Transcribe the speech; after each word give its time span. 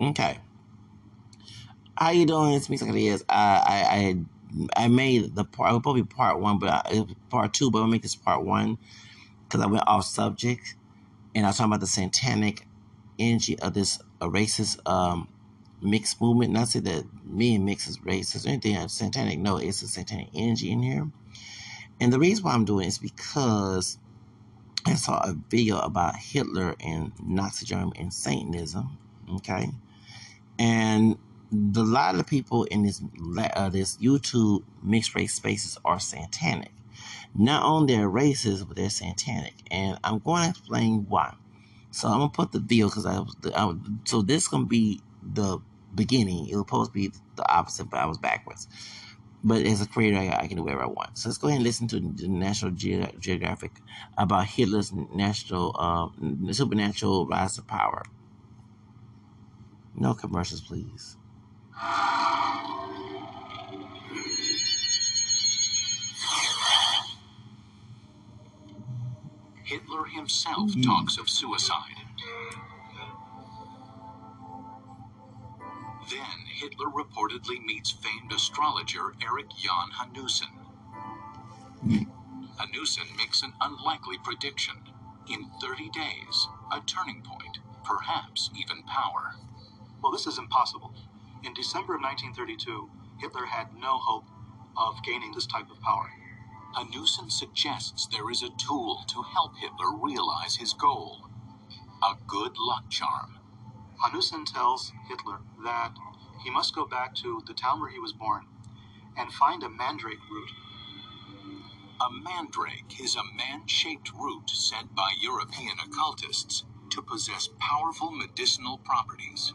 Okay. 0.00 0.38
How 1.96 2.10
you 2.10 2.24
doing? 2.24 2.54
It's 2.54 2.70
me, 2.70 2.78
like. 2.78 3.22
I, 3.28 4.16
I, 4.76 4.84
I 4.84 4.88
made 4.88 5.34
the 5.34 5.44
part. 5.44 5.70
It 5.70 5.74
was 5.74 5.82
probably 5.82 6.02
be 6.02 6.08
part 6.08 6.40
one, 6.40 6.58
but 6.58 6.70
I, 6.70 7.04
part 7.28 7.52
two. 7.52 7.70
But 7.70 7.80
I'll 7.80 7.86
make 7.86 8.02
this 8.02 8.16
part 8.16 8.44
one 8.44 8.78
because 9.44 9.60
I 9.60 9.66
went 9.66 9.84
off 9.86 10.06
subject, 10.06 10.74
and 11.34 11.44
I 11.44 11.50
was 11.50 11.58
talking 11.58 11.70
about 11.70 11.80
the 11.80 11.86
satanic 11.86 12.66
energy 13.18 13.58
of 13.58 13.74
this 13.74 13.98
racist 14.20 14.78
um, 14.90 15.28
mixed 15.82 16.20
movement. 16.22 16.52
Not 16.52 16.68
say 16.68 16.80
that 16.80 17.04
me 17.24 17.56
and 17.56 17.66
mix 17.66 17.86
is 17.86 17.98
racist 17.98 18.46
or 18.46 18.48
anything. 18.48 18.88
Satanic. 18.88 19.38
No, 19.38 19.58
it's 19.58 19.82
a 19.82 19.88
satanic 19.88 20.28
energy 20.34 20.70
in 20.70 20.82
here. 20.82 21.10
And 22.00 22.10
the 22.10 22.18
reason 22.18 22.44
why 22.44 22.54
I'm 22.54 22.64
doing 22.64 22.86
it 22.86 22.88
is 22.88 22.98
because 22.98 23.98
I 24.86 24.94
saw 24.94 25.18
a 25.18 25.36
video 25.50 25.78
about 25.78 26.16
Hitler 26.16 26.74
and 26.80 27.12
Nazi 27.22 27.66
Germany 27.66 27.92
and 27.98 28.12
Satanism. 28.14 28.96
Okay, 29.36 29.70
and 30.60 31.16
the, 31.50 31.82
lot 31.82 32.14
of 32.14 32.26
people 32.26 32.64
in 32.64 32.84
this 32.84 33.02
uh, 33.54 33.70
this 33.70 33.96
YouTube 33.96 34.62
mixed 34.82 35.14
race 35.14 35.34
spaces 35.34 35.78
are 35.84 35.98
satanic. 35.98 36.72
Not 37.34 37.64
only 37.64 37.96
they're 37.96 38.10
racist, 38.10 38.68
but 38.68 38.76
they're 38.76 38.90
satanic, 38.90 39.54
and 39.70 39.98
I'm 40.04 40.18
going 40.18 40.44
to 40.44 40.50
explain 40.50 41.06
why. 41.08 41.34
So 41.90 42.08
I'm 42.08 42.18
gonna 42.18 42.28
put 42.28 42.52
the 42.52 42.60
video 42.60 42.88
because 42.88 43.06
I 43.06 43.18
was 43.20 43.34
I, 43.54 43.74
so 44.04 44.22
this 44.22 44.46
gonna 44.46 44.66
be 44.66 45.00
the 45.22 45.58
beginning. 45.94 46.46
It 46.46 46.54
was 46.54 46.66
supposed 46.66 46.90
to 46.90 46.94
be 46.94 47.10
the 47.34 47.52
opposite, 47.52 47.90
but 47.90 47.98
I 47.98 48.06
was 48.06 48.18
backwards. 48.18 48.68
But 49.42 49.64
as 49.64 49.80
a 49.80 49.88
creator, 49.88 50.18
I, 50.18 50.42
I 50.42 50.46
can 50.46 50.58
do 50.58 50.62
whatever 50.62 50.82
I 50.82 50.86
want. 50.86 51.16
So 51.16 51.30
let's 51.30 51.38
go 51.38 51.48
ahead 51.48 51.56
and 51.56 51.64
listen 51.64 51.88
to 51.88 51.98
the 51.98 52.28
National 52.28 52.72
Ge- 52.72 53.18
Geographic 53.18 53.72
about 54.18 54.44
Hitler's 54.46 54.92
national 54.92 55.74
uh, 55.78 56.52
supernatural 56.52 57.26
rise 57.26 57.56
to 57.56 57.62
power. 57.62 58.04
No 59.96 60.14
commercials, 60.14 60.60
please. 60.60 61.16
Hitler 69.64 70.04
himself 70.06 70.70
mm. 70.70 70.82
talks 70.84 71.16
of 71.18 71.28
suicide. 71.28 71.96
Then 76.10 76.46
Hitler 76.46 76.86
reportedly 76.86 77.64
meets 77.64 77.90
famed 77.92 78.32
astrologer 78.32 79.14
Erich 79.22 79.50
Jan 79.56 79.90
Hanussen. 79.98 80.50
Hanussen 82.58 83.16
makes 83.16 83.42
an 83.42 83.52
unlikely 83.60 84.18
prediction. 84.18 84.74
In 85.28 85.50
30 85.60 85.90
days, 85.90 86.48
a 86.72 86.80
turning 86.80 87.22
point, 87.22 87.58
perhaps 87.84 88.50
even 88.58 88.82
power. 88.82 89.36
Well, 90.02 90.12
this 90.12 90.26
is 90.26 90.38
impossible. 90.38 90.94
In 91.44 91.52
December 91.54 91.94
of 91.94 92.02
1932, 92.02 92.90
Hitler 93.18 93.46
had 93.46 93.76
no 93.78 93.98
hope 93.98 94.24
of 94.76 95.02
gaining 95.02 95.32
this 95.32 95.46
type 95.46 95.70
of 95.70 95.80
power. 95.80 96.10
Hanussen 96.76 97.30
suggests 97.30 98.06
there 98.06 98.30
is 98.30 98.42
a 98.42 98.50
tool 98.50 99.04
to 99.08 99.22
help 99.22 99.56
Hitler 99.56 99.92
realize 99.92 100.56
his 100.56 100.72
goal 100.72 101.28
a 102.02 102.14
good 102.26 102.56
luck 102.58 102.88
charm. 102.88 103.38
Hanussen 104.02 104.46
tells 104.46 104.92
Hitler 105.08 105.40
that 105.64 105.92
he 106.42 106.50
must 106.50 106.74
go 106.74 106.86
back 106.86 107.14
to 107.16 107.42
the 107.46 107.52
town 107.52 107.80
where 107.80 107.90
he 107.90 107.98
was 107.98 108.14
born 108.14 108.46
and 109.18 109.32
find 109.32 109.62
a 109.62 109.68
mandrake 109.68 110.30
root. 110.30 110.50
A 112.00 112.10
mandrake 112.10 112.98
is 112.98 113.16
a 113.16 113.36
man 113.36 113.66
shaped 113.66 114.12
root 114.14 114.48
said 114.48 114.94
by 114.94 115.12
European 115.20 115.76
occultists 115.84 116.64
to 116.88 117.02
possess 117.02 117.50
powerful 117.58 118.10
medicinal 118.10 118.78
properties. 118.78 119.52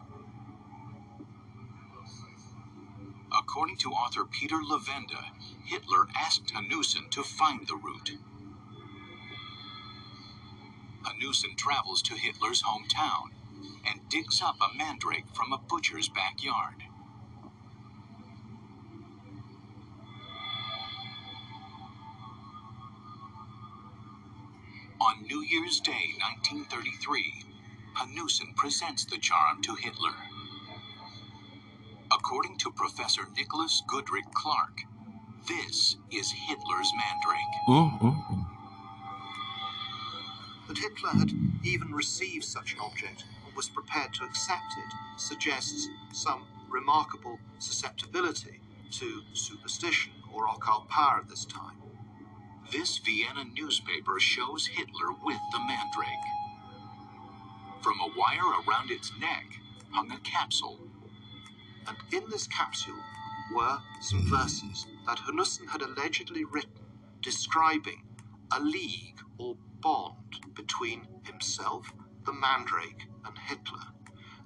According 3.38 3.78
to 3.78 3.92
author 3.92 4.24
Peter 4.26 4.58
Levenda, 4.58 5.26
Hitler 5.66 6.08
asked 6.16 6.54
Hanussen 6.54 7.10
to 7.12 7.24
find 7.24 7.68
the 7.68 7.76
root. 7.76 8.18
Hanussen 11.04 11.56
travels 11.58 12.02
to 12.04 12.16
Hitler's 12.16 12.64
hometown 12.64 13.32
and 13.86 14.08
digs 14.10 14.42
up 14.42 14.56
a 14.62 14.76
mandrake 14.78 15.26
from 15.34 15.52
a 15.52 15.58
butcher's 15.58 16.10
backyard. 16.10 16.84
On 25.02 25.24
New 25.24 25.42
Year's 25.42 25.80
Day, 25.82 26.14
1933, 26.20 27.46
Hanussen 27.98 28.56
presents 28.56 29.06
the 29.06 29.18
charm 29.18 29.62
to 29.62 29.76
Hitler. 29.76 30.35
According 32.16 32.58
to 32.60 32.72
Professor 32.72 33.24
Nicholas 33.36 33.84
Goodrick 33.88 34.32
Clarke, 34.34 34.84
this 35.48 35.98
is 36.12 36.32
Hitler's 36.32 36.92
mandrake. 36.98 37.56
Mm, 37.68 38.00
mm, 38.00 38.28
mm. 38.32 38.48
That 40.68 40.78
Hitler 40.78 41.10
had 41.12 41.32
even 41.64 41.92
received 41.94 42.46
such 42.46 42.74
an 42.74 42.80
object 42.80 43.26
and 43.46 43.56
was 43.56 43.70
prepared 43.70 44.14
to 44.16 44.24
accept 44.24 44.64
it 44.78 45.20
suggests 45.20 45.90
some 46.14 46.46
remarkable 46.70 47.40
susceptibility 47.60 48.62
to 48.92 49.22
superstition 49.34 50.14
or 50.34 50.48
occult 50.48 50.88
power 50.90 51.20
at 51.20 51.30
this 51.30 51.46
time. 51.46 51.78
This 52.72 52.98
Vienna 53.00 53.46
newspaper 53.54 54.20
shows 54.20 54.68
Hitler 54.68 55.12
with 55.24 55.40
the 55.52 55.60
mandrake. 55.60 56.10
From 57.82 58.00
a 58.00 58.10
wire 58.18 58.64
around 58.68 58.92
its 58.92 59.12
neck 59.20 59.46
hung 59.92 60.12
a 60.12 60.20
capsule. 60.20 60.80
And 61.88 61.98
in 62.12 62.30
this 62.30 62.48
capsule 62.48 63.00
were 63.54 63.80
some 64.02 64.22
mm-hmm. 64.22 64.36
verses 64.36 64.88
that 65.06 65.20
Hanussen 65.20 65.68
had 65.70 65.82
allegedly 65.82 66.44
written 66.44 66.72
describing 67.22 68.04
a 68.52 68.60
league 68.60 69.20
or 69.38 69.56
bond 69.82 70.40
between 70.54 71.08
himself, 71.24 71.94
the 72.26 72.34
mandrake, 72.34 73.08
and 73.26 73.38
Hitler. 73.38 73.88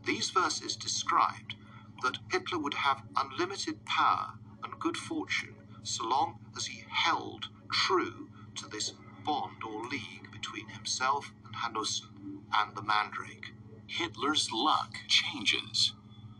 These 0.05 0.29
verses 0.29 0.75
described 0.75 1.55
that 2.01 2.19
Hitler 2.31 2.57
would 2.57 2.73
have 2.73 3.03
unlimited 3.15 3.85
power 3.85 4.33
and 4.63 4.79
good 4.79 4.97
fortune 4.97 5.55
so 5.83 6.07
long 6.07 6.39
as 6.55 6.67
he 6.67 6.83
held 6.89 7.49
true 7.71 8.29
to 8.55 8.67
this 8.67 8.93
bond 9.25 9.63
or 9.65 9.83
league 9.87 10.31
between 10.31 10.67
himself 10.69 11.31
and 11.45 11.55
Hanussen 11.55 12.41
and 12.53 12.75
the 12.75 12.81
Mandrake. 12.81 13.53
Hitler's 13.87 14.51
luck 14.51 14.95
changes. 15.07 15.93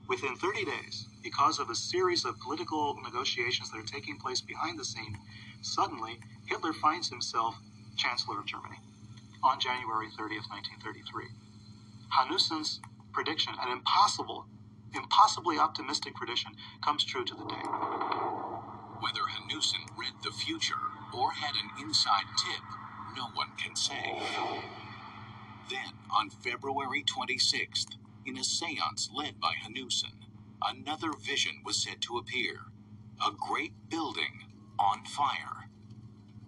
Within 0.10 0.36
30 0.36 0.66
days, 0.66 1.08
because 1.24 1.60
of 1.60 1.70
a 1.70 1.76
series 1.76 2.26
of 2.26 2.40
political 2.40 3.00
negotiations 3.04 3.72
that 3.72 3.78
are 3.78 3.84
taking 3.84 4.18
place 4.18 4.42
behind 4.42 4.80
the 4.80 4.86
scene, 4.86 5.20
suddenly 5.62 6.20
Hitler 6.48 6.74
finds 6.74 7.10
himself 7.10 7.58
Chancellor 7.96 8.40
of 8.40 8.48
Germany 8.48 8.80
on 9.44 9.60
January 9.60 10.08
30th, 10.08 10.50
1933. 10.50 11.28
Hanussen's 12.18 12.82
prediction, 13.14 13.54
an 13.62 13.72
impossible, 13.72 14.48
impossibly 14.96 15.60
optimistic 15.60 16.16
prediction, 16.16 16.54
comes 16.84 17.04
true 17.06 17.26
to 17.26 17.36
the 17.36 17.46
day. 17.46 17.66
Whether 19.00 19.22
Hanussen 19.30 19.86
read 19.98 20.14
the 20.24 20.32
future 20.32 20.76
or 21.14 21.32
had 21.34 21.56
an 21.56 21.86
inside 21.86 22.26
tip, 22.38 22.64
no 23.16 23.26
one 23.36 23.50
can 23.64 23.76
say. 23.76 24.20
Then, 25.70 25.94
on 26.12 26.32
February 26.32 27.04
26th, 27.04 27.96
in 28.30 28.38
a 28.38 28.44
seance 28.44 29.10
led 29.12 29.40
by 29.40 29.54
Hanussen, 29.66 30.14
another 30.62 31.12
vision 31.14 31.62
was 31.66 31.82
said 31.82 32.00
to 32.02 32.18
appear 32.18 32.68
a 33.26 33.32
great 33.32 33.74
building 33.90 34.46
on 34.78 35.04
fire. 35.04 35.68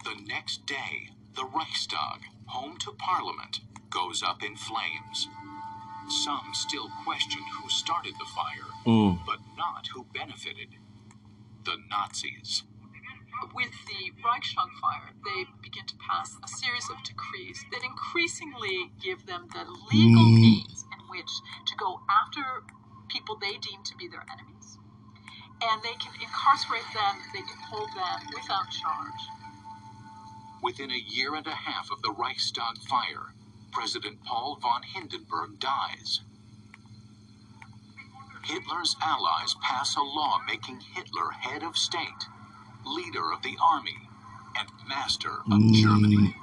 The 0.04 0.16
next 0.28 0.68
day, 0.68 1.10
the 1.36 1.44
Reichstag, 1.44 2.22
home 2.46 2.78
to 2.78 2.92
Parliament, 2.92 3.62
goes 3.90 4.22
up 4.22 4.44
in 4.44 4.56
flames. 4.56 5.28
Some 6.08 6.52
still 6.54 6.90
question 7.04 7.42
who 7.58 7.70
started 7.70 8.14
the 8.20 8.26
fire, 8.36 8.70
mm. 8.86 9.20
but 9.26 9.40
not 9.58 9.88
who 9.88 10.06
benefited 10.14 10.70
the 11.66 11.78
Nazis. 11.90 12.64
With 13.56 13.72
the 13.88 14.12
Reichstag 14.24 14.70
fire, 14.80 15.14
they 15.26 15.46
begin 15.64 15.88
to 15.88 15.96
pass 15.98 16.38
a 16.44 16.48
series 16.48 16.88
of 16.92 17.04
decrees 17.04 17.66
that 17.72 17.84
increasingly 17.84 18.92
give 19.02 19.26
them 19.26 19.48
the 19.52 19.66
legal 19.92 20.26
mm. 20.26 20.42
means 20.42 20.81
in 20.81 20.81
which 21.12 21.32
to 21.68 21.76
go 21.76 22.00
after 22.10 22.64
people 23.10 23.36
they 23.36 23.60
deem 23.60 23.84
to 23.84 23.96
be 23.98 24.08
their 24.08 24.26
enemies. 24.32 24.80
And 25.62 25.84
they 25.84 25.94
can 26.00 26.14
incarcerate 26.20 26.88
them, 26.96 27.16
they 27.34 27.44
can 27.44 27.60
hold 27.70 27.90
them 27.90 28.20
without 28.34 28.72
charge. 28.72 29.22
Within 30.64 30.92
a 30.92 30.98
year 30.98 31.36
and 31.36 31.46
a 31.46 31.52
half 31.52 31.92
of 31.92 32.02
the 32.02 32.12
Reichstag 32.12 32.78
fire, 32.90 33.34
President 33.72 34.24
Paul 34.24 34.58
von 34.62 34.82
Hindenburg 34.84 35.60
dies. 35.60 36.22
Hitler's 38.44 38.96
allies 39.02 39.56
pass 39.62 39.96
a 39.96 40.02
law 40.02 40.40
making 40.48 40.80
Hitler 40.80 41.30
head 41.32 41.64
of 41.64 41.78
state, 41.78 42.26
leader 42.86 43.32
of 43.32 43.44
the 43.44 43.58
army, 43.62 44.10
and 44.58 44.68
master 44.88 45.40
of 45.52 45.60
mm. 45.62 45.74
Germany. 45.74 46.36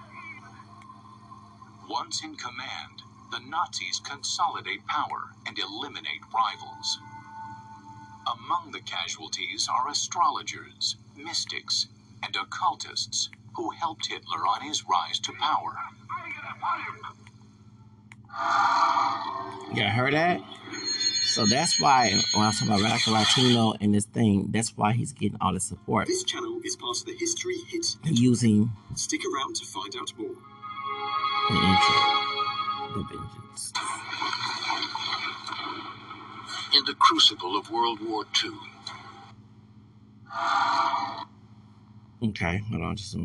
Once 1.89 2.23
in 2.23 2.37
command, 2.37 3.03
the 3.31 3.41
Nazis 3.49 4.01
consolidate 4.01 4.87
power 4.87 5.31
and 5.47 5.59
eliminate 5.59 6.23
rivals. 6.35 6.99
Among 8.27 8.73
the 8.73 8.81
casualties 8.81 9.69
are 9.73 9.89
astrologers, 9.91 10.97
mystics, 11.17 11.87
and 12.23 12.35
occultists 12.37 13.31
who 13.57 13.71
helped 13.71 14.07
Hitler 14.07 14.47
on 14.47 14.63
his 14.63 14.85
rise 14.89 15.19
to 15.21 15.33
power. 15.41 15.77
Yeah, 19.75 19.91
heard 19.91 20.15
that? 20.15 20.41
So 21.25 21.45
that's 21.47 21.81
why 21.81 22.11
when 22.35 22.45
I 22.47 22.51
talk 22.53 22.67
about 22.69 22.81
Radical 22.83 23.13
Latino 23.13 23.75
and 23.81 23.95
this 23.95 24.07
thing, 24.07 24.49
that's 24.51 24.77
why 24.77 24.93
he's 24.93 25.13
getting 25.13 25.39
all 25.41 25.53
the 25.53 25.61
support. 25.61 26.07
This 26.07 26.25
channel 26.25 26.61
is 26.65 26.77
part 26.77 26.99
of 26.99 27.05
the 27.07 27.15
History 27.15 27.57
Hit. 27.69 27.97
Using 28.05 28.71
Stick 28.95 29.21
around 29.25 29.57
to 29.57 29.67
find 29.67 29.95
out 29.97 30.13
more. 30.19 30.29
the 31.51 31.55
intro. 31.57 32.28
The 32.99 33.05
vengeance. 33.05 33.73
In 36.75 36.85
the 36.85 36.95
crucible 36.95 37.57
of 37.57 37.71
World 37.71 38.01
War 38.05 38.25
II, 38.45 38.51
Okay, 42.21 42.59
hold 42.69 42.83
on 42.83 42.97
just 42.97 43.15
a 43.15 43.19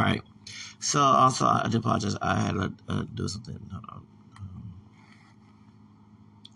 All 0.00 0.06
right. 0.06 0.22
So 0.78 0.98
also, 0.98 1.44
I 1.44 1.68
do 1.70 1.76
apologize. 1.76 2.16
I 2.22 2.40
had 2.40 2.54
to 2.54 2.72
uh, 2.88 3.04
do 3.12 3.28
something. 3.28 3.58
Um, 3.70 4.06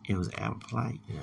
it 0.08 0.16
was 0.16 0.30
Amplight. 0.30 1.00
Yeah 1.06 1.20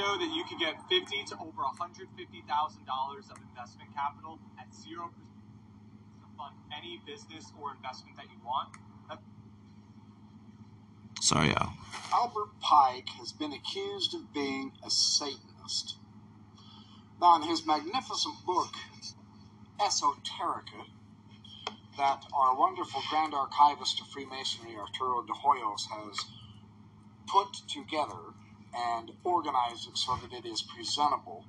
know 0.00 0.09
that 0.20 0.30
you 0.34 0.44
could 0.44 0.60
get 0.60 0.76
fifty 0.88 1.24
to 1.28 1.36
over 1.40 1.62
hundred 1.64 2.08
fifty 2.16 2.44
thousand 2.48 2.86
dollars 2.86 3.26
of 3.30 3.38
investment 3.50 3.90
capital 3.96 4.40
at 4.60 4.68
zero 4.74 5.08
percent 5.10 5.40
to 6.22 6.26
fund 6.38 6.56
any 6.76 7.00
business 7.06 7.52
or 7.60 7.74
investment 7.76 8.16
that 8.16 8.26
you 8.26 8.40
want? 8.44 8.70
That- 9.08 9.20
Sorry, 11.20 11.48
y'all. 11.50 11.72
Albert 12.12 12.60
Pike 12.60 13.08
has 13.20 13.32
been 13.32 13.52
accused 13.52 14.14
of 14.14 14.32
being 14.34 14.72
a 14.84 14.90
Satanist. 14.90 15.96
Now, 17.20 17.36
in 17.36 17.42
his 17.48 17.66
magnificent 17.66 18.36
book, 18.46 18.74
Esoterika, 19.80 20.86
that 21.98 22.24
our 22.34 22.56
wonderful 22.56 23.02
Grand 23.10 23.34
Archivist 23.34 24.00
of 24.00 24.08
Freemasonry, 24.08 24.76
Arturo 24.76 25.22
de 25.22 25.32
Hoyos, 25.34 25.86
has 25.90 26.26
put 27.28 27.54
together 27.68 28.34
and 28.74 29.12
organized 29.24 29.88
it 29.88 29.98
so 29.98 30.16
that 30.16 30.32
it 30.32 30.46
is 30.46 30.62
presentable 30.62 31.44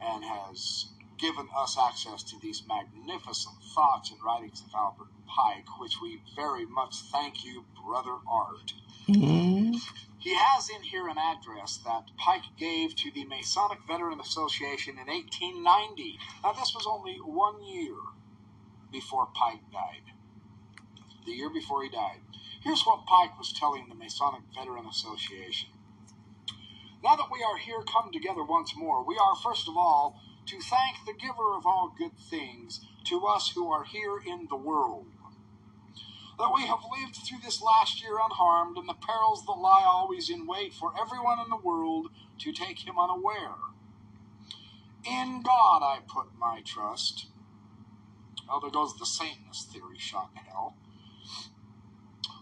and 0.00 0.24
has 0.24 0.86
given 1.18 1.48
us 1.56 1.78
access 1.78 2.22
to 2.22 2.38
these 2.40 2.62
magnificent 2.68 3.56
thoughts 3.74 4.10
and 4.10 4.20
writings 4.22 4.62
of 4.62 4.74
Albert 4.74 5.08
Pike, 5.26 5.80
which 5.80 6.00
we 6.00 6.20
very 6.34 6.66
much 6.66 6.96
thank 7.12 7.44
you, 7.44 7.64
Brother 7.82 8.18
Art. 8.28 8.74
Mhm. 9.08 9.80
He 10.18 10.34
has 10.34 10.68
in 10.68 10.82
here 10.82 11.08
an 11.08 11.18
address 11.18 11.78
that 11.78 12.10
Pike 12.16 12.56
gave 12.56 12.96
to 12.96 13.10
the 13.12 13.24
Masonic 13.24 13.80
Veteran 13.86 14.20
Association 14.20 14.98
in 14.98 15.08
1890. 15.08 16.18
Now, 16.42 16.52
this 16.52 16.74
was 16.74 16.86
only 16.86 17.18
one 17.20 17.62
year 17.62 17.96
before 18.90 19.26
Pike 19.26 19.70
died. 19.70 20.12
The 21.24 21.32
year 21.32 21.50
before 21.50 21.82
he 21.84 21.88
died. 21.88 22.22
Here's 22.62 22.84
what 22.84 23.06
Pike 23.06 23.38
was 23.38 23.52
telling 23.52 23.88
the 23.88 23.94
Masonic 23.94 24.42
Veteran 24.54 24.86
Association. 24.86 25.70
Now 27.02 27.16
that 27.16 27.30
we 27.30 27.42
are 27.42 27.56
here 27.56 27.82
come 27.82 28.10
together 28.12 28.44
once 28.44 28.74
more, 28.76 29.04
we 29.04 29.18
are 29.18 29.36
first 29.36 29.68
of 29.68 29.76
all 29.76 30.20
to 30.46 30.60
thank 30.60 31.04
the 31.04 31.12
giver 31.12 31.54
of 31.56 31.66
all 31.66 31.94
good 31.96 32.16
things 32.18 32.80
to 33.04 33.26
us 33.26 33.52
who 33.54 33.70
are 33.70 33.84
here 33.84 34.18
in 34.24 34.46
the 34.48 34.56
world. 34.56 35.06
That 36.38 36.52
we 36.54 36.66
have 36.66 36.80
lived 36.90 37.16
through 37.16 37.38
this 37.42 37.62
last 37.62 38.02
year 38.02 38.18
unharmed 38.22 38.76
and 38.76 38.88
the 38.88 38.94
perils 38.94 39.44
that 39.46 39.52
lie 39.52 39.84
always 39.86 40.28
in 40.28 40.46
wait 40.46 40.74
for 40.74 40.92
everyone 41.00 41.40
in 41.40 41.48
the 41.48 41.56
world 41.56 42.08
to 42.38 42.52
take 42.52 42.86
him 42.86 42.98
unaware. 42.98 43.56
In 45.04 45.42
God 45.42 45.82
I 45.82 46.00
put 46.06 46.26
my 46.38 46.60
trust. 46.64 47.26
Well, 48.48 48.60
there 48.60 48.70
goes 48.70 48.96
the 48.98 49.06
Satanist 49.06 49.72
theory 49.72 49.98
shot 49.98 50.34
to 50.34 50.42
hell. 50.42 50.76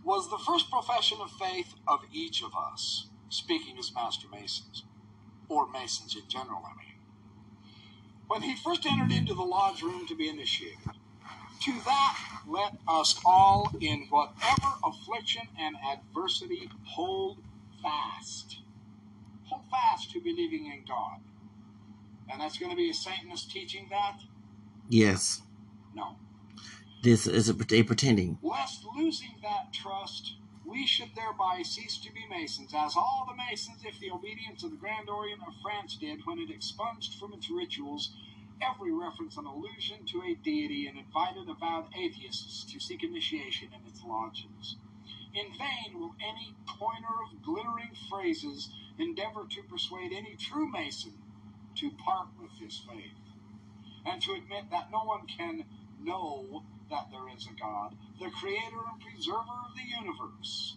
Was 0.05 0.29
the 0.29 0.39
first 0.39 0.71
profession 0.71 1.19
of 1.21 1.31
faith 1.31 1.75
of 1.87 2.01
each 2.13 2.43
of 2.43 2.53
us, 2.57 3.07
speaking 3.29 3.79
as 3.79 3.93
Master 3.95 4.29
Masons, 4.31 4.85
or 5.49 5.71
Masons 5.71 6.17
in 6.17 6.29
general, 6.29 6.63
I 6.65 6.77
mean. 6.79 6.95
When 8.27 8.43
he 8.43 8.57
first 8.57 8.87
entered 8.87 9.13
into 9.13 9.35
the 9.35 9.43
lodge 9.43 9.83
room 9.83 10.07
to 10.07 10.17
be 10.17 10.29
initiated, 10.29 10.79
to 11.63 11.73
that 11.85 12.19
let 12.47 12.75
us 12.89 13.21
all, 13.25 13.71
in 13.81 14.07
whatever 14.11 14.75
affliction 14.85 15.43
and 15.59 15.77
adversity, 15.91 16.69
hold 16.85 17.39
fast. 17.83 18.59
Hold 19.45 19.63
fast 19.71 20.11
to 20.13 20.21
believing 20.21 20.67
in 20.67 20.85
God. 20.87 21.19
And 22.31 22.41
that's 22.41 22.59
going 22.59 22.71
to 22.71 22.77
be 22.77 22.91
a 22.91 22.95
Satanist 22.95 23.51
teaching 23.51 23.87
that? 23.91 24.21
Yes. 24.89 25.43
No. 25.95 26.17
This 27.03 27.27
is 27.27 27.49
a, 27.49 27.53
they 27.53 27.83
pretending. 27.83 28.39
Lest 28.43 28.85
losing 28.97 29.35
that 29.43 29.73
trust, 29.73 30.35
we 30.65 30.87
should 30.87 31.15
thereby 31.15 31.63
cease 31.63 31.99
to 31.99 32.13
be 32.13 32.27
Masons, 32.29 32.73
as 32.75 32.97
all 32.97 33.27
the 33.29 33.37
Masons, 33.37 33.85
if 33.85 33.99
the 34.01 34.11
obedience 34.11 34.63
of 34.63 34.71
the 34.71 34.77
Grand 34.77 35.09
Orient 35.09 35.43
of 35.47 35.55
France 35.63 35.97
did 35.97 36.25
when 36.25 36.39
it 36.39 36.51
expunged 36.51 37.15
from 37.19 37.33
its 37.35 37.51
rituals 37.51 38.17
every 38.63 38.93
reference 38.93 39.37
and 39.37 39.47
allusion 39.47 40.07
to 40.07 40.23
a 40.23 40.35
deity 40.35 40.87
and 40.87 40.99
invited 40.99 41.49
avowed 41.49 41.87
atheists 41.97 42.65
to 42.73 42.81
seek 42.81 43.03
initiation 43.03 43.69
in 43.73 43.87
its 43.89 44.03
lodges. 44.03 44.77
In 45.35 45.47
vain 45.59 45.99
will 45.99 46.15
any 46.21 46.55
pointer 46.67 47.23
of 47.25 47.43
glittering 47.43 47.95
phrases 48.09 48.71
endeavor 48.99 49.47
to 49.51 49.63
persuade 49.65 50.13
any 50.13 50.37
true 50.37 50.71
Mason 50.71 51.13
to 51.77 51.91
part 51.91 52.29
with 52.41 52.53
his 52.59 52.79
faith, 52.79 53.19
and 54.07 54.23
to 54.23 54.33
admit 54.33 54.71
that 54.71 54.91
no 54.93 55.05
one 55.05 55.27
can 55.27 55.65
know 56.01 56.63
that 56.91 57.11
there 57.11 57.29
is 57.37 57.47
a 57.47 57.61
God, 57.61 57.95
the 58.21 58.31
creator 58.31 58.81
and 58.91 59.01
preserver 59.01 59.57
of 59.69 59.75
the 59.77 59.85
universe. 60.01 60.77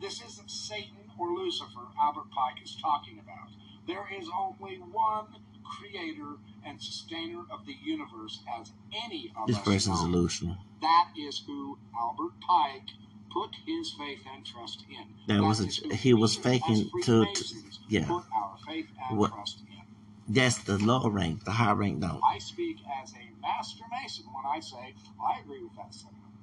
This 0.00 0.22
isn't 0.22 0.50
Satan 0.50 1.10
or 1.18 1.30
Lucifer 1.32 1.86
Albert 2.00 2.30
Pike 2.34 2.62
is 2.64 2.76
talking 2.80 3.18
about. 3.18 3.48
There 3.86 4.06
is 4.18 4.28
only 4.36 4.76
one 4.78 5.26
creator 5.64 6.36
and 6.66 6.80
sustainer 6.80 7.42
of 7.50 7.64
the 7.66 7.74
universe 7.82 8.40
as 8.60 8.72
any 9.04 9.32
of 9.40 9.46
This 9.46 9.56
us 9.58 9.64
person's 9.64 10.00
know. 10.02 10.10
delusional. 10.10 10.56
That 10.80 11.10
is 11.16 11.42
who 11.46 11.78
Albert 11.98 12.32
Pike 12.40 12.88
put 13.32 13.50
his 13.66 13.92
faith 13.92 14.20
and 14.32 14.44
trust 14.44 14.84
in. 14.88 15.14
That 15.26 15.42
was 15.42 15.60
a- 15.60 15.94
he 15.96 16.14
was 16.14 16.36
faking 16.36 16.90
to- 17.02 17.26
to- 17.26 17.54
yeah. 17.88 18.06
Put 18.06 18.24
our 18.34 18.56
faith 18.66 18.88
and 19.08 19.18
What- 19.18 19.32
trust 19.32 19.60
in. 19.68 19.73
That's 20.28 20.58
the 20.58 20.78
low 20.78 21.08
rank. 21.08 21.44
The 21.44 21.52
high 21.52 21.72
rank 21.72 22.00
don't. 22.00 22.20
I 22.24 22.38
speak 22.38 22.78
as 23.02 23.12
a 23.14 23.40
master 23.42 23.84
mason 23.92 24.26
when 24.34 24.44
I 24.46 24.60
say 24.60 24.94
I 25.22 25.40
agree 25.40 25.62
with 25.62 25.76
that 25.76 25.94
sentiment. 25.94 26.34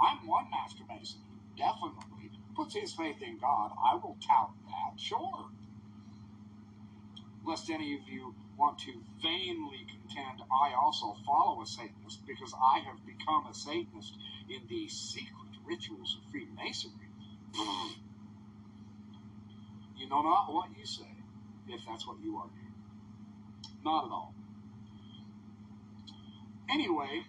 I'm 0.00 0.26
one 0.26 0.46
master 0.50 0.84
mason 0.88 1.20
who 1.30 1.38
definitely 1.58 2.30
puts 2.56 2.74
his 2.74 2.94
faith 2.94 3.22
in 3.22 3.38
God. 3.38 3.72
I 3.84 3.96
will 3.96 4.16
tout 4.26 4.52
that, 4.68 5.00
sure. 5.00 5.50
Lest 7.46 7.70
any 7.70 7.94
of 7.94 8.08
you 8.08 8.34
want 8.58 8.78
to 8.80 8.92
vainly 9.22 9.86
contend 9.90 10.42
I 10.52 10.74
also 10.74 11.16
follow 11.26 11.62
a 11.62 11.66
Satanist 11.66 12.26
because 12.26 12.54
I 12.54 12.80
have 12.80 13.04
become 13.06 13.46
a 13.50 13.54
Satanist 13.54 14.14
in 14.48 14.62
the 14.68 14.88
secret 14.88 15.52
rituals 15.66 16.18
of 16.20 16.30
Freemasonry. 16.32 17.10
You 19.96 20.08
know 20.08 20.22
not 20.22 20.52
what 20.52 20.70
you 20.78 20.86
say, 20.86 21.08
if 21.68 21.82
that's 21.86 22.06
what 22.06 22.18
you 22.22 22.36
argue. 22.38 22.65
Not 23.86 24.06
at 24.06 24.10
all. 24.10 24.34
Anyway, 26.68 27.22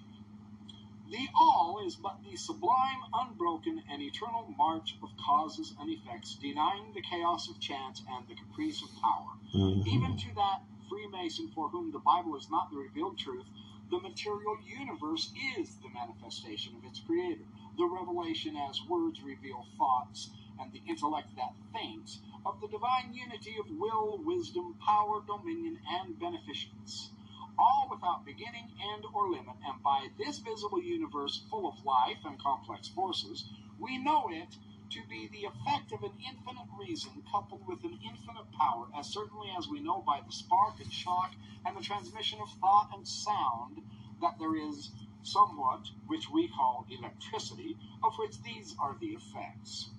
the 1.07 1.27
all 1.39 1.83
is 1.85 1.95
but 1.95 2.17
the 2.23 2.35
sublime, 2.35 3.01
unbroken, 3.13 3.83
and 3.87 4.01
eternal 4.01 4.51
march 4.57 4.97
of 5.03 5.09
causes 5.23 5.75
and 5.79 5.87
effects, 5.91 6.33
denying 6.33 6.93
the 6.95 7.01
chaos 7.03 7.47
of 7.47 7.59
chance 7.59 8.01
and 8.09 8.27
the 8.27 8.33
caprice 8.33 8.81
of 8.81 8.89
power. 8.99 9.37
Mhm. 9.53 9.85
Even 9.85 10.17
to 10.17 10.33
that 10.33 10.63
Freemason 10.89 11.49
for 11.49 11.69
whom 11.69 11.91
the 11.91 11.99
Bible 11.99 12.35
is 12.35 12.49
not 12.49 12.71
the 12.71 12.77
revealed 12.77 13.19
truth, 13.19 13.45
the 13.91 13.99
material 13.99 14.57
universe 14.65 15.31
is 15.59 15.75
the 15.77 15.89
manifestation 15.89 16.75
of 16.75 16.83
its 16.85 16.99
creator. 17.01 17.45
The 17.77 17.85
revelation 17.85 18.57
as 18.57 18.83
words 18.87 19.21
reveal 19.21 19.63
thoughts, 19.77 20.31
and 20.59 20.71
the 20.71 20.81
intellect 20.87 21.35
that 21.35 21.53
thinks, 21.71 22.19
of 22.47 22.61
the 22.61 22.67
divine 22.69 23.13
unity 23.13 23.57
of 23.59 23.69
will, 23.77 24.21
wisdom, 24.23 24.73
power, 24.79 25.21
dominion, 25.27 25.77
and 25.99 26.17
beneficence. 26.17 27.11
All 27.59 27.89
without 27.91 28.25
beginning, 28.25 28.71
end, 28.93 29.03
or 29.13 29.29
limit, 29.29 29.57
and 29.67 29.83
by 29.83 30.07
this 30.17 30.37
visible 30.37 30.81
universe 30.81 31.43
full 31.49 31.67
of 31.67 31.83
life 31.83 32.23
and 32.23 32.39
complex 32.39 32.87
forces, 32.87 33.49
we 33.77 33.97
know 33.97 34.29
it 34.31 34.55
to 34.91 34.99
be 35.09 35.27
the 35.27 35.43
effect 35.43 35.91
of 35.91 36.03
an 36.03 36.13
infinite 36.25 36.69
reason 36.79 37.11
coupled 37.29 37.67
with 37.67 37.83
an 37.83 37.99
infinite 38.01 38.49
power, 38.57 38.87
as 38.97 39.07
certainly 39.07 39.49
as 39.57 39.67
we 39.67 39.81
know 39.81 40.01
by 40.07 40.21
the 40.25 40.31
spark 40.31 40.79
and 40.79 40.93
shock 40.93 41.33
and 41.65 41.75
the 41.75 41.83
transmission 41.83 42.39
of 42.39 42.49
thought 42.61 42.91
and 42.95 43.05
sound 43.05 43.81
that 44.21 44.39
there 44.39 44.55
is 44.55 44.91
somewhat 45.21 45.81
which 46.07 46.29
we 46.31 46.47
call 46.47 46.85
electricity, 46.89 47.75
of 48.05 48.13
which 48.17 48.41
these 48.41 48.73
are 48.79 48.95
the 49.01 49.07
effects. 49.07 49.89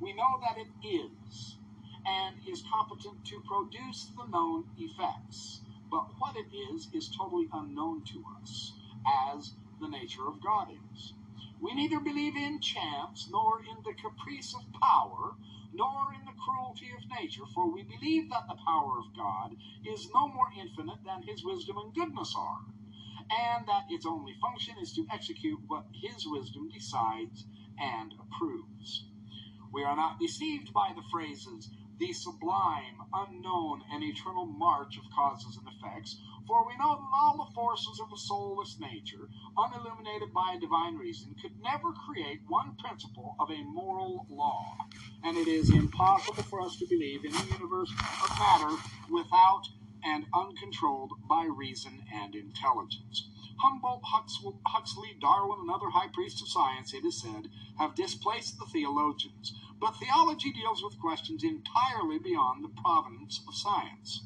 We 0.00 0.12
know 0.14 0.40
that 0.40 0.58
it 0.58 0.66
is 0.84 1.58
and 2.06 2.36
is 2.48 2.64
competent 2.72 3.24
to 3.26 3.40
produce 3.46 4.10
the 4.16 4.26
known 4.26 4.64
effects, 4.78 5.60
but 5.90 6.06
what 6.18 6.36
it 6.36 6.54
is 6.72 6.88
is 6.94 7.14
totally 7.16 7.48
unknown 7.52 8.04
to 8.04 8.24
us, 8.40 8.72
as 9.34 9.54
the 9.80 9.88
nature 9.88 10.26
of 10.26 10.42
God 10.42 10.68
is. 10.94 11.14
We 11.60 11.74
neither 11.74 12.00
believe 12.00 12.36
in 12.36 12.60
chance, 12.60 13.28
nor 13.30 13.60
in 13.60 13.82
the 13.84 13.94
caprice 13.94 14.54
of 14.54 14.80
power, 14.80 15.36
nor 15.72 16.12
in 16.14 16.24
the 16.24 16.32
cruelty 16.44 16.90
of 16.96 17.08
nature, 17.20 17.46
for 17.54 17.70
we 17.72 17.82
believe 17.82 18.30
that 18.30 18.46
the 18.48 18.58
power 18.66 18.98
of 18.98 19.16
God 19.16 19.56
is 19.86 20.08
no 20.14 20.28
more 20.28 20.48
infinite 20.58 20.98
than 21.04 21.22
his 21.22 21.44
wisdom 21.44 21.78
and 21.78 21.94
goodness 21.94 22.34
are, 22.36 22.60
and 23.30 23.66
that 23.66 23.86
its 23.90 24.06
only 24.06 24.34
function 24.40 24.74
is 24.82 24.92
to 24.94 25.06
execute 25.12 25.60
what 25.68 25.86
his 25.94 26.26
wisdom 26.26 26.68
decides 26.68 27.44
and 27.78 28.14
approves. 28.20 29.04
We 29.72 29.84
are 29.84 29.96
not 29.96 30.20
deceived 30.20 30.72
by 30.72 30.92
the 30.94 31.02
phrases, 31.10 31.70
the 32.02 32.12
sublime, 32.12 32.98
unknown, 33.14 33.80
and 33.92 34.02
eternal 34.02 34.44
march 34.44 34.98
of 34.98 35.04
causes 35.14 35.56
and 35.56 35.68
effects, 35.68 36.20
for 36.48 36.66
we 36.66 36.76
know 36.76 36.96
that 36.96 37.10
all 37.14 37.36
the 37.38 37.54
forces 37.54 38.00
of 38.00 38.12
a 38.12 38.18
soulless 38.18 38.76
nature, 38.80 39.28
unilluminated 39.56 40.34
by 40.34 40.54
a 40.56 40.60
divine 40.60 40.96
reason, 40.96 41.32
could 41.40 41.52
never 41.62 41.92
create 41.92 42.40
one 42.48 42.74
principle 42.74 43.36
of 43.38 43.52
a 43.52 43.62
moral 43.62 44.26
law. 44.28 44.76
And 45.22 45.36
it 45.36 45.46
is 45.46 45.70
impossible 45.70 46.42
for 46.42 46.60
us 46.60 46.76
to 46.78 46.86
believe 46.88 47.24
in 47.24 47.36
a 47.36 47.44
universe 47.54 47.92
of 47.92 48.36
matter 48.36 48.76
without 49.08 49.68
and 50.04 50.26
uncontrolled 50.34 51.12
by 51.28 51.44
reason 51.44 52.02
and 52.12 52.34
intelligence. 52.34 53.28
Humboldt, 53.58 54.02
Huxley, 54.66 55.16
Darwin, 55.20 55.60
and 55.60 55.70
other 55.70 55.90
high 55.90 56.08
priests 56.12 56.42
of 56.42 56.48
science, 56.48 56.92
it 56.94 57.04
is 57.04 57.22
said, 57.22 57.46
have 57.78 57.94
displaced 57.94 58.58
the 58.58 58.66
theologians. 58.66 59.54
But 59.82 59.96
theology 59.98 60.52
deals 60.52 60.80
with 60.80 61.00
questions 61.00 61.42
entirely 61.42 62.20
beyond 62.20 62.62
the 62.62 62.68
provenance 62.68 63.40
of 63.48 63.54
science. 63.56 64.22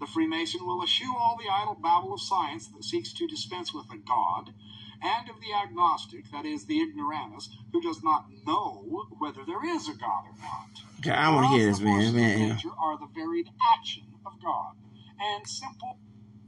The 0.00 0.06
Freemason 0.06 0.66
will 0.66 0.82
eschew 0.82 1.14
all 1.16 1.38
the 1.38 1.48
idle 1.48 1.78
babble 1.80 2.14
of 2.14 2.20
science 2.20 2.66
that 2.66 2.82
seeks 2.82 3.12
to 3.12 3.28
dispense 3.28 3.72
with 3.72 3.86
a 3.92 3.98
God, 3.98 4.52
and 5.00 5.30
of 5.30 5.36
the 5.40 5.54
agnostic, 5.54 6.28
that 6.32 6.44
is, 6.44 6.66
the 6.66 6.82
ignoramus, 6.82 7.56
who 7.72 7.80
does 7.80 8.02
not 8.02 8.26
know 8.44 9.06
whether 9.20 9.44
there 9.46 9.64
is 9.64 9.88
a 9.88 9.94
God 9.94 10.24
or 10.26 10.34
not. 10.42 10.82
Okay, 10.98 11.12
I 11.12 11.30
want 11.30 11.46
to 11.46 11.56
hear 11.56 11.66
this, 11.66 11.80
man. 11.80 12.12
Man, 12.12 12.48
nature 12.48 12.70
are 12.76 12.98
the 12.98 13.06
varied 13.14 13.48
action 13.78 14.02
of 14.26 14.42
God, 14.42 14.74
and 15.20 15.46
simple 15.46 15.98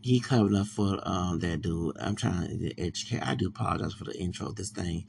he 0.00 0.18
covered 0.18 0.54
up 0.54 0.66
for 0.66 0.98
um 1.04 1.38
that 1.38 1.62
dude. 1.62 1.96
I'm 2.00 2.16
trying 2.16 2.58
to 2.58 2.80
educate. 2.80 3.22
I 3.22 3.36
do 3.36 3.46
apologize 3.46 3.94
for 3.94 4.02
the 4.02 4.18
intro 4.18 4.48
of 4.48 4.56
this 4.56 4.70
thing. 4.70 5.04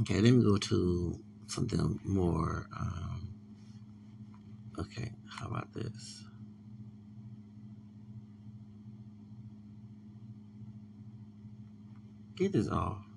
Okay, 0.00 0.20
let 0.20 0.32
me 0.32 0.42
go 0.42 0.56
to 0.56 1.22
something 1.52 2.00
more. 2.04 2.66
Um, 2.78 3.28
okay, 4.78 5.10
how 5.28 5.48
about 5.48 5.72
this? 5.72 6.24
get 12.42 12.52
this 12.52 12.68
on? 12.68 13.11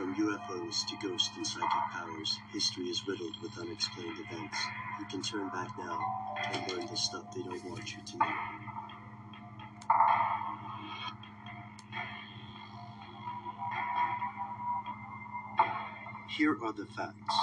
From 0.00 0.14
UFOs 0.14 0.86
to 0.86 0.96
ghosts 1.06 1.36
and 1.36 1.46
psychic 1.46 1.68
powers, 1.92 2.38
history 2.54 2.84
is 2.84 3.06
riddled 3.06 3.36
with 3.42 3.58
unexplained 3.58 4.16
events. 4.18 4.56
You 4.98 5.04
can 5.04 5.20
turn 5.20 5.50
back 5.50 5.68
now 5.78 5.98
and 6.54 6.72
learn 6.72 6.86
the 6.86 6.96
stuff 6.96 7.24
they 7.34 7.42
don't 7.42 7.62
want 7.66 7.92
you 7.92 7.98
to 8.06 8.16
know. 8.16 8.26
Here 16.34 16.56
are 16.64 16.72
the 16.72 16.86
facts. 16.86 17.36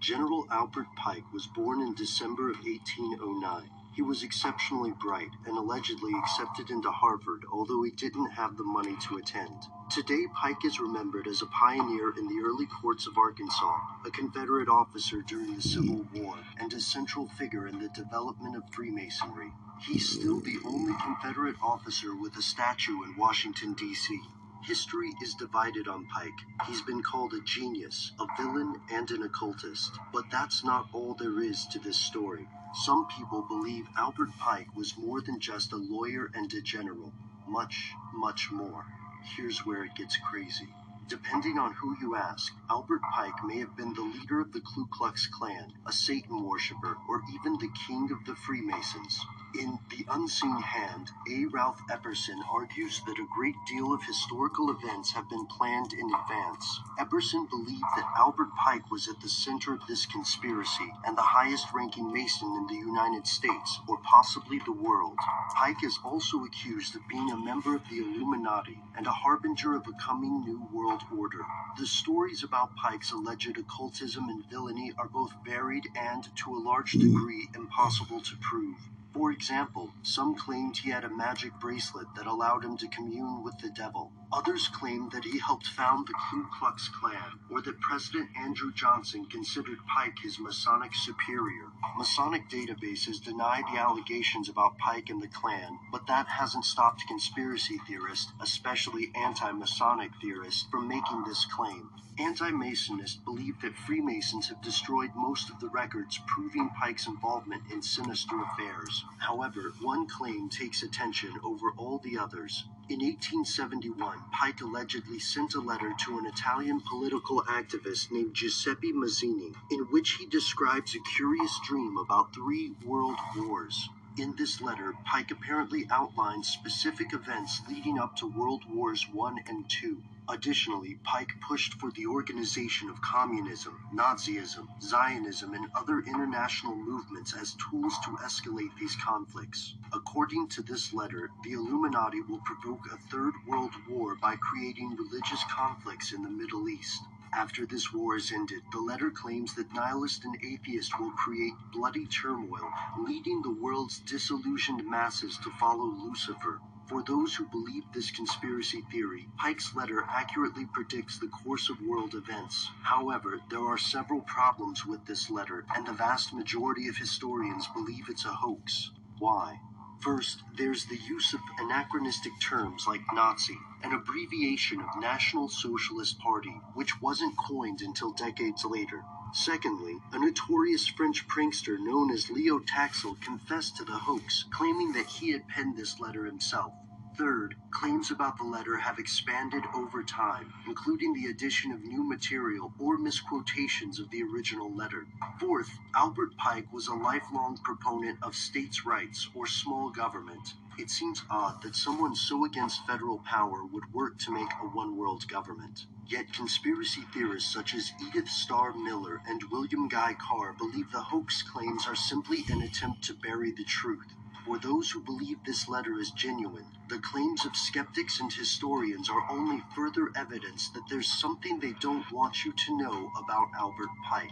General 0.00 0.46
Albert 0.50 0.86
Pike 0.96 1.30
was 1.30 1.46
born 1.46 1.82
in 1.82 1.92
December 1.94 2.48
of 2.48 2.56
1809. 2.64 3.68
He 3.92 4.00
was 4.00 4.22
exceptionally 4.22 4.94
bright 4.98 5.30
and 5.44 5.58
allegedly 5.58 6.12
accepted 6.22 6.70
into 6.70 6.90
Harvard, 6.90 7.44
although 7.52 7.82
he 7.82 7.90
didn't 7.90 8.30
have 8.30 8.56
the 8.56 8.64
money 8.64 8.96
to 9.08 9.18
attend. 9.18 9.68
Today, 9.94 10.26
Pike 10.34 10.64
is 10.64 10.80
remembered 10.80 11.28
as 11.28 11.40
a 11.40 11.46
pioneer 11.46 12.12
in 12.18 12.26
the 12.26 12.42
early 12.44 12.66
courts 12.66 13.06
of 13.06 13.16
Arkansas, 13.16 13.78
a 14.04 14.10
Confederate 14.10 14.68
officer 14.68 15.22
during 15.22 15.54
the 15.54 15.62
Civil 15.62 16.04
War, 16.12 16.34
and 16.58 16.72
a 16.72 16.80
central 16.80 17.28
figure 17.28 17.68
in 17.68 17.78
the 17.78 17.88
development 17.90 18.56
of 18.56 18.68
Freemasonry. 18.72 19.52
He's 19.80 20.08
still 20.08 20.40
the 20.40 20.58
only 20.64 20.94
Confederate 21.00 21.54
officer 21.62 22.16
with 22.16 22.36
a 22.36 22.42
statue 22.42 23.04
in 23.04 23.14
Washington, 23.16 23.74
D.C. 23.74 24.18
History 24.64 25.12
is 25.22 25.34
divided 25.34 25.86
on 25.86 26.06
Pike. 26.06 26.42
He's 26.66 26.82
been 26.82 27.00
called 27.00 27.32
a 27.32 27.40
genius, 27.42 28.10
a 28.18 28.26
villain, 28.36 28.80
and 28.90 29.08
an 29.12 29.22
occultist. 29.22 29.92
But 30.12 30.28
that's 30.28 30.64
not 30.64 30.88
all 30.92 31.14
there 31.14 31.40
is 31.40 31.66
to 31.68 31.78
this 31.78 31.98
story. 31.98 32.48
Some 32.84 33.06
people 33.16 33.42
believe 33.42 33.86
Albert 33.96 34.30
Pike 34.40 34.74
was 34.74 34.98
more 34.98 35.20
than 35.20 35.38
just 35.38 35.72
a 35.72 35.76
lawyer 35.76 36.32
and 36.34 36.52
a 36.52 36.60
general. 36.60 37.12
Much, 37.46 37.92
much 38.12 38.50
more. 38.50 38.86
Here's 39.24 39.66
where 39.66 39.84
it 39.84 39.94
gets 39.96 40.16
crazy. 40.30 40.68
Depending 41.08 41.58
on 41.58 41.72
who 41.74 41.96
you 42.00 42.16
ask, 42.16 42.52
Albert 42.70 43.02
Pike 43.14 43.44
may 43.44 43.58
have 43.60 43.76
been 43.76 43.94
the 43.94 44.02
leader 44.02 44.40
of 44.40 44.52
the 44.52 44.60
Ku 44.60 44.86
Klux 44.92 45.26
Klan, 45.28 45.72
a 45.86 45.92
Satan 45.92 46.42
worshiper, 46.44 46.96
or 47.08 47.22
even 47.34 47.58
the 47.58 47.70
king 47.86 48.10
of 48.12 48.24
the 48.26 48.36
Freemasons. 48.36 49.18
In 49.58 49.78
The 49.90 50.06
Unseen 50.10 50.60
Hand, 50.62 51.10
A. 51.30 51.46
Ralph 51.46 51.80
Epperson 51.90 52.40
argues 52.50 53.02
that 53.06 53.18
a 53.20 53.26
great 53.36 53.54
deal 53.68 53.92
of 53.94 54.02
historical 54.04 54.70
events 54.70 55.12
have 55.12 55.28
been 55.28 55.46
planned 55.46 55.92
in 55.92 56.12
advance. 56.14 56.80
Epperson 56.98 57.48
believed 57.50 57.84
that 57.96 58.12
Albert 58.16 58.50
Pike 58.56 58.90
was 58.90 59.08
at 59.08 59.20
the 59.20 59.28
center 59.28 59.72
of 59.72 59.86
this 59.88 60.06
conspiracy 60.06 60.92
and 61.04 61.16
the 61.16 61.22
highest 61.22 61.66
ranking 61.74 62.12
Mason 62.12 62.48
in 62.56 62.66
the 62.68 62.74
United 62.86 63.26
States, 63.28 63.80
or 63.88 63.98
possibly 63.98 64.58
the 64.60 64.72
world. 64.72 65.18
Pike 65.56 65.84
is 65.84 65.98
also 66.04 66.44
accused 66.44 66.96
of 66.96 67.02
being 67.08 67.30
a 67.30 67.36
member 67.36 67.76
of 67.76 67.82
the 67.90 67.98
Illuminati 67.98 68.78
and 68.96 69.06
a 69.06 69.12
harbinger 69.12 69.76
of 69.76 69.86
a 69.88 69.92
coming 70.02 70.42
new 70.44 70.68
world 70.72 71.02
order. 71.16 71.44
The 71.78 71.86
stories 71.86 72.42
about 72.42 72.76
Pike's 72.76 73.12
alleged 73.12 73.58
occultism 73.58 74.28
and 74.28 74.44
villainy 74.50 74.92
are 74.98 75.08
both 75.08 75.32
varied 75.46 75.84
and, 75.96 76.24
to 76.44 76.54
a 76.56 76.58
large 76.58 76.92
degree, 76.92 77.48
impossible 77.54 78.20
to 78.22 78.36
prove. 78.38 78.78
For 79.14 79.30
example, 79.32 79.94
some 80.02 80.34
claimed 80.36 80.76
he 80.78 80.90
had 80.90 81.04
a 81.04 81.10
magic 81.16 81.52
bracelet 81.60 82.08
that 82.16 82.26
allowed 82.26 82.64
him 82.64 82.76
to 82.78 82.88
commune 82.88 83.44
with 83.44 83.56
the 83.58 83.70
devil. 83.70 84.12
Others 84.32 84.68
claim 84.68 85.08
that 85.10 85.24
he 85.24 85.38
helped 85.38 85.66
found 85.66 86.06
the 86.06 86.14
Ku 86.14 86.46
Klux 86.58 86.88
Klan, 86.88 87.38
or 87.50 87.60
that 87.62 87.80
President 87.80 88.30
Andrew 88.36 88.72
Johnson 88.72 89.26
considered 89.26 89.78
Pike 89.86 90.18
his 90.22 90.38
Masonic 90.38 90.94
superior. 90.94 91.66
Masonic 91.96 92.48
databases 92.48 93.22
deny 93.22 93.62
the 93.62 93.78
allegations 93.78 94.48
about 94.48 94.78
Pike 94.78 95.10
and 95.10 95.22
the 95.22 95.28
Klan, 95.28 95.78
but 95.92 96.06
that 96.06 96.26
hasn't 96.28 96.64
stopped 96.64 97.06
conspiracy 97.06 97.78
theorists, 97.86 98.32
especially 98.40 99.12
anti 99.14 99.52
Masonic 99.52 100.10
theorists, 100.20 100.66
from 100.70 100.88
making 100.88 101.24
this 101.24 101.44
claim. 101.46 101.90
Anti 102.18 102.50
Masonists 102.52 103.24
believe 103.24 103.60
that 103.62 103.76
Freemasons 103.76 104.48
have 104.48 104.62
destroyed 104.62 105.10
most 105.16 105.50
of 105.50 105.58
the 105.60 105.68
records 105.70 106.20
proving 106.28 106.70
Pike's 106.70 107.08
involvement 107.08 107.62
in 107.72 107.82
sinister 107.82 108.40
affairs. 108.40 109.04
However, 109.18 109.74
one 109.80 110.06
claim 110.06 110.48
takes 110.48 110.82
attention 110.84 111.32
over 111.42 111.72
all 111.76 111.98
the 111.98 112.18
others. 112.18 112.66
In 112.86 113.00
1871, 113.00 114.18
Pike 114.30 114.60
allegedly 114.60 115.18
sent 115.18 115.54
a 115.54 115.60
letter 115.60 115.94
to 116.04 116.18
an 116.18 116.26
Italian 116.26 116.82
political 116.82 117.42
activist 117.48 118.12
named 118.12 118.34
Giuseppe 118.34 118.92
Mazzini, 118.92 119.54
in 119.70 119.80
which 119.90 120.16
he 120.18 120.26
describes 120.26 120.94
a 120.94 121.00
curious 121.16 121.58
dream 121.66 121.96
about 121.96 122.34
three 122.34 122.74
world 122.84 123.16
wars. 123.38 123.88
In 124.18 124.34
this 124.36 124.60
letter, 124.60 124.94
Pike 125.06 125.30
apparently 125.30 125.86
outlines 125.90 126.48
specific 126.48 127.14
events 127.14 127.62
leading 127.70 127.98
up 127.98 128.16
to 128.16 128.26
World 128.26 128.64
Wars 128.68 129.06
I 129.18 129.36
and 129.48 129.64
II. 129.82 129.96
Additionally, 130.28 130.98
Pike 131.04 131.34
pushed 131.46 131.74
for 131.74 131.90
the 131.90 132.06
organization 132.06 132.88
of 132.88 133.02
communism, 133.02 133.78
Nazism, 133.92 134.66
Zionism, 134.80 135.52
and 135.52 135.68
other 135.74 136.00
international 136.00 136.74
movements 136.76 137.34
as 137.34 137.54
tools 137.54 137.94
to 138.04 138.10
escalate 138.24 138.74
these 138.80 138.96
conflicts. 138.96 139.74
According 139.92 140.48
to 140.48 140.62
this 140.62 140.94
letter, 140.94 141.30
the 141.44 141.52
Illuminati 141.52 142.22
will 142.22 142.40
provoke 142.40 142.86
a 142.90 142.96
third 142.96 143.34
world 143.46 143.72
war 143.86 144.16
by 144.16 144.36
creating 144.36 144.96
religious 144.96 145.44
conflicts 145.50 146.12
in 146.12 146.22
the 146.22 146.30
Middle 146.30 146.70
East. 146.70 147.02
After 147.34 147.66
this 147.66 147.92
war 147.92 148.16
is 148.16 148.32
ended, 148.32 148.62
the 148.72 148.80
letter 148.80 149.10
claims 149.10 149.54
that 149.54 149.74
nihilists 149.74 150.24
and 150.24 150.36
atheists 150.42 150.98
will 150.98 151.10
create 151.12 151.52
bloody 151.72 152.06
turmoil, 152.06 152.72
leading 152.98 153.42
the 153.42 153.50
world's 153.52 153.98
disillusioned 154.00 154.86
masses 154.88 155.36
to 155.44 155.50
follow 155.60 155.84
Lucifer. 155.84 156.60
For 156.88 157.02
those 157.02 157.34
who 157.34 157.46
believe 157.48 157.84
this 157.94 158.10
conspiracy 158.10 158.82
theory, 158.92 159.28
Pike's 159.38 159.74
letter 159.74 160.04
accurately 160.08 160.66
predicts 160.66 161.18
the 161.18 161.28
course 161.28 161.70
of 161.70 161.80
world 161.80 162.14
events. 162.14 162.68
However, 162.82 163.40
there 163.50 163.66
are 163.66 163.78
several 163.78 164.20
problems 164.22 164.84
with 164.84 165.06
this 165.06 165.30
letter, 165.30 165.64
and 165.74 165.86
the 165.86 165.94
vast 165.94 166.34
majority 166.34 166.88
of 166.88 166.96
historians 166.98 167.66
believe 167.68 168.10
it's 168.10 168.26
a 168.26 168.34
hoax. 168.34 168.90
Why? 169.18 169.60
First, 170.00 170.42
there's 170.58 170.84
the 170.86 170.98
use 170.98 171.32
of 171.32 171.40
anachronistic 171.58 172.32
terms 172.42 172.86
like 172.86 173.00
Nazi, 173.14 173.58
an 173.82 173.94
abbreviation 173.94 174.82
of 174.82 175.00
National 175.00 175.48
Socialist 175.48 176.18
Party, 176.18 176.60
which 176.74 177.00
wasn't 177.00 177.38
coined 177.38 177.80
until 177.80 178.12
decades 178.12 178.64
later. 178.66 179.02
Secondly, 179.34 179.96
a 180.12 180.20
notorious 180.20 180.88
French 180.88 181.26
prankster 181.28 181.78
known 181.78 182.10
as 182.12 182.30
Leo 182.30 182.60
Taxil 182.60 183.16
confessed 183.22 183.76
to 183.78 183.84
the 183.84 183.98
hoax, 183.98 184.46
claiming 184.52 184.92
that 184.92 185.06
he 185.06 185.32
had 185.32 185.48
penned 185.48 185.76
this 185.76 186.00
letter 186.00 186.26
himself. 186.26 186.74
Third, 187.18 187.56
claims 187.70 188.10
about 188.10 188.38
the 188.38 188.44
letter 188.44 188.78
have 188.78 188.98
expanded 188.98 189.64
over 189.74 190.02
time, 190.04 190.52
including 190.66 191.14
the 191.14 191.26
addition 191.26 191.72
of 191.72 191.82
new 191.84 192.02
material 192.04 192.72
or 192.78 192.98
misquotations 192.98 194.00
of 194.00 194.10
the 194.10 194.22
original 194.22 194.74
letter. 194.74 195.06
Fourth, 195.40 195.78
Albert 195.94 196.36
Pike 196.38 196.72
was 196.72 196.88
a 196.88 196.94
lifelong 196.94 197.58
proponent 197.64 198.18
of 198.22 198.34
states' 198.36 198.86
rights 198.86 199.28
or 199.34 199.46
small 199.46 199.90
government. 199.90 200.54
It 200.78 200.90
seems 200.90 201.22
odd 201.30 201.62
that 201.62 201.76
someone 201.76 202.16
so 202.16 202.46
against 202.46 202.86
federal 202.86 203.20
power 203.20 203.64
would 203.64 203.92
work 203.92 204.18
to 204.20 204.32
make 204.32 204.50
a 204.62 204.66
one 204.66 204.96
world 204.96 205.28
government. 205.28 205.86
Yet 206.08 206.32
conspiracy 206.32 207.02
theorists 207.14 207.52
such 207.52 207.74
as 207.74 207.92
Edith 208.00 208.28
Starr 208.28 208.72
Miller 208.74 209.22
and 209.28 209.42
William 209.52 209.88
Guy 209.88 210.14
Carr 210.14 210.54
believe 210.54 210.92
the 210.92 211.02
hoax 211.02 211.42
claims 211.42 211.86
are 211.88 211.96
simply 211.96 212.46
an 212.50 212.62
attempt 212.62 213.04
to 213.04 213.14
bury 213.14 213.52
the 213.52 213.64
truth. 213.64 214.14
For 214.46 214.58
those 214.58 214.90
who 214.90 215.02
believe 215.02 215.38
this 215.44 215.68
letter 215.68 215.98
is 216.00 216.12
genuine, 216.12 216.66
the 216.88 216.98
claims 217.00 217.44
of 217.46 217.56
skeptics 217.56 218.20
and 218.20 218.32
historians 218.32 219.10
are 219.10 219.24
only 219.30 219.62
further 219.76 220.10
evidence 220.16 220.70
that 220.74 220.84
there's 220.90 221.08
something 221.20 221.60
they 221.60 221.74
don't 221.80 222.10
want 222.12 222.44
you 222.44 222.52
to 222.52 222.78
know 222.78 223.10
about 223.18 223.48
Albert 223.58 223.90
Pike. 224.10 224.30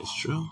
It's 0.00 0.14
true. 0.20 0.46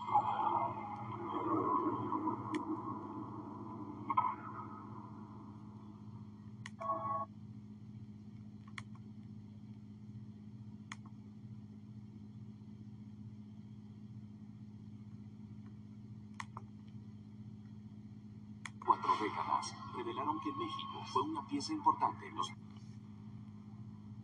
revelaron 19.96 20.40
que 20.40 20.50
México 20.52 21.04
fue 21.07 21.22
una 21.22 21.46
pieza 21.46 21.72
importante 21.72 22.28
en 22.28 22.37
los... 22.37 22.48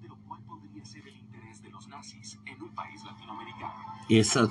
De 0.01 0.09
lo 0.09 0.17
cual 0.17 0.43
podría 0.43 0.85
ser 0.85 1.07
el 1.09 1.17
interés 1.17 1.63
de 1.63 1.71
los 1.71 1.89
nazis 1.89 2.39
en 2.45 2.63
un 2.63 2.75
país 2.75 3.05
latinoamericano. 3.05 3.75
It's 4.09 4.37
a 4.37 4.49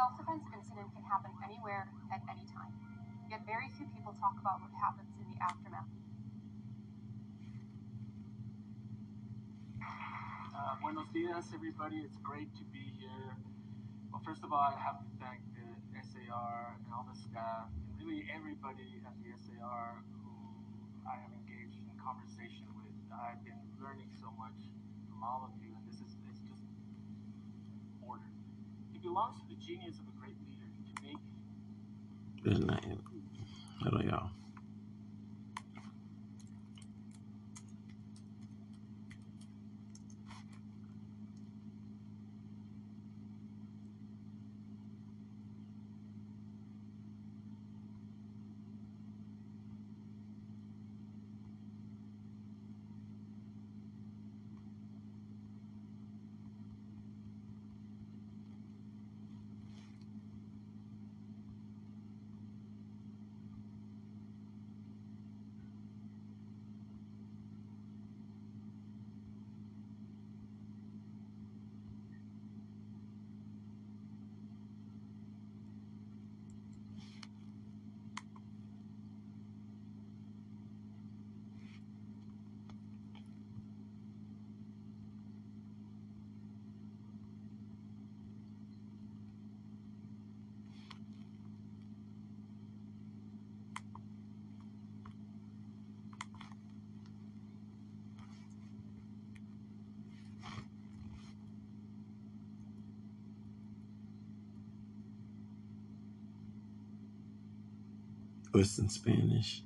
self-defense 0.00 0.46
incident 0.56 0.88
can 0.94 1.04
happen 1.04 1.29
dias, 11.40 11.52
everybody. 11.54 11.96
It's 11.96 12.18
great 12.22 12.52
to 12.56 12.64
be 12.64 12.92
here. 13.00 13.32
Well, 14.12 14.20
first 14.24 14.44
of 14.44 14.52
all, 14.52 14.60
I 14.60 14.76
have 14.76 15.00
to 15.00 15.08
thank 15.20 15.40
the 15.56 15.64
SAR 16.04 16.76
and 16.76 16.84
all 16.92 17.06
the 17.08 17.16
staff, 17.16 17.72
and 17.72 17.96
really 17.96 18.28
everybody 18.28 19.00
at 19.06 19.14
the 19.24 19.32
SAR 19.40 20.04
who 20.20 20.36
I 21.08 21.16
have 21.16 21.32
engaged 21.32 21.80
in 21.80 21.96
conversation 21.96 22.68
with. 22.76 22.92
I've 23.08 23.40
been 23.44 23.56
learning 23.80 24.12
so 24.20 24.28
much 24.36 24.58
from 25.08 25.24
all 25.24 25.48
of 25.48 25.56
you, 25.62 25.72
and 25.72 25.84
this 25.88 25.96
is 26.04 26.12
it's 26.28 26.40
just 26.44 26.60
order. 28.04 28.28
It 28.94 29.00
belongs 29.00 29.40
to 29.40 29.46
the 29.48 29.56
genius 29.56 29.96
of 29.96 30.12
a 30.12 30.14
great 30.20 30.36
leader 30.44 30.68
to 30.68 30.92
make 31.00 31.24
Good 32.44 32.66
night. 32.66 33.00
Hello, 33.80 34.00
y'all. 34.04 34.39
It's 108.54 108.78
in 108.78 108.88
Spanish. 108.88 109.62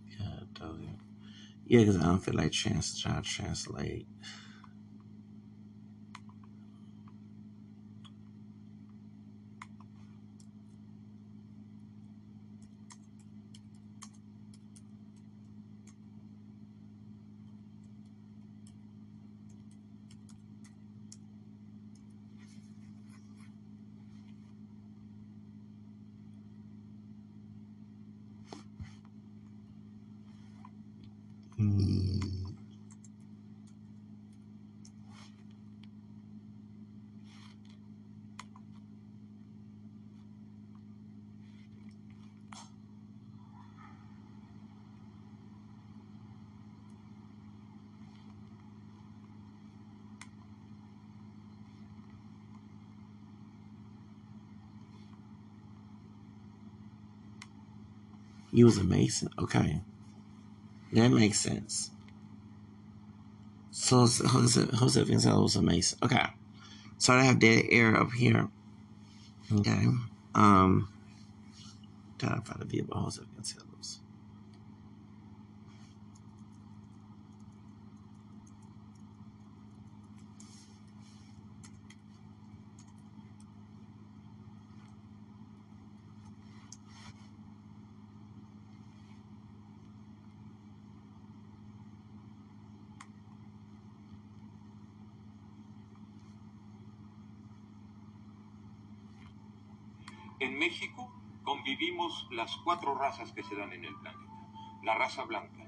Yeah, 1.67 1.81
because 1.81 1.97
I 1.97 2.03
don't 2.05 2.21
feel 2.21 2.35
like 2.35 2.53
trans 2.53 3.01
trying 3.01 3.23
to 3.23 3.29
translate. 3.29 4.07
Mm. 31.59 32.55
You 58.55 58.67
was 58.67 58.79
a 58.79 58.85
Mason. 58.85 59.31
Okay. 59.37 59.83
That 60.93 61.09
makes 61.09 61.41
sense. 61.41 61.91
So 63.73 64.07
Jose, 64.07 64.65
Jose 64.77 65.05
Gonzalez 65.05 65.43
was 65.43 65.57
a 65.57 65.63
Mason. 65.63 65.99
Okay. 66.05 66.25
So 66.99 67.13
I 67.13 67.25
have 67.25 67.41
dead 67.41 67.65
air 67.69 67.97
up 67.97 68.13
here. 68.13 68.49
Okay. 69.53 69.89
Um 70.37 70.89
to 72.19 72.27
find 72.27 72.63
a 72.63 72.65
view 72.65 72.87
of 72.93 73.03
Jose 73.03 73.23
Gonzalez. 73.35 73.99
Las 102.31 102.57
cuatro 102.59 102.95
razas 102.95 103.33
que 103.33 103.43
se 103.43 103.57
dan 103.57 103.73
en 103.73 103.85
el 103.85 103.95
planeta. 103.97 104.33
La 104.83 104.95
raza 104.95 105.25
blanca, 105.25 105.67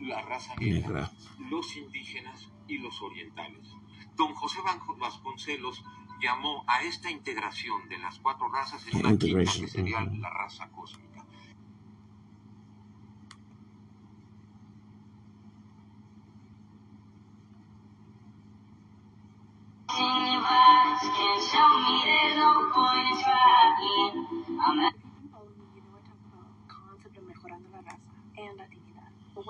la 0.00 0.22
raza 0.22 0.54
negra, 0.56 1.10
los 1.38 1.76
indígenas 1.76 2.50
y 2.68 2.78
los 2.78 3.00
orientales. 3.02 3.68
Don 4.16 4.34
José 4.34 4.58
Vasconcelos 4.98 5.82
llamó 6.20 6.64
a 6.66 6.82
esta 6.82 7.10
integración 7.10 7.88
de 7.88 7.98
las 7.98 8.18
cuatro 8.18 8.50
razas 8.50 8.86
en 8.86 8.98
una 8.98 9.10
quinta 9.10 9.26
Integration, 9.26 9.64
que 9.64 9.70
sería 9.70 10.00
la 10.00 10.30
raza 10.30 10.70
cósmica. 10.70 11.09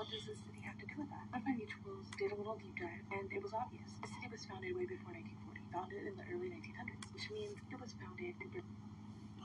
What 0.00 0.08
does 0.08 0.24
the 0.24 0.32
city 0.32 0.64
have 0.64 0.80
to 0.80 0.88
do 0.88 0.96
with 0.96 1.12
that? 1.12 1.28
One 1.28 1.44
of 1.44 1.46
my 1.46 1.52
mutuals 1.60 2.08
did 2.16 2.32
a 2.32 2.34
little 2.34 2.56
deep 2.56 2.72
dive, 2.80 3.04
and 3.12 3.28
it 3.28 3.44
was 3.44 3.52
obvious. 3.52 3.92
The 4.00 4.08
city 4.08 4.32
was 4.32 4.48
founded 4.48 4.72
way 4.72 4.88
before 4.88 5.12
1940, 5.12 5.60
founded 5.68 6.08
in 6.08 6.16
the 6.16 6.24
early 6.32 6.48
1900s, 6.56 7.04
which 7.12 7.28
means 7.28 7.60
it 7.68 7.76
was 7.76 7.92
founded 8.00 8.32
in 8.40 8.48
Brazil. 8.48 8.64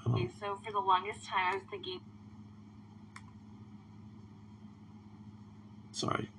Oh, 0.07 0.15
Okay, 0.15 0.31
so 0.39 0.55
for 0.63 0.71
the 0.71 0.79
longest 0.79 1.27
time, 1.27 1.43
I 1.43 1.55
was 1.59 1.67
thinking 1.67 1.99
sorry. 5.91 6.31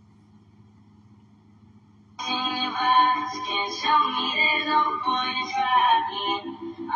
Follow 2.17 2.41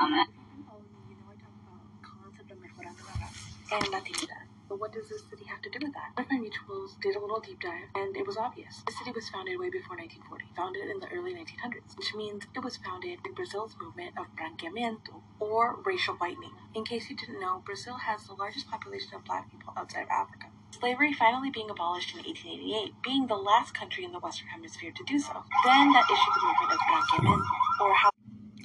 me, 0.08 0.24
oh, 0.72 0.80
you 1.04 1.16
know 1.20 1.28
I 1.28 1.36
talk 1.36 1.52
about 1.52 1.84
concept 2.00 2.48
of 2.48 2.56
mejorando 2.64 3.04
la 3.04 3.12
raza 3.20 3.76
and 3.76 3.84
Latinidad. 3.92 4.39
But 4.70 4.78
what 4.78 4.92
does 4.92 5.08
the 5.10 5.18
city 5.18 5.42
have 5.50 5.60
to 5.66 5.70
do 5.74 5.82
with 5.82 5.90
that? 5.98 6.14
One 6.14 6.22
of 6.22 6.30
my 6.30 6.38
mutuals 6.38 6.94
did 7.02 7.16
a 7.16 7.18
little 7.18 7.40
deep 7.40 7.58
dive, 7.58 7.90
and 7.96 8.14
it 8.14 8.24
was 8.24 8.36
obvious. 8.36 8.86
The 8.86 8.92
city 8.92 9.10
was 9.10 9.28
founded 9.28 9.58
way 9.58 9.66
before 9.66 9.98
1940, 9.98 10.46
founded 10.54 10.86
in 10.86 11.02
the 11.02 11.10
early 11.10 11.34
1900s, 11.34 11.98
which 11.98 12.14
means 12.14 12.46
it 12.54 12.62
was 12.62 12.76
founded 12.78 13.18
in 13.26 13.34
Brazil's 13.34 13.74
movement 13.82 14.14
of 14.14 14.30
branqueamento, 14.38 15.26
or 15.40 15.82
racial 15.82 16.14
whitening. 16.22 16.54
In 16.72 16.84
case 16.84 17.10
you 17.10 17.16
didn't 17.16 17.40
know, 17.40 17.66
Brazil 17.66 17.98
has 17.98 18.30
the 18.30 18.38
largest 18.38 18.70
population 18.70 19.10
of 19.18 19.24
black 19.24 19.50
people 19.50 19.74
outside 19.76 20.06
of 20.06 20.14
Africa. 20.14 20.46
Slavery 20.70 21.12
finally 21.14 21.50
being 21.50 21.68
abolished 21.68 22.14
in 22.14 22.22
1888, 22.22 22.94
being 23.02 23.26
the 23.26 23.34
last 23.34 23.74
country 23.74 24.04
in 24.04 24.12
the 24.12 24.20
Western 24.22 24.54
Hemisphere 24.54 24.92
to 24.94 25.02
do 25.02 25.18
so. 25.18 25.34
Then 25.66 25.90
that 25.98 26.06
issued 26.06 26.34
the 26.38 26.46
movement 26.46 26.70
of 26.70 26.80
branqueamento, 26.86 27.82
or 27.82 27.94
how 27.94 28.10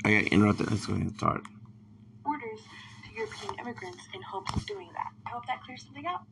I 0.06 0.22
got 0.22 0.30
interrupted. 0.30 0.70
Let's 0.70 0.86
go 0.86 0.94
ahead 0.94 1.08
and 1.08 1.18
start. 1.18 1.42
Immigrants 3.44 4.04
in 4.14 4.22
hopes 4.22 4.54
of 4.54 4.66
doing 4.66 4.90
that. 4.94 5.12
I 5.26 5.30
hope 5.30 5.46
that 5.48 5.62
clears 5.64 5.84
something 5.84 6.06
up. 6.06 6.26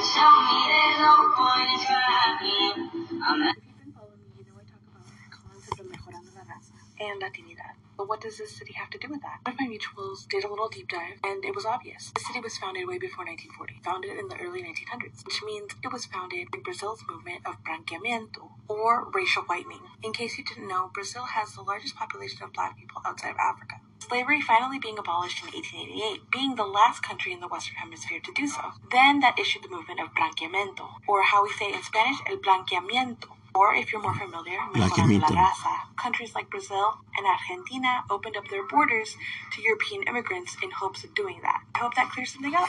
Show 0.00 0.32
me 0.48 0.58
there's 0.68 1.00
no 1.00 1.14
point 1.36 1.68
in 1.72 1.80
trying. 1.84 3.20
I'm 3.24 3.40
not 3.40 3.56
If 3.56 3.64
you've 3.64 3.78
been 3.80 3.92
following 3.92 4.20
me, 4.24 4.28
you 4.38 4.44
know 4.44 4.56
I 4.60 4.64
talk 4.64 4.82
about 4.88 5.08
cons 5.30 5.68
of 5.68 5.86
Mejorando 5.86 6.32
la 6.36 6.44
Raza 6.44 6.76
and 7.00 7.22
Latinidad. 7.22 7.85
But 7.96 8.08
what 8.08 8.20
does 8.20 8.36
this 8.38 8.54
city 8.54 8.74
have 8.74 8.90
to 8.90 8.98
do 8.98 9.08
with 9.08 9.22
that? 9.22 9.40
One 9.44 9.54
of 9.54 9.60
my 9.60 9.66
mutuals 9.66 10.28
did 10.28 10.44
a 10.44 10.48
little 10.48 10.68
deep 10.68 10.88
dive, 10.88 11.18
and 11.24 11.44
it 11.44 11.54
was 11.54 11.64
obvious. 11.64 12.12
The 12.14 12.20
city 12.20 12.40
was 12.40 12.58
founded 12.58 12.86
way 12.86 12.98
before 12.98 13.24
1940, 13.24 13.80
founded 13.82 14.18
in 14.18 14.28
the 14.28 14.36
early 14.36 14.62
1900s, 14.62 15.24
which 15.24 15.42
means 15.42 15.72
it 15.82 15.92
was 15.92 16.04
founded 16.04 16.48
in 16.52 16.62
Brazil's 16.62 17.04
movement 17.08 17.46
of 17.46 17.64
branqueamento, 17.64 18.50
or 18.68 19.08
racial 19.12 19.44
whitening. 19.44 19.80
In 20.02 20.12
case 20.12 20.36
you 20.36 20.44
didn't 20.44 20.68
know, 20.68 20.90
Brazil 20.92 21.24
has 21.24 21.54
the 21.54 21.62
largest 21.62 21.96
population 21.96 22.42
of 22.42 22.52
black 22.52 22.76
people 22.76 23.00
outside 23.06 23.30
of 23.30 23.36
Africa. 23.38 23.80
Slavery 23.98 24.40
finally 24.40 24.78
being 24.78 24.98
abolished 24.98 25.42
in 25.42 25.50
1888, 25.50 26.30
being 26.30 26.54
the 26.54 26.64
last 26.64 27.02
country 27.02 27.32
in 27.32 27.40
the 27.40 27.48
Western 27.48 27.76
Hemisphere 27.76 28.20
to 28.20 28.32
do 28.32 28.46
so. 28.46 28.72
Then 28.92 29.20
that 29.20 29.38
issued 29.38 29.64
the 29.64 29.68
movement 29.68 30.00
of 30.00 30.14
branqueamento, 30.14 31.00
or 31.08 31.22
how 31.22 31.42
we 31.42 31.50
say 31.50 31.72
in 31.72 31.82
Spanish, 31.82 32.20
el 32.28 32.36
blanqueamiento. 32.36 33.35
Or 33.56 33.74
if 33.74 33.90
you're 33.90 34.02
more 34.02 34.14
familiar, 34.14 34.58
la 34.74 34.86
raza. 34.86 35.96
Countries 35.96 36.34
like 36.34 36.50
Brazil 36.50 36.98
and 37.16 37.26
Argentina 37.26 38.04
opened 38.10 38.36
up 38.36 38.46
their 38.48 38.66
borders 38.68 39.16
to 39.52 39.62
European 39.62 40.02
immigrants 40.02 40.56
in 40.62 40.70
hopes 40.70 41.04
of 41.04 41.14
doing 41.14 41.40
that. 41.42 41.62
I 41.74 41.78
hope 41.78 41.94
that 41.94 42.10
clears 42.10 42.34
something 42.34 42.54
up. 42.54 42.68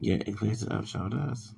Yeah, 0.00 0.18
it 0.26 0.36
clears 0.36 0.62
it 0.62 0.70
up, 0.70 0.86
sure 0.86 1.08
does. 1.08 1.54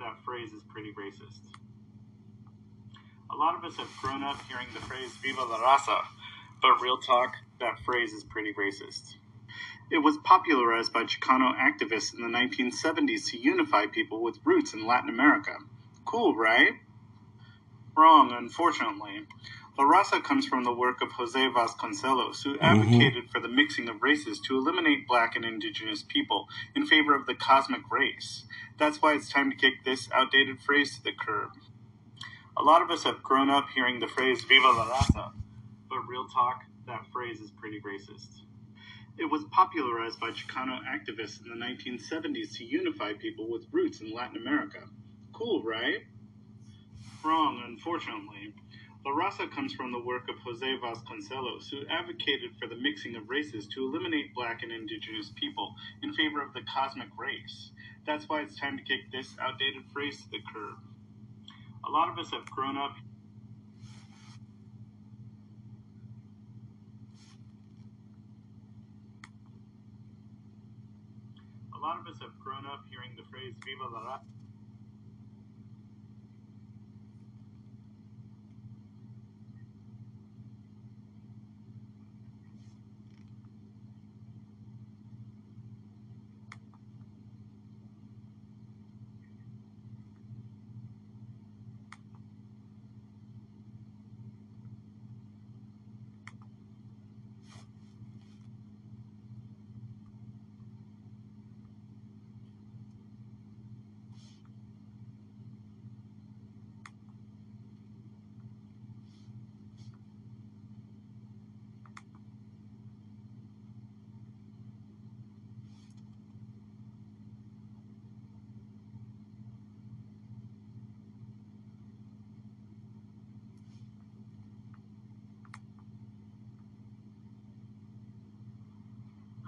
that 0.00 0.24
phrase 0.24 0.52
is 0.52 0.62
pretty 0.64 0.89
racist. 1.00 1.40
A 3.32 3.36
lot 3.36 3.56
of 3.56 3.64
us 3.64 3.76
have 3.76 3.88
grown 4.02 4.22
up 4.22 4.36
hearing 4.48 4.66
the 4.74 4.80
phrase 4.80 5.10
Viva 5.22 5.42
la 5.42 5.58
raza, 5.58 6.04
but 6.60 6.80
real 6.82 6.98
talk, 6.98 7.34
that 7.58 7.80
phrase 7.80 8.12
is 8.12 8.24
pretty 8.24 8.52
racist. 8.52 9.14
It 9.90 9.98
was 9.98 10.18
popularized 10.22 10.92
by 10.92 11.04
Chicano 11.04 11.56
activists 11.56 12.14
in 12.14 12.20
the 12.20 12.28
1970s 12.28 13.30
to 13.30 13.38
unify 13.38 13.86
people 13.86 14.22
with 14.22 14.38
roots 14.44 14.74
in 14.74 14.86
Latin 14.86 15.08
America. 15.08 15.56
Cool, 16.04 16.36
right? 16.36 16.74
Wrong, 17.96 18.32
unfortunately. 18.32 19.26
La 19.80 19.86
Raza 19.86 20.22
comes 20.22 20.44
from 20.44 20.62
the 20.62 20.74
work 20.74 21.00
of 21.00 21.12
Jose 21.12 21.40
Vasconcelos, 21.40 22.42
who 22.42 22.52
mm-hmm. 22.52 22.62
advocated 22.62 23.30
for 23.30 23.40
the 23.40 23.48
mixing 23.48 23.88
of 23.88 24.02
races 24.02 24.38
to 24.40 24.58
eliminate 24.58 25.08
black 25.08 25.34
and 25.34 25.42
indigenous 25.42 26.04
people 26.06 26.48
in 26.76 26.84
favor 26.84 27.14
of 27.14 27.24
the 27.24 27.34
cosmic 27.34 27.80
race. 27.90 28.44
That's 28.78 29.00
why 29.00 29.14
it's 29.14 29.30
time 29.30 29.50
to 29.50 29.56
kick 29.56 29.82
this 29.86 30.10
outdated 30.12 30.60
phrase 30.60 30.96
to 30.96 31.02
the 31.02 31.12
curb. 31.18 31.52
A 32.58 32.62
lot 32.62 32.82
of 32.82 32.90
us 32.90 33.04
have 33.04 33.22
grown 33.22 33.48
up 33.48 33.68
hearing 33.74 34.00
the 34.00 34.06
phrase 34.06 34.44
Viva 34.44 34.66
la 34.66 34.84
Raza, 34.84 35.32
but 35.88 36.06
real 36.06 36.28
talk, 36.28 36.64
that 36.86 37.06
phrase 37.10 37.40
is 37.40 37.50
pretty 37.50 37.80
racist. 37.80 38.42
It 39.16 39.30
was 39.30 39.44
popularized 39.50 40.20
by 40.20 40.32
Chicano 40.32 40.78
activists 40.84 41.40
in 41.42 41.58
the 41.58 41.64
1970s 41.64 42.54
to 42.58 42.64
unify 42.66 43.14
people 43.14 43.50
with 43.50 43.64
roots 43.72 44.02
in 44.02 44.12
Latin 44.12 44.36
America. 44.36 44.80
Cool, 45.32 45.62
right? 45.62 46.02
Wrong, 47.24 47.62
unfortunately. 47.66 48.52
La 49.04 49.12
Raza 49.12 49.50
comes 49.50 49.72
from 49.72 49.92
the 49.92 49.98
work 49.98 50.28
of 50.28 50.36
Jose 50.44 50.76
Vasconcelos, 50.78 51.70
who 51.70 51.86
advocated 51.88 52.50
for 52.60 52.68
the 52.68 52.76
mixing 52.76 53.16
of 53.16 53.30
races 53.30 53.66
to 53.68 53.84
eliminate 53.86 54.34
black 54.34 54.62
and 54.62 54.70
indigenous 54.70 55.32
people 55.36 55.74
in 56.02 56.12
favor 56.12 56.42
of 56.42 56.52
the 56.52 56.60
cosmic 56.72 57.08
race. 57.18 57.70
That's 58.06 58.28
why 58.28 58.42
it's 58.42 58.60
time 58.60 58.76
to 58.76 58.84
kick 58.84 59.10
this 59.10 59.34
outdated 59.40 59.84
phrase 59.92 60.20
to 60.22 60.30
the 60.30 60.38
curb. 60.52 60.76
A 61.86 61.90
lot 61.90 62.10
of 62.10 62.18
us 62.18 62.30
have 62.30 62.44
grown 62.50 62.76
up 62.76 62.96
A 71.74 71.78
lot 71.80 71.98
of 71.98 72.06
us 72.06 72.20
have 72.20 72.38
grown 72.38 72.66
up 72.66 72.84
hearing 72.90 73.16
the 73.16 73.22
phrase 73.30 73.54
Viva 73.64 73.88
la 73.90 74.00
Raza. 74.00 74.20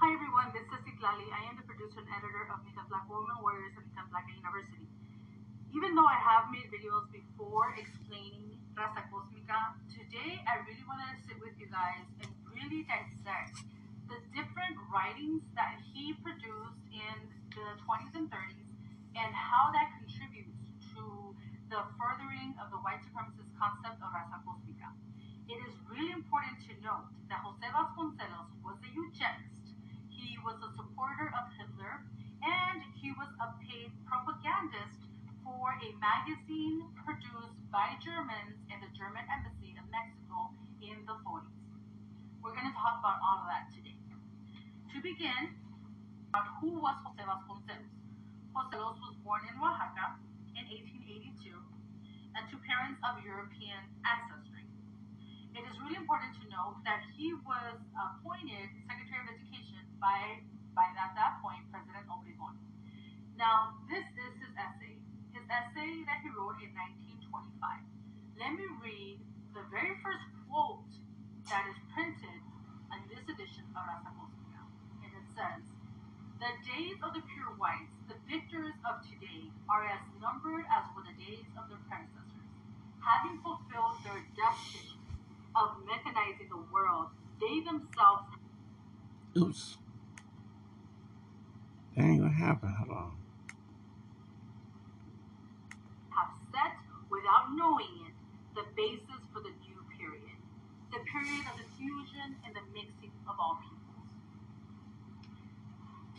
Hi 0.02 0.12
everyone, 0.12 0.50
Citlali. 1.02 1.26
I 1.34 1.50
am 1.50 1.58
the 1.58 1.66
producer 1.66 1.98
and 1.98 2.06
editor 2.14 2.46
of 2.46 2.62
Mitad 2.62 2.86
Black 2.86 3.10
Woman 3.10 3.34
Warriors 3.42 3.74
at 3.74 3.82
Mitad 3.90 4.06
Black 4.14 4.22
University. 4.30 4.86
Even 5.74 5.98
though 5.98 6.06
I 6.06 6.14
have 6.14 6.46
made 6.54 6.70
videos 6.70 7.10
before 7.10 7.74
explaining 7.74 8.54
Raza 8.78 9.02
Cosmica, 9.10 9.74
today 9.90 10.38
I 10.46 10.62
really 10.62 10.86
want 10.86 11.02
to 11.02 11.18
sit 11.26 11.42
with 11.42 11.58
you 11.58 11.66
guys 11.74 12.06
and 12.22 12.30
really 12.46 12.86
dissect 12.86 13.66
the 14.06 14.22
different 14.30 14.78
writings 14.94 15.42
that 15.58 15.82
he 15.90 16.14
produced 16.22 16.78
in 16.94 17.18
the 17.50 17.66
20s 17.82 18.14
and 18.14 18.30
30s 18.30 18.70
and 19.18 19.30
how 19.34 19.74
that 19.74 19.90
contributes 19.98 20.54
to 20.94 21.34
the 21.66 21.82
furthering 21.98 22.54
of 22.62 22.70
the 22.70 22.78
white 22.78 23.02
supremacist 23.10 23.50
concept 23.58 23.98
of 23.98 24.08
Raza 24.14 24.38
Cosmica. 24.46 24.94
It 25.50 25.58
is 25.66 25.74
really 25.90 26.14
important 26.14 26.62
to 26.70 26.78
note 26.78 27.10
that 27.26 27.42
Jose 27.42 27.66
Vasconcelos 27.74 28.54
was 28.62 28.78
a 28.86 28.90
eugenist. 28.94 29.51
Was 30.42 30.58
a 30.58 30.74
supporter 30.74 31.30
of 31.38 31.54
Hitler, 31.54 32.02
and 32.42 32.82
he 32.98 33.14
was 33.14 33.30
a 33.38 33.54
paid 33.62 33.94
propagandist 34.02 35.06
for 35.46 35.78
a 35.78 35.88
magazine 36.02 36.82
produced 37.06 37.62
by 37.70 37.94
Germans 38.02 38.58
in 38.66 38.82
the 38.82 38.90
German 38.90 39.22
embassy 39.30 39.78
of 39.78 39.86
Mexico 39.94 40.50
in 40.82 40.98
the 41.06 41.14
40s. 41.22 41.46
We're 42.42 42.58
going 42.58 42.66
to 42.66 42.74
talk 42.74 42.98
about 42.98 43.22
all 43.22 43.46
of 43.46 43.54
that 43.54 43.70
today. 43.70 43.94
To 44.90 44.98
begin, 44.98 45.54
about 46.34 46.58
who 46.58 46.74
was 46.74 46.98
Jose 47.06 47.22
Vasconcelos? 47.22 47.94
Vasconcelos 48.50 48.98
was 48.98 49.14
born 49.22 49.46
in 49.46 49.54
Oaxaca 49.62 50.18
in 50.58 50.66
1882 50.66 51.54
and 52.34 52.42
to 52.50 52.58
parents 52.66 52.98
of 53.06 53.22
European 53.22 53.78
ancestry. 54.02 54.66
It 55.54 55.62
is 55.70 55.74
really 55.86 56.02
important 56.02 56.34
to 56.42 56.44
note 56.50 56.82
that 56.82 57.06
he 57.14 57.30
was 57.46 57.78
appointed 57.94 58.81
by, 60.02 60.42
by 60.74 60.90
that, 60.98 61.14
that 61.14 61.38
point 61.38 61.62
President 61.70 62.10
Obregón. 62.10 62.58
Now, 63.38 63.78
this 63.86 64.02
is 64.02 64.32
his 64.42 64.52
essay. 64.58 64.98
His 65.30 65.46
essay 65.46 66.02
that 66.10 66.18
he 66.26 66.28
wrote 66.34 66.58
in 66.58 66.74
1925. 67.22 67.86
Let 68.34 68.58
me 68.58 68.66
read 68.82 69.22
the 69.54 69.62
very 69.70 69.94
first 70.02 70.26
quote 70.50 70.90
that 71.46 71.62
is 71.70 71.78
printed 71.94 72.42
in 72.90 73.00
this 73.06 73.22
edition 73.30 73.62
of 73.78 73.86
Raza 73.86 74.10
Cósmica. 74.18 74.66
And 75.06 75.14
it 75.14 75.26
says, 75.38 75.62
The 76.42 76.50
days 76.66 76.98
of 77.06 77.14
the 77.14 77.22
pure 77.22 77.54
whites, 77.54 77.94
the 78.10 78.18
victors 78.26 78.74
of 78.82 79.06
today, 79.06 79.54
are 79.70 79.86
as 79.86 80.02
numbered 80.18 80.66
as 80.66 80.82
were 80.98 81.06
the 81.06 81.14
days 81.14 81.46
of 81.54 81.70
their 81.70 81.80
predecessors. 81.86 82.50
Having 82.98 83.38
fulfilled 83.46 84.02
their 84.02 84.26
destiny 84.34 84.98
of 85.54 85.78
mechanizing 85.86 86.50
the 86.50 86.62
world, 86.74 87.14
they 87.38 87.62
themselves 87.62 88.26
Oops. 89.36 89.78
Dang, 91.96 92.22
what 92.22 92.32
happened? 92.32 92.74
Hold 92.78 92.90
on. 92.96 93.12
have 96.08 96.32
set, 96.52 96.72
without 97.10 97.52
knowing 97.52 98.08
it, 98.08 98.14
the 98.56 98.64
basis 98.76 99.20
for 99.32 99.40
the 99.44 99.52
new 99.64 99.76
period, 99.92 100.36
the 100.92 101.00
period 101.04 101.44
of 101.52 101.56
the 101.60 101.68
fusion 101.76 102.36
and 102.48 102.56
the 102.56 102.64
mixing 102.72 103.12
of 103.28 103.36
all 103.36 103.60
peoples. 103.60 104.08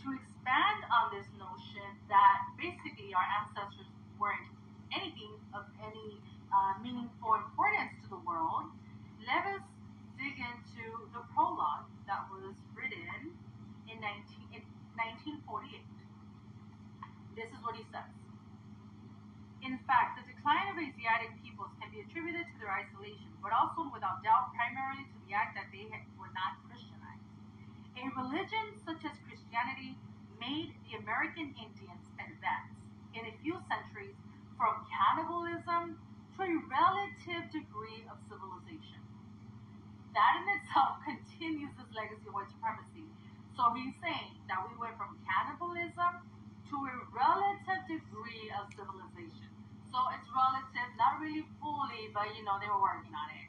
To 0.02 0.14
expand 0.14 0.86
on 0.90 1.10
this 1.10 1.26
notion 1.38 1.88
that 2.06 2.38
basically 2.54 3.10
our 3.14 3.26
ancestors 3.42 3.90
weren't 4.18 4.46
anything 4.94 5.34
of 5.54 5.66
any 5.82 6.22
uh, 6.54 6.78
meaningful 6.82 7.34
importance 7.34 7.98
to 8.06 8.14
the 8.14 8.22
world, 8.22 8.70
let 9.26 9.42
us 9.58 9.64
dig 10.18 10.38
into 10.38 10.86
the 11.10 11.22
prologue 11.34 11.90
that 12.06 12.22
was 12.30 12.54
written 12.78 13.34
in, 13.90 13.98
19, 13.98 14.22
in 14.30 14.33
1948. 15.04 15.84
This 17.36 17.50
is 17.50 17.60
what 17.60 17.74
he 17.76 17.84
says. 17.92 18.08
In 19.64 19.80
fact, 19.88 20.20
the 20.20 20.24
decline 20.28 20.68
of 20.70 20.76
Asiatic 20.76 21.32
peoples 21.40 21.72
can 21.80 21.88
be 21.88 22.04
attributed 22.04 22.44
to 22.44 22.56
their 22.60 22.72
isolation, 22.72 23.32
but 23.40 23.50
also 23.50 23.88
without 23.90 24.20
doubt 24.20 24.52
primarily 24.52 25.08
to 25.08 25.16
the 25.24 25.32
act 25.32 25.56
that 25.56 25.72
they 25.74 25.88
were 26.20 26.30
not 26.36 26.60
Christianized. 26.68 27.24
A 27.96 28.04
religion 28.12 28.76
such 28.84 29.02
as 29.08 29.16
Christianity 29.24 29.96
made 30.38 30.76
the 30.84 31.00
American 31.00 31.56
Indians 31.56 32.04
advance 32.20 32.76
in 33.16 33.24
a 33.24 33.34
few 33.40 33.56
centuries 33.66 34.14
from 34.60 34.84
cannibalism 34.86 35.98
to 36.36 36.38
a 36.44 36.52
relative 36.68 37.48
degree 37.50 38.06
of 38.06 38.20
civilization. 38.30 39.02
That 40.14 40.38
in 40.38 40.46
itself 40.60 41.02
continues 41.08 41.74
this 41.74 41.90
legacy 41.90 42.30
of 42.30 42.34
white 42.38 42.52
supremacy. 42.52 42.93
So 43.54 43.70
he's 43.74 43.94
saying 44.02 44.34
that 44.50 44.58
we 44.66 44.74
went 44.76 44.98
from 44.98 45.14
cannibalism 45.22 46.26
to 46.70 46.76
a 46.90 46.94
relative 47.14 47.82
degree 47.86 48.50
of 48.58 48.66
civilization. 48.74 49.50
So 49.94 49.98
it's 50.10 50.26
relative, 50.34 50.90
not 50.98 51.22
really 51.22 51.46
fully, 51.62 52.10
but 52.10 52.34
you 52.34 52.42
know, 52.42 52.58
they 52.58 52.66
were 52.66 52.82
working 52.82 53.14
on 53.14 53.28
it. 53.30 53.48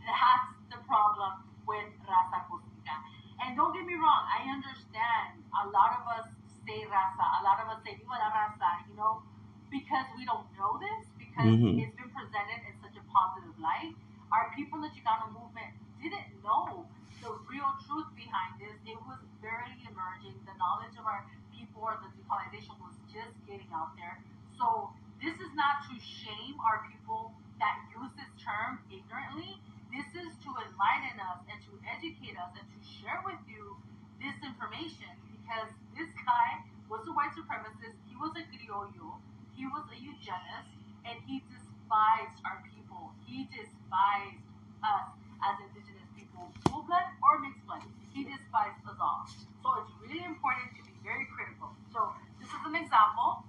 That's 0.00 0.56
the 0.72 0.80
problem 0.88 1.44
with 1.68 1.92
Raza 2.08 2.48
Cósmica. 2.48 2.96
And 3.44 3.56
don't 3.60 3.76
get 3.76 3.84
me 3.84 3.94
wrong, 4.00 4.24
I 4.24 4.48
understand 4.48 5.44
a 5.52 5.68
lot 5.68 6.00
of 6.00 6.02
us 6.08 6.32
say 6.64 6.86
raza, 6.88 7.26
a 7.38 7.42
lot 7.44 7.60
of 7.60 7.68
us 7.76 7.84
say 7.84 7.98
viva 8.00 8.16
la 8.16 8.30
raza, 8.32 8.88
you 8.88 8.96
know, 8.96 9.20
because 9.68 10.06
we 10.16 10.24
don't 10.24 10.46
know 10.56 10.78
this, 10.80 11.04
because 11.18 11.52
Mhm. 11.52 11.76
it's 11.76 11.94
been 11.96 12.10
presented 12.10 12.60
in 12.64 12.74
such 12.80 12.96
a 12.96 13.04
positive 13.12 13.58
light. 13.58 13.92
Our 14.32 14.48
people 14.56 14.80
in 14.80 14.88
the 14.88 14.92
Chicano 14.96 15.28
movement 15.28 15.74
didn't 16.00 16.42
know 16.42 16.88
the 17.20 17.30
real 17.50 17.76
truth 17.84 18.08
behind 18.16 18.58
this. 18.58 18.74
It 18.86 18.96
was 19.06 19.18
barely 19.42 19.74
emerging. 19.82 20.38
The 20.46 20.54
knowledge 20.56 20.94
of 20.94 21.04
our 21.04 21.26
people 21.50 21.82
or 21.82 21.98
the 21.98 22.08
decolonization 22.14 22.78
was 22.78 22.94
just 23.10 23.34
getting 23.44 23.68
out 23.74 23.92
there. 23.98 24.22
So 24.54 24.94
this 25.18 25.34
is 25.42 25.50
not 25.58 25.82
to 25.90 25.94
shame 25.98 26.56
our 26.62 26.86
people 26.86 27.34
that 27.58 27.74
use 27.90 28.14
this 28.14 28.30
term 28.38 28.78
ignorantly. 28.88 29.58
This 29.90 30.08
is 30.14 30.30
to 30.46 30.50
enlighten 30.54 31.18
us 31.20 31.42
and 31.50 31.58
to 31.68 31.72
educate 31.84 32.38
us 32.38 32.54
and 32.54 32.64
to 32.64 32.78
share 32.80 33.20
with 33.26 33.42
you 33.50 33.76
this 34.22 34.38
information 34.40 35.10
because 35.34 35.68
this 35.98 36.08
guy 36.22 36.62
was 36.86 37.02
a 37.10 37.12
white 37.12 37.34
supremacist, 37.34 37.98
he 38.06 38.14
was 38.16 38.32
a 38.38 38.44
criollo, 38.48 39.18
he 39.58 39.66
was 39.66 39.84
a 39.92 39.98
eugenist, 39.98 40.70
and 41.04 41.18
he 41.26 41.42
despised 41.50 42.38
our 42.46 42.62
people. 42.72 43.12
He 43.26 43.50
despised 43.52 44.42
us 44.80 45.12
as 45.42 45.54
indigenous 45.60 46.08
people, 46.16 46.54
full 46.70 46.86
blood 46.86 47.10
or 47.20 47.42
mixed 47.42 47.64
blood. 47.66 47.84
He 48.12 48.24
despised 48.28 48.84
us 48.84 48.98
all. 49.00 49.24
So 49.64 49.68
it's 49.80 49.92
really 50.04 50.24
important 50.24 50.76
to 50.76 50.82
be 50.84 50.94
very 51.00 51.24
critical. 51.32 51.72
So 51.92 52.12
this 52.40 52.48
is 52.48 52.62
an 52.68 52.76
example. 52.76 53.44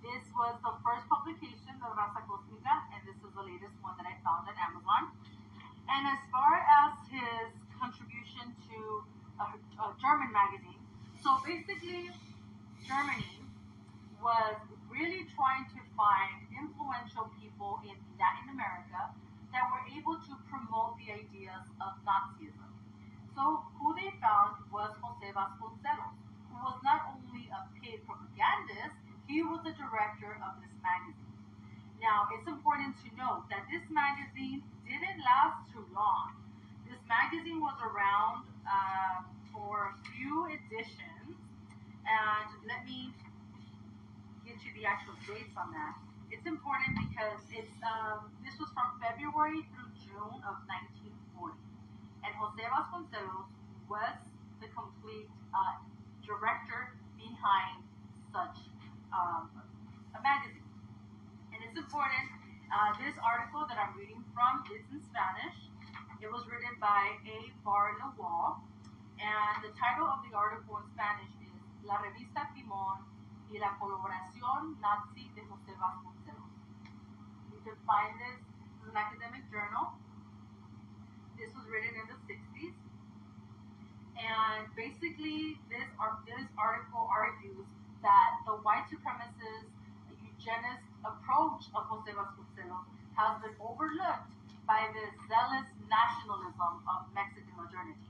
This 0.00 0.24
was 0.32 0.56
the 0.64 0.72
first 0.80 1.04
publication 1.10 1.76
of 1.84 1.92
Raza 1.98 2.24
Cósmica, 2.24 2.74
and 2.94 3.00
this 3.04 3.18
is 3.20 3.30
the 3.34 3.44
latest 3.44 3.76
one 3.84 3.98
that 4.00 4.06
I 4.08 4.16
found 4.24 4.48
on 4.48 4.56
Amazon. 4.56 5.12
And 5.90 6.02
as 6.08 6.20
far 6.30 6.62
as 6.64 6.92
his 7.10 7.52
contribution 7.74 8.54
to 8.70 8.78
a, 9.42 9.46
a 9.82 9.86
German 10.00 10.30
magazine, 10.32 10.80
so 11.22 11.42
basically, 11.42 12.10
Germany 12.86 13.42
was 14.22 14.56
really 14.86 15.26
trying 15.34 15.66
to 15.74 15.80
find 15.98 16.46
influential 16.54 17.30
people 17.38 17.82
in 17.82 17.98
Latin 18.18 18.54
America 18.54 19.10
that 19.52 19.64
were 19.70 19.82
able 19.90 20.16
to 20.22 20.32
promote 20.46 20.98
the 21.02 21.12
ideas 21.12 21.66
of 21.82 21.98
Nazism. 22.06 22.65
So 23.36 23.60
who 23.76 23.92
they 23.92 24.08
found 24.16 24.56
was 24.72 24.96
Jose 24.96 25.28
Vasconcelos, 25.36 26.16
who 26.48 26.56
was 26.64 26.80
not 26.80 27.04
only 27.12 27.52
a 27.52 27.68
paid 27.76 28.00
propagandist, 28.08 28.96
he 29.28 29.44
was 29.44 29.60
the 29.60 29.76
director 29.76 30.40
of 30.40 30.56
this 30.64 30.72
magazine. 30.80 31.36
Now, 32.00 32.32
it's 32.32 32.48
important 32.48 32.96
to 33.04 33.08
note 33.12 33.44
that 33.52 33.68
this 33.68 33.84
magazine 33.92 34.64
didn't 34.88 35.20
last 35.20 35.68
too 35.68 35.84
long. 35.92 36.32
This 36.88 37.00
magazine 37.04 37.60
was 37.60 37.76
around 37.84 38.48
uh, 38.64 39.28
for 39.52 39.92
a 39.92 39.94
few 40.16 40.48
editions, 40.48 41.36
and 42.08 42.48
let 42.64 42.88
me 42.88 43.12
get 44.48 44.56
you 44.64 44.72
the 44.80 44.88
actual 44.88 45.12
dates 45.28 45.52
on 45.60 45.76
that. 45.76 45.98
It's 46.32 46.46
important 46.46 46.96
because 47.04 47.42
it's 47.52 47.76
um, 47.84 48.32
this 48.46 48.56
was 48.56 48.70
from 48.72 48.96
February 48.96 49.66
through 49.76 49.90
June 50.08 50.40
of 50.46 50.56
1940, 50.64 50.95
and 52.26 52.34
Jose 52.42 52.58
Vasconcelos 52.58 53.46
was 53.86 54.18
the 54.58 54.66
complete 54.74 55.30
uh, 55.54 55.78
director 56.26 56.98
behind 57.14 57.86
such 58.34 58.66
um, 59.14 59.46
a 60.10 60.20
magazine. 60.26 60.66
And 61.54 61.62
it's 61.62 61.78
important. 61.78 62.26
Uh, 62.66 62.98
this 62.98 63.14
article 63.22 63.62
that 63.70 63.78
I'm 63.78 63.94
reading 63.94 64.18
from 64.34 64.66
is 64.74 64.82
in 64.90 64.98
Spanish. 65.06 65.54
It 66.18 66.26
was 66.26 66.42
written 66.50 66.74
by 66.82 67.14
A. 67.22 67.54
Bar-Lewaw, 67.62 68.58
and 69.22 69.56
the 69.62 69.70
title 69.78 70.10
of 70.10 70.26
the 70.26 70.34
article 70.34 70.82
in 70.82 70.86
Spanish 70.90 71.30
is 71.46 71.54
La 71.86 72.02
Revista 72.02 72.50
Timón 72.50 73.06
y 73.46 73.62
la 73.62 73.78
Colaboración 73.78 74.74
Nazi 74.82 75.30
de 75.38 75.46
José 75.46 75.78
Vasconcelos. 75.78 76.50
You 77.54 77.60
can 77.62 77.78
find 77.86 78.18
this, 78.18 78.42
this 78.58 78.72
is 78.82 78.90
an 78.90 78.98
academic 78.98 79.46
journal. 79.46 79.94
This 81.36 81.52
was 81.52 81.64
written 81.68 81.92
in 81.96 82.06
the 82.08 82.18
60s. 82.24 82.76
And 84.16 84.64
basically, 84.72 85.60
this, 85.68 85.84
this 86.24 86.46
article 86.56 87.04
argues 87.12 87.68
that 88.00 88.40
the 88.48 88.56
white 88.64 88.88
supremacist, 88.88 89.68
eugenist 90.08 90.84
approach 91.04 91.68
of 91.76 91.84
Jose 91.92 92.12
Vasconcelos 92.12 92.88
has 93.16 93.40
been 93.44 93.56
overlooked 93.60 94.32
by 94.66 94.88
the 94.92 95.04
zealous 95.28 95.68
nationalism 95.86 96.82
of 96.88 97.06
Mexican 97.14 97.54
modernity. 97.54 98.08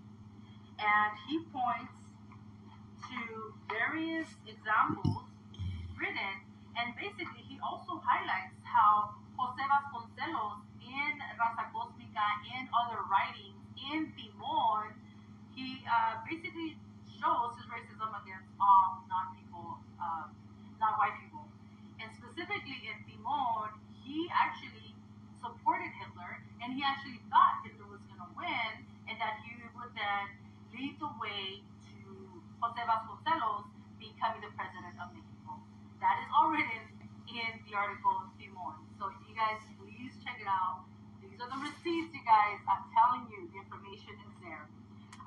And 0.79 1.11
he 1.27 1.43
points 1.51 1.97
to 3.11 3.53
various 3.69 4.29
examples 4.47 5.27
written, 5.97 6.35
and 6.77 6.93
basically 6.97 7.43
he 7.49 7.57
also 7.65 8.01
highlights 8.05 8.57
how 8.65 9.17
Jose 9.37 9.63
Vasconcelos 9.65 10.61
in 10.85 11.13
Raza 11.41 11.73
In 12.17 12.65
other 12.73 13.05
writings, 13.13 13.61
in 13.77 14.09
Timon, 14.17 14.97
he 15.53 15.85
uh, 15.85 16.17
basically 16.25 16.73
shows 17.21 17.53
his 17.61 17.69
racism 17.69 18.09
against 18.25 18.49
all 18.57 19.05
non-people, 19.05 19.77
uh, 20.01 20.25
non-white 20.81 21.13
people. 21.21 21.45
And 22.01 22.09
specifically 22.17 22.89
in 22.89 22.97
Timon, 23.05 23.77
he 24.01 24.33
actually 24.33 24.97
supported 25.45 25.93
Hitler, 26.01 26.41
and 26.65 26.73
he 26.73 26.81
actually 26.81 27.21
thought 27.29 27.61
Hitler 27.69 27.85
was 27.85 28.01
going 28.09 28.25
to 28.25 28.33
win, 28.33 28.73
and 29.13 29.21
that 29.21 29.37
he 29.45 29.53
would 29.77 29.93
then 29.93 30.25
lead 30.73 30.97
the 30.97 31.13
way 31.21 31.61
to 31.61 32.01
Jose 32.65 32.81
Vasconcelos 32.81 33.69
becoming 34.01 34.41
the 34.41 34.57
president 34.57 34.97
of 35.05 35.13
Mexico. 35.13 35.61
That 36.01 36.17
is 36.25 36.33
all 36.33 36.49
written 36.49 36.81
in 37.29 37.61
the 37.69 37.77
article 37.77 38.25
Timon. 38.41 38.81
So 38.97 39.13
you 39.29 39.37
guys 39.37 39.61
please 39.77 40.17
check 40.25 40.41
it 40.41 40.49
out. 40.49 40.86
Are 41.37 41.53
the 41.53 41.61
receipts, 41.69 42.17
you 42.17 42.25
guys. 42.25 42.57
I'm 42.65 42.89
telling 42.97 43.29
you, 43.29 43.45
the 43.53 43.61
information 43.61 44.17
is 44.25 44.33
there. 44.41 44.65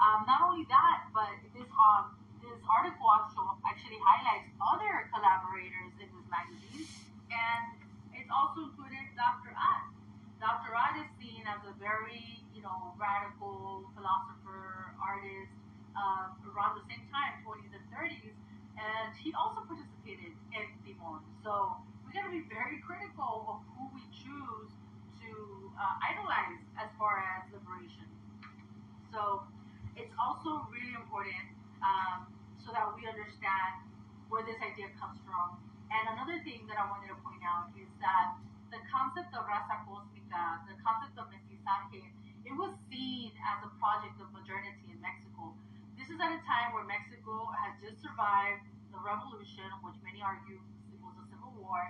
Um, 0.02 0.26
not 0.26 0.42
only 0.42 0.66
that, 0.66 1.06
but 1.14 1.38
this 1.54 1.70
um, 1.78 2.18
this 2.42 2.58
article 2.66 3.06
also 3.06 3.62
actually 3.62 4.02
highlights 4.02 4.50
other 4.58 5.06
collaborators 5.14 5.94
in 6.02 6.10
this 6.10 6.26
magazine, 6.34 6.90
and 7.30 7.78
it's 8.18 8.26
also 8.34 8.74
included 8.74 9.06
Dr. 9.14 9.54
Atl. 9.54 9.94
Dr. 10.42 10.74
Atl 10.74 11.06
is 11.06 11.10
seen 11.22 11.46
as 11.46 11.62
a 11.70 11.78
very, 11.78 12.42
you 12.58 12.66
know, 12.66 12.90
radical 12.98 13.86
philosopher, 13.94 14.98
artist, 14.98 15.54
uh, 15.94 16.34
around 16.50 16.82
the 16.82 16.86
same 16.90 17.06
time, 17.14 17.38
20s 17.46 17.70
and 17.70 17.86
30s, 17.94 18.34
and 18.82 19.14
he 19.22 19.30
also 19.38 19.62
participated 19.62 20.34
in 20.58 20.66
Timon. 20.82 21.22
So 21.46 21.78
we 22.02 22.18
got 22.18 22.26
to 22.26 22.34
be 22.34 22.50
very 22.50 22.82
critical 22.82 23.46
of 23.46 23.58
who 23.78 23.94
we 23.94 24.02
choose 24.10 24.74
uh, 25.80 25.96
idolize 26.04 26.60
as 26.76 26.92
far 27.00 27.24
as 27.24 27.48
liberation. 27.56 28.06
So 29.16 29.48
it's 29.96 30.12
also 30.20 30.68
really 30.70 30.94
important 30.94 31.56
um, 31.80 32.28
so 32.60 32.76
that 32.76 32.84
we 32.94 33.08
understand 33.08 33.80
where 34.28 34.44
this 34.44 34.60
idea 34.60 34.92
comes 35.00 35.18
from. 35.24 35.58
And 35.90 36.04
another 36.14 36.38
thing 36.46 36.68
that 36.70 36.78
I 36.78 36.86
wanted 36.86 37.10
to 37.16 37.18
point 37.26 37.42
out 37.42 37.74
is 37.74 37.90
that 38.04 38.38
the 38.70 38.78
concept 38.92 39.34
of 39.34 39.50
raza 39.50 39.82
cósmica, 39.90 40.62
the 40.70 40.78
concept 40.86 41.18
of 41.18 41.32
mestizaje, 41.34 42.06
it 42.46 42.54
was 42.54 42.76
seen 42.94 43.34
as 43.42 43.58
a 43.66 43.72
project 43.82 44.22
of 44.22 44.30
modernity 44.30 44.94
in 44.94 45.02
Mexico. 45.02 45.58
This 45.98 46.14
is 46.14 46.22
at 46.22 46.30
a 46.30 46.42
time 46.46 46.78
where 46.78 46.86
Mexico 46.86 47.50
had 47.58 47.74
just 47.82 47.98
survived 48.06 48.62
the 48.94 49.02
revolution, 49.02 49.66
which 49.82 49.98
many 50.06 50.22
argue 50.22 50.62
was 51.02 51.18
a 51.18 51.26
civil 51.34 51.50
war, 51.58 51.82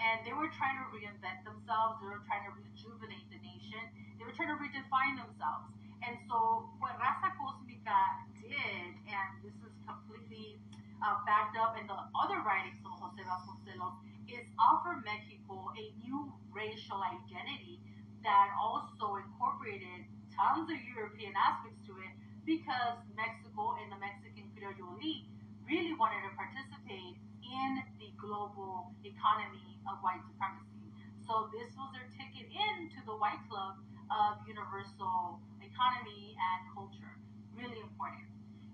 and 0.00 0.24
they 0.24 0.32
were 0.32 0.48
trying 0.56 0.80
to 0.80 0.86
reinvent 0.88 1.44
themselves. 1.44 2.00
They 2.00 2.08
were 2.08 2.24
trying 2.24 2.48
to 2.48 2.52
rejuvenate 2.56 3.28
the 3.28 3.40
nation. 3.44 3.80
They 4.16 4.24
were 4.24 4.32
trying 4.32 4.48
to 4.48 4.58
redefine 4.58 5.20
themselves. 5.20 5.68
And 6.00 6.16
so, 6.24 6.64
what 6.80 6.96
Raza 6.96 7.36
Cósmica 7.36 8.24
did, 8.40 8.96
and 9.04 9.28
this 9.44 9.52
is 9.60 9.74
completely 9.84 10.56
uh, 11.04 11.20
backed 11.28 11.60
up 11.60 11.76
in 11.76 11.84
the 11.84 12.00
other 12.16 12.40
writings 12.40 12.80
of 12.88 12.96
Jose 12.96 13.20
Vasconcelos, 13.20 14.00
is 14.24 14.48
offer 14.56 14.96
Mexico 15.04 15.68
a 15.76 15.84
new 16.00 16.32
racial 16.48 17.04
identity 17.04 17.84
that 18.24 18.48
also 18.56 19.20
incorporated 19.20 20.08
tons 20.32 20.72
of 20.72 20.80
European 20.96 21.36
aspects 21.36 21.84
to 21.84 21.92
it 22.00 22.12
because 22.48 22.96
Mexico 23.12 23.76
and 23.76 23.92
the 23.92 24.00
Mexican 24.00 24.48
Criollo 24.56 24.96
really 24.96 25.94
wanted 26.00 26.24
to 26.24 26.32
participate 26.32 27.20
in 27.44 27.70
the 28.00 28.08
global 28.16 28.92
economy 29.04 29.69
of 29.88 30.00
white 30.04 30.20
supremacy. 30.26 30.90
So 31.24 31.48
this 31.54 31.70
was 31.78 31.88
their 31.94 32.08
ticket 32.18 32.50
into 32.50 32.98
the 33.06 33.14
white 33.14 33.40
club 33.46 33.78
of 34.10 34.42
universal 34.44 35.38
economy 35.62 36.34
and 36.34 36.60
culture. 36.74 37.14
Really 37.54 37.78
important. 37.78 38.26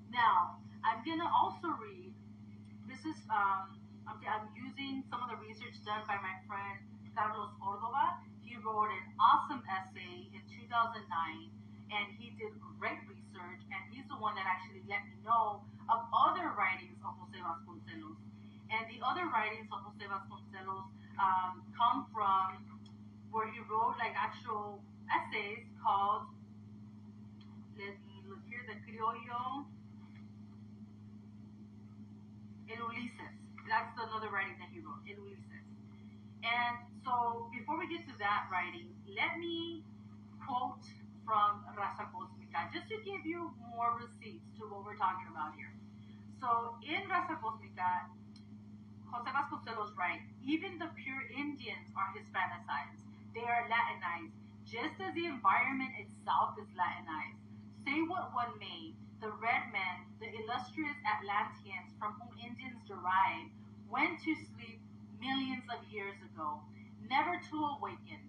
Now, 0.09 0.57
I'm 0.81 1.05
going 1.05 1.21
to 1.21 1.29
also 1.29 1.75
read, 1.77 2.15
this 2.89 3.05
is, 3.05 3.19
um, 3.29 3.77
I'm, 4.09 4.19
I'm 4.25 4.47
using 4.57 5.05
some 5.13 5.21
of 5.21 5.29
the 5.29 5.39
research 5.43 5.77
done 5.85 6.07
by 6.09 6.17
my 6.25 6.39
friend 6.49 6.81
Carlos 7.17 7.53
Cordova. 7.61 8.21
He 8.45 8.57
wrote 8.61 8.93
an 8.93 9.05
awesome 9.19 9.65
essay 9.67 10.29
in 10.33 10.43
2009, 10.69 11.03
and 11.93 12.07
he 12.21 12.33
did 12.37 12.53
great 12.77 13.01
research, 13.09 13.61
and 13.73 13.81
he's 13.89 14.07
the 14.09 14.21
one 14.21 14.37
that 14.37 14.45
actually 14.45 14.85
let 14.85 15.05
me 15.09 15.17
know 15.25 15.65
of 15.89 16.07
other 16.13 16.53
writings 16.57 17.01
of 17.01 17.17
Jose 17.21 17.41
Vasconcelos. 17.41 18.26
And 18.71 18.83
the 18.91 18.99
other 19.05 19.31
writings 19.31 19.71
of 19.71 19.79
Jose 19.87 20.03
Vasconcelos 20.03 20.91
um, 21.23 21.63
come 21.77 22.07
from 22.13 22.67
where 23.31 23.47
he 23.51 23.61
wrote 23.71 23.95
like 23.99 24.15
actual 24.17 24.83
essays 25.07 25.65
called, 25.79 26.27
let 27.79 27.95
me 28.09 28.17
look 28.27 28.43
here, 28.49 28.65
the 28.67 28.75
Criollo, 28.83 29.65
El 32.67 32.83
Ulises. 32.91 33.37
That's 33.69 33.95
another 33.99 34.31
writing 34.31 34.59
that 34.59 34.71
he 34.73 34.81
wrote, 34.83 35.03
El 35.07 35.23
Ulises. 35.23 35.67
And 36.43 36.77
so 37.05 37.47
before 37.55 37.79
we 37.79 37.87
get 37.87 38.07
to 38.11 38.15
that 38.19 38.51
writing, 38.51 38.91
let 39.07 39.39
me 39.39 39.85
quote 40.43 40.83
from 41.27 41.67
Raza 41.75 42.07
Cósmica, 42.15 42.71
just 42.73 42.87
to 42.91 42.99
give 43.03 43.27
you 43.27 43.51
more 43.75 43.99
receipts 43.99 44.47
to 44.59 44.67
what 44.71 44.87
we're 44.87 44.99
talking 44.99 45.27
about 45.31 45.55
here. 45.59 45.75
So 46.41 46.79
in 46.87 47.03
Raza 47.11 47.35
Cósmica, 47.43 48.11
Jose 49.17 49.33
Vasconcelos 49.33 49.97
writes, 49.97 50.29
even 50.45 50.77
the 50.77 50.93
pure 50.93 51.25
Indians 51.33 51.89
are 51.97 52.13
Hispanicized. 52.13 53.01
They 53.33 53.49
are 53.49 53.65
Latinized, 53.65 54.37
just 54.69 55.01
as 55.01 55.17
the 55.17 55.25
environment 55.25 55.97
itself 55.97 56.53
is 56.61 56.69
Latinized. 56.77 57.41
Say 57.81 58.05
what 58.05 58.37
one 58.37 58.53
may, 58.61 58.93
the 59.25 59.33
red 59.41 59.73
men, 59.73 60.05
the 60.21 60.29
illustrious 60.29 61.01
Atlanteans 61.09 61.97
from 61.97 62.21
whom 62.21 62.29
Indians 62.45 62.77
derive, 62.85 63.49
went 63.89 64.21
to 64.29 64.37
sleep 64.37 64.85
millions 65.17 65.65
of 65.73 65.81
years 65.89 66.21
ago, 66.21 66.61
never 67.09 67.41
to 67.41 67.57
awaken. 67.73 68.21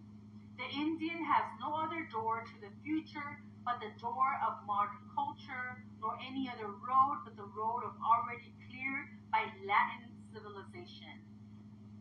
The 0.55 0.71
Indian 0.71 1.19
has 1.19 1.43
no 1.59 1.75
other 1.83 2.07
door 2.07 2.47
to 2.47 2.55
the 2.63 2.71
future 2.87 3.43
but 3.67 3.83
the 3.83 3.91
door 3.99 4.39
of 4.39 4.63
modern 4.63 5.03
culture, 5.11 5.83
nor 5.99 6.15
any 6.23 6.47
other 6.47 6.71
road 6.71 7.27
but 7.27 7.35
the 7.35 7.51
road 7.51 7.83
of 7.83 7.91
already 7.99 8.55
cleared 8.71 9.11
by 9.35 9.51
Latin 9.67 10.16
civilization. 10.37 11.17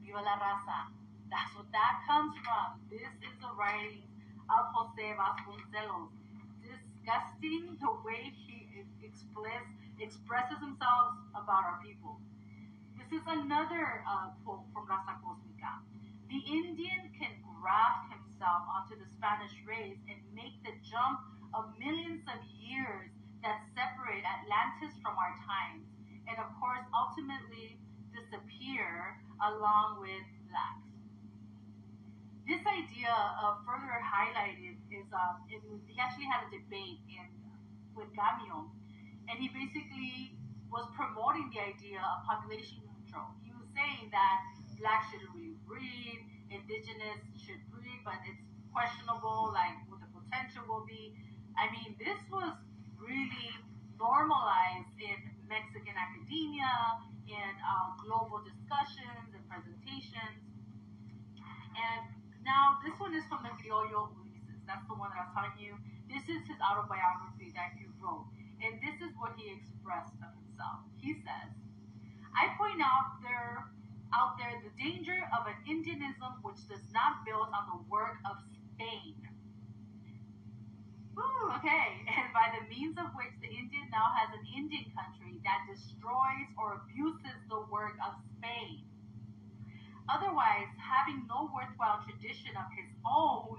Viva 0.04 0.20
la 0.20 0.36
raza. 0.36 0.92
That's 1.32 1.56
what 1.56 1.72
that 1.72 2.04
comes 2.04 2.36
from. 2.44 2.84
This 2.92 3.08
is 3.24 3.34
the 3.40 3.48
writing 3.56 4.04
of 4.52 4.68
Jose 4.76 5.08
Vasconcelos. 5.16 6.12
Disgusting 6.60 7.80
the 7.80 7.92
way 8.04 8.28
he 8.44 8.68
express, 9.00 9.64
expresses 9.96 10.60
himself 10.60 11.16
about 11.32 11.64
our 11.64 11.80
people. 11.80 12.20
This 13.00 13.08
is 13.08 13.24
another 13.24 14.04
uh, 14.04 14.36
quote 14.44 14.68
from 14.76 14.84
Raza 14.84 15.16
Cósmica. 15.24 15.80
The 16.28 16.40
Indian 16.44 17.08
can 17.16 17.32
graft 17.40 18.12
himself 18.12 18.68
onto 18.68 19.00
the 19.00 19.08
Spanish 19.16 19.54
race 19.64 19.98
and 20.12 20.20
make 20.36 20.60
the 20.60 20.76
jump 20.84 21.24
of 21.56 21.72
millions 21.80 22.20
of 22.28 22.38
years 22.60 23.08
that 23.40 23.64
separate 23.72 24.26
Atlantis 24.26 24.92
from 25.00 25.16
our 25.16 25.32
times, 25.46 25.86
and 26.28 26.36
of 26.36 26.50
course, 26.58 26.82
ultimately 26.90 27.78
disappear 28.26 29.14
along 29.38 30.02
with 30.02 30.26
blacks. 30.50 30.82
This 32.46 32.62
idea 32.66 33.14
of 33.42 33.62
further 33.66 33.98
highlighted 34.02 34.78
is 34.90 35.06
um, 35.14 35.46
in, 35.50 35.62
he 35.86 35.98
actually 35.98 36.26
had 36.30 36.46
a 36.46 36.50
debate 36.50 37.02
in 37.10 37.26
with 37.94 38.10
Gamio, 38.12 38.68
and 39.30 39.38
he 39.38 39.48
basically 39.50 40.36
was 40.70 40.84
promoting 40.94 41.48
the 41.54 41.62
idea 41.64 42.02
of 42.02 42.26
population 42.28 42.82
control. 42.86 43.32
He 43.40 43.50
was 43.56 43.64
saying 43.72 44.12
that 44.12 44.52
blacks 44.78 45.10
really 45.32 45.56
breed, 45.64 46.20
indigenous 46.52 47.24
should 47.40 47.62
breed, 47.72 48.04
but 48.04 48.20
it's 48.28 48.42
questionable, 48.70 49.50
like 49.56 49.74
what 49.88 50.04
the 50.04 50.10
potential 50.12 50.62
will 50.68 50.84
be. 50.84 51.16
I 51.56 51.72
mean, 51.72 51.96
this 51.96 52.20
was 52.28 52.52
really 53.00 53.50
normalized 53.96 54.92
in 55.00 55.16
Mexican 55.48 55.96
academia, 55.96 56.68
in 57.46 57.54
uh, 57.62 57.94
global 58.02 58.42
discussions 58.42 59.30
and 59.30 59.42
presentations. 59.46 60.42
And 61.78 62.02
now 62.42 62.82
this 62.82 62.94
one 62.98 63.14
is 63.14 63.22
from 63.30 63.46
the 63.46 63.54
Criollo 63.54 64.10
Ulises. 64.18 64.58
That's 64.66 64.82
the 64.90 64.98
one 64.98 65.14
that 65.14 65.22
I 65.22 65.30
was 65.30 65.34
telling 65.34 65.58
you. 65.62 65.78
This 66.10 66.26
is 66.26 66.42
his 66.50 66.58
autobiography 66.58 67.54
that 67.54 67.78
he 67.78 67.86
wrote. 68.02 68.26
And 68.58 68.82
this 68.82 68.98
is 68.98 69.14
what 69.18 69.38
he 69.38 69.54
expressed 69.54 70.16
of 70.22 70.34
himself. 70.42 70.82
He 70.98 71.14
says, 71.22 71.50
I 72.34 72.50
point 72.58 72.82
out 72.82 73.22
there 73.22 73.70
out 74.14 74.38
there 74.38 74.54
the 74.62 74.70
danger 74.78 75.18
of 75.34 75.50
an 75.50 75.58
Indianism 75.66 76.38
which 76.46 76.62
does 76.70 76.82
not 76.94 77.26
build 77.26 77.50
on 77.50 77.66
the 77.68 77.78
work 77.90 78.16
of 78.24 78.38
Spain. 78.72 79.18
Ooh, 81.18 81.50
okay. 81.56 82.04
And 82.16 82.32
by 82.32 82.52
the 82.52 82.68
means 82.68 82.96
of 82.98 83.10
which 83.16 83.32
the 83.40 83.48
Indian 83.48 83.88
now 83.90 84.12
has 84.14 84.30
an 84.36 84.44
Indian 84.54 84.86
country 84.92 85.40
that 85.44 85.66
destroys 85.66 86.48
or 86.56 86.84
abuses 86.84 87.38
the 87.48 87.60
work 87.72 87.96
of 88.04 88.14
Spain. 88.36 88.84
Otherwise, 90.08 90.70
having 90.78 91.26
no 91.26 91.50
worthwhile 91.50 92.04
tradition 92.06 92.54
of 92.54 92.70
his 92.76 92.86
own, 93.02 93.58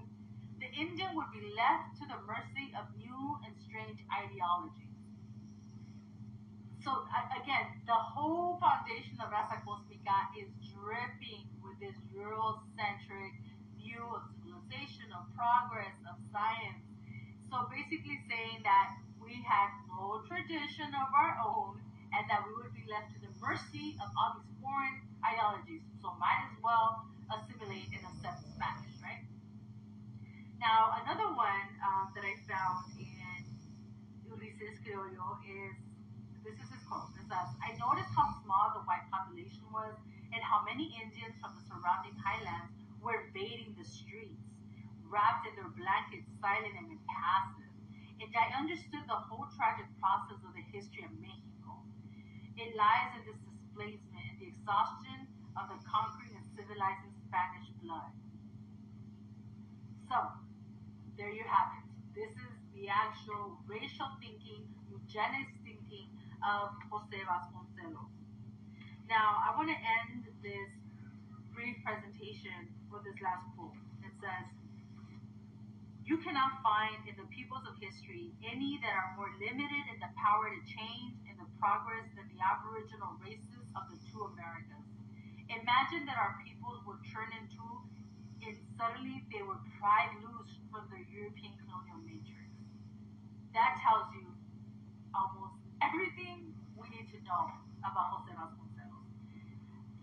the 0.59 0.69
Indian 0.71 1.13
would 1.13 1.29
be 1.33 1.43
left 1.53 1.99
to 1.99 2.07
the 2.07 2.17
mercy 2.23 2.71
of 2.73 2.87
new 2.95 3.37
and 3.43 3.53
strange 3.59 3.99
ideologies. 4.07 4.95
So 6.79 7.03
again, 7.35 7.83
the 7.85 7.99
whole 7.99 8.55
foundation 8.63 9.19
of 9.19 9.27
Raza 9.27 9.59
Cósmica 9.67 10.31
is 10.39 10.47
dripping 10.71 11.51
with 11.59 11.75
this 11.83 11.99
Eurocentric 12.15 13.35
view 13.75 14.07
of 14.15 14.23
civilization, 14.39 15.11
of 15.11 15.27
progress, 15.35 15.99
of 16.07 16.15
science. 16.31 16.86
So 17.47 17.67
basically 17.71 18.19
saying 18.27 18.63
that 18.67 18.99
we 19.23 19.39
had 19.43 19.71
no 19.87 20.21
tradition 20.27 20.91
of 20.91 21.07
our 21.15 21.39
own 21.39 21.79
and 22.11 22.23
that 22.27 22.43
we 22.43 22.51
would 22.59 22.75
be 22.75 22.83
left 22.91 23.15
to 23.15 23.19
the 23.23 23.31
mercy 23.39 23.95
of 24.03 24.11
all 24.19 24.39
these 24.39 24.51
foreign 24.59 24.99
ideologies. 25.23 25.83
So 26.03 26.11
might 26.19 26.43
as 26.47 26.55
well 26.59 27.07
assimilate 27.31 27.91
and 27.95 28.03
accept 28.03 28.43
Spanish, 28.51 28.95
right? 29.03 29.23
Now, 30.59 30.99
another 31.03 31.31
one 31.35 31.67
um, 31.83 32.11
that 32.15 32.23
I 32.23 32.35
found 32.47 32.91
in 32.99 33.43
Ulises 34.27 34.79
Criollo 34.83 35.39
is 35.43 35.75
this 36.43 36.55
is 36.63 36.67
his 36.71 36.83
quote. 36.87 37.11
It 37.19 37.27
says, 37.27 37.51
I 37.59 37.75
noticed 37.75 38.11
how 38.15 38.31
small 38.43 38.71
the 38.71 38.83
white 38.87 39.03
population 39.11 39.67
was 39.71 39.95
and 40.31 40.39
how 40.39 40.63
many 40.63 40.95
Indians 40.95 41.35
from 41.43 41.55
the 41.59 41.63
surrounding 41.67 42.15
highlands 42.19 42.71
were 43.03 43.27
invading 43.27 43.75
the 43.75 43.83
streets, 43.83 44.46
wrapped 45.09 45.47
in 45.47 45.53
their 45.55 45.71
blankets, 45.73 46.27
silent 46.39 46.75
and 46.77 46.87
impassive. 46.91 47.71
And 48.19 48.29
I 48.33 48.49
understood 48.57 49.05
the 49.05 49.19
whole 49.29 49.47
tragic 49.55 49.85
process 50.01 50.41
of 50.41 50.51
the 50.53 50.65
history 50.73 51.05
of 51.05 51.13
Mexico. 51.21 51.81
It 52.57 52.73
lies 52.73 53.13
in 53.17 53.29
this 53.29 53.39
displacement 53.45 54.25
and 54.33 54.37
the 54.41 54.49
exhaustion 54.49 55.29
of 55.53 55.69
the 55.69 55.79
conquering 55.85 56.33
and 56.33 56.45
civilizing 56.57 57.13
Spanish 57.29 57.69
blood. 57.81 58.09
So, 60.09 60.17
there 61.17 61.29
you 61.29 61.45
have 61.45 61.77
it. 61.77 61.85
This 62.17 62.33
is 62.33 62.53
the 62.73 62.89
actual 62.89 63.61
racial 63.69 64.09
thinking, 64.17 64.65
eugenics 64.89 65.53
thinking 65.61 66.09
of 66.41 66.73
Jose 66.89 67.21
Vasconcelos. 67.21 68.13
Now, 69.09 69.39
I 69.45 69.53
want 69.53 69.69
to 69.69 69.77
end 69.77 70.25
this 70.41 70.69
brief 71.53 71.77
presentation 71.85 72.69
with 72.89 73.03
this 73.05 73.17
last 73.21 73.45
quote. 73.57 73.77
It 74.05 74.13
says, 74.21 74.45
You 76.07 76.15
cannot 76.23 76.63
find 76.63 77.03
in 77.03 77.19
the 77.19 77.27
peoples 77.35 77.67
of 77.67 77.75
history 77.83 78.31
any 78.39 78.79
that 78.79 78.95
are 78.95 79.11
more 79.19 79.27
limited 79.43 79.83
in 79.91 79.99
the 79.99 80.07
power 80.15 80.47
to 80.47 80.61
change 80.63 81.19
and 81.27 81.35
the 81.35 81.51
progress 81.59 82.07
than 82.15 82.31
the 82.31 82.39
aboriginal 82.39 83.19
races 83.19 83.67
of 83.75 83.91
the 83.91 83.99
two 84.07 84.23
Americas. 84.31 84.87
Imagine 85.51 86.07
that 86.07 86.15
our 86.15 86.39
peoples 86.47 86.79
would 86.87 87.03
turn 87.11 87.27
into, 87.35 87.59
and 88.39 88.55
suddenly 88.79 89.19
they 89.35 89.43
were 89.43 89.59
pried 89.75 90.15
loose 90.23 90.55
from 90.71 90.87
their 90.87 91.03
European 91.11 91.51
colonial 91.59 91.99
matrix. 91.99 92.55
That 93.51 93.75
tells 93.83 94.07
you 94.15 94.31
almost 95.11 95.59
everything 95.83 96.55
we 96.79 96.87
need 96.87 97.11
to 97.11 97.19
know 97.27 97.51
about 97.83 98.15
Jose 98.15 98.31
Vasconcelos. 98.31 98.66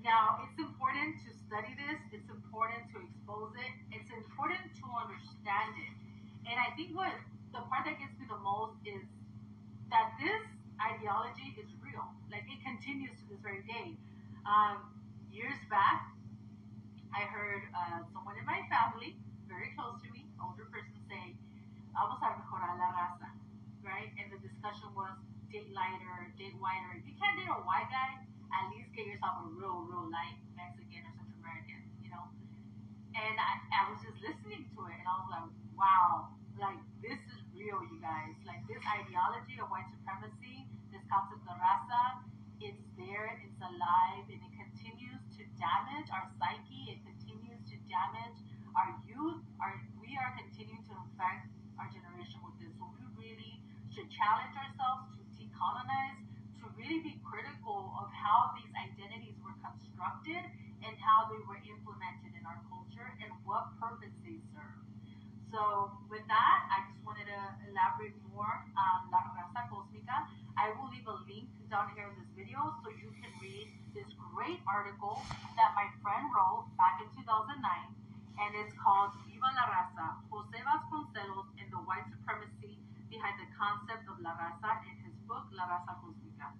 Now, 0.04 0.44
it's 0.44 0.60
important 0.60 1.16
to 1.24 1.32
study 1.48 1.72
this, 1.80 1.96
it's 2.12 2.28
important 2.28 2.92
to 2.92 3.00
expose 3.00 3.56
it, 3.56 3.72
it's 3.88 4.12
important 4.12 4.60
to 4.76 4.86
understand 5.00 5.80
it. 5.80 5.96
And 6.44 6.60
I 6.60 6.76
think 6.76 6.92
what 6.92 7.08
the 7.56 7.64
part 7.72 7.88
that 7.88 7.96
gets 7.96 8.12
me 8.20 8.28
the 8.28 8.36
most 8.44 8.76
is 8.84 9.00
that 9.88 10.12
this 10.20 10.44
ideology 10.76 11.56
is 11.56 11.72
real. 11.80 12.04
Like 12.28 12.44
it 12.52 12.60
continues 12.60 13.16
to 13.16 13.24
this 13.32 13.40
very 13.40 13.64
day. 13.64 13.96
Um, 14.44 14.92
years 15.32 15.56
back, 15.72 16.12
I 17.16 17.24
heard 17.24 17.64
uh, 17.72 18.04
someone 18.12 18.36
in 18.36 18.44
my 18.44 18.60
family, 18.68 19.16
very 19.48 19.72
close 19.72 20.04
to 20.04 20.08
me, 20.12 20.28
older 20.36 20.68
person, 20.68 21.00
say, 21.08 21.32
"Vamos 21.96 22.20
a 22.20 22.28
mejorar 22.36 22.76
la 22.76 22.92
raza," 22.92 23.32
right? 23.80 24.12
And 24.20 24.28
the 24.28 24.40
discussion 24.44 24.92
was 24.92 25.16
date 25.48 25.72
lighter, 25.72 26.28
date 26.36 26.60
whiter. 26.60 27.00
If 27.00 27.08
you 27.08 27.16
can't 27.16 27.40
date 27.40 27.48
a 27.48 27.64
white 27.64 27.88
guy, 27.88 28.20
at 28.54 28.70
least 28.70 28.94
get 28.94 29.10
yourself 29.10 29.42
a 29.42 29.46
real, 29.50 29.82
real 29.90 30.06
life 30.08 30.38
Mexican 30.54 31.02
or 31.02 31.12
Central 31.18 31.38
American, 31.42 31.82
you 32.00 32.10
know. 32.10 32.24
And 33.14 33.34
I, 33.38 33.52
I 33.74 33.80
was 33.90 33.98
just 34.02 34.18
listening 34.22 34.66
to 34.74 34.78
it, 34.90 34.96
and 34.98 35.06
I 35.06 35.14
was 35.22 35.30
like, 35.30 35.50
wow, 35.74 36.34
like 36.58 36.78
this 37.02 37.18
is 37.18 37.40
real, 37.54 37.82
you 37.90 37.98
guys. 37.98 38.34
Like 38.46 38.62
this 38.70 38.82
ideology 38.86 39.58
of 39.58 39.70
white 39.70 39.90
supremacy, 39.90 40.66
this 40.94 41.02
concept 41.10 41.42
of 41.46 41.58
raza, 41.58 42.22
it's 42.62 42.80
there, 42.94 43.42
it's 43.42 43.58
alive, 43.58 44.24
and 44.30 44.38
it 44.38 44.54
continues 44.54 45.20
to 45.36 45.42
damage 45.58 46.08
our 46.14 46.26
psyche. 46.38 46.94
It 46.94 47.02
continues 47.02 47.60
to 47.70 47.76
damage 47.90 48.38
our 48.78 48.94
youth. 49.04 49.42
Our 49.58 49.74
we 49.98 50.14
are 50.14 50.30
continuing 50.38 50.82
to 50.86 50.94
infect 51.10 51.50
our 51.78 51.90
generation 51.90 52.38
with 52.46 52.54
this. 52.62 52.70
So 52.78 52.86
we 52.94 53.02
really 53.18 53.58
should 53.90 54.06
challenge 54.10 54.54
ourselves 54.54 55.10
to 55.18 55.20
decolonize, 55.34 56.22
to 56.62 56.70
really 56.78 57.02
be 57.02 57.18
critical 57.26 57.90
of 57.98 58.13
how 58.24 58.56
these 58.56 58.72
identities 58.72 59.36
were 59.44 59.52
constructed 59.60 60.40
and 60.80 60.96
how 60.96 61.28
they 61.28 61.40
were 61.44 61.60
implemented 61.68 62.32
in 62.32 62.42
our 62.48 62.56
culture 62.72 63.12
and 63.20 63.28
what 63.44 63.76
purpose 63.76 64.16
they 64.24 64.40
serve. 64.56 64.80
So 65.52 65.92
with 66.08 66.24
that, 66.26 66.58
I 66.72 66.88
just 66.88 67.04
wanted 67.04 67.28
to 67.28 67.40
elaborate 67.68 68.16
more 68.32 68.64
on 68.74 68.96
La 69.12 69.20
Raza 69.36 69.68
Cósmica. 69.68 70.24
I 70.56 70.72
will 70.74 70.88
leave 70.88 71.04
a 71.04 71.20
link 71.28 71.52
down 71.68 71.92
here 71.92 72.08
in 72.08 72.16
this 72.16 72.32
video 72.32 72.74
so 72.80 72.88
you 72.90 73.12
can 73.20 73.30
read 73.38 73.68
this 73.92 74.08
great 74.18 74.58
article 74.66 75.22
that 75.54 75.76
my 75.78 75.86
friend 76.02 76.26
wrote 76.34 76.66
back 76.74 76.98
in 76.98 77.06
2009, 77.14 77.60
and 77.60 78.50
it's 78.58 78.74
called 78.80 79.14
Viva 79.30 79.46
la 79.54 79.64
Raza, 79.70 80.18
Jose 80.32 80.58
Vasconcelos 80.58 81.46
and 81.62 81.70
the 81.70 81.82
White 81.86 82.08
Supremacy 82.10 82.74
Behind 83.06 83.38
the 83.38 83.46
Concept 83.54 84.10
of 84.10 84.18
La 84.18 84.34
Raza 84.34 84.82
in 84.90 84.96
his 85.06 85.14
book 85.30 85.46
La 85.54 85.70
Raza 85.70 85.94
Cósmica. 86.02 86.50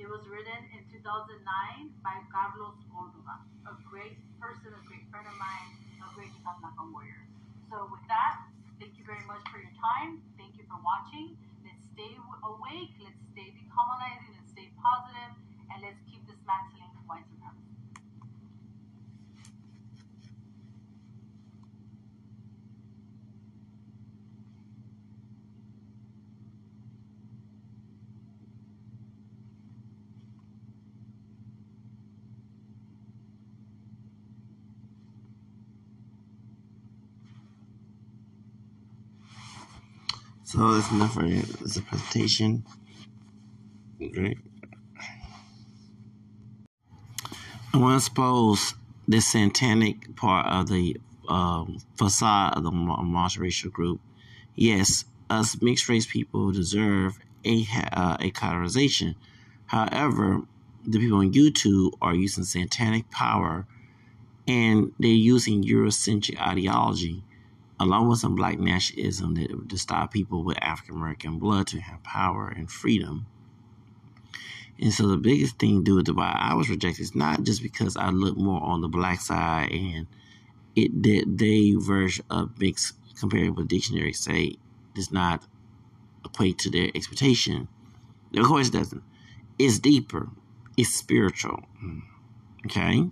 It 0.00 0.08
was 0.08 0.24
written 0.24 0.72
in 0.72 0.88
2009 1.08 1.88
by 2.04 2.20
Carlos 2.28 2.76
Cordova, 2.92 3.40
a 3.64 3.72
great 3.88 4.20
person, 4.36 4.76
a 4.76 4.82
great 4.84 5.08
friend 5.08 5.24
of 5.24 5.32
mine, 5.40 5.72
a 6.04 6.08
great 6.12 6.28
Chicago 6.36 6.68
warrior. 6.92 7.24
So 7.72 7.88
with 7.88 8.04
that, 8.12 8.44
thank 8.76 8.92
you 9.00 9.08
very 9.08 9.24
much 9.24 9.40
for 9.48 9.56
your 9.56 9.72
time. 9.80 10.20
Thank 10.36 10.60
you 10.60 10.68
for 10.68 10.76
watching. 10.84 11.32
Let's 11.64 11.80
stay 11.96 12.12
awake. 12.44 12.92
Let's 13.00 13.24
stay 13.32 13.56
decolonizing. 13.56 14.36
Let's 14.36 14.52
stay 14.52 14.68
positive, 14.76 15.32
and 15.72 15.80
let's 15.80 15.96
keep 16.12 16.28
dismantling 16.28 16.92
white 17.08 17.24
supremacy. 17.32 17.68
So 40.48 40.72
that's 40.72 40.90
enough 40.90 41.12
for 41.12 41.24
this 41.24 41.76
a 41.76 41.82
presentation. 41.82 42.64
Want 44.00 44.34
to 47.74 47.94
expose 47.94 48.72
this 49.06 49.26
satanic 49.26 50.16
part 50.16 50.46
of 50.46 50.68
the 50.68 50.96
um, 51.28 51.76
facade 51.98 52.56
of 52.56 52.64
the 52.64 52.70
multiracial 52.70 53.70
group. 53.70 54.00
Yes, 54.54 55.04
us 55.28 55.60
mixed 55.60 55.86
race 55.90 56.06
people 56.06 56.50
deserve 56.50 57.18
a 57.44 57.66
uh, 57.92 58.16
a 58.18 58.30
categorization. 58.30 59.16
However, 59.66 60.44
the 60.86 60.98
people 60.98 61.18
on 61.18 61.34
YouTube 61.34 61.92
are 62.00 62.14
using 62.14 62.44
satanic 62.44 63.10
power, 63.10 63.66
and 64.46 64.92
they're 64.98 65.10
using 65.10 65.62
Eurocentric 65.62 66.40
ideology 66.40 67.22
along 67.80 68.08
with 68.08 68.18
some 68.18 68.34
black 68.34 68.58
nationalism 68.58 69.34
that 69.34 69.68
to 69.68 69.78
stop 69.78 70.12
people 70.12 70.42
with 70.44 70.62
African 70.62 70.96
American 70.96 71.38
blood 71.38 71.66
to 71.68 71.80
have 71.80 72.02
power 72.02 72.48
and 72.48 72.70
freedom. 72.70 73.26
And 74.80 74.92
so 74.92 75.08
the 75.08 75.16
biggest 75.16 75.58
thing 75.58 75.82
due 75.82 76.02
to 76.02 76.12
why 76.12 76.36
I 76.38 76.54
was 76.54 76.68
rejected 76.68 77.02
is 77.02 77.14
not 77.14 77.42
just 77.42 77.62
because 77.62 77.96
I 77.96 78.10
look 78.10 78.36
more 78.36 78.62
on 78.62 78.80
the 78.80 78.88
black 78.88 79.20
side 79.20 79.70
and 79.72 80.06
it 80.76 81.02
that 81.02 81.24
they 81.36 81.74
version 81.74 82.24
of 82.30 82.58
mixed 82.60 82.94
compared 83.18 83.56
with 83.56 83.68
dictionary 83.68 84.12
say 84.12 84.56
does 84.94 85.10
not 85.10 85.44
equate 86.24 86.58
to 86.58 86.70
their 86.70 86.90
expectation. 86.94 87.68
Of 88.36 88.46
course 88.46 88.68
it 88.68 88.74
doesn't. 88.74 89.02
It's 89.58 89.78
deeper. 89.78 90.30
It's 90.76 90.94
spiritual. 90.94 91.64
Mm. 91.82 92.02
Okay? 92.66 93.08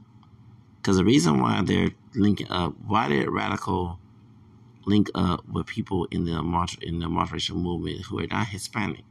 Because 0.77 0.99
the 0.99 1.05
reason 1.05 1.41
why 1.41 1.63
they're 1.63 1.91
linking 2.15 2.49
up, 2.49 2.75
why 2.87 3.09
they're 3.09 3.31
radical 3.31 3.99
link 4.87 5.11
up 5.15 5.47
with 5.49 5.67
people 5.67 6.07
in 6.11 6.25
the 6.25 6.33
in 6.81 7.01
the 7.01 7.07
multiracial 7.07 7.57
movement 7.57 8.07
who 8.07 8.21
are 8.21 8.27
not 8.29 8.49
Hispanic. 8.49 9.05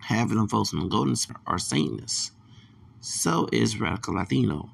Half 0.00 0.30
of 0.30 0.36
them 0.36 0.48
folks 0.48 0.72
in 0.72 0.80
the 0.80 0.86
Golden 0.86 1.16
are 1.46 1.58
Satanists. 1.58 2.32
So 3.00 3.48
is 3.52 3.80
Radical 3.80 4.14
Latino. 4.14 4.70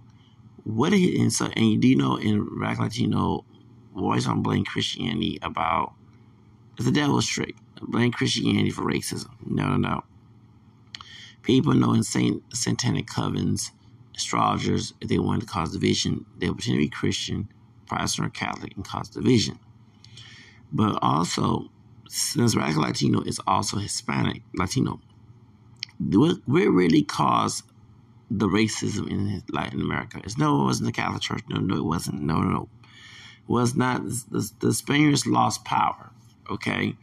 What 0.65 0.93
is 0.93 1.21
and 1.21 1.33
so 1.33 1.47
and 1.47 1.81
do 1.81 1.87
you 1.87 1.97
know 1.97 2.17
in 2.17 2.49
Radical 2.59 2.87
Latino, 2.87 3.45
always 3.95 4.27
on 4.27 4.43
blame 4.43 4.65
Christianity 4.65 5.39
about 5.43 5.93
it's 6.77 6.87
the 6.87 6.93
devil's 6.93 7.27
trick. 7.27 7.55
Blame 7.81 8.11
Christianity 8.11 8.71
for 8.71 8.83
racism. 8.83 9.31
No, 9.45 9.69
no, 9.69 9.77
no. 9.77 10.05
People 11.43 11.75
know 11.75 11.93
in 11.93 12.03
Saint 12.03 12.43
satanic 12.55 13.07
covens, 13.07 13.71
astrologers, 14.17 14.95
if 15.01 15.09
they 15.09 15.19
want 15.19 15.43
to 15.43 15.47
cause 15.47 15.73
division, 15.73 16.27
they 16.39 16.49
will 16.49 16.57
pretend 16.57 16.77
to 16.77 16.81
be 16.81 16.89
Christian, 16.89 17.49
Protestant, 17.87 18.27
or 18.27 18.31
Catholic 18.31 18.75
and 18.75 18.85
cause 18.85 19.11
division. 19.11 19.59
But 20.73 20.99
also, 21.03 21.71
since 22.09 22.57
Radical 22.57 22.83
Latino 22.83 23.21
is 23.23 23.41
also 23.47 23.79
Hispanic 23.79 24.43
Latino, 24.55 25.01
what 25.99 26.39
really 26.47 27.03
caused 27.03 27.65
the 28.31 28.49
racism 28.49 29.11
in 29.11 29.43
Latin 29.51 29.81
America? 29.81 30.21
It's 30.25 30.37
no, 30.37 30.63
it 30.63 30.65
wasn't 30.65 30.87
the 30.87 30.93
Catholic 30.93 31.23
Church. 31.23 31.43
No, 31.49 31.59
no, 31.61 31.77
it 31.77 31.85
wasn't. 31.85 32.23
No, 32.23 32.41
no, 32.41 32.49
no. 32.51 32.69
It 32.83 33.49
was 33.49 33.75
not. 33.75 34.05
The, 34.05 34.51
the 34.61 34.75
Spaniards 34.75 35.27
lost 35.27 35.65
power. 35.65 36.11
Okay, 36.51 36.97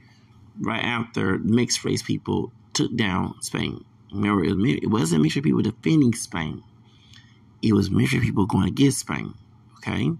right 0.60 0.84
after 0.84 1.38
mixed 1.40 1.84
race 1.84 2.04
people 2.04 2.52
took 2.74 2.96
down 2.96 3.42
Spain. 3.42 3.84
Remember, 4.12 4.44
it, 4.44 4.56
was, 4.56 4.70
it 4.84 4.90
wasn't 4.90 5.22
military 5.22 5.42
people 5.42 5.62
defending 5.62 6.14
Spain. 6.14 6.64
It 7.62 7.74
was 7.74 7.90
military 7.90 8.22
people 8.22 8.46
going 8.46 8.68
against 8.68 9.00
Spain. 9.00 9.34
Okay? 9.78 10.12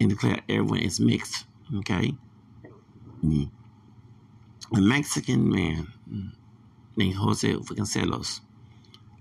And 0.00 0.10
declare 0.10 0.40
everyone 0.48 0.80
is 0.80 0.98
mixed. 0.98 1.46
Okay? 1.78 2.14
Mm. 3.24 3.50
A 4.74 4.80
Mexican 4.80 5.48
man 5.48 5.88
named 6.96 7.14
Jose 7.14 7.52
Vasconcelos 7.52 8.40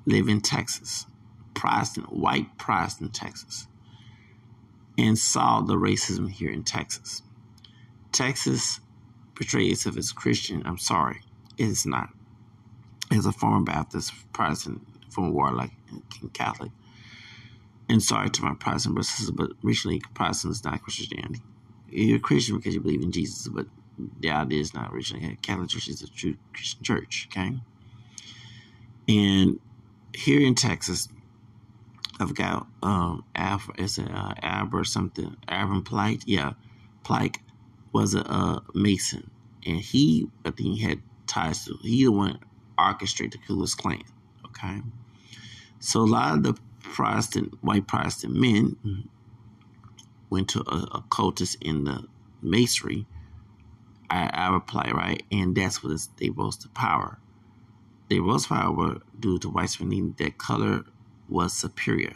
lived 0.05 0.29
in 0.29 0.41
Texas, 0.41 1.05
Protestant, 1.53 2.11
white 2.13 2.57
Protestant 2.57 3.13
Texas, 3.13 3.67
and 4.97 5.17
saw 5.17 5.61
the 5.61 5.75
racism 5.75 6.29
here 6.29 6.51
in 6.51 6.63
Texas. 6.63 7.21
Texas 8.11 8.79
portrays 9.35 9.71
itself 9.73 9.97
as 9.97 10.11
Christian. 10.11 10.63
I'm 10.65 10.77
sorry, 10.77 11.21
it 11.57 11.65
is 11.65 11.85
not. 11.85 12.09
As 13.11 13.25
a 13.25 13.31
former 13.31 13.63
Baptist 13.63 14.13
Protestant 14.33 14.85
from 15.09 15.33
war, 15.33 15.51
like 15.51 15.71
Catholic, 16.33 16.71
and 17.87 18.03
sorry 18.03 18.29
to 18.29 18.43
my 18.43 18.53
Protestant 18.53 18.95
brothers, 18.95 19.31
but 19.31 19.51
originally 19.65 20.01
Protestant 20.13 20.51
is 20.51 20.63
not 20.63 20.81
Christianity. 20.83 21.41
You're 21.91 22.17
a 22.17 22.19
Christian 22.19 22.57
because 22.57 22.75
you 22.75 22.81
believe 22.81 23.01
in 23.01 23.11
Jesus, 23.11 23.47
but 23.47 23.67
the 24.19 24.29
idea 24.29 24.59
is 24.59 24.73
not 24.73 24.93
originally. 24.93 25.37
Catholic 25.41 25.69
Church 25.69 25.87
is 25.87 26.01
a 26.01 26.07
true 26.07 26.35
Christian 26.53 26.83
church, 26.83 27.27
okay? 27.31 27.59
And 29.07 29.59
here 30.13 30.41
in 30.41 30.55
Texas, 30.55 31.07
I've 32.19 32.35
got 32.35 32.67
um 32.83 33.23
Ab, 33.35 33.61
is 33.77 33.97
it 33.97 34.09
uh, 34.09 34.33
Ab 34.41 34.73
or 34.73 34.83
something? 34.83 35.35
Abram 35.47 35.83
Plike, 35.83 36.21
yeah, 36.25 36.53
Plike 37.03 37.37
was 37.93 38.13
a, 38.13 38.19
a 38.19 38.63
Mason, 38.73 39.29
and 39.65 39.77
he 39.77 40.29
I 40.45 40.51
think 40.51 40.77
he 40.77 40.81
had 40.83 41.01
ties 41.27 41.65
to 41.65 41.77
he 41.81 42.03
the 42.03 42.11
one 42.11 42.39
orchestrated 42.77 43.39
the 43.39 43.45
Ku 43.45 43.55
Klux 43.55 43.75
Klan. 43.75 44.03
Okay, 44.45 44.81
so 45.79 46.01
a 46.01 46.03
lot 46.03 46.35
of 46.35 46.43
the 46.43 46.55
Protestant 46.81 47.63
white 47.63 47.87
Protestant 47.87 48.35
men 48.35 48.75
went 50.29 50.49
to 50.49 50.59
a, 50.59 50.97
a 50.97 51.03
cultist 51.09 51.57
in 51.61 51.83
the 51.85 52.05
Masonry. 52.41 53.05
I, 54.09 54.29
I 54.33 54.53
reply 54.53 54.91
right, 54.93 55.23
and 55.31 55.55
that's 55.55 55.83
what 55.83 55.95
they 56.17 56.29
rose 56.29 56.57
to 56.57 56.69
power. 56.69 57.19
They 58.09 58.19
rose 58.19 58.43
to 58.43 58.49
power 58.49 58.97
due 59.19 59.37
to 59.39 59.49
white 59.49 59.69
supremacy 59.69 60.13
that 60.17 60.37
color 60.37 60.83
was 61.27 61.53
superior. 61.53 62.15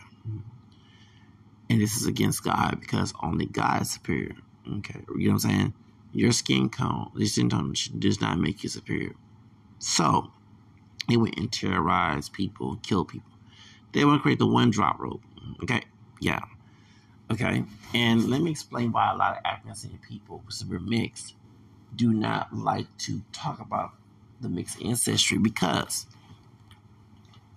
And 1.70 1.82
this 1.82 1.96
is 1.96 2.08
against 2.08 2.44
God 2.44 2.80
because 2.80 3.14
only 3.22 3.46
God 3.46 3.84
is 3.84 3.92
superior. 3.92 4.36
Okay, 4.78 5.02
you 5.18 5.28
know 5.28 5.34
what 5.34 5.46
I'm 5.46 5.52
saying? 5.52 5.74
Your 6.14 6.32
skin 6.32 6.70
tone, 6.70 7.12
your 7.16 7.28
skin 7.28 7.50
tone 7.50 7.74
does 8.00 8.22
not 8.22 8.40
make 8.40 8.64
you 8.64 8.70
superior. 8.70 9.14
So, 9.80 10.32
they 11.10 11.18
went 11.18 11.38
and 11.38 11.52
terrorized 11.52 12.34
people, 12.34 12.78
killed 12.78 13.10
people. 13.10 13.32
They 13.92 14.06
want 14.06 14.20
to 14.20 14.24
create 14.24 14.40
the 14.40 14.48
one 14.48 14.70
drop 14.72 15.00
rule. 15.00 15.22
Okay, 15.64 15.84
yeah. 16.20 16.42
Okay, 17.34 17.64
and 17.96 18.30
let 18.30 18.42
me 18.42 18.52
explain 18.52 18.92
why 18.92 19.12
a 19.12 19.18
lot 19.18 19.32
of 19.32 19.40
African 19.44 19.72
American 19.72 19.98
people, 20.08 20.44
because 20.46 20.64
we're 20.64 20.78
mixed, 20.78 21.34
do 21.96 22.14
not 22.14 22.56
like 22.56 22.96
to 23.00 23.24
talk 23.32 23.60
about 23.60 23.94
the 24.40 24.50
mixed 24.50 24.80
ancestry 24.84 25.40
because 25.40 26.06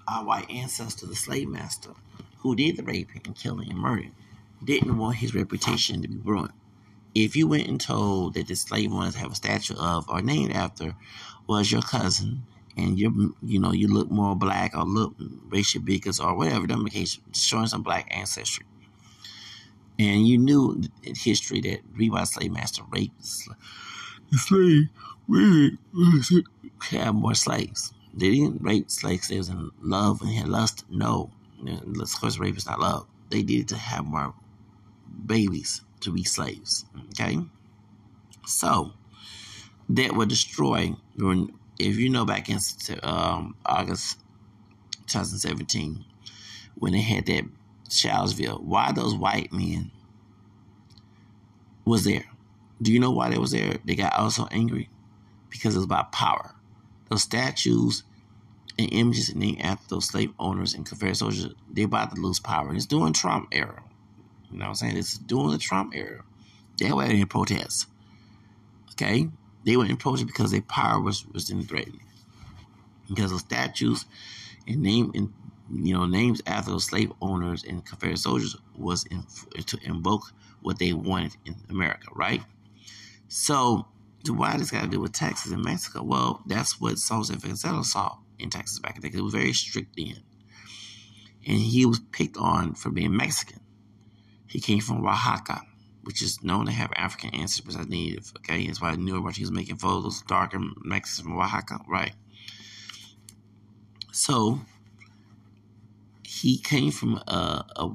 our 0.09 0.24
white 0.24 0.51
ancestor, 0.51 1.05
the 1.05 1.14
slave 1.14 1.49
master, 1.49 1.91
who 2.39 2.57
did 2.57 2.79
the 2.79 2.85
raping 2.85 3.20
and 3.27 3.37
killing 3.37 3.68
and 3.68 3.79
murdering, 3.79 4.14
didn't 4.64 4.97
want 4.97 5.16
his 5.16 5.35
reputation 5.35 6.01
to 6.01 6.09
be 6.09 6.16
ruined. 6.16 6.55
If 7.14 7.37
you 7.37 7.47
went 7.47 7.68
and 7.68 7.79
told 7.79 8.33
that 8.33 8.49
the 8.49 8.57
slave 8.57 8.91
owners 8.91 9.16
have 9.16 9.33
a 9.33 9.35
statue 9.35 9.77
of 9.79 10.09
or 10.09 10.22
named 10.22 10.53
after 10.53 10.95
was 11.47 11.70
your 11.70 11.83
cousin, 11.83 12.47
and 12.79 12.99
you 12.99 13.37
you 13.43 13.61
know 13.61 13.72
you 13.72 13.89
look 13.89 14.11
more 14.11 14.35
black 14.37 14.74
or 14.74 14.85
look 14.85 15.14
racial 15.51 15.83
bigots 15.83 16.18
or 16.18 16.35
whatever, 16.35 16.66
the 16.66 16.89
case 16.89 17.18
showing 17.35 17.66
some 17.66 17.83
black 17.83 18.09
ancestry, 18.11 18.64
and 19.99 20.27
you 20.27 20.39
knew 20.39 20.83
in 21.03 21.15
history 21.15 21.61
that 21.63 21.81
Levi 21.97 22.25
slave 22.25 22.53
master 22.53 22.83
raped 22.91 23.21
the 24.31 24.39
slave 24.39 24.89
women 25.29 25.79
had 26.81 27.13
more 27.13 27.35
slaves. 27.35 27.93
They 28.15 28.31
didn't 28.31 28.63
rape 28.63 28.91
slaves. 28.91 29.29
They 29.29 29.37
was 29.37 29.49
in 29.49 29.71
love 29.81 30.23
and 30.23 30.31
had 30.31 30.49
lust. 30.49 30.85
No, 30.89 31.31
of 31.67 32.21
course, 32.21 32.39
rape 32.39 32.57
is 32.57 32.67
not 32.67 32.81
love. 32.81 33.07
They 33.31 33.41
it 33.41 33.69
to 33.69 33.77
have 33.77 34.05
more 34.05 34.35
babies 35.27 35.83
to 36.01 36.13
be 36.13 36.25
slaves. 36.25 36.87
Okay, 37.11 37.39
so 38.47 38.93
that 39.91 40.15
would 40.15 40.29
destroy. 40.29 40.95
If 41.79 41.99
you 41.99 42.09
know 42.09 42.25
back 42.25 42.49
in 42.49 42.59
um, 43.03 43.55
August 43.67 44.19
2017, 45.09 46.05
when 46.77 46.93
they 46.93 47.03
had 47.03 47.27
that 47.27 47.45
Charlottesville, 47.89 48.59
why 48.59 48.93
those 48.93 49.14
white 49.14 49.53
men 49.53 49.91
was 51.84 52.05
there? 52.05 52.24
Do 52.82 52.93
you 52.93 53.01
know 53.01 53.11
why 53.11 53.30
they 53.30 53.39
was 53.39 53.53
there? 53.53 53.78
They 53.84 53.95
got 53.95 54.14
also 54.14 54.47
angry 54.51 54.89
because 55.51 55.74
it 55.74 55.78
was 55.78 55.84
about 55.84 56.12
power. 56.12 56.55
Those 57.09 57.22
statues 57.22 58.03
and 58.78 58.93
images 58.93 59.30
and 59.30 59.39
named 59.39 59.62
after 59.62 59.87
those 59.89 60.09
slave 60.09 60.32
owners 60.39 60.74
and 60.74 60.84
Confederate 60.84 61.16
soldiers, 61.16 61.55
they're 61.70 61.87
about 61.87 62.14
to 62.14 62.20
lose 62.20 62.41
power. 62.41 62.74
It's 62.74 62.87
during 62.87 63.12
Trump 63.12 63.49
era. 63.53 63.82
You 64.51 64.59
know 64.59 64.64
what 64.64 64.70
I'm 64.70 64.74
saying? 64.74 64.97
It's 64.97 65.16
during 65.18 65.51
the 65.51 65.59
Trump 65.59 65.95
era. 65.95 66.22
They 66.78 66.93
were 66.93 67.05
in 67.05 67.26
protest. 67.26 67.87
Okay? 68.93 69.28
They 69.64 69.76
went 69.76 69.91
in 69.91 69.97
protest 69.97 70.26
because 70.26 70.51
their 70.51 70.62
power 70.62 71.01
was, 71.01 71.26
was 71.28 71.51
in 71.51 71.62
threatened. 71.62 72.01
Because 73.09 73.32
of 73.32 73.41
statues 73.41 74.05
and 74.66 74.82
name 74.82 75.12
and 75.14 75.32
you 75.73 75.95
know 75.95 76.07
names 76.07 76.41
after 76.47 76.79
slave 76.79 77.12
owners 77.21 77.64
and 77.64 77.85
Confederate 77.85 78.19
soldiers 78.19 78.57
was 78.77 79.05
in, 79.05 79.25
to 79.64 79.79
invoke 79.83 80.33
what 80.62 80.79
they 80.79 80.93
wanted 80.93 81.37
in 81.45 81.57
America, 81.71 82.09
right? 82.14 82.43
So 83.29 83.87
why 84.29 84.57
does 84.57 84.71
got 84.71 84.83
to 84.83 84.89
do 84.89 85.01
with 85.01 85.12
Texas 85.12 85.53
and 85.53 85.64
Mexico? 85.64 86.03
Well, 86.03 86.43
that's 86.47 86.81
what 86.81 86.99
Jose 87.09 87.33
Vasconcelos 87.35 87.87
saw 87.87 88.19
in 88.39 88.51
Texas 88.51 88.79
back 88.79 89.01
then. 89.01 89.12
It 89.14 89.21
was 89.21 89.35
very 89.35 89.53
strict 89.53 89.97
then. 89.97 90.23
And 91.47 91.59
he 91.59 91.87
was 91.87 92.01
picked 92.11 92.37
on 92.37 92.75
for 92.75 92.91
being 92.91 93.17
Mexican. 93.17 93.61
He 94.49 94.61
came 94.61 94.81
from 94.81 95.07
Oaxaca, 95.07 95.62
which 96.03 96.23
is 96.23 96.43
known 96.43 96.67
to 96.67 96.73
have 96.73 96.91
African 96.97 97.35
ancestors 97.35 97.77
as 97.77 97.87
native. 97.87 98.33
Okay, 98.39 98.67
that's 98.67 98.81
why 98.81 98.91
I 98.91 98.97
knew 98.97 99.19
about 99.19 99.37
he 99.37 99.43
was 99.43 99.53
making 99.53 99.77
photos 99.77 100.23
darker 100.23 100.59
Mexicans 100.83 101.21
from 101.21 101.39
Oaxaca, 101.39 101.81
right? 101.89 102.14
So 104.12 104.61
he 106.41 106.59
came 106.59 106.91
from 106.91 107.16
a, 107.26 107.64
a 107.76 107.91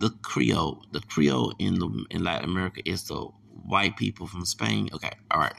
the 0.00 0.10
Creole. 0.22 0.84
The 0.92 1.00
Creole 1.00 1.54
in 1.58 1.78
the 1.78 2.04
in 2.10 2.24
Latin 2.24 2.50
America 2.50 2.82
is 2.84 3.04
the 3.04 3.28
white 3.64 3.96
people 3.96 4.26
from 4.26 4.44
Spain. 4.44 4.88
Okay, 4.92 5.12
all 5.30 5.40
right, 5.40 5.56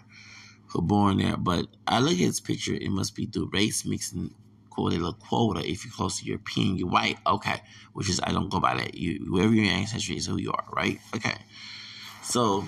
who 0.68 0.82
born 0.82 1.18
there. 1.18 1.38
But 1.38 1.68
I 1.88 2.00
look 2.00 2.14
at 2.14 2.18
his 2.20 2.40
picture, 2.40 2.74
it 2.76 2.92
must 2.92 3.16
be 3.16 3.26
through 3.26 3.50
race 3.52 3.86
mixing 3.86 4.34
quota 4.70 4.98
la 4.98 5.14
quota. 5.14 5.68
If 5.68 5.86
you're 5.86 5.94
close 5.94 6.20
to 6.20 6.26
European, 6.26 6.78
you're 6.78 6.90
white. 6.90 7.18
Okay, 7.26 7.62
which 7.94 8.10
is 8.10 8.20
I 8.22 8.32
don't 8.32 8.50
go 8.50 8.60
by 8.60 8.76
that. 8.76 8.96
You 8.96 9.26
wherever 9.32 9.54
your 9.54 9.66
ancestry 9.66 10.18
is, 10.18 10.28
who 10.28 10.38
you 10.40 10.52
are, 10.52 10.66
right? 10.72 11.00
Okay, 11.16 11.36
so. 12.22 12.66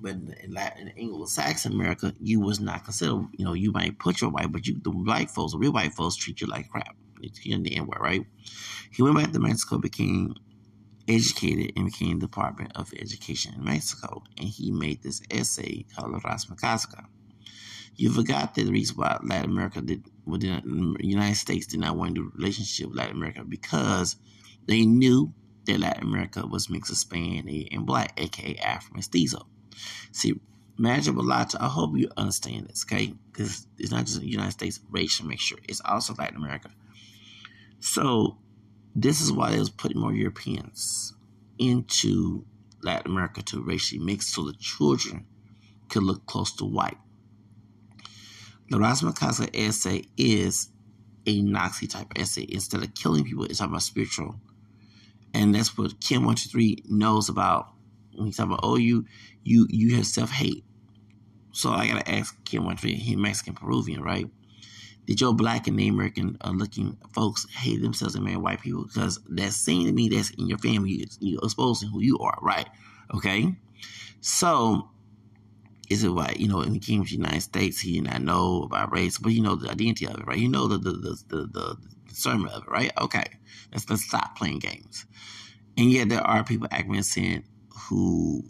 But 0.00 0.12
in 0.44 0.54
Latin, 0.54 0.92
Anglo-Saxon 0.96 1.72
America, 1.72 2.14
you 2.20 2.38
was 2.38 2.60
not 2.60 2.84
considered. 2.84 3.26
You 3.36 3.44
know, 3.44 3.52
you 3.52 3.72
might 3.72 3.98
put 3.98 4.20
your 4.20 4.30
white, 4.30 4.52
but 4.52 4.64
you 4.64 4.78
the 4.80 4.92
white 4.92 5.28
folks, 5.28 5.54
the 5.54 5.58
real 5.58 5.72
white 5.72 5.92
folks, 5.92 6.14
treat 6.14 6.40
you 6.40 6.46
like 6.46 6.68
crap. 6.70 6.94
He 7.22 7.52
in 7.52 7.62
the 7.62 7.76
end, 7.76 7.88
right? 8.00 8.24
He 8.90 9.02
went 9.02 9.16
back 9.16 9.32
to 9.32 9.38
Mexico, 9.38 9.78
became 9.78 10.34
educated 11.06 11.72
and 11.76 11.86
became 11.86 12.18
the 12.18 12.26
Department 12.26 12.72
of 12.76 12.92
Education 12.98 13.54
in 13.54 13.64
Mexico, 13.64 14.22
and 14.36 14.48
he 14.48 14.70
made 14.70 15.02
this 15.02 15.22
essay 15.30 15.84
called 15.94 16.12
Raza 16.22 17.04
You 17.96 18.12
forgot 18.12 18.54
that 18.54 18.64
the 18.64 18.72
reason 18.72 18.96
why 18.96 19.18
Latin 19.22 19.50
America 19.50 19.80
did, 19.80 20.04
well, 20.26 20.38
the 20.38 20.62
United 21.00 21.36
States 21.36 21.66
did 21.66 21.80
not 21.80 21.96
want 21.96 22.18
a 22.18 22.22
relationship 22.22 22.88
with 22.88 22.98
Latin 22.98 23.16
America 23.16 23.44
because 23.44 24.16
they 24.66 24.84
knew 24.84 25.32
that 25.66 25.80
Latin 25.80 26.04
America 26.04 26.46
was 26.46 26.70
mixed 26.70 26.90
of 26.90 26.98
Spanish 26.98 27.68
and 27.70 27.86
black, 27.86 28.12
aka 28.20 28.56
Afro 28.56 28.96
mestizo. 28.96 29.46
See, 30.12 30.34
Imagine 30.78 31.16
lot. 31.16 31.54
I 31.60 31.66
hope 31.66 31.96
you 31.96 32.08
understand 32.16 32.68
this, 32.68 32.84
okay? 32.84 33.12
Because 33.32 33.66
it's 33.78 33.90
not 33.90 34.06
just 34.06 34.20
the 34.20 34.28
United 34.28 34.52
States 34.52 34.78
racial 34.90 35.26
mixture; 35.26 35.56
it's 35.68 35.80
also 35.84 36.14
Latin 36.14 36.36
America. 36.36 36.70
So 37.80 38.38
this 38.94 39.20
is 39.20 39.32
why 39.32 39.50
they 39.52 39.58
was 39.58 39.70
putting 39.70 40.00
more 40.00 40.12
Europeans 40.12 41.14
into 41.58 42.44
Latin 42.82 43.12
America 43.12 43.42
to 43.42 43.62
racially 43.62 44.00
mix 44.00 44.26
so 44.26 44.44
the 44.44 44.54
children 44.54 45.26
could 45.88 46.02
look 46.02 46.26
close 46.26 46.52
to 46.56 46.64
white. 46.64 46.98
The 48.70 48.76
Razzmatazz 48.76 49.48
essay 49.54 50.04
is 50.16 50.70
a 51.26 51.42
Nazi 51.42 51.86
type 51.86 52.12
essay. 52.16 52.46
Instead 52.48 52.82
of 52.82 52.94
killing 52.94 53.24
people, 53.24 53.44
it's 53.44 53.58
talking 53.58 53.72
about 53.72 53.82
spiritual. 53.82 54.36
And 55.32 55.54
that's 55.54 55.76
what 55.76 56.00
Kim 56.00 56.24
123 56.24 56.84
knows 56.88 57.28
about 57.28 57.72
when 58.14 58.26
he's 58.26 58.36
talking 58.36 58.52
about, 58.52 58.60
oh, 58.62 58.76
you 58.76 59.06
you 59.44 59.66
you 59.70 59.96
have 59.96 60.06
self 60.06 60.30
hate. 60.30 60.64
So 61.52 61.70
I 61.70 61.86
gotta 61.86 62.10
ask 62.10 62.34
Kim 62.44 62.64
123, 62.64 62.94
he 62.94 63.16
Mexican 63.16 63.54
Peruvian, 63.54 64.02
right? 64.02 64.28
Did 65.08 65.22
your 65.22 65.32
black 65.32 65.66
and 65.66 65.76
Native 65.78 65.94
American 65.94 66.36
uh, 66.42 66.50
looking 66.50 66.98
folks 67.14 67.50
hate 67.50 67.80
themselves 67.80 68.14
and 68.14 68.22
marry 68.26 68.36
white 68.36 68.60
people? 68.60 68.84
Because 68.84 69.18
that's 69.26 69.56
saying 69.56 69.86
to 69.86 69.92
me 69.92 70.10
that's 70.10 70.28
in 70.32 70.48
your 70.48 70.58
family. 70.58 71.08
You're 71.18 71.42
exposing 71.42 71.88
who 71.88 72.02
you 72.02 72.18
are, 72.18 72.38
right? 72.42 72.68
Okay. 73.14 73.56
So 74.20 74.90
is 75.88 76.04
it 76.04 76.10
right? 76.10 76.38
You 76.38 76.48
know, 76.48 76.60
in 76.60 76.74
the 76.74 76.78
came 76.78 77.00
of 77.00 77.08
the 77.08 77.14
United 77.14 77.40
States, 77.40 77.80
he 77.80 77.94
did 77.94 78.04
not 78.04 78.20
know 78.20 78.64
about 78.64 78.92
race, 78.92 79.16
but 79.16 79.32
you 79.32 79.40
know 79.40 79.56
the 79.56 79.70
identity 79.70 80.06
of 80.06 80.20
it, 80.20 80.26
right? 80.26 80.36
You 80.36 80.50
know 80.50 80.68
the 80.68 80.76
the 80.76 80.90
the 80.90 81.22
the, 81.28 81.46
the 81.46 81.76
discernment 82.06 82.52
of 82.52 82.64
it, 82.64 82.68
right? 82.68 82.92
Okay, 83.00 83.24
let's 83.72 83.88
let's 83.88 84.04
stop 84.04 84.36
playing 84.36 84.58
games. 84.58 85.06
And 85.78 85.90
yet 85.90 86.10
there 86.10 86.20
are 86.20 86.44
people 86.44 86.68
acting 86.70 87.44
who 87.86 88.44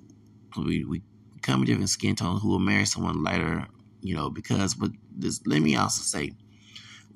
we, 0.57 0.85
we 0.85 1.03
come 1.43 1.65
different 1.65 1.89
skin 1.89 2.17
tones 2.17 2.43
who 2.43 2.49
will 2.49 2.59
marry 2.59 2.85
someone 2.85 3.23
lighter, 3.23 3.69
you 4.01 4.17
know, 4.17 4.29
because 4.29 4.75
but 4.75 4.91
this 5.17 5.41
let 5.47 5.63
me 5.63 5.77
also 5.77 6.03
say 6.03 6.33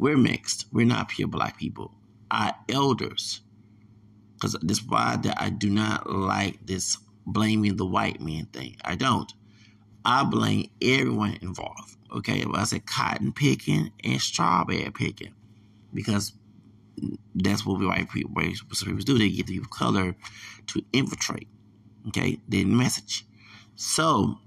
we're 0.03 0.17
mixed. 0.17 0.67
We're 0.73 0.85
not 0.85 1.09
pure 1.11 1.29
black 1.29 1.59
people. 1.59 1.93
Our 2.29 2.53
elders, 2.69 3.41
because 4.35 4.57
this 4.61 4.79
is 4.79 4.85
why 4.85 5.17
that 5.23 5.41
I 5.41 5.49
do 5.49 5.71
not 5.71 6.11
like 6.11 6.67
this 6.67 6.99
blaming 7.25 7.77
the 7.77 7.87
white 7.87 8.21
man 8.21 8.47
thing. 8.47 8.77
I 8.85 8.97
don't. 8.97 9.33
I 10.05 10.25
blame 10.25 10.71
everyone 10.83 11.39
involved. 11.41 11.97
Okay, 12.11 12.45
well, 12.45 12.61
I 12.61 12.65
said 12.65 12.85
cotton 12.85 13.33
picking 13.33 13.93
and 14.03 14.21
strawberry 14.21 14.91
picking 14.91 15.35
because 15.95 16.33
that's 17.37 17.65
what 17.65 17.79
we 17.79 17.87
white 17.87 18.11
people, 18.11 18.33
white 18.33 18.57
people 18.69 18.99
do. 18.99 19.19
They 19.19 19.31
get 19.31 19.47
the 19.47 19.61
color 19.61 20.17
to 20.67 20.85
infiltrate. 20.93 21.47
Okay, 22.09 22.41
the 22.49 22.65
message. 22.65 23.25
So 23.77 24.41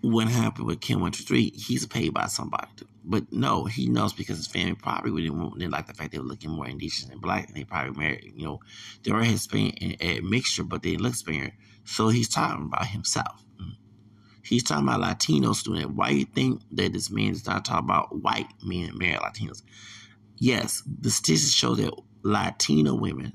what 0.00 0.26
happened 0.26 0.66
with 0.66 0.80
Ken 0.80 0.98
One 1.00 1.12
Two 1.12 1.22
Three? 1.22 1.50
He's 1.50 1.86
paid 1.86 2.12
by 2.12 2.26
somebody, 2.26 2.66
but 3.04 3.32
no, 3.32 3.64
he 3.64 3.88
knows 3.88 4.12
because 4.12 4.36
his 4.36 4.46
family 4.46 4.74
probably 4.74 5.22
didn't, 5.22 5.58
didn't 5.58 5.72
like 5.72 5.86
the 5.86 5.94
fact 5.94 6.12
they 6.12 6.18
were 6.18 6.24
looking 6.24 6.50
more 6.50 6.68
indigenous 6.68 7.10
and 7.10 7.20
black, 7.20 7.48
and 7.48 7.56
they 7.56 7.64
probably 7.64 7.98
married. 7.98 8.32
You 8.36 8.44
know, 8.44 8.60
they 9.02 9.12
were 9.12 9.24
Hispanic 9.24 9.96
a 10.00 10.20
mixture, 10.20 10.64
but 10.64 10.82
they 10.82 10.96
look 10.96 11.14
Spanish. 11.14 11.54
So 11.84 12.08
he's 12.08 12.28
talking 12.28 12.66
about 12.66 12.86
himself. 12.86 13.44
Mm. 13.60 13.76
He's 14.44 14.62
talking 14.62 14.86
about 14.86 15.00
Latinos 15.00 15.64
doing 15.64 15.80
it. 15.80 15.90
Why 15.90 16.10
you 16.10 16.26
think 16.26 16.62
that 16.72 16.92
this 16.92 17.10
man 17.10 17.30
is 17.30 17.46
not 17.46 17.64
talking 17.64 17.84
about 17.84 18.22
white 18.22 18.48
men 18.62 18.96
marry 18.96 19.18
Latinos? 19.18 19.62
Yes, 20.36 20.82
the 20.86 21.10
statistics 21.10 21.52
show 21.52 21.74
that 21.74 21.92
Latino 22.22 22.94
women 22.94 23.32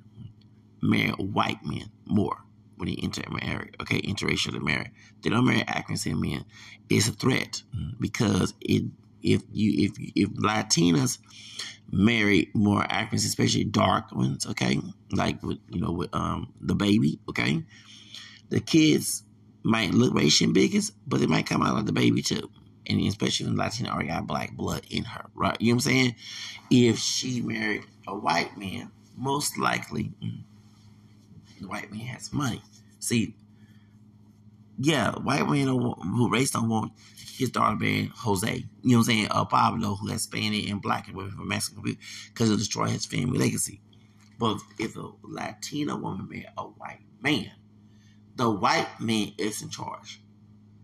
marry 0.82 1.11
white 1.11 1.63
men 1.65 1.89
more 2.05 2.38
when 2.78 2.89
they 2.89 2.95
enter 3.01 3.24
marriage, 3.30 3.74
okay, 3.82 3.99
interracial 4.01 4.61
marriage. 4.61 4.91
They 5.22 5.30
don't 5.30 5.45
marry 5.45 5.63
African 5.63 6.22
men. 6.22 6.45
It's 6.89 7.07
a 7.07 7.11
threat 7.11 7.63
mm, 7.76 7.99
because 7.99 8.53
it 8.61 8.84
if 9.22 9.43
you 9.51 9.86
if 9.86 9.91
if 10.15 10.30
Latinas 10.36 11.20
marry 11.91 12.49
more 12.53 12.84
Africans, 12.84 13.26
especially 13.26 13.63
dark 13.63 14.11
ones, 14.11 14.45
okay, 14.45 14.80
like 15.11 15.41
with 15.43 15.59
you 15.70 15.82
know 15.82 15.91
with 15.91 16.13
um 16.13 16.53
the 16.61 16.76
baby, 16.76 17.20
okay, 17.30 17.63
the 18.49 18.59
kids 18.59 19.24
might 19.63 19.93
look 19.93 20.20
Asian 20.20 20.53
biggest, 20.53 20.93
but 21.07 21.20
they 21.20 21.28
might 21.28 21.45
come 21.45 21.61
out 21.61 21.76
like 21.76 21.86
the 21.86 21.93
baby 21.93 22.22
too. 22.22 22.49
And 22.89 23.01
especially 23.01 23.47
when 23.47 23.57
Latina 23.57 23.89
already 23.89 24.07
got 24.07 24.28
black 24.28 24.55
blood 24.55 24.86
in 24.89 25.03
her, 25.03 25.26
right? 25.36 25.57
You 25.59 25.74
know 25.74 25.76
what 25.76 25.86
I'm 25.88 25.91
saying? 25.91 26.15
If 26.70 26.99
she 26.99 27.41
married 27.41 27.84
a 28.07 28.15
white 28.15 28.57
man, 28.57 28.91
most 29.18 29.57
likely 29.57 30.13
mm, 30.24 30.43
the 31.59 31.68
white 31.68 31.91
man 31.91 32.01
has 32.01 32.32
money. 32.32 32.61
See, 32.99 33.36
yeah, 34.80 35.12
white 35.14 35.48
man 35.48 35.68
who 35.68 36.30
raised 36.32 36.56
on 36.56 36.70
want 36.70 36.94
his 37.38 37.50
daughter 37.50 37.76
being 37.76 38.12
Jose. 38.16 38.48
You 38.52 38.64
know 38.84 38.98
what 38.98 39.00
I'm 39.00 39.04
saying? 39.04 39.28
Uh, 39.32 39.46
Pablo, 39.46 39.96
who 39.96 40.08
has 40.10 40.24
Spanish 40.24 40.70
and 40.70 40.82
black 40.82 41.08
and 41.08 41.16
women 41.18 41.34
from 41.34 41.48
Mexico, 41.48 41.82
because 41.84 42.50
it'll 42.50 42.58
destroy 42.58 42.88
his 42.88 43.06
family 43.06 43.38
legacy. 43.40 43.82
But 44.40 44.60
if 44.80 44.96
a 44.98 45.12
Latina 45.24 45.96
woman 45.96 46.28
married 46.30 46.48
a 46.58 46.64
white 46.64 47.02
man, 47.22 47.52
the 48.36 48.50
white 48.50 49.00
man 49.00 49.34
is 49.38 49.62
in 49.62 49.70
charge. 49.70 50.22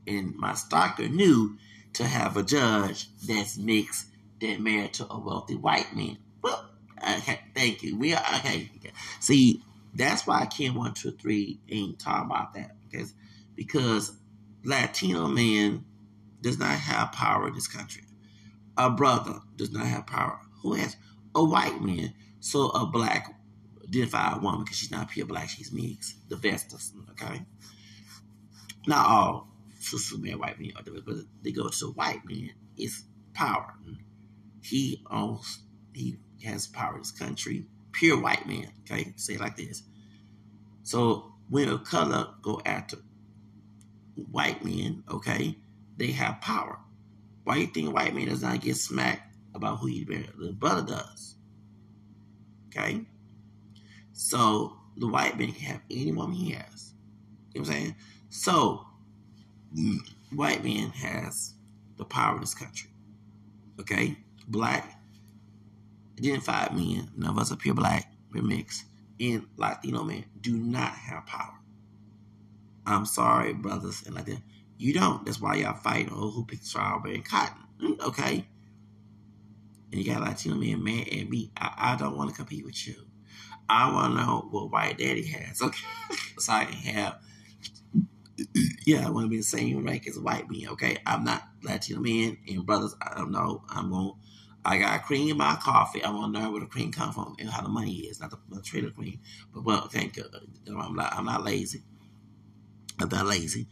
And 0.08 0.36
my 0.36 0.54
stalker 0.56 1.08
knew 1.08 1.58
to 1.94 2.04
have 2.06 2.36
a 2.38 2.44
judge 2.44 3.10
that's 3.26 3.58
mixed 3.58 4.08
that 4.41 4.60
married 4.60 4.94
to 4.96 5.08
a 5.10 5.20
wealthy 5.20 5.56
white 5.56 5.96
man. 5.96 6.18
Well, 6.41 6.70
okay, 7.02 7.41
thank 7.56 7.84
you. 7.84 7.98
We 7.98 8.14
are 8.14 8.24
okay. 8.38 8.70
See, 9.20 9.62
that's 9.94 10.26
why 10.26 10.46
two 10.46 11.12
three 11.12 11.60
ain't 11.70 12.00
talking 12.00 12.26
about 12.26 12.54
that 12.56 12.76
because 12.89 13.14
because 13.56 14.18
Latino 14.64 15.28
man 15.28 15.86
does 16.41 16.60
not 16.60 16.76
have 16.76 17.12
power 17.12 17.47
in 17.47 17.54
this 17.54 17.68
country. 17.68 18.04
A 18.78 18.89
brother 18.89 19.39
does 19.56 19.72
not 19.72 19.86
have 19.86 20.08
power. 20.08 20.39
Who 20.62 20.74
has 20.74 20.95
a 21.36 21.43
white 21.43 21.82
man? 21.82 22.14
So 22.39 22.70
a 22.70 22.86
black 22.86 23.34
identified 23.84 24.41
woman 24.41 24.64
because 24.64 24.78
she's 24.78 24.91
not 24.91 25.10
pure 25.10 25.26
black, 25.26 25.49
she's 25.49 25.72
mixed. 25.72 26.30
The 26.30 26.36
Vestas, 26.36 26.93
okay? 27.12 27.45
Not 28.88 29.08
all 29.08 29.47
sisters 29.80 30.20
marry 30.20 30.36
white 30.36 30.60
men, 30.60 30.72
but 30.76 31.16
they 31.41 31.51
go 31.51 31.70
to 31.70 31.88
white 31.91 32.26
man. 32.26 32.51
It's 32.78 33.04
power. 33.34 33.74
He 34.62 35.04
owns. 35.10 35.60
He 35.93 36.18
has 36.43 36.68
power 36.68 36.93
in 36.95 36.99
this 36.99 37.12
country 37.12 37.68
pure 37.91 38.20
white 38.20 38.47
man. 38.47 38.72
Okay, 38.82 39.14
say 39.16 39.36
it 39.36 39.39
like 39.39 39.56
this. 39.56 39.84
So 40.84 41.34
when 41.49 41.70
a 41.70 41.78
color 41.78 42.30
go 42.41 42.62
after 42.66 42.97
white 44.16 44.64
men, 44.64 45.03
okay, 45.09 45.57
they 45.97 46.11
have 46.11 46.41
power. 46.41 46.80
Why 47.43 47.57
you 47.57 47.68
think 47.68 47.93
white 47.93 48.16
man 48.16 48.28
does 48.28 48.41
not 48.41 48.61
get 48.61 48.78
smacked 48.78 49.36
about 49.53 49.80
who 49.80 49.88
he 49.88 50.05
married? 50.05 50.32
The 50.38 50.53
brother 50.53 50.82
does. 50.82 51.36
Okay? 52.68 53.01
So 54.14 54.78
the 54.97 55.07
white 55.07 55.38
man 55.38 55.51
can 55.51 55.66
have 55.74 55.82
any 55.91 56.11
woman 56.11 56.36
he 56.36 56.51
has. 56.51 56.93
You 57.53 57.61
know 57.61 57.68
what 57.68 57.76
I'm 57.76 57.82
saying? 57.82 57.95
So 58.30 58.86
white 60.34 60.64
man 60.64 60.89
has 60.89 61.53
the 61.97 62.05
power 62.05 62.36
in 62.36 62.41
this 62.41 62.55
country. 62.55 62.89
Okay? 63.80 64.18
Black 64.47 64.99
identified 66.20 66.76
men, 66.76 67.09
none 67.18 67.32
of 67.32 67.38
us 67.38 67.51
appear 67.51 67.74
black, 67.74 68.11
we're 68.32 68.43
mixed, 68.43 68.86
and 69.20 69.45
Latino 69.57 70.03
men 70.03 70.26
do 70.41 70.55
not 70.55 70.91
have 70.91 71.26
power. 71.26 71.59
I'm 72.86 73.05
sorry, 73.05 73.53
brothers 73.53 74.03
and 74.05 74.15
like 74.15 74.25
that. 74.25 74.41
You 74.77 74.93
don't. 74.93 75.25
That's 75.25 75.39
why 75.39 75.55
y'all 75.55 75.75
fighting 75.75 76.11
over 76.11 76.29
who 76.29 76.45
picks 76.45 76.69
strawberry 76.69 77.15
and 77.15 77.25
cotton. 77.25 77.63
Mm, 77.81 77.99
okay. 78.01 78.45
And 79.91 80.03
you 80.03 80.11
got 80.11 80.21
Latino 80.21 80.55
men 80.55 80.84
mad 80.84 81.07
at 81.07 81.29
me. 81.29 81.51
I, 81.57 81.93
I 81.93 81.95
don't 81.95 82.17
want 82.17 82.31
to 82.31 82.36
compete 82.36 82.65
with 82.65 82.88
you. 82.88 82.95
I 83.69 83.93
want 83.93 84.15
to 84.15 84.25
know 84.25 84.47
what 84.51 84.71
white 84.71 84.97
daddy 84.97 85.25
has. 85.27 85.61
Okay. 85.61 85.86
so 86.38 86.53
I 86.53 86.65
can 86.65 86.73
have 86.95 87.19
yeah, 88.86 89.05
I 89.05 89.09
want 89.09 89.25
to 89.25 89.29
be 89.29 89.38
the 89.38 89.43
same 89.43 89.84
rank 89.86 90.07
as 90.07 90.19
white 90.19 90.49
men. 90.49 90.67
Okay, 90.71 90.97
I'm 91.05 91.23
not 91.23 91.43
Latino 91.63 92.01
men 92.01 92.38
and 92.47 92.65
brothers. 92.65 92.95
I 93.01 93.15
don't 93.17 93.31
know. 93.31 93.63
I'm 93.69 93.91
going 93.91 94.09
to. 94.09 94.15
I 94.65 94.77
got 94.77 95.03
cream 95.03 95.29
in 95.29 95.38
my 95.38 95.57
coffee. 95.61 96.03
I 96.03 96.09
want 96.09 96.34
to 96.34 96.39
learn 96.39 96.51
where 96.51 96.61
the 96.61 96.67
cream 96.67 96.91
come 96.91 97.11
from 97.11 97.36
and 97.39 97.49
how 97.49 97.61
the 97.61 97.69
money 97.69 97.93
is, 97.93 98.21
not 98.21 98.31
the, 98.31 98.39
the 98.49 98.61
trader 98.61 98.91
cream. 98.91 99.19
But 99.53 99.65
well, 99.65 99.88
thank 99.88 100.17
you. 100.17 100.25
I'm 100.67 100.95
not. 100.95 101.13
I'm 101.13 101.25
not 101.25 101.43
lazy. 101.43 101.84
Not 103.12 103.26
lazy. 103.26 103.68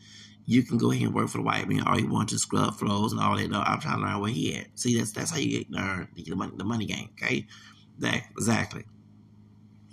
You 0.46 0.64
can 0.64 0.78
go 0.78 0.92
ahead 0.92 1.04
and 1.04 1.14
work 1.14 1.30
for 1.30 1.38
the 1.38 1.44
white 1.44 1.68
man. 1.68 1.84
All 1.84 2.00
you 2.00 2.08
want 2.08 2.30
to 2.30 2.40
scrub 2.40 2.76
flows 2.76 3.12
and 3.12 3.22
all 3.22 3.38
that. 3.38 3.50
No, 3.50 3.62
I'm 3.62 3.80
trying 3.80 4.00
to 4.00 4.06
learn 4.06 4.20
where 4.20 4.32
he 4.32 4.56
at. 4.56 4.68
See, 4.80 4.98
that's 4.98 5.12
that's 5.12 5.32
how 5.32 5.38
you 5.38 5.60
get 5.60 5.72
learn 5.72 6.08
the 6.16 6.36
money, 6.36 6.54
the 6.56 6.64
money 6.64 6.86
game. 6.86 7.10
Okay, 7.14 7.48
that 8.00 8.24
exactly. 8.32 8.86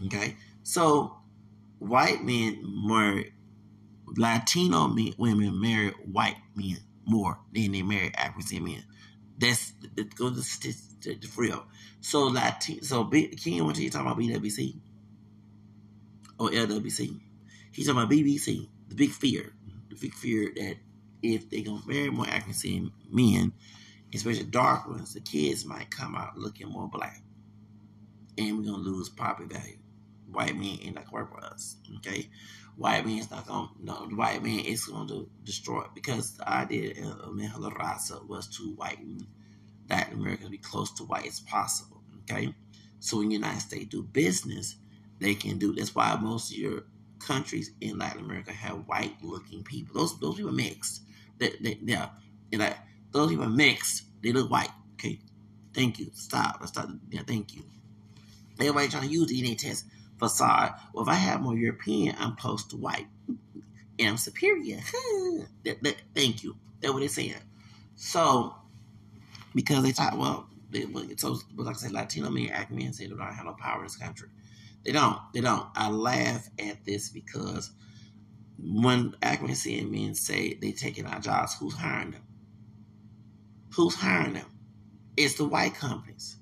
Okay, 0.07 0.37
so 0.63 1.19
white 1.79 2.23
men 2.25 2.61
more 2.65 3.25
Latino 4.17 4.89
men, 4.89 5.15
women 5.19 5.61
marry 5.61 5.91
white 6.11 6.37
men 6.55 6.79
more 7.05 7.39
than 7.53 7.73
they 7.73 7.83
marry 7.83 8.13
African 8.15 8.65
men. 8.65 8.85
That's 9.39 9.73
that 9.97 10.15
goes 10.15 10.59
to, 10.59 10.73
to 11.03 11.29
real. 11.37 11.67
So 12.01 12.25
Latino, 12.25 12.83
so 12.83 13.05
B, 13.05 13.29
Ken, 13.29 13.65
what 13.65 13.79
you 13.79 13.91
talking 13.91 14.07
about 14.07 14.19
BWC 14.19 14.77
or 16.39 16.49
oh, 16.49 16.51
LWC? 16.51 17.21
He's 17.73 17.87
talking 17.87 18.03
about 18.03 18.11
BBC. 18.13 18.69
The 18.89 18.95
big 18.95 19.11
fear, 19.11 19.53
the 19.91 19.97
big 19.97 20.15
fear 20.15 20.53
that 20.57 20.77
if 21.23 21.51
they 21.51 21.63
gonna 21.63 21.83
marry 21.87 22.11
more 22.11 22.29
African 22.29 22.93
men, 23.11 23.53
especially 24.15 24.45
dark 24.45 24.89
ones, 24.89 25.15
the 25.15 25.21
kids 25.21 25.65
might 25.65 25.91
come 25.91 26.15
out 26.15 26.39
looking 26.39 26.69
more 26.69 26.89
black, 26.89 27.23
and 28.37 28.59
we're 28.59 28.65
gonna 28.65 28.83
lose 28.83 29.09
property 29.09 29.55
value. 29.55 29.79
White 30.31 30.57
men 30.57 30.79
ain't 30.83 30.97
like 30.97 31.13
work 31.13 31.31
for 31.31 31.45
us. 31.45 31.77
Okay, 31.97 32.29
white 32.77 33.07
man 33.07 33.19
is 33.19 33.31
not 33.31 33.47
gonna 33.47 33.69
no 33.81 34.07
the 34.09 34.17
white 34.17 34.43
man 34.43 34.61
is 34.61 34.85
gonna 34.85 35.25
destroy 35.45 35.83
it 35.83 35.91
because 35.95 36.37
the 36.37 36.49
idea 36.49 36.91
of 37.05 37.35
Mejala 37.35 37.73
Raza 37.75 38.27
was 38.29 38.47
to 38.57 38.73
whiten 38.75 39.27
Latin 39.89 40.21
America 40.21 40.49
be 40.49 40.59
close 40.59 40.93
to 40.95 41.05
white 41.05 41.27
as 41.27 41.41
possible. 41.41 42.03
Okay. 42.23 42.55
So 43.01 43.19
when 43.19 43.29
the 43.29 43.35
United 43.37 43.61
States 43.61 43.87
do 43.87 44.03
business, 44.03 44.77
they 45.21 45.35
can 45.35 45.59
do 45.59 45.75
that's 45.75 45.95
why 45.95 46.17
most 46.21 46.53
of 46.53 46.59
your 46.59 46.85
countries 47.19 47.73
in 47.81 47.99
Latin 47.99 48.25
America 48.25 48.53
have 48.53 48.87
white 48.87 49.15
looking 49.23 49.63
people. 49.63 50.01
Those 50.01 50.19
those 50.21 50.37
people 50.37 50.53
mixed. 50.53 51.03
They, 51.39 51.53
they, 51.61 51.79
yeah. 51.83 52.11
And 52.53 52.61
like 52.61 52.77
those 53.13 53.31
people 53.31 53.47
mixed 53.49 54.05
They 54.23 54.33
look 54.33 54.51
white. 54.51 54.71
Okay. 54.95 55.21
Thank 55.75 55.99
you. 55.99 56.11
Stop. 56.15 56.59
Let's 56.61 56.73
stop. 56.73 56.89
Yeah, 57.11 57.23
thank 57.27 57.55
you. 57.55 57.63
Everybody 58.59 58.89
trying 58.89 59.09
to 59.09 59.15
use 59.15 59.31
DNA 59.31 59.57
test 59.57 59.85
facade. 60.19 60.75
Well, 60.93 61.05
if 61.05 61.09
I 61.09 61.15
have 61.15 61.41
more 61.41 61.57
European, 61.57 62.17
I'm 62.19 62.35
close 62.35 62.65
to 62.69 62.77
white. 62.77 63.07
And 63.99 64.09
I'm 64.09 64.17
superior. 64.17 64.77
that, 65.65 65.83
that, 65.83 65.97
thank 66.15 66.43
you. 66.43 66.57
That's 66.81 66.93
what 66.93 67.01
they're 67.01 67.09
saying. 67.09 67.35
So, 67.95 68.55
because 69.55 69.83
they 69.83 69.93
talk, 69.93 70.17
well, 70.17 70.49
they, 70.71 70.87
so 71.17 71.39
like 71.57 71.77
I 71.77 71.79
said, 71.79 71.93
Latino 71.93 72.31
men, 72.31 72.51
act 72.51 72.71
men 72.71 72.93
say 72.93 73.07
they 73.07 73.15
don't 73.15 73.21
have 73.21 73.45
no 73.45 73.55
power 73.55 73.79
in 73.79 73.85
this 73.85 73.97
country. 73.97 74.29
They 74.89 74.95
don't. 74.95 75.19
They 75.35 75.43
don't. 75.43 75.67
I 75.75 75.91
laugh 75.91 76.49
at 76.59 76.83
this 76.87 77.11
because 77.11 77.73
when 78.59 79.15
seeing 79.53 79.91
men 79.91 80.15
say 80.15 80.55
they're 80.55 80.73
taking 80.73 81.05
our 81.05 81.21
jobs, 81.21 81.55
who's 81.61 81.75
hiring 81.75 82.13
them? 82.13 82.23
Who's 83.75 83.95
hiring 83.95 84.33
them? 84.33 84.47
It's 85.15 85.35
the 85.35 85.45
white 85.45 85.75
companies. 85.75 86.39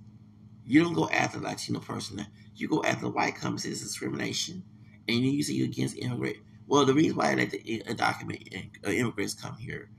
You 0.64 0.84
don't 0.84 0.94
go 0.94 1.09
after 1.09 1.40
Latino 1.40 1.80
person. 1.80 2.24
You 2.55 2.68
go 2.68 2.84
after 2.84 3.07
the 3.07 3.11
white 3.11 3.34
companies. 3.34 3.66
It's 3.66 3.80
discrimination. 3.80 4.62
And 5.09 5.18
you 5.18 5.42
say 5.42 5.55
you're 5.55 5.66
against 5.66 5.99
immigrant. 5.99 6.36
Well, 6.68 6.86
the 6.86 6.94
reason 6.94 7.16
why 7.16 7.32
I 7.32 7.34
let 7.34 7.51
the 7.51 7.82
uh, 7.88 7.94
document 7.94 8.49
uh, 8.86 8.90
immigrants 8.90 9.34
come 9.34 9.57
here 9.57 9.90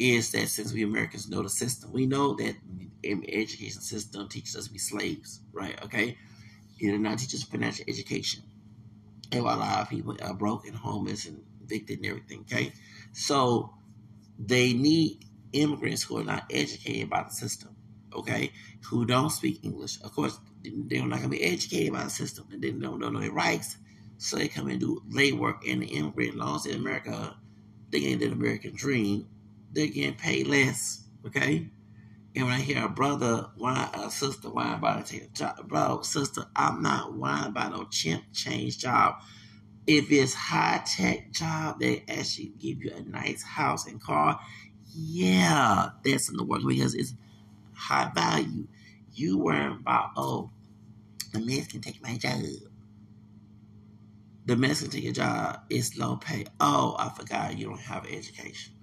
is 0.00 0.32
that 0.32 0.48
since 0.48 0.72
we 0.72 0.82
Americans 0.82 1.30
know 1.30 1.42
the 1.42 1.48
system, 1.48 1.92
we 1.92 2.06
know 2.06 2.34
that 2.34 2.56
the 3.04 3.32
education 3.32 3.80
system 3.80 4.28
teaches 4.28 4.56
us 4.56 4.66
to 4.66 4.72
be 4.72 4.78
slaves, 4.80 5.42
right? 5.52 5.80
Okay, 5.84 6.18
it 6.78 6.90
does 6.90 7.00
not 7.00 7.18
teach 7.18 7.34
us 7.34 7.42
financial 7.42 7.84
education. 7.88 8.42
And 9.32 9.40
a 9.40 9.44
lot 9.44 9.82
of 9.82 9.90
people 9.90 10.16
uh, 10.22 10.26
are 10.28 10.34
broken, 10.34 10.74
homeless, 10.74 11.26
and 11.26 11.42
evicted 11.64 11.98
and 11.98 12.06
everything. 12.06 12.40
Okay, 12.40 12.72
so 13.12 13.74
they 14.38 14.72
need 14.72 15.24
immigrants 15.52 16.02
who 16.02 16.18
are 16.18 16.24
not 16.24 16.44
educated 16.50 17.10
by 17.10 17.24
the 17.24 17.30
system. 17.30 17.74
Okay, 18.14 18.52
who 18.84 19.04
don't 19.04 19.30
speak 19.30 19.64
English. 19.64 20.00
Of 20.02 20.14
course, 20.14 20.38
they're 20.62 21.06
not 21.06 21.18
going 21.18 21.30
to 21.30 21.36
be 21.36 21.42
educated 21.42 21.92
by 21.92 22.04
the 22.04 22.10
system, 22.10 22.46
and 22.52 22.62
they 22.62 22.70
don't, 22.70 23.00
don't 23.00 23.12
know 23.12 23.20
their 23.20 23.32
rights. 23.32 23.76
So 24.18 24.36
they 24.36 24.48
come 24.48 24.68
and 24.68 24.80
do 24.80 25.02
labor 25.10 25.36
work 25.36 25.66
in 25.66 25.80
the 25.80 25.86
immigrant 25.86 26.36
laws 26.36 26.66
in 26.66 26.76
America. 26.76 27.36
They 27.90 28.00
get 28.00 28.20
the 28.20 28.26
American 28.26 28.74
dream. 28.74 29.28
They're 29.72 29.88
getting 29.88 30.14
paid 30.14 30.46
less. 30.46 31.04
Okay, 31.26 31.68
and 32.36 32.44
when 32.44 32.54
I 32.54 32.60
hear 32.60 32.84
a 32.84 32.88
brother 32.88 33.48
whine, 33.56 33.88
a 33.94 34.10
sister 34.10 34.50
whine 34.50 34.74
about 34.74 35.10
a 35.10 35.26
job, 35.28 35.66
bro, 35.68 36.02
sister, 36.02 36.44
I'm 36.54 36.82
not 36.82 37.14
whining 37.14 37.46
about 37.48 37.72
no 37.72 37.84
chimp 37.84 38.24
change 38.34 38.78
job. 38.78 39.22
If 39.86 40.12
it's 40.12 40.34
high 40.34 40.82
tech 40.84 41.32
job 41.32 41.80
they 41.80 42.04
actually 42.06 42.52
give 42.58 42.82
you 42.82 42.92
a 42.94 43.00
nice 43.00 43.42
house 43.42 43.86
and 43.86 44.02
car, 44.02 44.38
yeah, 44.94 45.88
that's 46.04 46.28
in 46.28 46.36
the 46.36 46.44
work 46.44 46.60
because 46.66 46.94
it's 46.94 47.14
high 47.72 48.10
value. 48.14 48.66
You 49.14 49.38
worry 49.38 49.72
about 49.72 50.10
oh, 50.18 50.50
the 51.32 51.40
man 51.40 51.64
can 51.64 51.80
take 51.80 52.02
my 52.02 52.18
job. 52.18 52.42
The 54.46 54.54
can 54.54 54.90
take 54.90 55.02
your 55.02 55.12
job. 55.12 55.62
It's 55.70 55.98
low 55.98 56.16
pay. 56.16 56.46
Oh, 56.60 56.94
I 57.00 57.08
forgot 57.08 57.58
you 57.58 57.66
don't 57.66 57.80
have 57.80 58.04
an 58.04 58.14
education. 58.14 58.74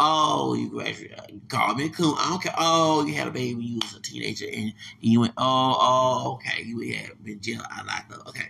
Oh, 0.00 0.54
you 0.54 0.68
graduated. 0.68 1.48
Call 1.48 1.76
me 1.76 1.90
cool. 1.90 2.16
I 2.18 2.30
don't 2.30 2.42
care. 2.42 2.54
Oh, 2.58 3.06
you 3.06 3.14
had 3.14 3.28
a 3.28 3.30
baby 3.30 3.64
you 3.64 3.78
was 3.80 3.94
a 3.94 4.02
teenager 4.02 4.46
and, 4.52 4.74
you 5.00 5.20
went, 5.20 5.34
oh, 5.36 5.76
oh, 5.78 6.32
okay. 6.34 6.64
You 6.64 6.92
had 6.94 7.22
been 7.22 7.40
jail. 7.40 7.62
I 7.70 7.84
like 7.84 8.08
that. 8.08 8.28
Okay. 8.30 8.48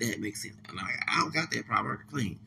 That 0.00 0.18
makes 0.18 0.42
sense. 0.42 0.56
And 0.70 0.80
I 0.80 1.20
don't 1.20 1.34
got 1.34 1.50
that 1.50 1.66
proper 1.66 2.04
clean. 2.10 2.40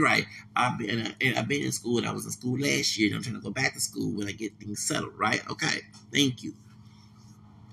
Right. 0.00 0.26
I've 0.56 0.76
been 0.78 1.14
and 1.20 1.38
I've 1.38 1.48
been 1.48 1.62
in 1.62 1.72
school. 1.72 2.04
I 2.04 2.10
was 2.10 2.26
in 2.26 2.32
school 2.32 2.58
last 2.58 2.98
year 2.98 3.08
and 3.08 3.16
I'm 3.16 3.22
trying 3.22 3.36
to 3.36 3.40
go 3.40 3.50
back 3.50 3.74
to 3.74 3.80
school 3.80 4.12
when 4.12 4.26
I 4.28 4.32
get 4.32 4.58
things 4.58 4.80
settled, 4.80 5.16
right? 5.16 5.40
Okay. 5.48 5.82
Thank 6.12 6.42
you. 6.42 6.54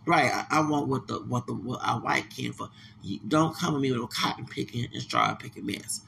Right, 0.06 0.32
I, 0.32 0.46
I, 0.52 0.60
want 0.62 0.88
what 0.88 1.08
the 1.08 1.16
what 1.16 1.48
the 1.48 1.54
what 1.54 1.80
our 1.84 2.00
white 2.00 2.30
can 2.30 2.54
for. 2.54 2.70
You 3.02 3.20
don't 3.28 3.56
come 3.56 3.74
to 3.74 3.80
me 3.80 3.92
with 3.92 4.04
a 4.04 4.08
cotton 4.08 4.46
picking 4.46 4.88
and 4.94 5.02
straw 5.02 5.34
picking 5.34 5.66
mess. 5.66 6.02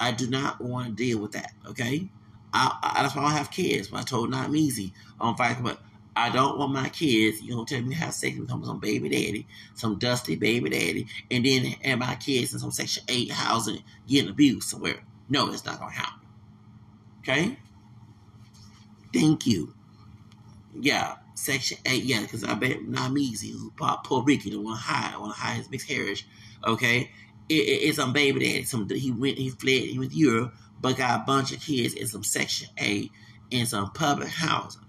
I 0.00 0.10
do 0.10 0.28
not 0.28 0.60
want 0.60 0.88
to 0.88 0.92
deal 0.92 1.20
with 1.20 1.32
that. 1.32 1.52
Okay, 1.68 2.08
I, 2.52 2.78
I, 2.82 3.02
that's 3.02 3.14
why 3.14 3.22
I 3.22 3.28
don't 3.28 3.36
have 3.38 3.50
kids. 3.52 3.92
When 3.92 4.00
I 4.00 4.04
told 4.04 4.30
not 4.30 4.52
easy 4.52 4.92
on 5.20 5.36
fight, 5.36 5.62
but 5.62 5.78
I 6.16 6.30
don't 6.30 6.58
want 6.58 6.72
my 6.72 6.88
kids, 6.88 7.42
you 7.42 7.54
know, 7.54 7.64
tell 7.64 7.82
me 7.82 7.94
how 7.94 8.10
sex 8.10 8.36
become 8.38 8.64
some 8.64 8.78
baby 8.78 9.08
daddy, 9.08 9.46
some 9.74 9.98
dusty 9.98 10.36
baby 10.36 10.70
daddy, 10.70 11.06
and 11.30 11.44
then 11.44 11.64
have 11.82 11.98
my 11.98 12.14
kids 12.16 12.52
in 12.52 12.60
some 12.60 12.70
section 12.70 13.04
eight 13.08 13.30
housing 13.30 13.82
getting 14.06 14.30
abused 14.30 14.68
somewhere. 14.68 15.02
No, 15.28 15.52
it's 15.52 15.64
not 15.64 15.80
gonna 15.80 15.92
happen. 15.92 16.26
Okay? 17.20 17.58
Thank 19.12 19.46
you. 19.46 19.74
Yeah, 20.80 21.16
section 21.34 21.78
eight, 21.86 22.04
yeah, 22.04 22.22
because 22.22 22.44
I 22.44 22.54
bet 22.54 22.78
Namizi, 22.78 23.52
who 23.52 23.70
Puerto 23.72 24.22
Rican, 24.24 24.52
the 24.52 24.60
one 24.60 24.76
high, 24.76 25.16
one 25.18 25.30
high 25.30 25.54
his 25.54 25.70
mixed 25.70 25.88
heritage, 25.88 26.26
okay? 26.66 27.10
It, 27.48 27.54
it, 27.54 27.88
it's 27.88 27.96
some 27.96 28.12
baby 28.12 28.40
daddy. 28.40 28.64
Some 28.64 28.88
he 28.88 29.10
went, 29.10 29.38
he 29.38 29.50
fled, 29.50 29.82
he 29.82 29.98
went 29.98 30.12
to 30.12 30.16
Europe 30.16 30.54
but 30.84 30.98
got 30.98 31.20
a 31.20 31.24
bunch 31.24 31.50
of 31.50 31.62
kids 31.62 31.94
in 31.94 32.06
some 32.06 32.22
Section 32.22 32.68
eight 32.76 33.10
in 33.50 33.64
some 33.64 33.90
public 33.92 34.28
housing. 34.28 34.82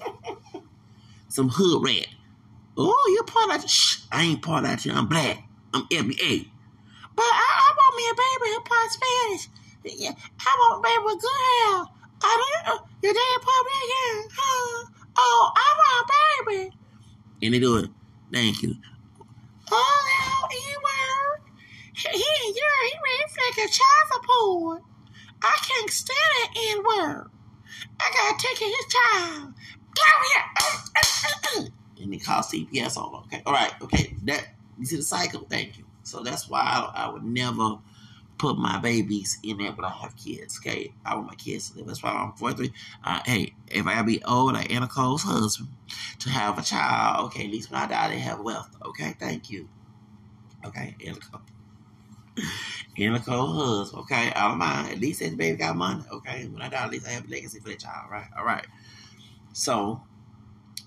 some 1.28 1.50
hood 1.50 1.84
rat. 1.84 2.06
Oh, 2.78 3.12
you're 3.14 3.24
part 3.24 3.62
of. 3.62 3.70
Shh, 3.70 4.00
I 4.10 4.22
ain't 4.22 4.40
part 4.40 4.64
of 4.64 4.70
that. 4.70 4.86
I'm 4.96 5.08
black. 5.08 5.44
I'm 5.74 5.82
FBA. 5.88 6.48
But 7.14 7.22
I, 7.22 7.48
I 7.52 7.74
want 7.76 7.96
me 7.96 8.04
a 8.08 8.14
baby 8.16 8.50
who 8.54 8.60
part 8.60 8.90
Spanish. 8.90 9.48
Yeah, 10.00 10.12
I 10.40 10.56
want 10.58 10.80
a 10.80 10.88
baby 10.88 11.04
with 11.04 11.20
good 11.20 11.40
hair. 11.50 11.84
I 12.22 12.62
don't 12.64 12.66
know. 12.66 12.86
Your 13.02 13.12
dad 13.12 13.42
probably 13.42 13.76
again. 13.84 14.28
Huh? 14.32 14.86
Oh, 15.18 15.52
I 15.56 15.74
want 15.78 16.10
a 16.10 16.52
baby. 16.52 16.76
And 17.42 17.54
they 17.54 17.58
do 17.58 17.76
it. 17.78 17.90
Thank 18.32 18.62
you. 18.62 18.74
Oh, 19.70 20.48
E-word. 20.52 21.52
He, 21.94 22.08
he, 22.10 22.54
you're, 22.54 22.84
he 22.86 23.24
reflect 23.24 23.58
a 23.58 23.78
child 23.78 24.12
support. 24.12 24.82
I 25.42 25.56
can't 25.66 25.90
stand 25.90 26.18
that 26.18 26.50
N 26.56 26.78
word. 26.84 27.30
I 28.00 28.10
gotta 28.12 28.38
take 28.46 28.58
his 28.58 28.86
child. 28.88 29.54
Come 29.96 30.22
here. 30.34 31.72
and 32.02 32.12
they 32.12 32.18
call 32.18 32.42
CPS 32.42 32.96
on. 32.96 33.24
Okay, 33.24 33.42
all 33.46 33.52
right. 33.52 33.72
Okay, 33.82 34.14
that 34.24 34.48
you 34.78 34.86
see 34.86 34.96
the 34.96 35.02
cycle. 35.02 35.46
Thank 35.48 35.78
you. 35.78 35.84
So 36.02 36.22
that's 36.22 36.48
why 36.48 36.60
I, 36.60 37.04
I 37.06 37.10
would 37.10 37.24
never 37.24 37.78
put 38.40 38.56
my 38.56 38.78
babies 38.78 39.38
in 39.42 39.58
there 39.58 39.72
when 39.72 39.84
I 39.84 39.90
have 39.90 40.16
kids. 40.16 40.58
Okay, 40.58 40.94
I 41.04 41.14
want 41.14 41.26
my 41.26 41.34
kids 41.34 41.70
to 41.70 41.76
live. 41.76 41.86
That's 41.88 42.02
why 42.02 42.10
I'm 42.10 42.32
43. 42.32 42.72
Uh, 43.04 43.20
hey, 43.26 43.52
if 43.68 43.86
I 43.86 44.00
be 44.00 44.24
old 44.24 44.54
like 44.54 44.72
Anna 44.72 44.88
Cole's 44.88 45.22
husband 45.22 45.68
to 46.20 46.30
have 46.30 46.58
a 46.58 46.62
child, 46.62 47.26
okay, 47.26 47.44
at 47.44 47.50
least 47.50 47.70
when 47.70 47.82
I 47.82 47.86
die, 47.86 48.08
they 48.08 48.18
have 48.18 48.40
wealth. 48.40 48.74
Okay, 48.86 49.14
thank 49.20 49.50
you. 49.50 49.68
Okay, 50.64 50.96
Anna 51.06 51.18
Cole. 51.18 51.42
In 52.96 53.14
a 53.14 53.20
cold 53.20 53.56
husband, 53.56 54.02
okay? 54.04 54.32
Don't 54.34 54.56
mind. 54.56 54.92
At 54.92 55.00
least 55.00 55.20
that 55.20 55.36
baby 55.36 55.58
got 55.58 55.76
money, 55.76 56.02
okay? 56.10 56.46
When 56.46 56.62
I 56.62 56.70
die, 56.70 56.84
at 56.84 56.90
least 56.90 57.06
I 57.06 57.10
have 57.10 57.26
a 57.26 57.30
legacy 57.30 57.60
for 57.60 57.68
that 57.68 57.78
child, 57.78 58.10
right? 58.10 58.26
All 58.38 58.44
right. 58.44 58.66
So 59.52 60.00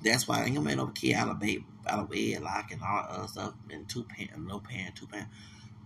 that's 0.04 0.28
why 0.28 0.40
I 0.40 0.46
ain't 0.46 0.56
gonna 0.56 0.66
make 0.66 0.78
no 0.78 0.88
kid 0.88 1.14
out 1.14 1.30
of 1.30 1.40
baby, 1.40 1.66
out 1.88 2.00
of 2.00 2.10
wedlock 2.10 2.72
and 2.72 2.82
all 2.82 3.06
other 3.10 3.28
stuff, 3.28 3.54
and 3.70 3.88
two 3.88 4.04
parent, 4.04 4.48
no 4.48 4.60
parent, 4.60 4.96
two 4.96 5.08
parent. 5.08 5.30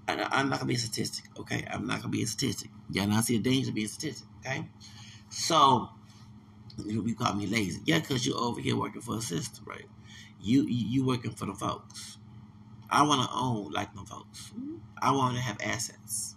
I'm 0.07 0.49
not 0.49 0.59
gonna 0.59 0.69
be 0.69 0.75
a 0.75 0.79
statistic, 0.79 1.25
okay? 1.37 1.65
I'm 1.69 1.85
not 1.85 2.01
gonna 2.01 2.11
be 2.11 2.23
a 2.23 2.27
statistic. 2.27 2.69
Y'all 2.91 3.07
not 3.07 3.25
see 3.25 3.37
the 3.37 3.43
danger 3.43 3.69
of 3.69 3.75
being 3.75 3.87
a 3.87 3.89
statistic, 3.89 4.27
okay? 4.39 4.69
So 5.29 5.89
you 6.85 7.05
you 7.05 7.15
call 7.15 7.33
me 7.35 7.47
lazy, 7.47 7.81
yeah, 7.85 7.99
because 7.99 8.25
you're 8.25 8.37
over 8.37 8.61
here 8.61 8.77
working 8.77 9.01
for 9.01 9.17
a 9.17 9.21
system, 9.21 9.65
right? 9.67 9.85
You 10.39 10.65
you 10.67 11.05
working 11.05 11.31
for 11.31 11.45
the 11.45 11.53
folks. 11.53 12.17
I 12.89 13.03
want 13.03 13.21
to 13.21 13.35
own 13.35 13.71
like 13.71 13.93
them 13.93 14.05
folks. 14.05 14.51
Mm-hmm. 14.57 14.75
I 15.01 15.11
want 15.11 15.35
to 15.35 15.41
have 15.41 15.57
assets. 15.61 16.35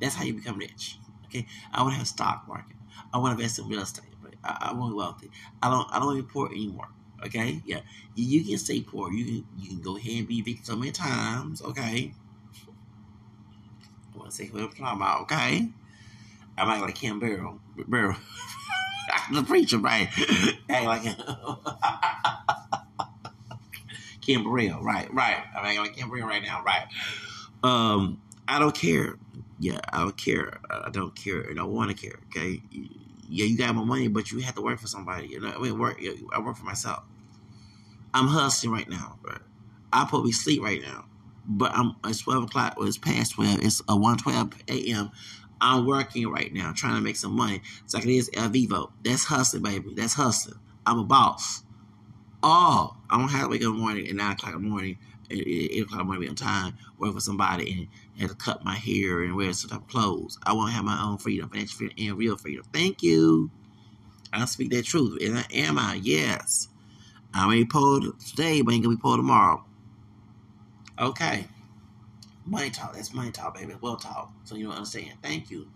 That's 0.00 0.14
how 0.14 0.24
you 0.24 0.34
become 0.34 0.58
rich. 0.58 0.98
Okay. 1.26 1.46
I 1.72 1.82
want 1.82 1.94
to 1.94 1.98
have 1.98 2.08
stock 2.08 2.44
market. 2.48 2.76
I 3.12 3.18
want 3.18 3.36
to 3.36 3.42
invest 3.42 3.58
in 3.58 3.68
real 3.68 3.82
estate. 3.82 4.06
Right? 4.22 4.34
I, 4.42 4.70
I 4.70 4.72
want 4.74 4.90
to 4.90 4.94
be 4.94 4.96
wealthy. 4.96 5.30
I 5.62 5.70
don't. 5.70 5.88
I 5.92 5.98
don't 5.98 6.06
want 6.06 6.18
to 6.18 6.22
be 6.22 6.30
poor 6.30 6.48
anymore. 6.50 6.88
Okay. 7.24 7.62
Yeah. 7.64 7.80
You, 8.14 8.40
you, 8.40 8.44
can 8.44 8.58
stay 8.58 8.80
poor. 8.82 9.12
You 9.12 9.24
can. 9.24 9.46
You 9.58 9.68
can 9.70 9.80
go 9.80 9.96
ahead 9.96 10.18
and 10.18 10.28
be 10.28 10.38
evicted 10.38 10.66
so 10.66 10.76
many 10.76 10.92
times. 10.92 11.62
Okay. 11.62 12.14
I 14.24 14.30
say 14.30 14.48
what 14.48 14.62
I'm 14.62 14.68
talking 14.70 14.86
about. 14.86 15.22
Okay. 15.22 15.68
I'm 16.56 16.68
acting 16.68 16.84
like 16.84 16.94
Kim 16.94 17.18
Burrell. 17.18 17.60
Barrow. 17.88 18.16
the 19.32 19.42
preacher, 19.42 19.78
right? 19.78 20.08
Act 20.68 20.86
like. 20.86 21.02
Kim 24.20 24.44
Burrell, 24.44 24.82
right, 24.82 25.12
right. 25.12 25.44
I 25.54 25.68
mean, 25.68 25.80
like 25.80 25.96
Kim 25.96 26.08
Burrell 26.08 26.26
right 26.26 26.42
now, 26.42 26.62
right. 26.64 26.86
Um, 27.62 28.22
I 28.48 28.58
don't 28.58 28.74
care. 28.74 29.16
Yeah, 29.58 29.80
I 29.92 29.98
don't 29.98 30.16
care. 30.16 30.60
I 30.70 30.88
don't 30.90 31.14
care, 31.14 31.40
and 31.40 31.60
I 31.60 31.64
want 31.64 31.90
to 31.90 31.96
care. 31.96 32.18
Okay. 32.28 32.62
Yeah, 33.28 33.44
you 33.46 33.56
got 33.58 33.74
my 33.74 33.84
money, 33.84 34.08
but 34.08 34.30
you 34.32 34.40
have 34.40 34.54
to 34.54 34.62
work 34.62 34.78
for 34.78 34.86
somebody. 34.86 35.28
You 35.28 35.40
know, 35.40 35.52
I 35.54 35.58
mean, 35.58 35.78
work. 35.78 36.00
I 36.32 36.38
work 36.40 36.56
for 36.56 36.64
myself. 36.64 37.02
I'm 38.14 38.28
hustling 38.28 38.72
right 38.72 38.88
now, 38.88 39.18
I 39.92 40.06
probably 40.08 40.32
sleep 40.32 40.62
right 40.62 40.80
now. 40.80 41.04
But 41.46 41.72
I'm 41.74 41.96
it's 42.04 42.22
twelve 42.22 42.44
o'clock. 42.44 42.76
Well, 42.78 42.88
it's 42.88 42.98
past 42.98 43.34
twelve. 43.34 43.60
It's 43.62 43.82
a 43.88 43.96
one 43.96 44.18
twelve 44.18 44.52
a.m. 44.68 45.10
I'm 45.60 45.86
working 45.86 46.28
right 46.30 46.52
now, 46.52 46.72
trying 46.74 46.96
to 46.96 47.00
make 47.00 47.16
some 47.16 47.36
money. 47.36 47.62
So 47.86 47.98
like 47.98 48.06
it 48.06 48.14
is 48.14 48.30
El 48.34 48.48
Vivo. 48.50 48.92
That's 49.04 49.24
hustling, 49.24 49.62
baby. 49.62 49.94
That's 49.94 50.14
hustling. 50.14 50.58
I'm 50.86 50.98
a 51.00 51.04
boss. 51.04 51.62
Oh, 52.42 52.96
I 53.10 53.18
don't 53.18 53.28
have 53.30 53.44
to 53.44 53.48
wake 53.50 53.62
up 53.62 53.68
in 53.68 53.74
the 53.74 53.78
morning 53.78 54.08
at 54.08 54.14
nine 54.16 54.32
o'clock 54.32 54.54
in 54.54 54.62
the 54.62 54.68
morning, 54.68 54.98
eight, 55.30 55.46
eight 55.46 55.82
o'clock 55.82 56.00
in 56.02 56.06
the 56.06 56.12
morning, 56.12 56.28
on 56.30 56.34
time, 56.36 56.74
work 56.98 57.14
for 57.14 57.20
somebody 57.20 57.88
and 58.14 58.20
have 58.20 58.30
to 58.30 58.36
cut 58.36 58.64
my 58.64 58.76
hair 58.76 59.22
and 59.22 59.36
wear 59.36 59.52
some 59.54 59.70
type 59.70 59.80
of 59.82 59.88
clothes. 59.88 60.38
I 60.44 60.54
want 60.54 60.70
to 60.70 60.76
have 60.76 60.84
my 60.84 61.02
own 61.02 61.18
freedom, 61.18 61.50
financial 61.50 61.78
freedom, 61.78 61.96
and 61.98 62.18
real 62.18 62.36
freedom. 62.36 62.64
Thank 62.72 63.02
you. 63.02 63.50
I 64.32 64.44
speak 64.46 64.70
that 64.72 64.84
truth. 64.84 65.22
And 65.22 65.38
I, 65.38 65.44
am 65.52 65.78
I? 65.78 66.00
Yes. 66.02 66.68
I 67.34 67.48
may 67.48 67.64
pulled 67.64 68.20
today, 68.20 68.62
but 68.62 68.74
ain't 68.74 68.84
gonna 68.84 68.96
be 68.96 69.00
pulled 69.00 69.18
tomorrow. 69.18 69.64
Okay. 70.98 71.46
Money 72.46 72.70
talk. 72.70 72.94
That's 72.94 73.14
money 73.14 73.30
talk, 73.30 73.56
baby. 73.56 73.74
Well 73.80 73.96
talk. 73.96 74.32
So 74.44 74.54
you 74.54 74.66
don't 74.66 74.74
understand. 74.76 75.12
Thank 75.22 75.50
you. 75.50 75.68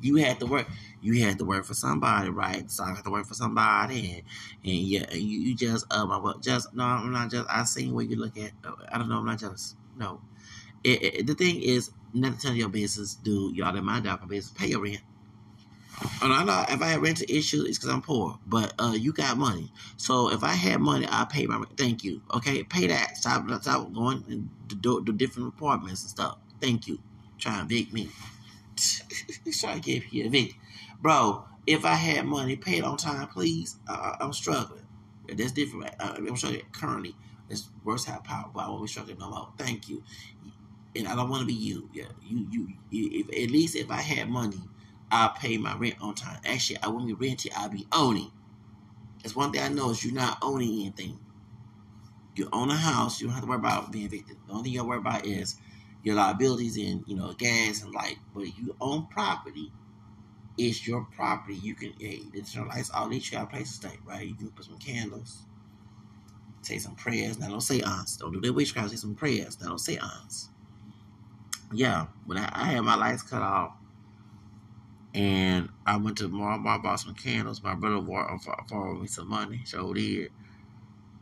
You 0.00 0.16
had 0.16 0.40
to 0.40 0.46
work. 0.46 0.68
You 1.00 1.24
had 1.24 1.38
to 1.38 1.44
work 1.44 1.64
for 1.64 1.74
somebody, 1.74 2.28
right? 2.30 2.70
So 2.70 2.84
I 2.84 2.94
had 2.94 3.04
to 3.04 3.10
work 3.10 3.26
for 3.26 3.34
somebody, 3.34 4.12
and 4.12 4.22
and 4.64 4.82
yeah, 4.82 5.12
you, 5.14 5.40
you 5.40 5.54
just 5.54 5.86
uh, 5.92 6.06
well, 6.08 6.38
just 6.40 6.74
no, 6.74 6.84
I'm 6.84 7.12
not 7.12 7.30
just. 7.30 7.48
I 7.48 7.64
seen 7.64 7.94
where 7.94 8.04
you 8.04 8.16
look 8.16 8.36
at. 8.36 8.52
I 8.90 8.98
don't 8.98 9.08
know. 9.08 9.18
I'm 9.18 9.26
not 9.26 9.38
jealous. 9.38 9.76
no. 9.96 10.20
It, 10.84 11.02
it, 11.02 11.26
the 11.26 11.34
thing 11.34 11.62
is, 11.62 11.90
nothing 12.14 12.38
to 12.50 12.56
your 12.56 12.68
business, 12.68 13.14
dude. 13.14 13.56
Y'all 13.56 13.76
in 13.76 13.84
my 13.84 14.00
job 14.00 14.20
my 14.22 14.26
business. 14.28 14.52
Pay 14.58 14.68
your 14.68 14.82
rent. 14.82 15.00
And 16.22 16.32
I 16.32 16.44
know 16.44 16.64
if 16.68 16.82
I 16.82 16.86
have 16.88 17.02
rental 17.02 17.26
issues, 17.28 17.68
it's 17.68 17.78
because 17.78 17.92
I'm 17.92 18.02
poor. 18.02 18.38
But 18.46 18.74
uh, 18.78 18.94
you 18.98 19.12
got 19.12 19.36
money, 19.36 19.70
so 19.96 20.32
if 20.32 20.42
I 20.42 20.52
had 20.52 20.80
money, 20.80 21.06
I 21.08 21.24
pay 21.24 21.46
my 21.46 21.56
rent. 21.56 21.76
Thank 21.76 22.04
you. 22.04 22.22
Okay, 22.34 22.62
pay 22.64 22.86
that. 22.88 23.16
Stop, 23.16 23.48
stop 23.62 23.92
going 23.92 24.48
to 24.68 24.74
do, 24.74 25.02
do 25.04 25.12
different 25.12 25.48
apartments 25.48 26.02
and 26.02 26.10
stuff. 26.10 26.38
Thank 26.60 26.88
you. 26.88 26.98
Try 27.38 27.60
and 27.60 27.70
evict 27.70 27.92
me. 27.92 28.08
trying 29.60 29.80
to 29.80 30.00
get 30.00 30.12
you 30.12 30.24
evict, 30.24 30.54
bro. 31.00 31.44
If 31.66 31.84
I 31.84 31.94
had 31.94 32.26
money, 32.26 32.56
pay 32.56 32.78
it 32.78 32.84
on 32.84 32.96
time, 32.96 33.28
please. 33.28 33.76
Uh, 33.88 34.16
I'm 34.20 34.32
struggling. 34.32 34.82
That's 35.28 35.52
different. 35.52 35.94
Uh, 36.00 36.14
I'm 36.16 36.36
struggling 36.36 36.62
currently. 36.72 37.14
It's 37.48 37.68
worse 37.84 38.04
have 38.06 38.24
power, 38.24 38.50
but 38.52 38.60
I 38.60 38.68
won't 38.68 38.82
be 38.82 38.88
struggling 38.88 39.18
no 39.18 39.30
more. 39.30 39.48
Thank 39.58 39.88
you. 39.88 40.02
And 40.96 41.06
I 41.06 41.14
don't 41.14 41.28
want 41.30 41.40
to 41.40 41.46
be 41.46 41.52
you. 41.52 41.88
Yeah, 41.92 42.04
you, 42.22 42.46
you, 42.50 42.68
you. 42.90 43.10
If 43.20 43.28
at 43.28 43.50
least 43.50 43.76
if 43.76 43.90
I 43.90 44.00
had 44.00 44.28
money 44.28 44.60
I'll 45.12 45.28
pay 45.30 45.58
my 45.58 45.76
rent 45.76 45.96
on 46.00 46.14
time. 46.14 46.40
Actually, 46.46 46.78
I 46.82 46.88
won't 46.88 47.06
be 47.06 47.12
renting, 47.12 47.52
I'll 47.54 47.68
be 47.68 47.86
owning. 47.92 48.32
That's 49.22 49.36
one 49.36 49.52
thing 49.52 49.62
I 49.62 49.68
know 49.68 49.90
is 49.90 50.04
you're 50.04 50.14
not 50.14 50.38
owning 50.42 50.72
anything. 50.80 51.18
You 52.34 52.48
own 52.52 52.70
a 52.70 52.76
house, 52.76 53.20
you 53.20 53.26
don't 53.26 53.34
have 53.34 53.44
to 53.44 53.48
worry 53.50 53.58
about 53.58 53.92
being 53.92 54.06
evicted. 54.06 54.38
The 54.46 54.52
only 54.52 54.64
thing 54.64 54.72
you 54.72 54.84
worry 54.84 54.98
about 54.98 55.26
is 55.26 55.56
your 56.02 56.14
liabilities 56.16 56.78
and 56.78 57.04
you 57.06 57.14
know 57.14 57.34
gas 57.34 57.82
and 57.82 57.94
light. 57.94 58.16
But 58.34 58.44
if 58.44 58.58
you 58.58 58.74
own 58.80 59.06
property, 59.08 59.70
it's 60.58 60.86
your 60.88 61.06
property. 61.14 61.56
You 61.56 61.74
can 61.74 61.92
hey, 62.00 62.22
it's 62.32 62.54
your 62.54 62.66
lights 62.66 62.90
all 62.90 63.08
these 63.10 63.30
you 63.30 63.38
got 63.38 63.44
a 63.44 63.50
place 63.50 63.68
to 63.68 63.74
stay, 63.88 63.98
right? 64.06 64.26
You 64.26 64.34
can 64.34 64.50
put 64.50 64.64
some 64.64 64.78
candles, 64.78 65.44
say 66.62 66.78
some 66.78 66.96
prayers. 66.96 67.38
Now 67.38 67.48
don't 67.50 67.60
say 67.60 67.82
aunts. 67.82 68.16
Don't 68.16 68.32
do 68.32 68.40
that 68.40 68.52
witchcraft, 68.54 68.90
say 68.90 68.96
some 68.96 69.14
prayers. 69.14 69.60
Now 69.60 69.68
don't 69.68 69.78
say 69.78 69.98
aunts. 69.98 70.48
Yeah, 71.72 72.06
when 72.26 72.38
I, 72.38 72.50
I 72.52 72.64
had 72.66 72.80
my 72.82 72.96
lights 72.96 73.22
cut 73.22 73.42
off 73.42 73.72
and 75.14 75.68
I 75.84 75.96
went 75.96 76.18
to 76.18 76.28
Walmart, 76.28 76.82
bought 76.82 77.00
some 77.00 77.14
candles. 77.14 77.62
My 77.62 77.74
brother 77.74 78.00
borrowed 78.00 79.00
me 79.00 79.06
some 79.06 79.28
money. 79.28 79.62
So 79.64 79.92
did. 79.92 80.30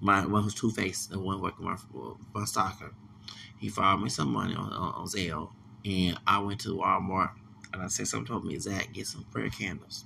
My 0.01 0.25
one 0.25 0.45
was 0.45 0.55
Two 0.55 0.71
Face, 0.71 1.07
the 1.07 1.19
one 1.19 1.41
working 1.41 1.65
my 1.67 1.77
my 2.33 2.45
stalker. 2.45 2.95
He 3.59 3.69
borrowed 3.69 4.01
me 4.01 4.09
some 4.09 4.33
money 4.33 4.55
on, 4.55 4.73
on, 4.73 4.95
on 4.95 5.07
Zelle, 5.07 5.51
and 5.85 6.19
I 6.27 6.39
went 6.39 6.61
to 6.61 6.77
Walmart 6.77 7.33
and 7.73 7.83
I 7.83 7.89
said 7.89 8.09
something 8.09 8.27
told 8.27 8.45
me 8.45 8.59
Zach 8.59 8.93
get 8.93 9.07
some 9.07 9.25
prayer 9.25 9.51
candles. 9.51 10.05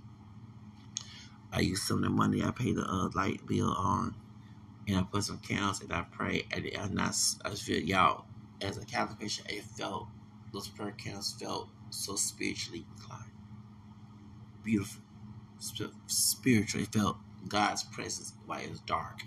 I 1.52 1.60
used 1.60 1.84
some 1.84 1.98
of 1.98 2.02
the 2.04 2.10
money 2.10 2.42
I 2.42 2.50
paid 2.50 2.76
the 2.76 2.82
uh, 2.82 3.10
light 3.14 3.46
bill 3.46 3.70
on, 3.70 4.16
and 4.88 4.98
I 4.98 5.02
put 5.02 5.22
some 5.22 5.38
candles 5.38 5.80
and 5.80 5.92
I 5.92 6.02
prayed. 6.02 6.46
And 6.50 6.68
I 6.76 6.88
not 6.88 7.14
I 7.44 7.50
feel 7.50 7.80
y'all 7.80 8.24
as 8.60 8.78
a 8.78 8.84
Catholic 8.84 9.20
Christian, 9.20 9.46
it 9.48 9.62
felt 9.62 10.08
those 10.52 10.68
prayer 10.68 10.92
candles 10.92 11.36
felt 11.38 11.68
so 11.90 12.16
spiritually 12.16 12.84
inclined 12.96 13.33
beautiful, 14.64 15.02
spiritual. 16.06 16.84
felt 16.86 17.18
God's 17.48 17.84
presence 17.84 18.32
while 18.46 18.60
it 18.60 18.70
was 18.70 18.80
dark. 18.80 19.20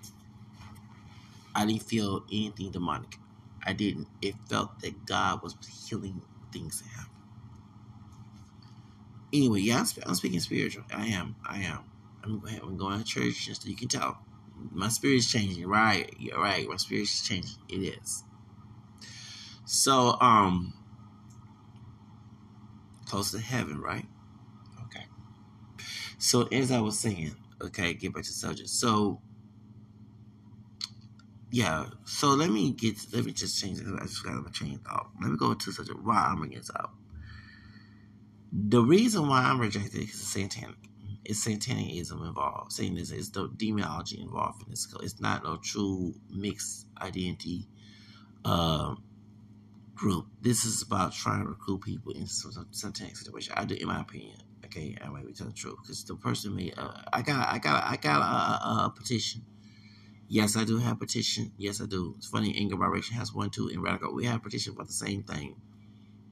I 1.56 1.66
didn't 1.66 1.84
feel 1.84 2.24
anything 2.32 2.72
demonic. 2.72 3.18
I 3.66 3.74
didn't. 3.74 4.08
It 4.22 4.36
felt 4.50 4.80
that 4.82 5.06
God 5.06 5.42
was 5.44 5.56
healing 5.88 6.22
things 6.52 6.82
that 6.82 6.90
happen. 6.90 7.12
Anyway, 9.34 9.62
yeah, 9.62 9.80
I'm, 9.80 10.04
I'm, 10.06 10.16
speaking 10.16 10.40
spiritual. 10.40 10.84
I 10.94 11.08
am. 11.08 11.36
I 11.46 11.60
am. 11.64 11.80
I'm, 12.24 12.42
I'm 12.64 12.78
going 12.78 13.00
to 13.00 13.04
church, 13.04 13.46
just 13.46 13.64
so 13.64 13.70
you 13.70 13.76
can 13.76 13.88
tell. 13.88 14.20
My 14.72 14.88
spirit 14.88 15.18
is 15.18 15.32
changing. 15.32 15.68
Right. 15.68 16.14
You're 16.20 16.40
right. 16.40 16.68
My 16.68 16.78
spirit 16.78 17.04
is 17.04 17.22
changing. 17.22 17.58
It 17.70 17.98
is. 18.00 18.24
So, 19.66 20.18
um, 20.22 20.74
close 23.06 23.32
to 23.32 23.40
heaven, 23.40 23.82
right? 23.82 24.06
So 26.18 26.44
as 26.48 26.72
I 26.72 26.80
was 26.80 26.98
saying, 27.00 27.36
okay, 27.62 27.94
get 27.94 28.14
back 28.14 28.24
to 28.24 28.30
subject. 28.30 28.70
So 28.70 29.22
yeah, 31.52 31.86
so 32.06 32.30
let 32.30 32.50
me 32.50 32.72
get 32.72 32.98
let 33.14 33.26
me 33.26 33.32
just 33.32 33.62
change 33.62 33.80
it. 33.80 33.86
I 33.88 34.04
just 34.04 34.24
got 34.24 34.46
a 34.46 34.52
chain 34.52 34.80
thought. 34.80 35.10
Let 35.22 35.32
me 35.32 35.38
go 35.38 35.54
to 35.54 35.70
a 35.70 35.84
why 36.04 36.28
I'm 36.30 36.40
bringing 36.40 36.58
this 36.58 36.72
up. 36.72 36.94
The 38.52 38.82
reason 38.82 39.28
why 39.28 39.44
I'm 39.44 39.60
rejecting 39.60 40.02
it 40.02 40.10
is 40.10 40.28
satanic. 40.28 40.76
It's 41.24 41.46
satanicism 41.46 42.26
involved. 42.26 42.72
Satanism 42.72 43.18
is 43.18 43.32
the 43.32 43.50
demonology 43.56 44.20
involved 44.22 44.64
in 44.64 44.72
this. 44.72 44.88
It's 45.02 45.20
not 45.20 45.46
a 45.46 45.58
true 45.62 46.16
mixed 46.30 46.88
identity 47.02 47.68
uh, 48.46 48.96
group. 49.94 50.28
This 50.42 50.64
is 50.64 50.82
about 50.82 51.14
trying 51.14 51.44
to 51.44 51.50
recruit 51.50 51.82
people 51.82 52.14
into 52.14 52.28
some 52.28 52.68
satanic 52.72 53.18
situation. 53.18 53.54
I 53.58 53.66
do, 53.66 53.76
in 53.76 53.88
my 53.88 54.02
opinion. 54.02 54.38
Okay, 54.68 54.98
I 55.02 55.08
might 55.08 55.26
be 55.26 55.32
telling 55.32 55.54
the 55.54 55.58
truth 55.58 55.78
because 55.82 56.04
the 56.04 56.16
person 56.16 56.54
made. 56.54 56.74
Uh, 56.78 56.92
I 57.14 57.22
got, 57.22 57.48
I 57.48 57.58
got, 57.58 57.84
I 57.86 57.96
got 57.96 58.20
a, 58.22 58.26
a, 58.26 58.86
a, 58.86 58.94
petition. 58.94 59.42
Yes, 60.28 60.58
I 60.58 60.66
do 60.66 60.78
have 60.78 61.00
petition. 61.00 61.54
Yes, 61.58 61.82
I 61.82 61.86
do. 61.86 62.16
It's 62.18 62.28
funny. 62.28 62.54
Anger 62.58 62.76
Vibration 62.76 63.16
has 63.16 63.34
one 63.34 63.50
too. 63.50 63.70
In 63.70 63.82
Radical, 63.82 64.14
we 64.14 64.26
have 64.26 64.44
petition 64.44 64.76
for 64.76 64.84
the 64.84 64.92
same 64.92 65.24
thing. 65.24 65.56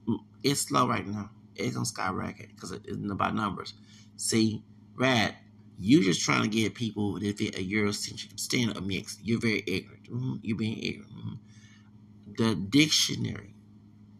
Mm, 0.06 0.18
it's 0.42 0.60
slow 0.60 0.86
right 0.86 1.06
now. 1.06 1.30
It's 1.54 1.74
gonna 1.74 1.86
skyrocket 1.86 2.50
because 2.54 2.72
it 2.72 2.82
isn't 2.84 3.10
about 3.10 3.34
numbers. 3.34 3.72
See, 4.16 4.62
Rad, 4.94 5.34
you're 5.78 6.02
just 6.02 6.20
trying 6.20 6.42
to 6.42 6.48
get 6.48 6.74
people 6.74 7.18
to 7.18 7.32
fit 7.32 7.56
a 7.56 7.66
Eurocentric 7.66 8.38
standard 8.38 8.76
of 8.76 8.86
mix. 8.86 9.18
You're 9.22 9.40
very 9.40 9.62
ignorant. 9.66 10.10
Mm-hmm. 10.10 10.34
You're 10.42 10.58
being 10.58 10.78
ignorant. 10.78 11.12
Mm-hmm. 11.12 12.32
The 12.36 12.54
dictionary, 12.54 13.54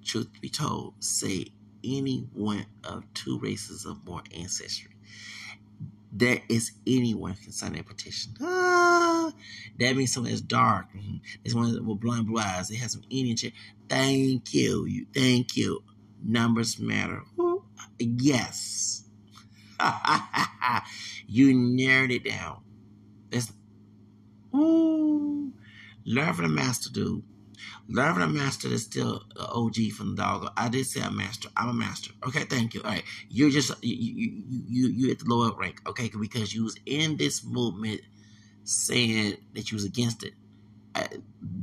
truth 0.02 0.28
be 0.40 0.48
told, 0.48 0.94
say 1.04 1.48
any 1.86 2.26
one 2.34 2.66
of 2.84 3.04
two 3.14 3.38
races 3.38 3.86
or 3.86 3.96
more 4.04 4.22
ancestry. 4.36 4.90
There 6.12 6.40
is 6.48 6.72
anyone 6.86 7.34
can 7.34 7.52
sign 7.52 7.74
that 7.74 7.86
petition. 7.86 8.32
Ah, 8.40 9.32
that 9.78 9.96
means 9.96 10.12
someone 10.12 10.30
that's 10.30 10.40
dark. 10.40 10.86
Mm-hmm. 10.96 11.16
There's 11.42 11.54
one 11.54 11.86
with 11.86 12.00
blonde 12.00 12.26
blue 12.26 12.40
eyes. 12.40 12.68
They 12.68 12.76
have 12.76 12.90
some 12.90 13.02
Indian. 13.10 13.52
Thank 13.88 14.54
you. 14.54 14.86
You 14.86 15.06
thank 15.14 15.56
you. 15.56 15.82
Numbers 16.24 16.78
matter. 16.78 17.22
Ooh, 17.38 17.64
yes. 17.98 19.04
you 21.26 21.54
narrowed 21.54 22.10
it 22.10 22.24
down. 22.24 22.60
That's 23.30 23.52
ooh. 24.54 25.52
Learn 26.06 26.32
from 26.34 26.44
the 26.44 26.50
master, 26.50 26.90
dude. 26.90 27.22
Learning 27.88 28.22
a 28.22 28.28
master 28.28 28.68
is 28.68 28.84
still 28.84 29.22
an 29.36 29.46
OG 29.52 29.92
from 29.96 30.16
the 30.16 30.22
dog. 30.22 30.52
I 30.56 30.68
did 30.68 30.86
say 30.86 31.00
a 31.00 31.10
master. 31.10 31.48
I'm 31.56 31.68
a 31.68 31.74
master. 31.74 32.12
Okay, 32.26 32.44
thank 32.44 32.74
you. 32.74 32.82
All 32.82 32.90
right, 32.90 33.04
you're 33.30 33.50
just 33.50 33.72
you 33.84 33.94
you 33.96 34.42
you 34.68 34.88
you 34.88 35.10
at 35.12 35.20
the 35.20 35.26
lower 35.26 35.56
rank. 35.56 35.82
Okay, 35.88 36.10
because 36.20 36.54
you 36.54 36.64
was 36.64 36.76
in 36.86 37.16
this 37.16 37.44
movement 37.44 38.00
saying 38.64 39.36
that 39.54 39.70
you 39.70 39.76
was 39.76 39.84
against 39.84 40.24
it. 40.24 40.34
Uh, 40.94 41.06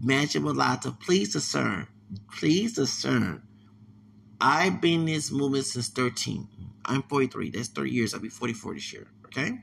Imagine 0.03 0.43
Malata, 0.43 0.91
please 0.91 1.33
discern. 1.33 1.87
Please 2.31 2.73
discern. 2.73 3.43
I've 4.41 4.81
been 4.81 5.01
in 5.01 5.05
this 5.05 5.31
movement 5.31 5.65
since 5.65 5.89
13. 5.89 6.47
I'm 6.85 7.03
43. 7.03 7.51
That's 7.51 7.69
30 7.69 7.91
years. 7.91 8.13
I'll 8.13 8.19
be 8.21 8.29
44 8.29 8.75
this 8.75 8.93
year. 8.93 9.07
Okay. 9.25 9.59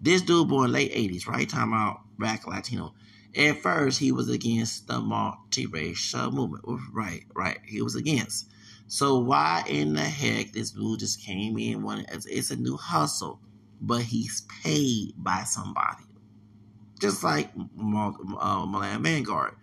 This 0.00 0.22
dude 0.22 0.48
born 0.48 0.72
late 0.72 0.92
80s, 0.92 1.26
right? 1.26 1.48
Time 1.48 1.72
out 1.74 2.00
black 2.18 2.46
Latino. 2.46 2.94
At 3.36 3.58
first, 3.58 3.98
he 3.98 4.12
was 4.12 4.28
against 4.28 4.86
the 4.86 4.94
multiracial 4.94 6.32
movement. 6.32 6.64
Right, 6.92 7.24
right. 7.34 7.58
He 7.64 7.82
was 7.82 7.96
against. 7.96 8.48
So 8.86 9.18
why 9.18 9.64
in 9.66 9.94
the 9.94 10.02
heck 10.02 10.52
this 10.52 10.70
dude 10.70 11.00
just 11.00 11.22
came 11.22 11.58
in? 11.58 11.82
One, 11.82 12.06
it's 12.10 12.50
a 12.50 12.56
new 12.56 12.76
hustle, 12.76 13.40
but 13.80 14.02
he's 14.02 14.42
paid 14.62 15.14
by 15.16 15.44
somebody, 15.44 16.04
just 17.00 17.24
like 17.24 17.50
uh, 17.56 18.66
Milan 18.66 19.02
Vanguard. 19.02 19.54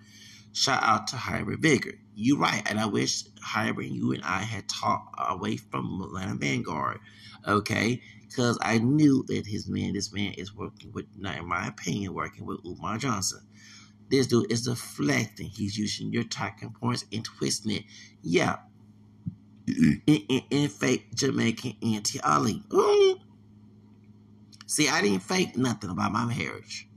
Shout 0.54 0.84
out 0.84 1.08
to 1.08 1.16
Hybrid 1.16 1.62
Vigor. 1.62 1.94
You 2.14 2.38
right, 2.38 2.62
and 2.70 2.78
I 2.78 2.88
wish 2.88 3.24
Hybrid, 3.42 3.90
you 3.90 4.12
and 4.12 4.24
I 4.24 4.40
had 4.40 4.68
talked 4.68 5.16
away 5.18 5.56
from 5.56 6.02
Atlanta 6.02 6.36
Vanguard, 6.36 7.00
okay? 7.48 8.02
Because 8.32 8.58
I 8.62 8.78
knew 8.78 9.26
that 9.28 9.46
his 9.46 9.68
man, 9.68 9.94
this 9.94 10.14
man 10.14 10.32
is 10.34 10.56
working 10.56 10.94
with, 10.94 11.06
not 11.18 11.38
in 11.38 11.46
my 11.46 11.68
opinion, 11.68 12.14
working 12.14 12.46
with 12.46 12.66
Umar 12.66 12.98
Johnson. 12.98 13.42
This 14.10 14.28
dude 14.28 14.50
is 14.50 14.62
deflecting. 14.64 15.48
He's 15.48 15.78
using 15.78 16.14
your 16.14 16.24
talking 16.24 16.72
points 16.72 17.04
and 17.12 17.26
twisting 17.26 17.74
it. 17.74 17.84
Yeah. 18.22 18.58
In, 19.68 20.02
in, 20.08 20.42
in 20.50 20.70
fake 20.70 21.14
Jamaican 21.14 21.76
anti 21.84 22.22
Ali. 22.22 22.64
Mm. 22.70 23.20
See, 24.66 24.88
I 24.88 25.02
didn't 25.02 25.24
fake 25.24 25.58
nothing 25.58 25.90
about 25.90 26.14
my 26.14 26.26
marriage. 26.26 26.88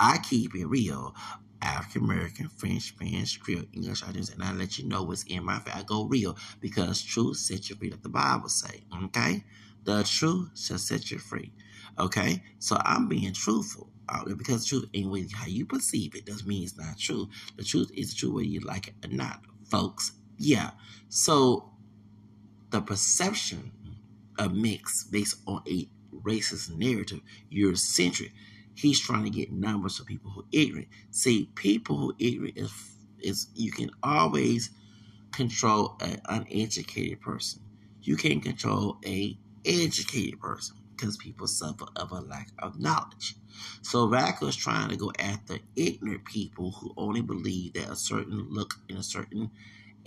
I 0.00 0.18
keep 0.18 0.56
it 0.56 0.66
real. 0.66 1.14
African 1.62 2.04
American, 2.04 2.48
French, 2.48 2.88
Spanish, 2.88 3.38
Creole, 3.38 3.64
English, 3.72 4.02
I 4.02 4.12
just 4.12 4.32
and 4.34 4.42
I 4.42 4.52
let 4.52 4.78
you 4.78 4.88
know 4.88 5.02
what's 5.02 5.24
in 5.24 5.44
my 5.44 5.58
face. 5.58 5.74
I 5.76 5.82
go 5.82 6.04
real 6.04 6.36
because 6.60 7.02
truth 7.02 7.36
sets 7.36 7.68
you 7.70 7.76
free, 7.76 7.90
like 7.90 8.02
the 8.02 8.08
Bible 8.08 8.48
say. 8.48 8.82
Okay, 9.04 9.44
the 9.98 10.04
truth 10.04 10.50
shall 10.58 10.78
set 10.78 11.10
you 11.10 11.18
free. 11.18 11.52
Okay, 11.98 12.42
so 12.58 12.78
I'm 12.84 13.08
being 13.08 13.32
truthful 13.32 13.90
uh, 14.08 14.24
because 14.36 14.66
truth 14.66 14.86
ain't 14.94 15.10
what 15.10 15.22
how 15.32 15.46
you 15.46 15.66
perceive 15.66 16.14
it 16.14 16.26
doesn't 16.26 16.46
mean 16.46 16.62
it's 16.62 16.78
not 16.78 16.98
true. 16.98 17.28
The 17.56 17.64
truth 17.64 17.90
is 17.94 18.14
true 18.14 18.34
whether 18.34 18.46
you 18.46 18.60
like 18.60 18.88
it 18.88 18.94
or 19.04 19.12
not, 19.12 19.42
folks. 19.70 20.12
Yeah. 20.38 20.70
So 21.08 21.70
the 22.70 22.80
perception 22.80 23.72
of 24.38 24.54
mix 24.54 25.04
based 25.04 25.36
on 25.46 25.62
a 25.68 25.88
racist 26.24 26.76
narrative, 26.76 27.20
Eurocentric 27.52 28.30
He's 28.74 29.00
trying 29.00 29.24
to 29.24 29.30
get 29.30 29.52
numbers 29.52 30.00
of 30.00 30.06
people 30.06 30.30
who 30.30 30.40
are 30.40 30.52
ignorant. 30.52 30.88
See, 31.10 31.50
people 31.54 31.98
who 31.98 32.10
are 32.12 32.16
ignorant 32.18 32.56
is 32.56 32.72
is 33.18 33.48
you 33.54 33.70
can 33.70 33.90
always 34.02 34.70
control 35.32 35.96
an 36.00 36.22
uneducated 36.24 37.20
person. 37.20 37.60
You 38.02 38.16
can't 38.16 38.42
control 38.42 38.98
a 39.04 39.38
educated 39.64 40.40
person 40.40 40.76
because 40.96 41.16
people 41.16 41.46
suffer 41.46 41.86
of 41.96 42.12
a 42.12 42.20
lack 42.20 42.48
of 42.58 42.78
knowledge. 42.78 43.36
So 43.82 44.06
Radical 44.06 44.48
is 44.48 44.56
trying 44.56 44.90
to 44.90 44.96
go 44.96 45.12
after 45.18 45.58
ignorant 45.76 46.24
people 46.24 46.72
who 46.72 46.92
only 46.96 47.22
believe 47.22 47.74
that 47.74 47.90
a 47.90 47.96
certain 47.96 48.46
look 48.50 48.74
in 48.88 48.96
a 48.96 49.02
certain 49.02 49.50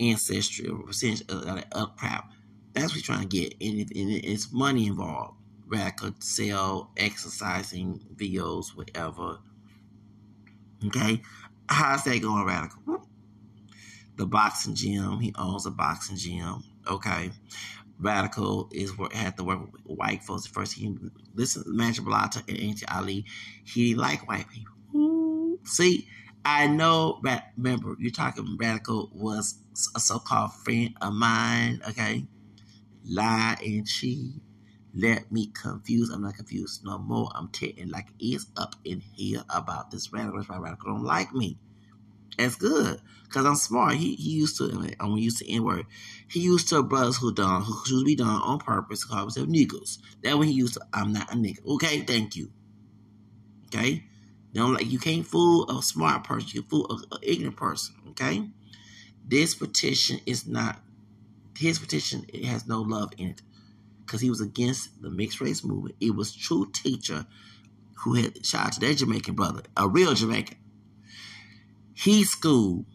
ancestry 0.00 0.68
or 0.68 0.82
percentage 0.82 1.28
of, 1.28 1.64
of 1.72 1.96
crap. 1.96 2.30
That's 2.72 2.86
what 2.86 2.94
he's 2.94 3.02
trying 3.02 3.28
to 3.28 3.36
get, 3.36 3.54
and, 3.60 3.78
and 3.78 4.10
it's 4.24 4.52
money 4.52 4.86
involved 4.86 5.36
record 5.66 6.22
sell 6.22 6.90
exercising 6.96 8.00
videos, 8.14 8.76
whatever. 8.76 9.38
Okay, 10.86 11.22
how's 11.68 12.04
that 12.04 12.20
going, 12.20 12.44
Radical? 12.44 13.06
The 14.16 14.26
boxing 14.26 14.74
gym. 14.74 15.18
He 15.20 15.34
owns 15.36 15.66
a 15.66 15.70
boxing 15.70 16.16
gym. 16.16 16.62
Okay, 16.88 17.30
Radical 17.98 18.68
is 18.72 18.96
work 18.98 19.12
had 19.12 19.36
to 19.36 19.44
work 19.44 19.60
with 19.72 19.82
white 19.84 20.22
folks. 20.22 20.46
First, 20.46 20.74
he 20.74 20.94
listened 21.34 21.64
to 21.66 21.72
Mancha 21.72 22.02
Balata 22.02 22.46
and 22.48 22.58
Auntie 22.58 22.86
Ali. 22.86 23.24
He 23.64 23.88
didn't 23.88 24.02
like 24.02 24.28
white 24.28 24.46
people. 24.48 25.58
See, 25.64 26.08
I 26.44 26.66
know. 26.66 27.20
Remember, 27.56 27.96
you're 27.98 28.10
talking. 28.10 28.56
Radical 28.58 29.10
was 29.14 29.58
a 29.94 30.00
so-called 30.00 30.52
friend 30.52 30.94
of 31.00 31.14
mine. 31.14 31.80
Okay, 31.88 32.26
lie 33.04 33.56
and 33.64 33.86
cheat 33.86 34.34
let 34.94 35.30
me 35.32 35.48
confuse. 35.48 36.10
I'm 36.10 36.22
not 36.22 36.36
confused 36.36 36.84
no 36.84 36.98
more. 36.98 37.28
I'm 37.34 37.48
tearing 37.48 37.90
like 37.90 38.08
it's 38.20 38.46
up 38.56 38.76
in 38.84 39.00
here 39.00 39.42
about 39.50 39.90
this 39.90 40.12
radical. 40.12 40.38
This 40.38 40.48
radical 40.48 40.94
don't 40.94 41.02
like 41.02 41.32
me. 41.32 41.58
That's 42.38 42.56
good. 42.56 43.00
Cause 43.28 43.46
I'm 43.46 43.56
smart. 43.56 43.94
He 43.94 44.14
he 44.14 44.30
used 44.30 44.58
to 44.58 44.64
I'm 45.00 45.08
gonna 45.08 45.20
use 45.20 45.40
the 45.40 45.50
N-word. 45.50 45.86
He 46.28 46.40
used 46.40 46.68
to 46.68 46.82
brothers 46.84 47.16
who 47.16 47.32
done 47.32 47.62
who 47.62 47.74
should 47.84 48.04
be 48.04 48.14
done 48.14 48.28
on 48.28 48.58
purpose 48.58 49.00
to 49.00 49.08
call 49.08 49.22
himself 49.22 49.48
niggas. 49.48 49.98
That 50.22 50.38
when 50.38 50.46
he 50.46 50.54
used 50.54 50.74
to 50.74 50.80
I'm 50.92 51.12
not 51.12 51.32
a 51.32 51.36
nigga. 51.36 51.66
Okay, 51.66 52.02
thank 52.02 52.36
you. 52.36 52.50
Okay? 53.66 54.04
Don't 54.52 54.74
like 54.74 54.90
you 54.90 55.00
can't 55.00 55.26
fool 55.26 55.68
a 55.68 55.82
smart 55.82 56.22
person, 56.22 56.50
you 56.52 56.62
can 56.62 56.70
fool 56.70 57.02
an 57.10 57.18
ignorant 57.22 57.56
person. 57.56 57.96
Okay? 58.10 58.48
This 59.26 59.54
petition 59.54 60.20
is 60.26 60.46
not 60.46 60.80
his 61.58 61.80
petition, 61.80 62.26
it 62.32 62.44
has 62.44 62.68
no 62.68 62.82
love 62.82 63.12
in 63.18 63.30
it 63.30 63.42
because 64.04 64.20
he 64.20 64.30
was 64.30 64.40
against 64.40 65.02
the 65.02 65.10
mixed 65.10 65.40
race 65.40 65.64
movement. 65.64 65.96
It 66.00 66.14
was 66.14 66.32
True 66.32 66.70
Teacher 66.72 67.26
who 67.98 68.14
had 68.14 68.44
shot 68.44 68.72
to 68.74 68.80
their 68.80 68.94
Jamaican 68.94 69.34
brother, 69.34 69.62
a 69.76 69.88
real 69.88 70.14
Jamaican. 70.14 70.58
He 71.94 72.24
schooled 72.24 72.86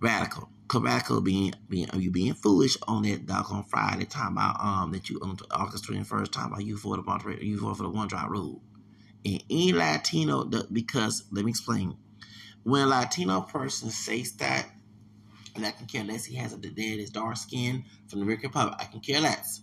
Radical. 0.00 0.50
Radical 0.72 1.20
being 1.20 1.54
being 1.68 1.88
you 1.94 2.10
being 2.10 2.34
foolish 2.34 2.76
on 2.88 3.02
that 3.04 3.26
doggone 3.26 3.64
Friday 3.64 4.04
talking 4.04 4.36
about 4.36 4.60
um 4.60 4.92
that 4.92 5.08
you 5.08 5.20
on 5.22 5.36
August 5.50 5.84
twenty 5.84 6.02
first 6.04 6.32
talking 6.32 6.52
about 6.52 6.64
you 6.64 6.76
for 6.76 6.96
the 6.96 7.38
you 7.44 7.58
for 7.58 7.74
the 7.82 7.88
one 7.88 8.08
drop 8.08 8.30
rule. 8.30 8.62
And 9.24 9.42
any 9.50 9.72
Latino 9.72 10.44
because 10.44 11.24
let 11.30 11.44
me 11.44 11.50
explain. 11.50 11.96
When 12.64 12.82
a 12.82 12.86
Latino 12.86 13.42
person 13.42 13.90
says 13.90 14.32
that, 14.38 14.66
and 15.54 15.64
I 15.64 15.70
can 15.70 15.86
care 15.86 16.04
less 16.04 16.24
he 16.24 16.34
has 16.36 16.52
a 16.52 16.56
dead 16.58 16.78
is 16.78 17.10
dark 17.10 17.36
skin 17.36 17.84
from 18.08 18.18
the 18.20 18.24
American 18.24 18.50
Republic, 18.50 18.76
I 18.80 18.84
can 18.84 19.00
care 19.00 19.20
less 19.20 19.62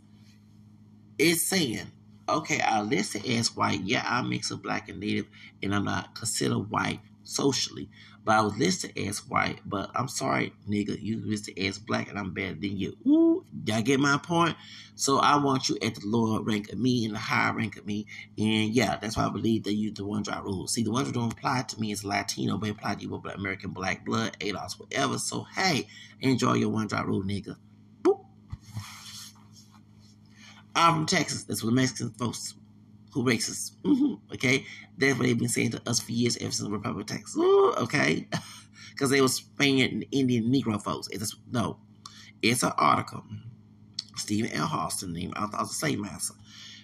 it's 1.18 1.48
saying, 1.48 1.92
okay, 2.28 2.60
I'll 2.62 2.84
list 2.84 3.16
as 3.16 3.56
white. 3.56 3.82
Yeah, 3.82 4.04
I'm 4.06 4.30
mixed 4.30 4.52
of 4.52 4.62
black 4.62 4.90
and 4.90 5.00
native, 5.00 5.28
and 5.62 5.74
I'm 5.74 5.86
not 5.86 6.16
considered 6.16 6.70
white 6.70 7.00
socially. 7.24 7.90
But 8.26 8.36
I 8.36 8.42
was 8.42 8.58
listed 8.58 8.98
as 8.98 9.28
white. 9.28 9.60
But 9.66 9.92
I'm 9.96 10.08
sorry, 10.08 10.54
nigga, 10.70 11.02
you 11.02 11.22
listed 11.26 11.60
as 11.60 11.78
black, 11.78 12.10
and 12.10 12.18
I'm 12.18 12.34
better 12.34 12.54
than 12.54 12.78
you. 12.78 12.98
Ooh, 13.06 13.46
y'all 13.66 13.82
get 13.82 14.00
my 14.00 14.18
point? 14.18 14.56
So 14.96 15.20
I 15.20 15.38
want 15.38 15.68
you 15.68 15.78
at 15.82 15.96
the 15.96 16.02
lower 16.06 16.42
rank 16.42 16.72
of 16.72 16.80
me 16.80 17.04
and 17.06 17.16
the 17.16 17.20
higher 17.20 17.54
rank 17.54 17.78
of 17.78 17.86
me. 17.86 18.06
And 18.38 18.70
yeah, 18.74 18.98
that's 18.98 19.18
why 19.18 19.26
I 19.26 19.30
believe 19.30 19.64
that 19.64 19.74
you 19.74 19.92
the 19.92 20.06
one 20.06 20.24
drop 20.24 20.44
rule. 20.44 20.68
See, 20.68 20.84
the 20.84 20.92
one 20.92 21.04
that 21.04 21.14
don't 21.14 21.34
apply 21.34 21.64
to 21.64 21.80
me 21.80 21.92
is 21.92 22.06
Latino, 22.06 22.58
but 22.58 22.70
apply 22.70 22.96
to 22.96 23.02
you 23.02 23.10
with 23.10 23.34
American 23.34 23.72
black 23.72 24.06
blood, 24.06 24.38
ADOS, 24.40 24.80
whatever. 24.80 25.18
So 25.18 25.46
hey, 25.56 25.88
enjoy 26.22 26.54
your 26.54 26.70
one 26.70 26.88
drop 26.88 27.06
rule, 27.06 27.24
nigga. 27.24 27.58
Boop. 28.04 28.24
I'm 30.76 30.94
from 30.94 31.06
Texas. 31.08 31.44
That's 31.44 31.62
the 31.62 31.72
Mexican 31.72 32.12
folks 32.12 32.56
who 33.14 33.24
racist. 33.24 33.76
Mm-hmm. 33.84 34.34
Okay, 34.34 34.66
that's 34.98 35.18
what 35.18 35.26
they've 35.26 35.38
been 35.38 35.50
saying 35.50 35.72
to 35.72 35.90
us 35.90 36.00
for 36.00 36.12
years 36.12 36.38
ever 36.38 36.52
since 36.52 36.70
Republic 36.70 37.10
of 37.10 37.16
Texas. 37.16 37.38
Ooh, 37.38 37.74
okay, 37.78 38.28
because 38.92 39.10
they 39.10 39.22
were 39.22 39.28
Spanish 39.28 40.06
Indian 40.12 40.52
Negro 40.52 40.82
folks. 40.82 41.08
It's 41.10 41.36
no, 41.52 41.78
it's 42.42 42.64
an 42.64 42.74
article. 42.78 43.24
Stephen 44.16 44.52
L. 44.52 44.68
Halston, 44.68 45.12
named 45.12 45.34
after 45.36 45.58
the 45.58 45.66
slave 45.66 46.00
master. 46.00 46.36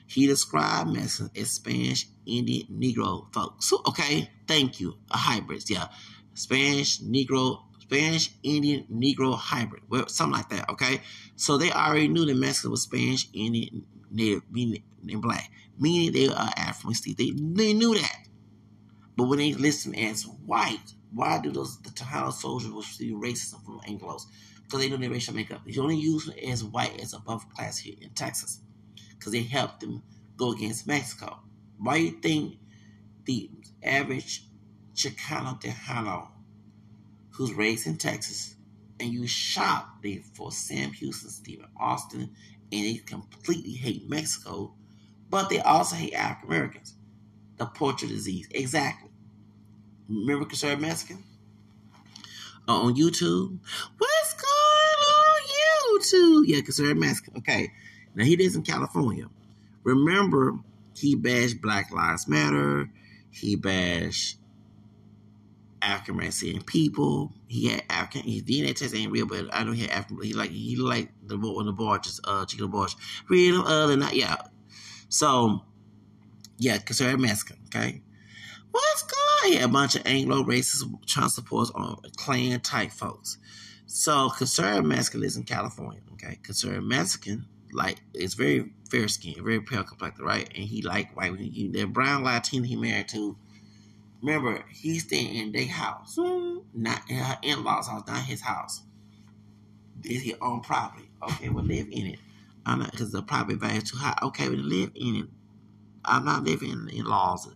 He 0.08 0.26
described 0.26 0.90
Mexicans 0.90 1.30
as 1.38 1.52
Spanish 1.52 2.08
Indian 2.26 2.66
Negro 2.72 3.32
folks. 3.32 3.72
Okay, 3.88 4.30
thank 4.48 4.80
you. 4.80 4.96
A 5.12 5.18
hybrids, 5.18 5.70
yeah. 5.70 5.88
Spanish 6.34 7.00
Negro 7.02 7.60
Spanish 7.80 8.32
Indian 8.44 8.86
Negro 8.92 9.36
hybrid, 9.36 9.82
well, 9.90 10.08
something 10.08 10.38
like 10.38 10.50
that. 10.50 10.70
Okay, 10.70 11.02
so 11.36 11.58
they 11.58 11.72
already 11.72 12.08
knew 12.08 12.24
that 12.26 12.36
Mexican 12.36 12.70
was 12.70 12.84
Spanish 12.84 13.28
Indian 13.34 13.84
Meaning 14.12 14.84
and 15.08 15.22
black, 15.22 15.52
meaning 15.78 16.12
they 16.12 16.28
are 16.28 16.52
African. 16.58 17.16
They 17.18 17.32
they 17.32 17.74
knew 17.74 17.96
that, 17.96 18.28
but 19.16 19.26
when 19.26 19.40
they 19.40 19.54
listen 19.54 19.96
as 19.96 20.24
white, 20.24 20.94
why 21.12 21.40
do 21.40 21.52
those 21.52 21.82
the 21.82 21.90
Tejano 21.90 22.34
soldiers 22.34 22.72
receive 22.72 23.14
racism 23.14 23.64
from 23.64 23.80
Anglos? 23.82 24.24
Because 24.64 24.82
they 24.82 24.90
know 24.90 24.98
their 24.98 25.10
racial 25.10 25.34
makeup. 25.34 25.62
They 25.66 25.80
only 25.80 25.98
use 25.98 26.26
them 26.26 26.36
as 26.48 26.64
white 26.64 27.00
as 27.02 27.14
above 27.14 27.50
class 27.50 27.78
here 27.80 27.96
in 28.02 28.10
Texas, 28.12 28.62
because 29.18 29.32
they 29.32 29.44
helped 29.44 29.80
them 29.82 30.04
go 30.38 30.52
against 30.52 30.88
Mexico. 30.88 31.40
Why 31.78 31.98
do 31.98 32.04
you 32.06 32.12
think 32.22 32.58
the 33.26 33.50
average 33.84 34.44
Chicano 34.94 35.62
Tejano 35.62 36.30
who's 37.32 37.54
raised 37.54 37.88
in 37.88 37.96
Texas, 37.98 38.56
and 39.00 39.14
you 39.14 39.26
shop 39.26 40.04
for 40.34 40.52
Sam 40.52 40.92
Houston, 40.92 41.30
Stephen 41.30 41.70
Austin, 41.80 42.36
and 42.72 42.86
they 42.86 42.96
completely 42.98 43.74
hate 43.74 44.10
Mexico, 44.10 44.74
but 45.30 45.50
they 45.50 45.60
also 45.60 45.96
hate 45.96 46.14
African 46.14 46.50
Americans. 46.50 46.96
The 47.58 47.66
portrait 47.66 48.10
disease, 48.10 48.48
exactly. 48.52 49.10
Remember 50.08 50.46
Conservative 50.46 50.82
Mexican? 50.82 51.24
Uh, 52.68 52.82
on 52.84 52.96
YouTube? 52.96 53.58
What's 53.98 54.34
going 54.34 55.00
on 55.16 56.00
YouTube? 56.00 56.44
Yeah, 56.48 56.62
Conservative 56.62 56.98
Mexican. 56.98 57.38
Okay. 57.38 57.72
Now 58.16 58.24
he 58.24 58.38
lives 58.38 58.56
in 58.56 58.64
California. 58.64 59.28
Remember, 59.84 60.58
he 60.96 61.16
bashed 61.16 61.62
Black 61.62 61.92
Lives 61.92 62.28
Matter. 62.28 62.90
He 63.32 63.56
bashed 63.56 64.38
African 65.82 66.16
American 66.16 66.62
people. 66.64 67.34
He 67.48 67.70
had 67.70 67.84
African. 67.90 68.30
His 68.30 68.44
DNA 68.44 68.76
test 68.76 68.96
ain't 68.96 69.12
real, 69.12 69.26
but 69.26 69.48
I 69.54 69.64
know 69.64 69.72
he 69.72 69.84
had 69.84 69.92
African. 69.92 70.24
He 70.24 70.34
like 70.34 70.52
he 70.52 70.76
like 70.76 71.10
the 71.26 71.36
on 71.36 71.66
the 71.66 71.72
bar, 71.72 72.00
just 72.00 72.22
uh, 72.24 72.46
Chico 72.46 72.68
Barge. 72.68 72.96
Real 73.28 73.62
other 73.62 73.98
not 73.98 74.16
yeah. 74.16 74.38
So 75.10 75.62
yeah, 76.58 76.78
conservative 76.78 77.20
Mexican. 77.20 77.58
Okay, 77.68 78.02
what's 78.72 79.04
going 79.04 79.20
he 79.52 79.56
had 79.56 79.70
a 79.70 79.72
bunch 79.72 79.96
of 79.96 80.06
Anglo 80.06 80.44
racist 80.44 80.84
Trump 81.06 81.32
supporters 81.32 81.72
on 81.72 82.02
Klan 82.18 82.60
type 82.62 82.92
folks. 82.92 83.38
So 83.86 84.30
conservative 84.30 84.86
Mexican 84.86 85.22
lives 85.22 85.38
in 85.38 85.44
California. 85.44 86.02
Okay, 86.14 86.38
conservative 86.44 86.84
Mexican 86.84 87.48
like 87.72 88.02
is 88.14 88.34
very 88.34 88.72
fair 88.90 89.08
skinned, 89.08 89.44
very 89.44 89.62
pale 89.62 89.84
complected, 89.84 90.24
right? 90.24 90.48
And 90.56 90.66
he 90.66 90.82
like 90.82 91.16
white. 91.16 91.38
He, 91.40 91.70
the 91.70 91.86
brown 91.86 92.24
Latino 92.24 92.66
he 92.66 92.76
married 92.76 93.08
to. 93.10 93.38
Remember, 94.22 94.66
he's 94.72 95.04
staying 95.04 95.36
in 95.36 95.52
their 95.52 95.68
house, 95.68 96.18
not 96.74 97.02
in 97.10 97.18
her 97.18 97.38
in 97.42 97.64
laws' 97.64 97.88
house, 97.88 98.04
not 98.08 98.24
his 98.24 98.42
house. 98.42 98.82
Is 100.04 100.24
he 100.24 100.36
own 100.42 100.62
property? 100.62 101.10
Okay, 101.22 101.50
well 101.50 101.64
live 101.64 101.88
in 101.92 102.08
it. 102.08 102.20
I'm 102.66 102.80
not 102.80 102.92
because 102.92 103.12
the 103.12 103.22
property 103.22 103.58
value 103.58 103.78
is 103.78 103.92
too 103.92 103.98
high. 103.98 104.18
Okay, 104.22 104.50
well 104.50 104.58
live 104.58 104.92
in 104.96 105.16
it. 105.16 105.26
I'm 106.04 106.26
not 106.26 106.44
living 106.44 106.90
in, 106.92 107.06
laws. 107.06 107.48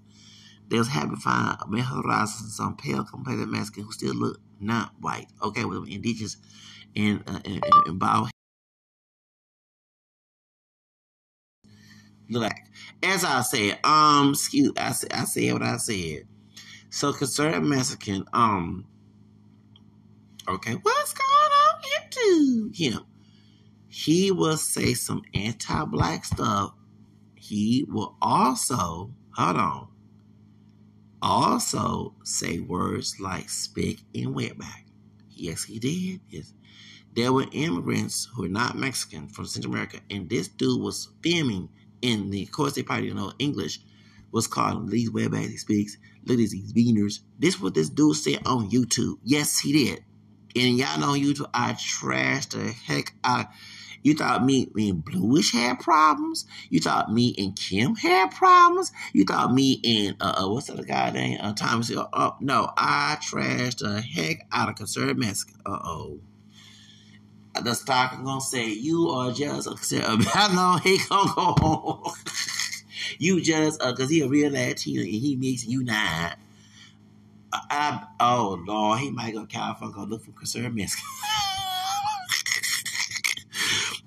They 0.70 0.78
was 0.78 0.88
happy 0.88 1.12
to 1.12 1.18
find 1.18 1.58
Mejoras 1.70 2.28
some 2.28 2.76
pale 2.78 3.04
complected 3.04 3.48
Mexican 3.50 3.84
who 3.84 3.92
still 3.92 4.16
look 4.16 4.40
not 4.60 4.94
white. 5.00 5.28
Okay, 5.42 5.66
with 5.66 5.90
indigenous 5.90 6.38
and 6.96 7.24
uh, 7.28 7.40
and, 7.46 7.64
and, 7.86 8.00
bald 8.00 8.30
black. 12.30 12.68
As 13.02 13.24
I 13.24 13.42
said, 13.42 13.80
um, 13.84 14.32
excuse, 14.32 14.74
I 14.78 14.90
I 14.90 15.24
said 15.26 15.54
what 15.54 15.64
I 15.64 15.78
said. 15.78 16.28
So 16.94 17.12
conservative 17.12 17.64
Mexican, 17.64 18.24
um, 18.34 18.86
okay, 20.48 20.74
what's 20.74 21.14
going 21.16 21.52
on 21.66 21.82
into 22.04 22.72
him? 22.72 23.00
He 23.88 24.30
will 24.30 24.58
say 24.58 24.94
some 24.94 25.24
anti-black 25.34 26.24
stuff. 26.24 26.76
He 27.34 27.84
will 27.90 28.16
also, 28.22 29.12
hold 29.32 29.58
on, 29.58 29.88
also 31.20 32.14
say 32.24 32.60
words 32.60 33.20
like 33.20 33.50
"spick" 33.50 34.02
and 34.14 34.36
"wetback." 34.36 34.84
Yes, 35.32 35.64
he 35.64 35.80
did. 35.80 36.22
Yes. 36.30 36.54
There 37.16 37.34
were 37.34 37.48
immigrants 37.54 38.30
who 38.36 38.44
were 38.44 38.50
not 38.50 38.78
Mexican 38.78 39.30
from 39.30 39.48
Central 39.48 39.74
America, 39.74 40.00
and 40.12 40.30
this 40.30 40.48
dude 40.48 40.80
was 40.80 41.10
filming 41.24 41.70
in 42.04 42.30
the, 42.30 42.44
of 42.44 42.52
course, 42.52 42.74
they 42.74 42.84
probably 42.84 43.08
don't 43.08 43.18
know 43.18 43.34
English, 43.40 43.80
was 44.32 44.46
called 44.46 44.92
these 44.92 45.10
wetbacks 45.10 45.50
he 45.50 45.58
speaks. 45.58 45.98
Look 46.26 46.40
at 46.40 46.50
these 46.50 46.74
beaners. 46.74 47.20
This 47.40 47.60
what 47.60 47.74
this 47.74 47.90
dude 47.90 48.16
said 48.16 48.40
on 48.46 48.70
YouTube. 48.70 49.18
Yes, 49.24 49.60
he 49.60 49.74
did. 49.74 50.04
And 50.56 50.78
y'all 50.78 51.00
know 51.00 51.10
on 51.10 51.20
YouTube, 51.20 51.50
I 51.54 51.74
trashed 51.74 52.52
the 52.52 52.72
heck 52.72 53.14
out. 53.24 53.48
You 54.04 54.14
thought 54.16 54.44
me 54.44 54.70
and 54.76 55.04
Bluish 55.04 55.54
had 55.54 55.80
problems. 55.80 56.46
You 56.70 56.82
thought 56.82 57.12
me 57.12 57.34
and 57.38 57.56
Kim 57.56 57.96
had 57.96 58.32
problems. 58.32 58.92
You 59.14 59.24
thought 59.24 59.54
me 59.54 59.80
and 59.84 60.18
uh, 60.20 60.44
uh 60.44 60.50
what's 60.50 60.68
that 60.68 60.86
guy 60.86 61.12
name? 61.12 61.40
Uh, 61.42 61.54
Thomas. 61.54 61.90
Uh, 61.90 62.06
uh, 62.12 62.32
no, 62.42 62.72
I 62.78 63.18
trashed 63.22 63.80
the 63.80 64.02
heck 64.02 64.46
out 64.52 64.70
of 64.70 64.76
conservative 64.76 65.18
Mexican. 65.18 65.62
Uh 65.66 65.80
oh. 65.84 66.20
The 67.62 67.74
stock 67.76 68.22
gonna 68.24 68.42
say 68.42 68.68
you 68.68 69.10
are 69.10 69.32
just 69.32 69.68
a 69.68 70.04
I 70.34 70.54
know 70.54 70.80
he 70.84 71.00
gonna 71.08 71.34
go. 71.34 72.14
you 73.20 73.42
just 73.42 73.82
uh, 73.82 73.94
cause 73.94 74.10
he 74.10 74.22
a 74.22 74.28
real 74.28 74.52
Latino 74.52 75.02
and 75.02 75.10
he 75.10 75.36
makes 75.36 75.66
you 75.66 75.84
not. 75.84 76.38
I, 77.54 78.06
oh 78.20 78.64
Lord, 78.66 79.00
he 79.00 79.12
might 79.12 79.34
go 79.34 79.42
to 79.42 79.48
California 79.48 80.06
look 80.06 80.24
for 80.24 80.32
conservative 80.32 80.76
Mexican. 80.76 81.08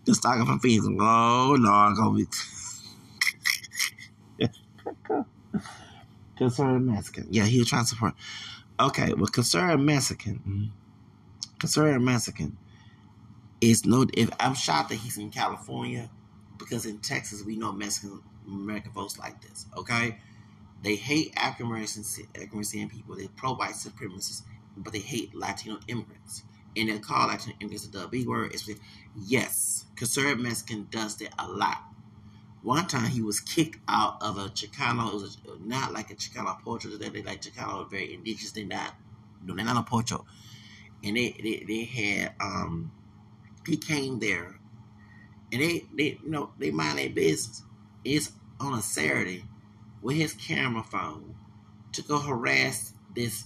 the 0.05 0.15
stock 0.15 0.41
of 0.41 0.49
my 0.49 0.59
feet. 0.59 0.81
Oh 0.85 1.57
Lord, 1.59 1.97
gonna 1.97 2.17
be 2.17 2.27
conservative 6.37 6.83
Mexican. 6.83 7.27
Yeah, 7.31 7.45
he 7.45 7.59
was 7.59 7.69
trying 7.69 7.83
to 7.83 7.89
support. 7.89 8.15
Okay, 8.79 9.13
well, 9.15 9.27
conservative 9.27 9.81
Mexican, 9.81 10.73
conservative 11.59 12.03
Mexican 12.03 12.57
is 13.61 13.85
no. 13.85 14.07
If 14.15 14.31
I'm 14.41 14.55
shocked 14.55 14.91
that 14.91 14.97
he's 14.97 15.19
in 15.19 15.31
California, 15.31 16.11
because 16.59 16.87
in 16.87 16.99
Texas 16.99 17.43
we 17.43 17.57
know 17.57 17.73
Mexican 17.73 18.23
American 18.47 18.93
folks 18.93 19.19
like 19.19 19.41
this. 19.43 19.67
Okay, 19.77 20.19
they 20.83 20.97
hate 20.97 21.33
African 21.37 21.67
American 21.67 22.89
people. 22.89 23.17
They're 23.17 23.29
pro 23.37 23.55
white 23.55 23.75
supremacists, 23.75 24.43
but 24.77 24.93
they 24.93 25.01
hate 25.01 25.35
Latino 25.35 25.79
immigrants. 25.89 26.43
And 26.77 26.91
they 26.91 26.99
call 26.99 27.29
Latino 27.29 27.57
immigrants 27.61 27.87
the 27.89 28.07
B 28.09 28.27
word. 28.27 28.53
It's 28.53 28.69
yes, 29.17 29.87
conservative 29.97 30.41
Mexican 30.41 30.89
does 30.91 31.17
that 31.17 31.33
a 31.39 31.49
lot. 31.49 31.79
One 32.63 32.87
time 32.87 33.09
he 33.11 33.23
was 33.23 33.41
kicked 33.41 33.79
out 33.89 34.19
of 34.21 34.39
a 34.39 34.49
Chicano. 34.49 35.09
It 35.09 35.15
was 35.15 35.39
a, 35.47 35.67
not 35.67 35.93
like 35.93 36.11
a 36.11 36.15
Chicano 36.15 36.61
portrait. 36.61 36.99
They 36.99 37.23
like 37.23 37.43
Chicano, 37.43 37.89
very 37.91 38.13
indigenous. 38.13 38.53
They 38.53 38.65
not, 38.65 38.95
no, 39.45 39.55
they're 39.55 39.65
not 39.65 39.77
a 39.77 39.89
portrait. 39.89 40.21
And 41.05 41.17
they, 41.17 41.37
they, 41.43 41.65
they 41.67 41.85
had 41.85 42.35
um 42.41 42.91
he 43.67 43.77
came 43.77 44.19
there 44.19 44.59
and 45.53 45.63
they, 45.63 45.87
they 45.95 46.19
you 46.23 46.31
know, 46.31 46.51
they 46.59 46.71
mind 46.71 46.99
their 46.99 47.11
business. 47.11 47.63
It's 48.07 48.33
on 48.61 48.79
a 48.79 48.83
Saturday 48.83 49.45
with 50.01 50.17
his 50.17 50.33
camera 50.35 50.83
phone 50.83 51.35
to 51.93 52.03
go 52.03 52.21
harass 52.21 52.93
this 53.15 53.45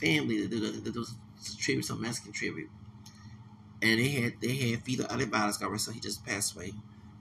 family 0.00 0.46
that 0.46 0.94
was 0.96 1.14
tribute, 1.58 1.84
some 1.84 2.00
Mexican 2.00 2.32
tribute. 2.32 2.70
And 3.82 4.00
they 4.00 4.08
had 4.08 4.40
they 4.40 4.54
had 4.54 4.82
Fidel 4.82 5.06
Olivares 5.10 5.58
got 5.58 5.78
so 5.78 5.92
he 5.92 6.00
just 6.00 6.24
passed 6.24 6.56
away. 6.56 6.72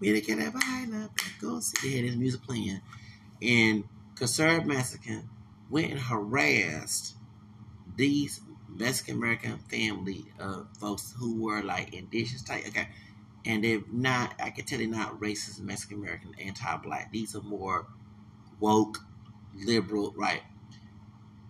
Get 0.02 0.26
that 0.28 0.54
behind 0.54 0.94
up 0.96 1.12
go 1.40 1.60
see 1.60 1.90
they 1.90 1.96
had 1.98 2.06
his 2.06 2.16
music 2.16 2.44
playing. 2.44 2.82
And 3.42 3.84
conservative 4.16 4.66
Mexican 4.66 5.30
went 5.70 5.92
and 5.92 6.00
harassed 6.00 7.16
these 7.96 8.42
Mexican 8.70 9.18
American 9.18 9.58
family 9.70 10.26
of 10.40 10.68
folks 10.78 11.14
who 11.18 11.42
were 11.42 11.62
like 11.62 11.94
indigenous 11.94 12.44
type. 12.44 12.68
Okay. 12.68 12.88
And 13.46 13.64
they're 13.64 13.82
not, 13.92 14.34
I 14.42 14.52
can 14.52 14.66
tell 14.66 14.80
they're 14.80 14.88
not 14.88 15.20
racist 15.20 15.60
Mexican 15.62 15.98
American, 15.98 16.34
anti 16.40 16.78
black. 16.78 17.12
These 17.12 17.36
are 17.36 17.42
more 17.42 17.88
woke, 18.60 19.00
liberal, 19.56 20.14
right? 20.16 20.42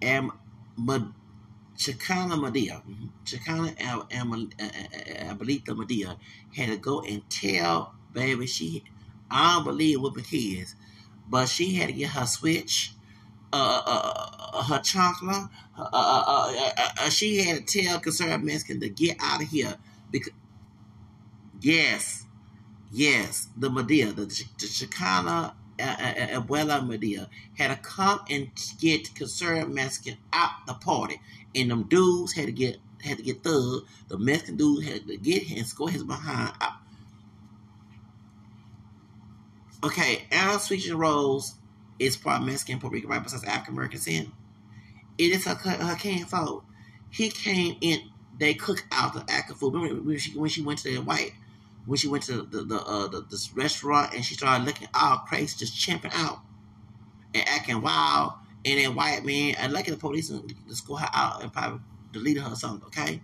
And 0.01 0.31
Chicana 1.77 2.35
Madea, 2.35 2.81
Chicana 3.25 3.75
Abuelita 3.77 5.69
Madea 5.69 6.17
had 6.55 6.69
to 6.69 6.77
go 6.77 7.01
and 7.01 7.27
tell 7.29 7.93
baby 8.13 8.47
she, 8.47 8.83
I 9.29 9.55
don't 9.55 9.65
believe 9.65 10.01
what 10.01 10.13
the 10.13 10.21
kids, 10.21 10.75
but 11.29 11.47
she 11.47 11.75
had 11.75 11.87
to 11.87 11.93
get 11.93 12.09
her 12.09 12.25
switch 12.25 12.93
uh, 13.53 13.81
uh, 13.85 14.63
her 14.63 14.79
chocolate. 14.79 15.47
Uh, 15.77 15.89
uh, 15.91 16.71
uh, 16.99 17.09
she 17.09 17.43
had 17.43 17.67
to 17.67 17.81
tell 17.83 17.99
conservative 17.99 18.43
Mexican 18.43 18.79
to 18.79 18.89
get 18.89 19.17
out 19.19 19.41
of 19.41 19.47
here 19.47 19.75
because 20.11 20.33
yes, 21.63 22.25
yes, 22.91 23.47
the 23.57 23.69
Madea, 23.69 24.15
the, 24.15 24.25
the 24.25 24.65
Chicana 24.67 25.53
Abuela 25.79 26.85
Madea 26.85 27.27
had 27.57 27.69
to 27.69 27.75
come 27.77 28.19
and 28.29 28.49
get 28.79 29.13
conservative 29.15 29.69
Mexican 29.69 30.17
out 30.31 30.65
the 30.67 30.73
party, 30.73 31.19
and 31.55 31.71
them 31.71 31.83
dudes 31.83 32.33
had 32.33 32.45
to 32.45 32.51
get 32.51 32.77
had 33.03 33.17
to 33.17 33.23
get 33.23 33.43
thug. 33.43 33.85
The 34.07 34.17
Mexican 34.17 34.55
dude 34.55 34.83
had 34.85 35.07
to 35.07 35.17
get 35.17 35.43
him, 35.43 35.63
score 35.65 35.89
his 35.89 36.03
behind 36.03 36.53
out. 36.61 36.73
Okay, 39.83 40.25
Anna 40.31 40.59
switching 40.59 40.95
roles 40.95 41.55
is 41.99 42.15
part 42.15 42.41
Mexican, 42.43 42.79
Puerto 42.79 42.93
Rican, 42.93 43.09
right? 43.09 43.21
Besides 43.21 43.43
African 43.43 43.73
American 43.73 43.99
sin. 43.99 44.31
It 45.17 45.31
is 45.31 45.45
her, 45.45 45.55
her 45.55 45.95
kin 45.95 46.25
fault. 46.25 46.63
He 47.09 47.29
came 47.29 47.77
in, 47.81 47.99
they 48.39 48.53
cook 48.53 48.85
out 48.91 49.13
the 49.13 49.31
African 49.31 49.55
food. 49.55 49.73
Remember 49.73 50.01
when 50.01 50.17
she, 50.17 50.37
when 50.37 50.49
she 50.49 50.61
went 50.61 50.79
to 50.79 50.91
the 50.91 51.01
white, 51.01 51.33
when 51.85 51.97
she 51.97 52.07
went 52.07 52.23
to 52.23 52.43
the 52.43 52.63
the, 52.63 52.81
uh, 52.81 53.07
the 53.07 53.21
this 53.29 53.53
restaurant 53.53 54.13
and 54.13 54.23
she 54.23 54.35
started 54.35 54.65
looking 54.65 54.87
all 54.93 55.17
crazy, 55.19 55.57
just 55.57 55.77
champing 55.77 56.11
out 56.13 56.39
and 57.33 57.47
acting 57.47 57.81
wild. 57.81 58.33
And 58.65 58.79
then 58.79 58.95
white 58.95 59.25
man, 59.25 59.55
and 59.59 59.73
lucky 59.73 59.91
the 59.91 59.97
police 59.97 60.29
just 60.69 60.87
go 60.87 60.97
out 60.97 61.43
and 61.43 61.51
probably 61.51 61.81
deleted 62.13 62.43
her 62.43 62.53
or 62.53 62.55
something, 62.55 62.87
okay? 62.87 63.21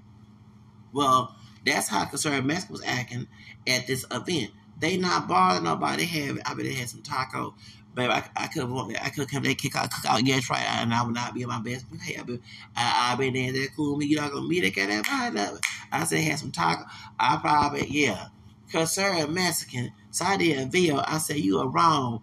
Well, 0.92 1.34
that's 1.66 1.88
how 1.88 2.04
conservative 2.04 2.44
Mexico 2.44 2.74
was 2.74 2.84
acting 2.84 3.26
at 3.66 3.88
this 3.88 4.06
event. 4.12 4.52
They 4.82 4.98
not 4.98 5.30
bothering 5.30 5.64
nobody. 5.64 6.06
They 6.06 6.26
have, 6.26 6.40
I 6.46 6.54
mean, 6.56 6.66
they 6.66 6.74
had 6.74 6.90
some 6.90 7.02
taco 7.04 7.56
babe, 7.96 8.10
I, 8.12 8.24
I 8.36 8.48
could 8.48 8.62
have 8.62 9.04
I 9.04 9.10
could 9.10 9.30
come 9.30 9.44
there, 9.44 9.54
kick 9.56 9.76
out, 9.76 9.92
cook 9.92 10.06
out, 10.06 10.26
yes, 10.26 10.50
right, 10.50 10.64
and 10.64 10.94
I 10.94 11.04
would 11.04 11.14
not 11.14 11.34
be 11.34 11.42
in 11.42 11.50
my 11.50 11.60
best 11.60 11.90
behavior. 11.92 12.40
I, 12.76 13.12
I 13.12 13.16
been 13.16 13.34
there, 13.34 13.52
that 13.52 13.70
cool 13.76 13.98
me, 13.98 14.06
you 14.06 14.18
not 14.18 14.32
gonna 14.32 14.48
meet 14.48 14.62
that 14.62 14.76
guy 14.76 14.86
that 14.88 15.06
vibe. 15.06 15.62
I 15.92 16.04
said, 16.04 16.22
had 16.22 16.40
some 16.40 16.52
taco. 16.52 16.86
I 17.20 17.38
probably, 17.38 17.88
yeah. 17.88 18.28
Cause 18.72 18.94
sir, 18.94 19.28
Mexican, 19.28 19.92
so 20.12 20.26
I 20.26 20.38
did 20.38 20.60
a 20.60 20.66
video. 20.66 21.02
I 21.06 21.18
said, 21.18 21.38
you 21.38 21.60
are 21.60 21.68
wrong. 21.68 22.22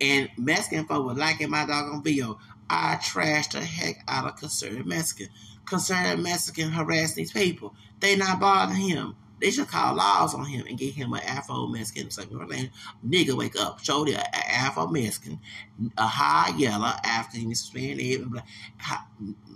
And 0.00 0.30
Mexican 0.36 0.86
folk 0.86 1.06
were 1.06 1.14
liking 1.14 1.50
my 1.50 1.66
doggone 1.66 2.02
video. 2.02 2.38
I 2.70 2.96
trashed 2.96 3.52
the 3.52 3.60
heck 3.60 4.02
out 4.08 4.26
of 4.26 4.36
conservative 4.36 4.86
Mexican. 4.86 5.28
Conservative 5.66 6.18
Mexican 6.18 6.70
harass 6.70 7.14
these 7.14 7.30
people. 7.32 7.74
They 8.00 8.16
not 8.16 8.40
bothering 8.40 8.80
him. 8.80 9.16
They 9.40 9.50
should 9.50 9.68
call 9.68 9.96
laws 9.96 10.34
on 10.34 10.44
him 10.44 10.66
and 10.68 10.78
get 10.78 10.94
him 10.94 11.12
an 11.12 11.20
Afro 11.26 11.66
Mexican. 11.66 12.10
So, 12.10 12.22
nigga, 12.24 13.36
wake 13.36 13.60
up. 13.60 13.80
Show 13.80 14.04
the 14.04 14.16
Afro 14.36 14.86
Mexican, 14.86 15.40
a 15.98 16.06
high 16.06 16.56
yellow 16.56 16.92
spraying 17.52 18.00
every 18.00 18.40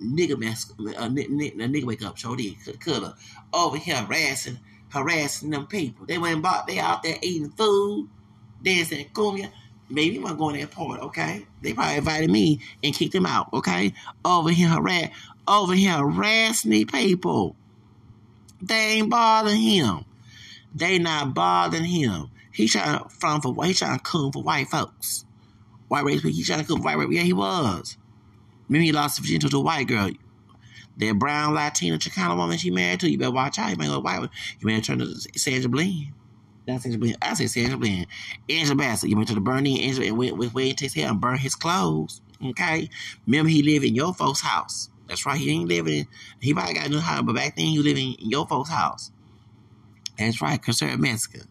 nigga 0.02 0.38
Mexican, 0.38 0.88
a 0.88 1.08
nigga 1.08 1.84
wake 1.84 2.04
up. 2.04 2.18
Show 2.18 2.34
the 2.34 2.56
cutter 2.80 3.14
over 3.52 3.76
here 3.76 3.96
harassing, 3.96 4.58
harassing 4.90 5.50
them 5.50 5.66
people. 5.66 6.06
They 6.06 6.18
went 6.18 6.42
bought. 6.42 6.66
They 6.66 6.78
out 6.78 7.02
there 7.02 7.16
eating 7.22 7.50
food, 7.50 8.08
dancing 8.62 9.06
cumbia. 9.12 9.50
Maybe 9.88 10.18
I'm 10.18 10.36
going 10.36 10.56
to 10.56 10.60
that 10.62 10.74
part, 10.74 11.00
okay? 11.00 11.46
They 11.62 11.72
probably 11.72 11.98
invited 11.98 12.30
me 12.30 12.60
and 12.82 12.94
kicked 12.94 13.14
him 13.14 13.26
out, 13.26 13.52
okay? 13.52 13.94
Over 14.24 14.50
here 14.50 14.68
harass, 14.68 15.10
over 15.46 15.74
here 15.74 15.92
harassing 15.92 16.72
these 16.72 16.86
people. 16.86 17.54
They 18.60 18.74
ain't 18.74 19.10
bothering 19.10 19.60
him. 19.60 20.04
They 20.74 20.98
not 20.98 21.34
bothering 21.34 21.84
him. 21.84 22.30
He 22.52 22.68
trying 22.68 22.98
to 22.98 23.08
front 23.08 23.42
for 23.42 23.64
he 23.64 23.74
trying 23.74 23.98
to 23.98 24.02
come 24.02 24.32
for 24.32 24.42
white 24.42 24.68
folks. 24.68 25.24
White 25.88 26.04
race. 26.04 26.22
He 26.22 26.42
trying 26.42 26.60
to 26.60 26.66
come 26.66 26.78
for 26.78 26.84
white 26.84 26.98
race. 26.98 27.08
Yeah, 27.10 27.22
he 27.22 27.32
was. 27.32 27.96
Maybe 28.68 28.86
he 28.86 28.92
lost 28.92 29.18
his 29.18 29.26
virginity 29.26 29.50
to 29.50 29.58
a 29.58 29.60
white 29.60 29.86
girl. 29.86 30.10
That 30.98 31.18
brown 31.18 31.54
Latina 31.54 31.98
Chicana 31.98 32.36
woman 32.36 32.58
she 32.58 32.70
married 32.70 33.00
to, 33.00 33.10
you 33.10 33.18
better 33.18 33.30
watch 33.30 33.58
out. 33.58 33.70
You 33.70 33.76
might 33.76 33.88
go 33.88 34.00
white. 34.00 34.28
You 34.60 34.66
may 34.66 34.80
turn 34.80 34.98
to 35.00 35.14
Sandra 35.38 35.68
Bland. 35.68 36.12
That's 36.66 36.82
Sandra 36.82 36.98
Bland. 36.98 37.18
I 37.20 37.34
say 37.34 37.46
Sandra 37.46 37.76
Bland. 37.76 38.06
Angela 38.48 38.76
Bassett. 38.76 39.10
You 39.10 39.16
went 39.16 39.28
to 39.28 39.34
the 39.34 39.40
burning 39.40 39.80
Angela 39.80 40.06
and 40.06 40.18
went 40.18 40.36
with 40.36 40.54
where 40.54 40.64
he 40.64 40.74
takes 40.74 40.94
hair 40.94 41.08
and 41.08 41.20
burn 41.20 41.38
his 41.38 41.54
clothes. 41.54 42.20
Okay? 42.44 42.88
Remember 43.26 43.50
he 43.50 43.62
lived 43.62 43.84
in 43.84 43.94
your 43.94 44.14
folks' 44.14 44.40
house. 44.40 44.88
That's 45.08 45.24
right. 45.26 45.38
He 45.38 45.50
ain't 45.50 45.68
living. 45.68 46.06
He 46.40 46.52
probably 46.52 46.74
got 46.74 46.86
a 46.86 46.88
new 46.88 47.00
house, 47.00 47.22
but 47.22 47.34
back 47.34 47.56
then 47.56 47.66
he 47.66 47.78
living 47.78 48.14
in 48.14 48.30
your 48.30 48.46
folks' 48.46 48.70
house. 48.70 49.12
That's 50.18 50.40
right, 50.40 50.60
conservative 50.60 51.00
Mexican. 51.00 51.42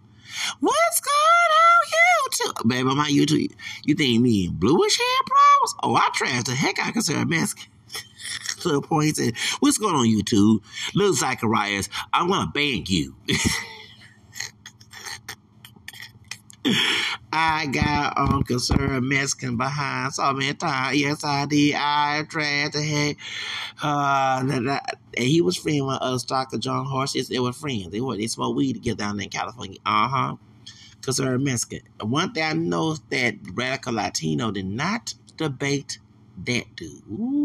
What's 0.59 1.01
going 1.01 1.51
on 1.61 2.61
YouTube? 2.63 2.67
Baby, 2.67 2.89
on 2.89 2.97
my 2.97 3.09
YouTube, 3.09 3.51
you 3.83 3.95
think 3.95 4.21
me 4.21 4.49
bluish 4.49 4.97
hair 4.97 5.23
problems? 5.25 5.75
Oh, 5.83 5.95
I 5.95 6.09
trashed 6.15 6.45
the 6.45 6.55
heck 6.55 6.79
out 6.79 6.87
of 6.87 6.93
conservative 6.93 7.29
Mexican. 7.29 7.71
to 8.71 8.81
point 8.81 9.15
said, 9.17 9.35
What's 9.59 9.77
going 9.77 9.95
on 9.95 10.07
YouTube? 10.07 10.59
Little 10.93 11.13
Zacharias, 11.13 11.89
I'm 12.13 12.29
gonna 12.29 12.51
ban 12.53 12.83
you. 12.87 13.15
I 17.31 17.67
got 17.67 18.17
Uncle 18.17 18.59
Sir 18.59 18.99
Mexican 19.01 19.57
behind 19.57 20.13
so 20.13 20.33
many 20.33 20.53
times. 20.53 20.97
Yes, 20.97 21.23
I 21.23 21.45
did. 21.45 21.75
I 21.75 22.23
tried 22.27 22.71
to 22.73 22.81
heck. 22.81 23.17
Uh, 23.83 24.41
and 24.41 24.81
he 25.17 25.41
was 25.41 25.57
friend 25.57 25.85
with 25.85 26.01
us, 26.01 26.23
Dr. 26.23 26.57
John 26.57 26.85
Horses. 26.85 27.27
They 27.27 27.39
were 27.39 27.53
friends. 27.53 27.89
They 27.89 28.01
were 28.01 28.17
they 28.17 28.27
smoked 28.27 28.55
weed 28.55 28.73
together 28.73 28.97
down 28.97 29.17
there 29.17 29.25
in 29.25 29.29
California. 29.29 29.79
Uh 29.85 30.07
huh. 30.07 30.35
Because 30.99 31.17
they're 31.17 31.37
Mexican. 31.37 31.81
One 32.01 32.33
thing 32.33 32.43
I 32.43 32.53
know 32.53 32.91
is 32.91 33.01
that 33.11 33.35
Radical 33.53 33.93
Latino 33.93 34.51
did 34.51 34.65
not 34.65 35.13
debate 35.37 35.99
that 36.45 36.75
dude. 36.75 37.03
Ooh. 37.11 37.44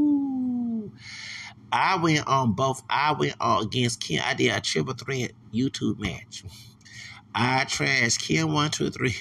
I 1.72 1.96
went 1.96 2.26
on 2.26 2.52
both. 2.52 2.82
I 2.90 3.12
went 3.12 3.36
on 3.40 3.64
against 3.64 4.00
Ken. 4.00 4.22
I 4.24 4.34
did 4.34 4.52
a 4.52 4.60
triple 4.60 4.94
threat 4.94 5.32
YouTube 5.52 5.98
match. 5.98 6.44
I 7.34 7.64
trashed 7.64 8.20
Kim 8.20 8.52
one, 8.52 8.70
two, 8.70 8.90
three, 8.90 9.14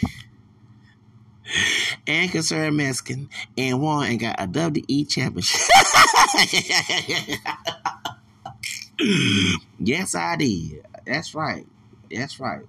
and 2.08 2.32
Concerned 2.32 2.78
Mexican, 2.78 3.30
and 3.58 3.82
won 3.82 4.10
and 4.10 4.20
got 4.20 4.42
a 4.42 4.48
WWE 4.48 5.08
championship. 5.08 5.62
yes, 9.80 10.16
I 10.16 10.36
did. 10.38 10.86
That's 11.06 11.36
right. 11.36 11.68
That's 12.12 12.40
right. 12.40 12.66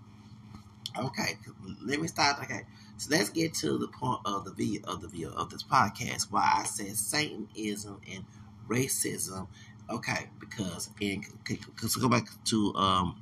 Okay, 0.98 1.38
let 1.82 2.00
me 2.00 2.08
start. 2.08 2.42
Okay, 2.42 2.62
so 2.98 3.08
let's 3.10 3.30
get 3.30 3.54
to 3.54 3.78
the 3.78 3.88
point 3.88 4.20
of 4.26 4.44
the 4.44 4.52
video 4.52 4.82
of 4.84 5.00
the 5.00 5.08
video 5.08 5.30
of 5.32 5.48
this 5.48 5.62
podcast. 5.62 6.30
Why 6.30 6.58
I 6.58 6.64
said 6.64 6.96
Satanism 6.96 8.00
and 8.12 8.24
racism. 8.70 9.48
Okay, 9.88 10.28
because 10.38 10.90
in 11.00 11.24
because 11.44 11.96
go 11.96 12.08
back 12.08 12.28
to 12.44 12.74
um 12.74 13.20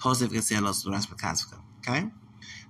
Jose 0.00 0.24
Vasconcelos, 0.26 0.84
the 0.84 0.90
Raza 0.90 1.16
Cosmica. 1.16 1.60
Okay? 1.78 2.08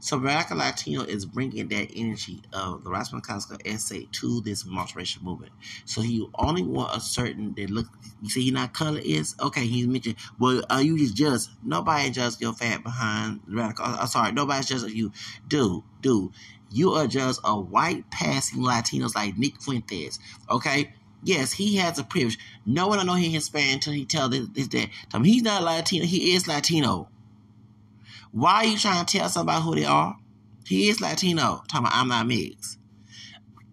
So 0.01 0.17
Radical 0.17 0.59
Latino 0.59 1.03
is 1.03 1.27
bringing 1.27 1.69
that 1.69 1.89
energy 1.95 2.43
of 2.53 2.85
the 2.85 2.91
Raza 2.91 3.21
Cosmica 3.21 3.61
essay 3.67 4.07
to 4.13 4.41
this 4.43 4.63
multiracial 4.63 5.23
movement. 5.23 5.53
So 5.85 6.01
he 6.01 6.27
only 6.37 6.63
want 6.63 6.97
a 6.97 7.01
certain 7.01 7.55
that 7.55 7.71
look. 7.71 7.87
You 8.23 8.31
see, 8.31 8.43
he 8.43 8.51
not 8.51 8.73
color 8.73 9.01
is 9.03 9.35
okay. 9.41 9.67
He 9.67 9.87
mentioned, 9.87 10.17
well, 10.39 10.63
are 10.71 10.83
you 10.83 10.97
just 10.97 11.17
just 11.17 11.51
nobody 11.65 12.11
just 12.11 12.41
your 12.41 12.53
fat 12.53 12.83
behind 12.83 13.41
radical? 13.49 13.85
I'm 13.87 14.07
sorry, 14.07 14.33
nobody's 14.33 14.67
just 14.67 14.89
you. 14.89 15.13
Do 15.49 15.85
do 16.01 16.33
you 16.71 16.93
are 16.93 17.07
just 17.07 17.41
a 17.45 17.59
white 17.59 18.11
passing 18.11 18.61
Latinos 18.61 19.15
like 19.15 19.39
Nick 19.39 19.61
Fuentes. 19.61 20.19
Okay, 20.51 20.95
Yes, 21.23 21.53
he 21.53 21.77
has 21.77 21.99
a 21.99 22.05
privilege. 22.05 22.39
No 22.65 22.89
one 22.89 22.99
don't 22.99 23.07
know 23.07 23.15
he's 23.15 23.33
Hispanic 23.33 23.75
until 23.75 23.93
he 23.93 24.05
tells 24.05 24.35
his 24.35 24.69
dad. 24.69 24.91
He's 25.23 25.43
not 25.43 25.63
Latino. 25.63 26.07
He 26.07 26.35
is 26.35 26.47
Latino. 26.47 27.09
Why 28.31 28.55
are 28.55 28.65
you 28.67 28.79
trying 28.79 29.05
to 29.05 29.19
tell 29.19 29.29
somebody 29.29 29.63
who 29.63 29.75
they 29.75 29.85
are? 29.85 30.17
He 30.67 30.89
is 30.89 31.01
Latino. 31.01 31.63
Talking 31.69 31.87
about 31.87 31.95
I'm 31.95 32.09
not 32.09 32.27
mixed. 32.27 32.79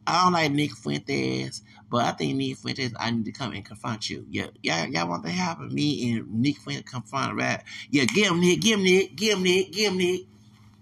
I 0.08 0.24
don't 0.24 0.34
like 0.34 0.52
Nick 0.52 0.72
Fuentes, 0.72 1.62
but 1.90 2.06
I 2.06 2.12
think 2.12 2.38
Nick 2.38 2.58
Fuentes, 2.58 2.94
I 2.98 3.12
need 3.12 3.26
to 3.26 3.32
come 3.32 3.54
and 3.54 3.66
confront 3.66 4.10
you. 4.10 4.26
Yeah, 4.30 4.48
y'all, 4.62 4.88
y'all 4.88 5.10
want 5.10 5.24
to 5.26 5.32
happen? 5.32 5.74
Me 5.74 6.14
and 6.14 6.42
Nick 6.42 6.58
Fuentes 6.58 6.90
confront 6.90 7.36
right? 7.36 7.62
Yeah, 7.90 8.06
give 8.06 8.32
him 8.32 8.40
Nick, 8.40 8.62
give 8.62 8.80
him 8.80 8.86
Nick, 8.86 9.16
give 9.16 9.38
him 9.38 9.44
Nick, 9.44 9.72
give 9.72 9.92
him 9.92 9.98
Nick. 9.98 10.22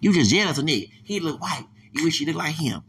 You 0.01 0.13
just 0.13 0.31
jealous 0.31 0.57
of 0.57 0.65
Nick. 0.65 0.89
He 1.03 1.19
look 1.19 1.41
white. 1.41 1.65
You 1.93 2.03
wish 2.03 2.19
you 2.19 2.27
looked 2.27 2.37
like 2.37 2.55
him. 2.55 2.83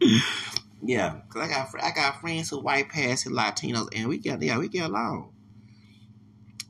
yeah, 0.82 1.20
cause 1.28 1.42
I 1.42 1.48
got 1.48 1.68
I 1.82 1.90
got 1.90 2.20
friends 2.20 2.50
who 2.50 2.60
white 2.60 2.88
passing 2.88 3.32
Latinos, 3.32 3.88
and 3.94 4.08
we 4.08 4.18
get 4.18 4.42
yeah 4.42 4.58
we 4.58 4.68
get 4.68 4.86
along 4.86 5.32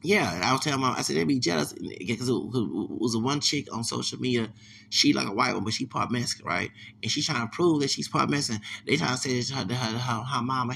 yeah, 0.02 0.34
and 0.34 0.42
I 0.42 0.52
was 0.52 0.62
telling 0.62 0.80
mom, 0.80 0.94
I 0.96 1.02
said 1.02 1.16
they'd 1.16 1.24
be 1.24 1.38
jealous 1.38 1.74
because 1.74 2.28
it, 2.28 2.32
was 2.32 3.16
one 3.16 3.40
chick 3.40 3.72
on 3.74 3.84
social 3.84 4.18
media. 4.18 4.48
She 4.88 5.12
like 5.12 5.28
a 5.28 5.32
white 5.32 5.54
one, 5.54 5.64
but 5.64 5.74
she 5.74 5.84
part 5.84 6.10
Mexican, 6.10 6.46
right? 6.46 6.70
And 7.02 7.12
she's 7.12 7.26
trying 7.26 7.46
to 7.46 7.54
prove 7.54 7.82
that 7.82 7.90
she's 7.90 8.08
part 8.08 8.30
Mexican. 8.30 8.62
They 8.86 8.96
trying 8.96 9.16
to 9.16 9.18
say 9.18 9.40
that 9.40 9.70
her, 9.70 9.74
her, 9.74 9.98
her, 9.98 10.22
her 10.22 10.42
mama 10.42 10.74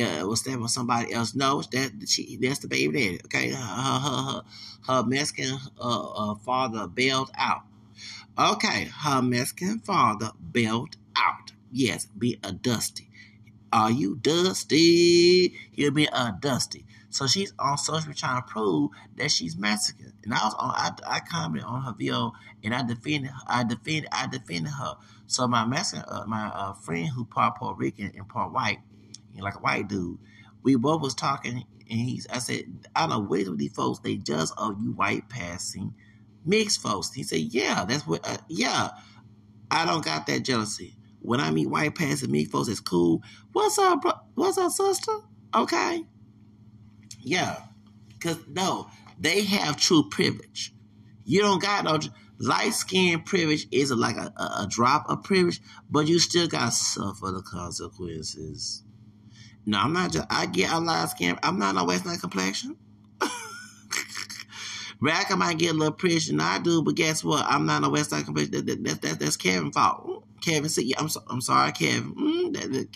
uh, 0.00 0.26
was 0.26 0.40
standing 0.40 0.62
with 0.62 0.70
somebody 0.70 1.12
else. 1.12 1.34
No, 1.34 1.62
that 1.72 2.08
she 2.08 2.38
that's 2.40 2.60
the 2.60 2.68
baby 2.68 2.92
daddy. 2.92 3.20
Okay, 3.24 3.50
her 3.50 3.56
her 3.56 3.98
her, 3.98 4.42
her 4.86 5.02
Mexican 5.04 5.58
uh, 5.80 6.10
uh, 6.10 6.34
father 6.36 6.86
bailed 6.86 7.32
out. 7.36 7.62
Okay, 8.38 8.88
her 9.02 9.20
Mexican 9.20 9.80
father 9.80 10.30
bailed 10.52 10.96
out. 11.16 11.43
Yes, 11.76 12.06
be 12.06 12.38
a 12.44 12.52
dusty. 12.52 13.10
Are 13.72 13.90
you 13.90 14.14
dusty? 14.14 15.58
He'll 15.72 15.90
be 15.90 16.04
a 16.04 16.32
dusty. 16.38 16.86
So 17.10 17.26
she's 17.26 17.52
on 17.58 17.76
social 17.78 18.14
trying 18.14 18.40
to 18.40 18.46
prove 18.46 18.92
that 19.16 19.32
she's 19.32 19.56
Mexican. 19.56 20.12
And 20.22 20.32
I 20.32 20.44
was 20.44 20.54
on, 20.54 20.70
I, 20.70 20.90
I 21.04 21.20
commented 21.20 21.64
on 21.66 21.82
her 21.82 21.92
video 21.92 22.32
and 22.62 22.72
I 22.72 22.84
defended, 22.84 23.32
I 23.48 23.64
defended, 23.64 24.06
I 24.12 24.28
defended 24.28 24.72
her. 24.72 24.94
So 25.26 25.48
my 25.48 25.64
Mexican, 25.64 26.04
uh, 26.06 26.24
my 26.28 26.46
uh, 26.46 26.74
friend 26.74 27.08
who 27.08 27.24
part 27.24 27.56
Puerto 27.56 27.76
Rican 27.76 28.12
and 28.16 28.28
part 28.28 28.52
white, 28.52 28.78
you 29.32 29.38
know, 29.38 29.44
like 29.44 29.56
a 29.56 29.58
white 29.58 29.88
dude, 29.88 30.18
we 30.62 30.76
both 30.76 31.02
was 31.02 31.14
talking 31.14 31.64
and 31.90 32.00
he's, 32.00 32.28
I 32.28 32.38
said, 32.38 32.66
I 32.94 33.00
don't 33.00 33.10
know 33.10 33.18
what 33.18 33.48
with 33.48 33.58
these 33.58 33.72
folks, 33.72 33.98
they 33.98 34.14
just 34.14 34.54
are 34.56 34.72
you 34.72 34.92
white 34.92 35.28
passing 35.28 35.92
mixed 36.44 36.80
folks. 36.80 37.12
He 37.12 37.24
said, 37.24 37.40
yeah, 37.40 37.84
that's 37.84 38.06
what, 38.06 38.20
uh, 38.28 38.36
yeah, 38.48 38.90
I 39.72 39.84
don't 39.86 40.04
got 40.04 40.28
that 40.28 40.44
jealousy. 40.44 40.94
When 41.24 41.40
I 41.40 41.50
meet 41.50 41.70
white 41.70 41.94
pass 41.94 42.22
and 42.22 42.30
mixed 42.30 42.52
folks, 42.52 42.68
it's 42.68 42.80
cool. 42.80 43.22
What's 43.52 43.78
up, 43.78 44.02
bro? 44.02 44.12
What's 44.34 44.58
up, 44.58 44.70
sister? 44.70 45.12
Okay. 45.54 46.04
Yeah. 47.22 47.62
Because, 48.10 48.36
no, 48.46 48.90
they 49.18 49.42
have 49.42 49.78
true 49.78 50.10
privilege. 50.10 50.74
You 51.24 51.40
don't 51.40 51.62
got 51.62 51.84
no 51.84 51.98
light 52.38 52.74
skin 52.74 53.22
privilege 53.22 53.66
is 53.70 53.90
like 53.90 54.16
a, 54.18 54.34
a, 54.36 54.64
a, 54.64 54.66
drop 54.68 55.08
of 55.08 55.22
privilege, 55.22 55.62
but 55.88 56.06
you 56.06 56.18
still 56.18 56.46
got 56.46 56.66
to 56.66 56.72
suffer 56.72 57.30
the 57.30 57.40
consequences. 57.40 58.82
No, 59.64 59.78
I'm 59.78 59.94
not 59.94 60.12
just, 60.12 60.26
I 60.28 60.44
get 60.44 60.70
a 60.70 60.78
light 60.78 61.08
skin. 61.08 61.38
I'm 61.42 61.58
not 61.58 61.74
no 61.74 61.86
West 61.86 62.04
Nile 62.04 62.18
complexion. 62.18 62.76
Rack, 65.04 65.32
I 65.32 65.36
might 65.36 65.58
get 65.58 65.72
a 65.72 65.78
little 65.78 65.96
than 66.28 66.40
I 66.40 66.58
do, 66.60 66.82
but 66.82 66.96
guess 66.96 67.24
what? 67.24 67.44
I'm 67.46 67.66
not 67.66 67.84
a 67.84 67.90
West 67.90 68.10
Side 68.10 68.24
complexion. 68.24 68.52
That, 68.52 68.66
that, 68.66 68.84
that, 68.84 69.02
that, 69.02 69.20
that's 69.20 69.36
Kevin's 69.36 69.74
fault. 69.74 70.24
Kevin, 70.42 70.68
see, 70.70 70.94
I'm, 70.98 71.08
so, 71.08 71.22
I'm 71.28 71.40
sorry, 71.42 71.72
Kevin. 71.72 72.14
Mm, 72.14 72.54
that, 72.72 72.88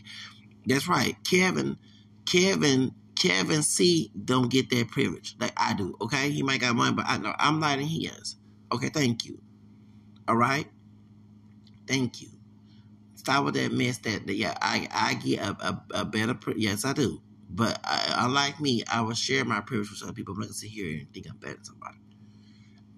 that's 0.67 0.89
right. 0.89 1.17
Kevin, 1.25 1.79
Kevin 2.27 2.95
Kevin 3.19 3.63
C 3.63 4.13
don't 4.25 4.51
get 4.51 4.71
that 4.71 4.89
privilege 4.91 5.37
like 5.41 5.53
I 5.57 5.75
do. 5.75 5.97
Okay, 6.01 6.31
he 6.31 6.43
might 6.43 6.61
got 6.61 6.77
money, 6.77 6.95
but 6.95 7.07
I 7.09 7.19
know 7.19 7.35
I'm 7.39 7.61
not 7.61 7.79
in 7.79 7.87
his. 7.87 8.37
Okay, 8.73 8.89
thank 8.91 9.25
you. 9.25 9.41
All 10.29 10.37
right, 10.37 10.69
thank 11.87 12.23
you. 12.23 12.29
Stop 13.17 13.45
with 13.47 13.55
that 13.55 13.73
mess. 13.73 13.99
That, 13.99 14.27
that 14.27 14.35
yeah, 14.35 14.55
I 14.63 14.89
I 14.93 15.15
get 15.15 15.41
a, 15.41 15.51
a, 15.51 15.85
a 16.03 16.05
better. 16.05 16.37
Yes, 16.57 16.85
I 16.85 16.93
do. 16.95 17.21
But 17.49 17.81
I, 17.85 18.25
unlike 18.27 18.61
me, 18.61 18.85
I 18.93 19.01
will 19.01 19.15
share 19.15 19.45
my 19.45 19.61
privilege 19.61 19.91
with 19.91 20.03
other 20.03 20.12
people. 20.12 20.35
I'm 20.35 20.41
not 20.41 20.47
gonna 20.47 20.55
sit 20.55 20.70
here 20.70 20.99
and 20.99 21.12
think 21.12 21.29
I'm 21.29 21.37
better 21.37 21.55
than 21.55 21.65
somebody. 21.65 21.99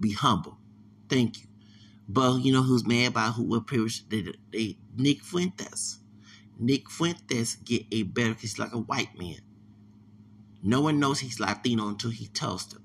Be 0.00 0.12
humble. 0.12 0.58
Thank 1.08 1.40
you. 1.40 1.46
But 2.08 2.38
you 2.38 2.52
know 2.52 2.62
who's 2.62 2.86
mad 2.86 3.08
about 3.08 3.34
who 3.34 3.44
what 3.44 3.66
privilege 3.66 4.08
they, 4.08 4.24
they 4.52 4.78
Nick 4.96 5.22
Fuentes. 5.22 5.98
Nick 6.58 6.90
Fuentes 6.90 7.56
get 7.56 7.86
a 7.92 8.02
better 8.04 8.30
because 8.30 8.42
he's 8.42 8.58
like 8.58 8.72
a 8.72 8.78
white 8.78 9.18
man. 9.18 9.40
No 10.62 10.80
one 10.80 11.00
knows 11.00 11.20
he's 11.20 11.40
Latino 11.40 11.88
until 11.88 12.10
he 12.10 12.26
tells 12.28 12.66
them. 12.66 12.82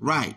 Right. 0.00 0.36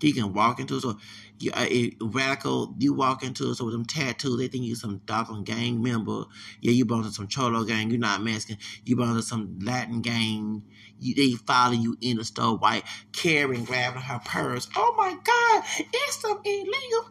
He 0.00 0.12
can 0.12 0.32
walk 0.32 0.60
into 0.60 0.76
a 0.76 0.80
store. 0.80 0.96
You, 1.40 1.52
uh, 1.52 1.66
a 1.70 1.96
radical, 2.02 2.74
you 2.78 2.92
walk 2.92 3.22
into 3.22 3.50
a 3.50 3.54
store 3.54 3.68
with 3.68 3.74
them 3.74 3.86
tattoos, 3.86 4.36
they 4.36 4.48
think 4.48 4.64
you 4.64 4.74
some 4.74 5.00
doggone 5.06 5.42
gang 5.42 5.82
member. 5.82 6.24
Yeah, 6.60 6.72
you 6.72 6.84
belong 6.84 7.04
to 7.04 7.10
some 7.10 7.28
Cholo 7.28 7.64
gang, 7.64 7.90
you're 7.90 7.98
not 7.98 8.22
Mexican. 8.22 8.58
You 8.84 8.96
belong 8.96 9.16
to 9.16 9.22
some 9.22 9.58
Latin 9.62 10.02
gang. 10.02 10.62
You, 10.98 11.14
they 11.14 11.32
follow 11.32 11.72
you 11.72 11.96
in 12.02 12.18
the 12.18 12.24
store, 12.24 12.58
white, 12.58 12.84
carrying, 13.12 13.64
grabbing 13.64 14.02
her 14.02 14.20
purse. 14.22 14.68
Oh 14.76 14.94
my 14.98 15.16
God, 15.24 15.64
it's 15.78 16.20
some 16.20 16.40
illegal. 16.44 17.10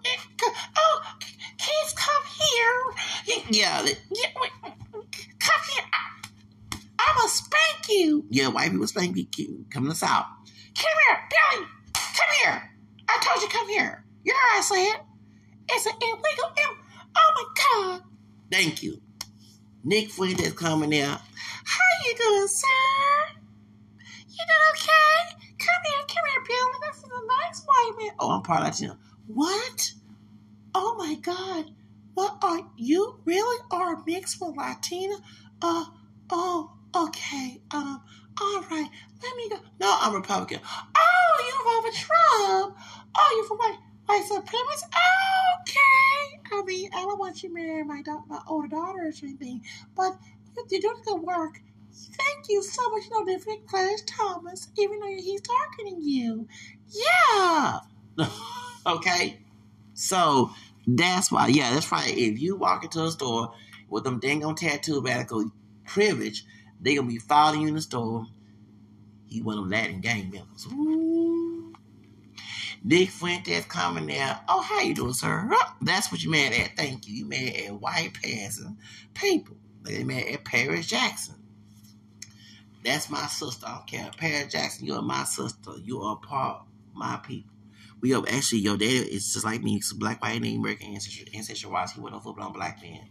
Oh, 0.77 1.01
kids, 1.57 1.95
come 1.95 2.23
here. 3.25 3.39
Yeah, 3.49 3.81
yeah 4.11 4.27
wait, 4.39 4.51
come 5.39 5.61
here. 5.73 5.85
I'm 6.99 7.15
gonna 7.17 7.29
spank 7.29 7.89
you. 7.89 8.25
Yeah, 8.29 8.49
white 8.49 8.69
people 8.69 8.85
spank 8.85 9.17
you. 9.17 9.65
Come 9.71 9.83
to 9.83 9.89
the 9.89 9.95
South. 9.95 10.25
Come 10.75 10.97
here, 11.07 11.19
Billy. 11.31 11.67
Come 11.93 12.29
here. 12.43 12.71
I 13.07 13.17
told 13.23 13.41
you 13.41 13.49
come 13.49 13.67
here. 13.69 14.05
You 14.23 14.33
know 14.33 14.39
what 14.39 14.57
I 14.57 14.61
said? 14.61 15.01
It's 15.71 15.85
an 15.85 15.93
illegal. 16.01 16.51
Im- 16.57 16.85
oh 17.15 17.31
my 17.35 17.95
God. 17.95 18.03
Thank 18.51 18.83
you. 18.83 19.01
Nick 19.83 20.09
Fuentes 20.09 20.53
coming 20.53 20.99
out. 20.99 21.21
How 21.63 22.05
you 22.05 22.15
doing, 22.17 22.47
sir? 22.47 22.67
You 24.27 24.45
doing 24.45 24.69
okay? 24.73 25.35
Come 25.57 25.81
here, 25.85 26.03
come 26.07 26.23
here, 26.31 26.43
Billy. 26.47 26.79
This 26.91 26.97
is 26.97 27.03
a 27.05 27.21
nice 27.25 27.63
white 27.65 27.91
man. 27.99 28.11
Oh, 28.19 28.31
I'm 28.31 28.41
part 28.41 28.63
Latino. 28.63 28.97
What? 29.27 29.93
Oh 30.75 30.95
my 30.97 31.15
God. 31.15 31.71
What 32.13 32.37
are 32.43 32.59
you 32.77 33.19
really 33.25 33.57
are 33.71 34.03
mixed 34.05 34.41
with 34.41 34.57
Latina? 34.57 35.15
Uh, 35.61 35.85
oh, 36.31 36.71
okay. 36.95 37.61
Um, 37.71 38.01
all 38.41 38.61
right. 38.69 38.89
Let 39.23 39.37
me 39.37 39.49
go. 39.49 39.57
No, 39.79 39.97
I'm 40.01 40.13
Republican. 40.13 40.59
Oh, 40.65 41.45
you 41.47 41.63
vote 41.63 41.93
for 41.93 42.05
Trump. 42.05 42.77
Oh, 43.17 43.33
you 43.37 43.47
for 43.47 43.57
white 44.09 44.21
white 44.21 44.43
supremacists? 44.43 44.89
Okay. 45.61 46.39
I 46.51 46.63
mean, 46.65 46.89
I 46.93 47.01
don't 47.01 47.19
want 47.19 47.43
you 47.43 47.49
to 47.49 47.55
marry 47.55 47.83
my 47.83 48.01
da- 48.01 48.23
my 48.27 48.39
older 48.47 48.67
daughter 48.67 48.99
or 49.07 49.13
anything, 49.23 49.63
but 49.95 50.17
you're 50.69 50.81
doing 50.81 51.01
good 51.05 51.21
work. 51.21 51.61
Thank 51.91 52.49
you 52.49 52.63
so 52.63 52.89
much. 52.91 53.03
You 53.05 53.11
know, 53.11 53.25
different 53.25 53.67
Clarence 53.67 54.03
Thomas, 54.05 54.69
even 54.77 54.99
though 54.99 55.07
he's 55.07 55.41
targeting 55.41 56.01
you. 56.01 56.47
Yeah. 56.89 57.79
okay. 58.85 59.39
So 59.93 60.51
that's 60.87 61.31
why, 61.31 61.47
yeah, 61.47 61.73
that's 61.73 61.91
right. 61.91 62.15
If 62.17 62.39
you 62.39 62.55
walk 62.55 62.83
into 62.83 63.03
a 63.03 63.11
store 63.11 63.53
with 63.89 64.03
them 64.03 64.19
dang 64.19 64.43
on 64.43 64.55
tattoo 64.55 65.01
radical 65.01 65.51
privilege, 65.85 66.45
they 66.81 66.95
gonna 66.95 67.07
be 67.07 67.17
following 67.19 67.61
you 67.61 67.67
in 67.69 67.75
the 67.75 67.81
store. 67.81 68.25
He 69.27 69.41
one 69.41 69.57
of 69.57 69.67
Latin 69.67 70.01
gang 70.01 70.31
members. 70.31 70.65
Ooh. 70.71 71.08
Nick 72.83 73.09
Fuentes 73.09 73.65
coming 73.65 74.07
there. 74.07 74.39
Oh, 74.47 74.61
how 74.61 74.81
you 74.81 74.93
doing, 74.93 75.13
sir? 75.13 75.49
That's 75.81 76.11
what 76.11 76.23
you 76.23 76.31
mad 76.31 76.53
at. 76.53 76.77
Thank 76.77 77.07
you. 77.07 77.15
You 77.15 77.25
mad 77.25 77.53
at 77.55 77.73
white 77.73 78.13
passing 78.13 78.77
people. 79.13 79.57
They 79.83 80.03
mad 80.03 80.27
at 80.27 80.45
Paris 80.45 80.87
Jackson. 80.87 81.35
That's 82.83 83.09
my 83.09 83.27
sister. 83.27 83.65
I 83.67 83.75
don't 83.75 83.87
care. 83.87 84.11
Paris 84.17 84.53
Jackson, 84.53 84.85
you're 84.85 85.01
my 85.01 85.25
sister. 85.25 85.71
You 85.83 86.01
are 86.01 86.15
part 86.17 86.61
of 86.61 86.67
my 86.95 87.17
people. 87.17 87.51
We 88.01 88.13
are 88.13 88.23
actually 88.29 88.59
your 88.59 88.77
daddy 88.77 88.99
is 88.99 89.33
just 89.33 89.43
like 89.45 89.61
me. 89.61 89.75
It's 89.75 89.91
black, 89.91 90.21
white, 90.21 90.37
and 90.37 90.45
American 90.45 90.93
ancestry. 90.93 91.27
Ancestry 91.33 91.69
wise, 91.69 91.91
he 91.91 91.99
went 91.99 92.15
a 92.15 92.19
full 92.21 92.33
blown 92.33 92.53
black 92.53 92.81
man. 92.81 93.09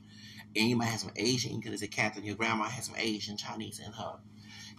And 0.57 0.71
you 0.71 0.77
might 0.77 0.87
have 0.87 1.01
some 1.01 1.13
Asian 1.17 1.59
because 1.59 1.75
it's 1.75 1.83
a 1.83 1.89
Catholic. 1.89 2.25
Your 2.25 2.37
grandma 2.37 2.65
has 2.65 2.87
some 2.87 2.97
Asian 2.97 3.37
Chinese 3.37 3.81
in 3.85 3.93
her. 3.93 4.15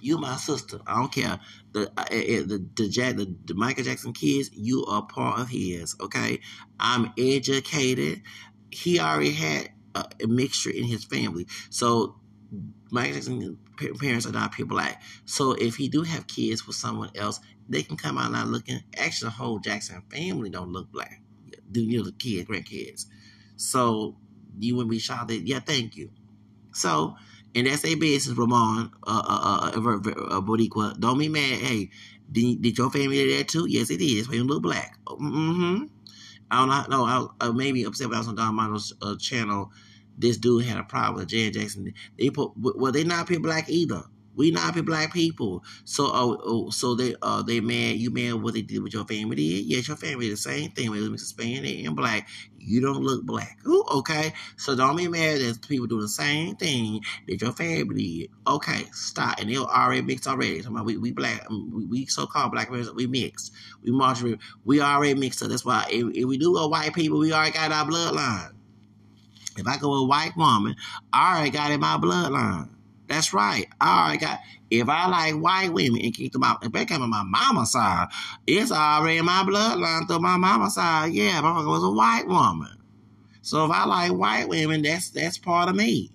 You 0.01 0.17
my 0.17 0.35
sister. 0.37 0.79
I 0.87 0.95
don't 0.95 1.11
care. 1.11 1.39
The 1.73 1.91
uh, 1.97 2.01
uh, 2.01 2.07
the 2.09 2.65
the, 2.75 2.89
Jack, 2.89 3.15
the 3.17 3.33
the 3.45 3.53
Michael 3.53 3.83
Jackson 3.83 4.13
kids. 4.13 4.49
You 4.53 4.85
are 4.85 5.03
part 5.03 5.39
of 5.39 5.49
his. 5.49 5.95
Okay. 5.99 6.39
I'm 6.79 7.11
educated. 7.17 8.21
He 8.71 8.99
already 8.99 9.33
had 9.33 9.71
a, 9.95 10.05
a 10.23 10.27
mixture 10.27 10.69
in 10.69 10.83
his 10.85 11.03
family. 11.03 11.47
So 11.69 12.15
Michael 12.91 13.13
Jackson 13.13 13.57
parents 13.99 14.25
are 14.25 14.31
not 14.31 14.51
pure 14.51 14.67
black. 14.67 15.01
So 15.25 15.53
if 15.53 15.75
he 15.75 15.87
do 15.87 16.03
have 16.03 16.27
kids 16.27 16.67
with 16.67 16.75
someone 16.75 17.11
else, 17.15 17.39
they 17.67 17.83
can 17.83 17.97
come 17.97 18.17
out 18.17 18.31
not 18.31 18.47
looking. 18.47 18.79
Actually, 18.97 19.27
the 19.29 19.35
whole 19.35 19.59
Jackson 19.59 20.01
family 20.11 20.49
don't 20.49 20.71
look 20.71 20.91
black. 20.91 21.21
Do 21.71 21.81
you 21.81 21.99
know 21.99 22.05
the 22.05 22.11
kids, 22.13 22.49
grandkids? 22.49 23.05
So 23.55 24.17
you 24.57 24.75
wouldn't 24.75 24.91
be 24.91 24.99
shocked 24.99 25.31
yeah, 25.31 25.59
thank 25.59 25.95
you. 25.95 26.09
So 26.73 27.15
and 27.55 27.67
that's 27.67 27.85
a 27.85 27.95
business, 27.95 28.37
Ramon, 28.37 28.91
uh, 29.05 29.23
uh, 29.25 29.71
uh, 29.75 29.79
uh, 29.79 30.41
Boricua. 30.41 30.99
Don't 30.99 31.17
be 31.17 31.29
mad. 31.29 31.59
Hey, 31.59 31.89
did, 32.31 32.61
did 32.61 32.77
your 32.77 32.89
family 32.89 33.17
do 33.17 33.37
that 33.37 33.47
too? 33.47 33.65
Yes, 33.67 33.89
it 33.89 34.01
is. 34.01 34.27
you 34.29 34.43
look 34.43 34.61
black. 34.61 34.97
Mm-hmm. 35.07 35.85
I 36.51 36.57
don't 36.57 36.89
know. 36.89 37.05
No, 37.05 37.05
I, 37.05 37.47
uh, 37.47 37.51
maybe 37.51 37.83
upset 37.83 38.07
when 38.07 38.15
I 38.15 38.19
was 38.19 38.27
on 38.27 38.35
Don 38.35 38.55
Mono's 38.55 38.93
uh, 39.01 39.15
channel. 39.17 39.71
This 40.17 40.37
dude 40.37 40.65
had 40.65 40.77
a 40.77 40.83
problem 40.83 41.15
with 41.21 41.29
Janet 41.29 41.53
Jackson. 41.53 41.93
They 42.17 42.29
put 42.29 42.51
well, 42.57 42.91
they 42.91 43.03
not 43.03 43.27
pure 43.27 43.39
black 43.39 43.69
either. 43.69 44.03
We 44.39 44.51
not 44.51 44.73
be 44.73 44.79
black 44.79 45.11
people. 45.11 45.65
So 45.83 46.05
oh, 46.05 46.41
oh 46.45 46.69
so 46.69 46.95
they 46.95 47.13
uh 47.21 47.43
they 47.43 47.59
mad 47.59 47.97
you 47.97 48.09
mad 48.09 48.41
what 48.41 48.53
they 48.53 48.61
did 48.61 48.81
with 48.81 48.93
your 48.93 49.03
family 49.03 49.35
did? 49.35 49.65
Yes, 49.65 49.89
your 49.89 49.97
family 49.97 50.29
the 50.29 50.37
same 50.37 50.71
thing 50.71 50.91
with 50.91 51.11
Hispanic 51.11 51.85
and 51.85 51.93
black. 51.93 52.29
You 52.57 52.79
don't 52.79 53.03
look 53.03 53.25
black. 53.25 53.57
Ooh, 53.67 53.83
okay. 53.95 54.31
So 54.55 54.77
don't 54.77 54.95
be 54.95 55.09
mad 55.09 55.41
that 55.41 55.67
people 55.67 55.87
do 55.87 55.99
the 55.99 56.07
same 56.07 56.55
thing 56.55 57.01
that 57.27 57.41
your 57.41 57.51
family 57.51 57.95
did. 58.21 58.29
Okay, 58.47 58.85
stop. 58.93 59.41
And 59.41 59.49
they're 59.49 59.59
already 59.59 60.03
mixed 60.03 60.25
already. 60.25 60.61
So 60.61 60.71
we, 60.83 60.95
we 60.95 61.11
black 61.11 61.45
um, 61.49 61.69
we, 61.75 61.85
we 61.87 62.05
so 62.05 62.25
called 62.25 62.53
black 62.53 62.71
people, 62.71 62.93
we 62.95 63.07
mixed. 63.07 63.51
We 63.83 63.91
marginal 63.91 64.37
we 64.63 64.79
already 64.79 65.19
mixed 65.19 65.43
up. 65.43 65.49
That's 65.49 65.65
why 65.65 65.85
if, 65.89 66.15
if 66.15 66.25
we 66.25 66.37
do 66.37 66.53
go 66.53 66.69
white 66.69 66.93
people, 66.93 67.19
we 67.19 67.33
already 67.33 67.51
got 67.51 67.73
our 67.73 67.85
bloodline. 67.85 68.53
If 69.57 69.67
I 69.67 69.77
go 69.77 69.95
a 69.95 70.07
white 70.07 70.37
woman, 70.37 70.77
I 71.11 71.35
already 71.35 71.49
got 71.51 71.71
in 71.71 71.81
my 71.81 71.97
bloodline. 71.97 72.69
That's 73.09 73.33
right. 73.33 73.67
I 73.81 74.17
got 74.17 74.39
if 74.69 74.87
I 74.87 75.07
like 75.07 75.33
white 75.33 75.73
women 75.73 75.99
and 76.01 76.13
keep 76.13 76.31
them 76.31 76.43
out, 76.43 76.63
if 76.63 76.71
they 76.71 76.85
come 76.85 77.01
on 77.01 77.09
my 77.09 77.23
mama's 77.23 77.71
side, 77.71 78.07
it's 78.45 78.71
already 78.71 79.17
in 79.17 79.25
my 79.25 79.43
bloodline 79.43 80.07
through 80.07 80.19
my 80.19 80.37
mama's 80.37 80.75
side. 80.75 81.11
Yeah, 81.11 81.41
my 81.41 81.51
mama 81.51 81.67
was 81.67 81.83
a 81.83 81.89
white 81.89 82.27
woman. 82.27 82.77
So 83.41 83.65
if 83.65 83.71
I 83.71 83.85
like 83.85 84.13
white 84.13 84.47
women, 84.47 84.83
that's 84.83 85.09
that's 85.09 85.39
part 85.39 85.69
of 85.69 85.75
me. 85.75 86.11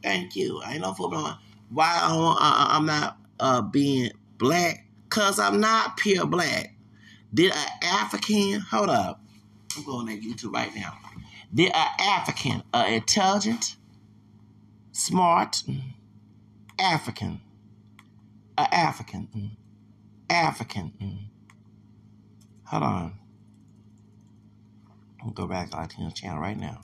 Thank 0.00 0.36
you. 0.36 0.62
I 0.64 0.74
ain't 0.74 0.82
no 0.82 0.94
football. 0.94 1.36
Why 1.70 1.98
I, 2.00 2.76
am 2.76 2.86
not 2.86 3.18
uh, 3.40 3.60
being 3.60 4.12
black? 4.38 4.86
Cause 5.08 5.40
I'm 5.40 5.60
not 5.60 5.96
pure 5.96 6.24
black. 6.24 6.72
Did 7.34 7.52
an 7.52 7.68
African? 7.82 8.60
Hold 8.60 8.90
up. 8.90 9.20
I'm 9.76 9.84
going 9.84 10.06
to 10.06 10.16
YouTube 10.16 10.54
right 10.54 10.74
now. 10.74 10.96
Did 11.52 11.72
an 11.74 11.88
African, 11.98 12.62
uh, 12.72 12.86
intelligent, 12.88 13.74
smart, 15.00 15.62
African, 16.78 17.40
a 18.58 18.74
African, 18.74 19.56
African. 20.28 21.30
Hold 22.64 22.82
on. 22.82 23.18
Gonna 25.20 25.32
go 25.32 25.46
back 25.46 25.70
to 25.70 25.76
Latino 25.76 26.10
channel 26.10 26.40
right 26.40 26.58
now. 26.58 26.80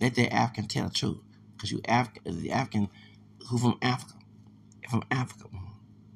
Let 0.00 0.14
the 0.14 0.32
African 0.32 0.68
tell 0.68 0.88
the 0.88 0.94
truth, 0.94 1.18
cause 1.58 1.70
you 1.70 1.80
African, 1.86 2.40
the 2.40 2.52
African 2.52 2.88
who 3.48 3.58
from 3.58 3.78
Africa, 3.82 4.14
from 4.88 5.02
Africa. 5.10 5.44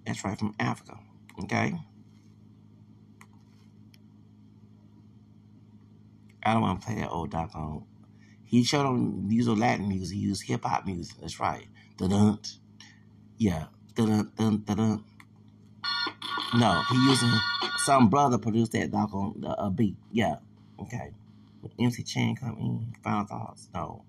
That's 0.06 0.24
right, 0.24 0.38
from 0.38 0.54
Africa. 0.60 0.98
Okay. 1.42 1.78
I 6.44 6.52
don't 6.54 6.62
want 6.62 6.80
to 6.80 6.86
play 6.86 6.96
that 6.96 7.10
old 7.10 7.30
doggone 7.30 7.84
he 8.52 8.62
showed 8.64 8.84
them 8.84 9.28
use 9.30 9.46
of 9.46 9.58
Latin 9.58 9.88
music. 9.88 10.14
He 10.14 10.24
used 10.24 10.42
hip 10.42 10.62
hop 10.62 10.84
music. 10.84 11.16
That's 11.18 11.40
right. 11.40 11.66
Dun 11.96 12.38
Yeah. 13.38 13.64
Dun 13.94 14.30
dun 14.36 14.58
dun 14.58 15.04
No, 16.54 16.82
he 16.90 16.96
using 17.08 17.32
some 17.78 18.10
brother 18.10 18.36
produced 18.36 18.72
that 18.72 18.90
dog 18.90 19.14
on 19.14 19.40
the 19.40 19.48
uh, 19.48 19.70
beat. 19.70 19.96
Yeah. 20.10 20.36
Okay. 20.78 21.14
MC 21.80 22.02
Chan 22.02 22.36
come 22.36 22.58
in. 22.58 22.94
Final 23.02 23.24
thoughts. 23.24 23.70
No. 23.72 24.04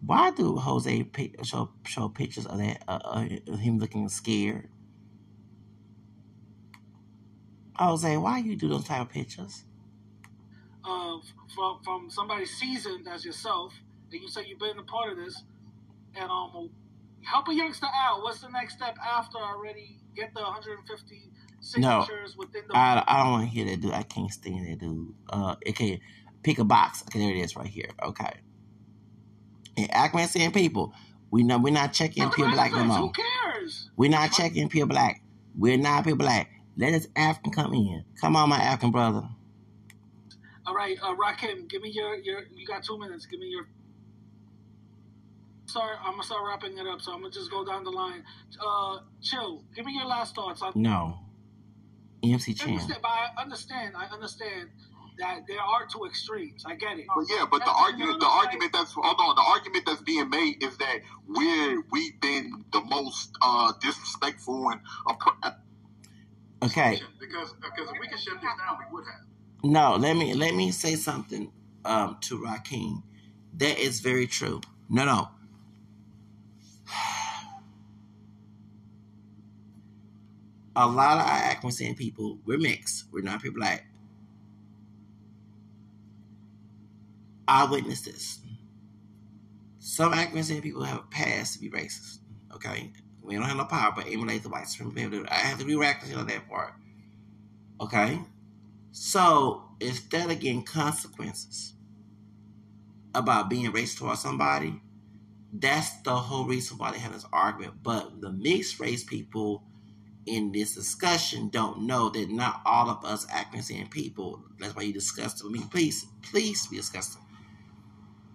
Why 0.00 0.30
do 0.30 0.56
Jose 0.56 1.10
show 1.42 1.70
show 1.84 2.08
pictures 2.08 2.46
of 2.46 2.56
that 2.56 2.82
uh, 2.88 3.00
uh, 3.04 3.20
him 3.56 3.78
looking 3.78 4.08
scared? 4.08 4.70
Jose, 7.76 8.16
why 8.16 8.38
you 8.38 8.56
do 8.56 8.68
those 8.68 8.84
type 8.84 9.02
of 9.02 9.10
pictures? 9.10 9.64
Uh, 10.88 11.18
from 11.54 11.78
from 11.84 12.10
somebody 12.10 12.46
seasoned 12.46 13.06
as 13.08 13.24
yourself, 13.24 13.74
and 14.10 14.20
you 14.20 14.28
say 14.28 14.44
you've 14.46 14.58
been 14.58 14.78
a 14.78 14.82
part 14.82 15.12
of 15.12 15.18
this, 15.18 15.42
and 16.16 16.30
um, 16.30 16.70
help 17.22 17.48
a 17.48 17.54
youngster 17.54 17.86
out. 17.86 18.22
What's 18.22 18.40
the 18.40 18.48
next 18.48 18.74
step 18.74 18.96
after 19.04 19.38
I 19.38 19.52
already 19.54 19.98
get 20.16 20.32
the 20.34 20.40
150 20.40 21.30
No, 21.76 22.04
signatures 22.04 22.36
within 22.36 22.62
the? 22.68 22.76
I, 22.76 23.04
I 23.06 23.22
don't 23.22 23.32
want 23.32 23.44
to 23.44 23.50
hear 23.50 23.66
that 23.66 23.80
dude. 23.80 23.92
I 23.92 24.02
can't 24.02 24.30
stand 24.30 24.66
that 24.70 24.78
dude. 24.78 25.14
Uh, 25.30 25.56
okay, 25.68 26.00
pick 26.42 26.58
a 26.58 26.64
box. 26.64 27.02
Okay, 27.02 27.18
there 27.18 27.30
it 27.30 27.38
is 27.38 27.56
right 27.56 27.66
here. 27.66 27.90
Okay. 28.02 28.32
And 29.76 29.90
Ackman 29.90 30.26
saying 30.26 30.52
people, 30.52 30.92
we 31.30 31.44
know 31.44 31.58
we're 31.58 31.72
not 31.72 31.92
checking 31.92 32.28
pure 32.30 32.50
black 32.50 32.72
no 32.72 32.82
Who 32.82 33.12
cares? 33.12 33.90
We're 33.96 34.10
not 34.10 34.32
checking 34.32 34.68
pure 34.68 34.86
black. 34.86 35.22
We're 35.56 35.76
not 35.76 36.04
pure 36.04 36.16
black. 36.16 36.50
Let 36.76 36.94
us 36.94 37.06
African 37.14 37.52
come 37.52 37.74
in. 37.74 38.04
Come 38.20 38.36
on, 38.36 38.48
my 38.48 38.56
African 38.58 38.90
brother. 38.90 39.28
All 40.68 40.74
right, 40.74 40.98
uh, 41.02 41.14
Rakim, 41.16 41.66
give 41.66 41.80
me 41.80 41.88
your 41.88 42.14
your. 42.16 42.42
You 42.54 42.66
got 42.66 42.84
two 42.84 42.98
minutes. 42.98 43.24
Give 43.24 43.40
me 43.40 43.46
your. 43.46 43.66
Sorry, 45.64 45.96
I'm 45.98 46.12
gonna 46.12 46.22
start 46.22 46.42
wrapping 46.46 46.76
it 46.76 46.86
up, 46.86 47.00
so 47.00 47.12
I'm 47.12 47.22
gonna 47.22 47.32
just 47.32 47.50
go 47.50 47.64
down 47.64 47.84
the 47.84 47.90
line. 47.90 48.22
Uh, 48.60 48.98
chill. 49.22 49.64
Give 49.74 49.86
me 49.86 49.94
your 49.94 50.04
last 50.04 50.34
thoughts. 50.34 50.62
I 50.62 50.72
No. 50.74 51.20
MC 52.22 52.52
Chan. 52.52 52.86
but 52.86 53.06
I 53.06 53.30
understand. 53.38 53.94
I 53.96 54.12
understand 54.12 54.68
that 55.18 55.44
there 55.48 55.60
are 55.60 55.86
two 55.86 56.04
extremes. 56.04 56.64
I 56.66 56.74
get 56.74 56.98
it. 56.98 57.06
But 57.16 57.24
yeah, 57.30 57.46
but 57.50 57.64
the 57.64 57.72
argument, 57.72 58.20
the 58.20 58.26
argument 58.26 58.74
that's 58.74 58.92
hold 58.92 59.16
on, 59.18 59.36
the 59.36 59.42
argument 59.42 59.86
that's 59.86 60.02
being 60.02 60.28
made 60.28 60.62
is 60.62 60.76
that 60.76 60.98
we're 61.26 61.82
we've 61.90 62.20
been 62.20 62.62
the 62.74 62.82
most 62.82 63.30
uh, 63.40 63.72
disrespectful 63.80 64.68
and 64.68 64.82
oppre- 65.06 65.56
Okay. 66.62 67.00
Because 67.18 67.54
because 67.54 67.88
if 67.88 67.98
we 67.98 68.08
could 68.08 68.20
shut 68.20 68.34
this 68.34 68.42
down, 68.42 68.76
we 68.78 68.84
would 68.92 69.06
have. 69.06 69.24
No, 69.68 69.96
let 69.96 70.16
me 70.16 70.32
let 70.32 70.54
me 70.54 70.70
say 70.70 70.94
something 70.94 71.52
um, 71.84 72.16
to 72.22 72.38
Rakim. 72.38 73.02
That 73.58 73.78
is 73.78 74.00
very 74.00 74.26
true. 74.26 74.62
No, 74.88 75.04
no. 75.04 75.28
A 80.74 80.86
lot 80.86 81.18
of 81.18 81.26
our 81.26 81.38
Akron 81.50 81.94
people, 81.96 82.38
we're 82.46 82.56
mixed. 82.56 83.12
We're 83.12 83.20
not 83.22 83.42
pure 83.42 83.52
black. 83.52 83.84
This. 87.46 88.40
Some 89.80 90.14
Akron 90.14 90.62
people 90.62 90.82
have 90.84 91.00
a 91.00 91.02
past 91.10 91.52
to 91.54 91.60
be 91.60 91.68
racist. 91.68 92.20
Okay? 92.54 92.90
We 93.20 93.34
don't 93.34 93.44
have 93.44 93.58
no 93.58 93.64
power, 93.66 93.92
but 93.94 94.06
emulate 94.06 94.42
the 94.44 94.48
white 94.48 94.66
supremacy. 94.68 95.26
I 95.28 95.34
have 95.34 95.58
to 95.58 95.66
be 95.66 95.76
reckless 95.76 96.14
on 96.14 96.26
that 96.28 96.48
part. 96.48 96.72
Okay? 97.82 98.18
So 99.00 99.62
instead 99.78 100.28
of 100.28 100.40
getting 100.40 100.64
consequences 100.64 101.74
about 103.14 103.48
being 103.48 103.70
racist 103.70 103.98
towards 103.98 104.20
somebody, 104.20 104.82
that's 105.52 106.02
the 106.02 106.16
whole 106.16 106.44
reason 106.44 106.78
why 106.78 106.90
they 106.90 106.98
have 106.98 107.12
this 107.12 107.24
argument. 107.32 107.74
But 107.80 108.20
the 108.20 108.32
mixed 108.32 108.80
race 108.80 109.04
people 109.04 109.62
in 110.26 110.50
this 110.50 110.74
discussion 110.74 111.48
don't 111.48 111.82
know 111.82 112.10
that 112.10 112.28
not 112.28 112.60
all 112.66 112.90
of 112.90 113.04
us 113.04 113.24
African 113.30 113.86
people. 113.86 114.42
That's 114.58 114.74
why 114.74 114.82
you 114.82 114.92
discussed 114.92 115.40
it 115.40 115.44
with 115.44 115.52
me. 115.52 115.62
Please, 115.70 116.04
please 116.22 116.66
be 116.66 116.76
discussing. 116.76 117.22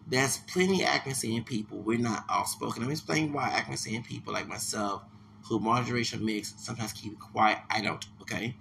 There's 0.08 0.38
plenty 0.38 0.84
of 0.84 0.88
African 0.88 1.44
people. 1.44 1.80
We're 1.80 2.00
not 2.00 2.24
outspoken. 2.30 2.84
Let 2.84 2.88
me 2.88 2.94
explain 2.94 3.34
why 3.34 3.50
African 3.50 4.02
people 4.04 4.32
like 4.32 4.48
myself, 4.48 5.04
who 5.44 5.60
multiracial 5.60 6.22
mix, 6.22 6.54
sometimes 6.58 6.94
keep 6.94 7.12
it 7.12 7.20
quiet. 7.20 7.58
I 7.70 7.82
don't. 7.82 8.04
Okay, 8.22 8.56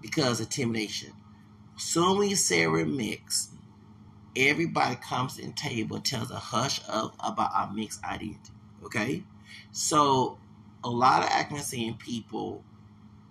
because 0.00 0.40
intimidation. 0.40 1.12
Soon 1.76 2.18
when 2.18 2.30
you 2.30 2.36
say 2.36 2.66
we're 2.66 2.86
everybody 4.36 4.96
comes 4.96 5.38
in 5.38 5.52
table 5.52 6.00
tells 6.00 6.30
a 6.30 6.36
hush 6.36 6.80
up 6.88 7.14
about 7.20 7.50
our 7.54 7.72
mixed 7.72 8.02
identity. 8.04 8.52
Okay? 8.84 9.24
So 9.72 10.38
a 10.82 10.90
lot 10.90 11.22
of 11.22 11.30
African 11.30 11.94
people 11.94 12.62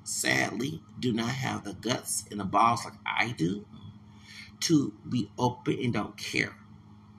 sadly 0.04 0.82
do 1.00 1.14
not 1.14 1.30
have 1.30 1.64
the 1.64 1.74
guts 1.74 2.26
and 2.32 2.40
the 2.40 2.44
balls 2.44 2.84
like 2.84 2.96
I 3.06 3.32
do 3.38 3.66
to 4.62 4.94
be 5.08 5.30
open 5.38 5.78
and 5.82 5.94
don't 5.94 6.18
care. 6.18 6.56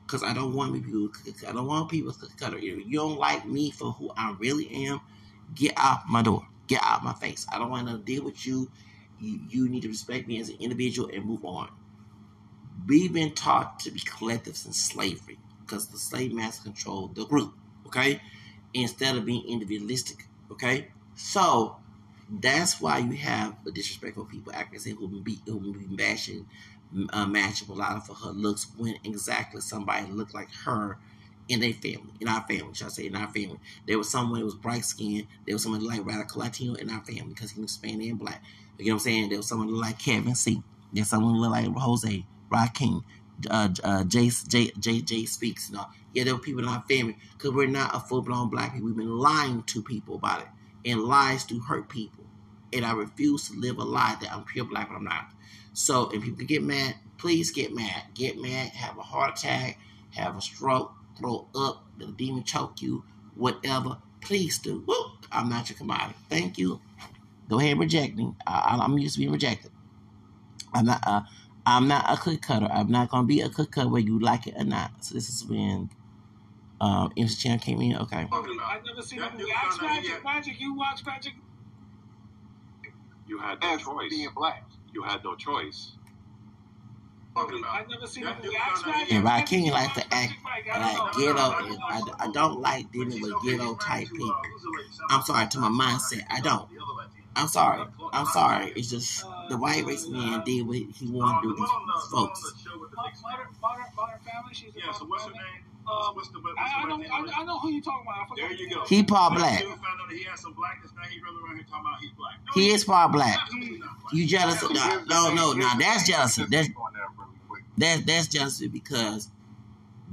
Cause 0.06 0.22
I 0.22 0.34
don't 0.34 0.52
want 0.54 0.74
people 0.74 1.10
I 1.48 1.52
don't 1.52 1.66
want 1.66 1.90
people 1.90 2.12
to 2.12 2.26
cut 2.36 2.62
You 2.62 2.98
don't 2.98 3.18
like 3.18 3.46
me 3.46 3.70
for 3.70 3.92
who 3.92 4.10
I 4.16 4.36
really 4.38 4.68
am, 4.86 5.00
get 5.54 5.72
out 5.76 6.06
my 6.08 6.22
door. 6.22 6.46
Get 6.66 6.80
out 6.82 7.02
my 7.02 7.14
face. 7.14 7.46
I 7.50 7.58
don't 7.58 7.70
want 7.70 7.88
to 7.88 7.98
deal 7.98 8.24
with 8.24 8.46
you 8.46 8.70
you, 9.24 9.40
you 9.48 9.68
need 9.68 9.82
to 9.82 9.88
respect 9.88 10.26
me 10.28 10.40
as 10.40 10.48
an 10.48 10.56
individual 10.60 11.10
and 11.12 11.24
move 11.24 11.44
on. 11.44 11.68
We've 12.86 13.12
been 13.12 13.34
taught 13.34 13.80
to 13.80 13.90
be 13.90 14.00
collectives 14.00 14.66
in 14.66 14.72
slavery 14.72 15.38
because 15.60 15.86
the 15.88 15.98
slave 15.98 16.32
master 16.32 16.64
controlled 16.64 17.14
the 17.14 17.24
group, 17.24 17.54
okay? 17.86 18.20
Instead 18.74 19.16
of 19.16 19.24
being 19.24 19.44
individualistic, 19.46 20.26
okay? 20.50 20.88
So 21.14 21.76
that's 22.28 22.80
why 22.80 22.98
you 22.98 23.12
have 23.12 23.56
disrespectful 23.72 24.24
people 24.26 24.52
acting 24.54 24.76
as 24.76 24.84
who 24.84 25.08
be 25.20 25.40
who 25.46 25.72
be 25.72 25.86
bashing 25.96 26.46
uh, 27.12 27.26
a 27.32 27.72
lot 27.72 28.06
for 28.06 28.14
her 28.14 28.30
looks 28.30 28.66
when 28.76 28.96
exactly 29.04 29.60
somebody 29.60 30.06
looked 30.10 30.34
like 30.34 30.52
her 30.64 30.98
in 31.48 31.60
their 31.60 31.72
family, 31.72 32.12
in 32.20 32.28
our 32.28 32.42
family, 32.42 32.72
should 32.72 32.86
I 32.86 32.90
say, 32.90 33.06
in 33.06 33.16
our 33.16 33.28
family. 33.28 33.58
There 33.86 33.98
was 33.98 34.08
someone 34.08 34.40
who 34.40 34.46
was 34.46 34.54
bright 34.54 34.84
skinned. 34.84 35.26
There 35.46 35.54
was 35.54 35.62
someone 35.62 35.84
like 35.84 36.06
radical 36.06 36.40
Latino 36.40 36.74
in 36.74 36.88
our 36.90 37.02
family 37.04 37.34
because 37.34 37.50
he 37.50 37.60
was 37.60 37.72
Spanish 37.72 38.08
and 38.08 38.18
black. 38.18 38.42
You 38.78 38.86
know 38.86 38.94
what 38.94 38.94
I'm 38.94 38.98
saying? 39.00 39.28
There 39.28 39.38
was 39.38 39.48
someone 39.48 39.74
like 39.74 39.98
Kevin 39.98 40.34
C. 40.34 40.62
There's 40.92 41.08
someone 41.08 41.40
like 41.40 41.66
Jose, 41.76 42.26
Rakim, 42.50 43.04
uh, 43.50 43.68
uh, 43.82 44.04
Jay, 44.04 44.30
Jay, 44.48 44.70
Jay, 44.78 45.00
Jay 45.00 45.24
Speaks. 45.24 45.70
You? 45.70 45.80
Yeah, 46.12 46.24
there 46.24 46.34
were 46.34 46.40
people 46.40 46.62
in 46.62 46.68
our 46.68 46.82
family 46.88 47.16
because 47.32 47.52
we're 47.52 47.66
not 47.66 47.94
a 47.94 48.00
full 48.00 48.22
blown 48.22 48.48
black 48.48 48.72
people. 48.72 48.86
We've 48.86 48.96
been 48.96 49.18
lying 49.18 49.62
to 49.64 49.82
people 49.82 50.16
about 50.16 50.42
it, 50.42 50.48
and 50.84 51.02
lies 51.02 51.44
do 51.44 51.60
hurt 51.60 51.88
people. 51.88 52.24
And 52.72 52.84
I 52.84 52.92
refuse 52.92 53.48
to 53.48 53.58
live 53.58 53.78
a 53.78 53.84
lie 53.84 54.16
that 54.20 54.32
I'm 54.32 54.44
pure 54.44 54.64
black, 54.64 54.88
but 54.88 54.96
I'm 54.96 55.04
not. 55.04 55.26
So, 55.72 56.10
if 56.10 56.22
people 56.22 56.44
get 56.44 56.62
mad, 56.62 56.96
please 57.18 57.50
get 57.50 57.74
mad. 57.74 58.02
Get 58.14 58.38
mad, 58.38 58.68
have 58.70 58.98
a 58.98 59.02
heart 59.02 59.38
attack, 59.38 59.78
have 60.10 60.36
a 60.36 60.40
stroke, 60.40 60.92
throw 61.18 61.48
up, 61.54 61.84
the 61.98 62.06
demon 62.06 62.44
choke 62.44 62.80
you, 62.82 63.04
whatever. 63.34 63.98
Please 64.20 64.58
do. 64.58 64.82
Woo! 64.86 64.94
I'm 65.30 65.48
not 65.48 65.68
your 65.68 65.76
commodity. 65.76 66.18
Thank 66.30 66.58
you. 66.58 66.80
Go 67.48 67.58
ahead 67.58 67.72
and 67.72 67.80
reject 67.80 68.16
me. 68.16 68.34
I, 68.46 68.78
I'm 68.82 68.96
used 68.98 69.14
to 69.14 69.20
being 69.20 69.32
rejected. 69.32 69.70
I'm 70.72 70.86
not. 70.86 71.00
Uh, 71.06 71.22
I'm 71.66 71.88
not 71.88 72.04
a 72.10 72.20
cook 72.20 72.42
cutter. 72.42 72.68
I'm 72.70 72.90
not 72.90 73.10
gonna 73.10 73.26
be 73.26 73.40
a 73.40 73.48
cook 73.48 73.70
cutter 73.72 73.88
whether 73.88 74.04
you 74.04 74.18
like 74.18 74.46
it 74.46 74.54
or 74.56 74.64
not. 74.64 75.04
So 75.04 75.14
this 75.14 75.28
is 75.28 75.44
when 75.46 75.90
um, 76.80 77.12
MC 77.16 77.36
Chan 77.36 77.58
came 77.60 77.80
in. 77.80 77.96
Okay. 77.96 78.28
I've 78.30 78.84
never 78.84 79.02
seen 79.02 79.20
that 79.20 79.36
movie. 79.36 79.50
Ask 79.52 79.80
Magic. 79.80 80.22
Magic, 80.22 80.60
you 80.60 80.74
watch 80.74 81.04
Magic. 81.06 81.34
You 83.26 83.38
had 83.38 83.60
no 83.62 83.76
choice. 83.78 84.10
Being 84.10 84.28
black. 84.34 84.64
You 84.92 85.02
had 85.02 85.24
no 85.24 85.34
choice. 85.34 85.92
I've 87.36 87.88
never 87.88 88.06
seen 88.06 88.24
that 88.24 88.42
movie. 88.44 88.56
Ask 88.56 88.86
Magic. 88.86 89.12
And 89.14 89.24
Rakim 89.24 89.70
like 89.70 89.94
to 89.94 90.04
act 90.14 90.34
like 90.44 90.64
ghetto. 91.16 91.40
I, 91.40 92.02
I 92.18 92.30
don't 92.30 92.60
like 92.60 92.92
dealing 92.92 93.22
with 93.22 93.32
ghetto 93.44 93.74
type 93.76 94.08
people. 94.10 94.36
I'm 95.10 95.22
sorry 95.22 95.48
to 95.48 95.58
my 95.60 95.68
mindset. 95.68 96.24
I 96.30 96.40
don't. 96.40 96.68
I'm 97.36 97.48
sorry. 97.48 97.84
I'm 98.12 98.26
sorry. 98.26 98.72
It's 98.76 98.90
just 98.90 99.24
the 99.48 99.56
white 99.56 99.84
race 99.84 100.06
man 100.08 100.42
did 100.44 100.66
what 100.66 100.76
he 100.76 101.06
wanted 101.10 101.42
to 101.42 101.56
do 101.56 101.62
with 101.62 101.70
these 101.94 102.10
folks. 102.10 102.64
Yeah, 104.76 104.92
so 104.92 105.04
what's 105.06 105.24
her 105.24 105.30
name? 105.30 105.64
Um, 105.86 106.14
What's 106.14 106.28
the 106.30 106.38
what's 106.38 106.56
I, 106.58 106.82
I 106.82 106.88
know. 106.88 106.96
I, 106.96 107.40
I 107.40 107.44
know 107.44 107.58
who 107.58 107.70
you're 107.70 107.82
talking 107.82 108.06
about. 108.06 108.34
There 108.34 108.50
you 108.52 108.70
go. 108.70 108.84
He 108.86 109.02
part 109.02 109.34
black. 109.34 109.60
Dude 109.60 109.68
found 109.68 109.82
out 110.00 110.08
that 110.08 110.16
he 110.16 110.24
had 110.24 110.38
some 110.38 110.54
blackness. 110.54 110.92
Now 110.96 111.02
he 111.02 111.20
running 111.20 111.42
around 111.44 111.56
here 111.56 111.66
talking 111.68 111.84
about 111.86 112.00
he's 112.00 112.10
black. 112.12 112.34
He 112.54 112.70
is 112.70 112.84
part 112.84 113.12
black. 113.12 113.38
absolutely 113.42 113.78
not 113.80 114.00
black. 114.00 114.14
You 114.14 114.26
jealous? 114.26 114.62
Of, 114.62 114.72
no, 114.72 115.02
no, 115.06 115.34
no. 115.34 115.52
Now 115.52 115.74
that's 115.78 116.08
jealousy. 116.08 116.46
That's 116.48 116.68
that's 117.76 118.02
that's 118.04 118.28
jealousy 118.28 118.68
because 118.68 119.28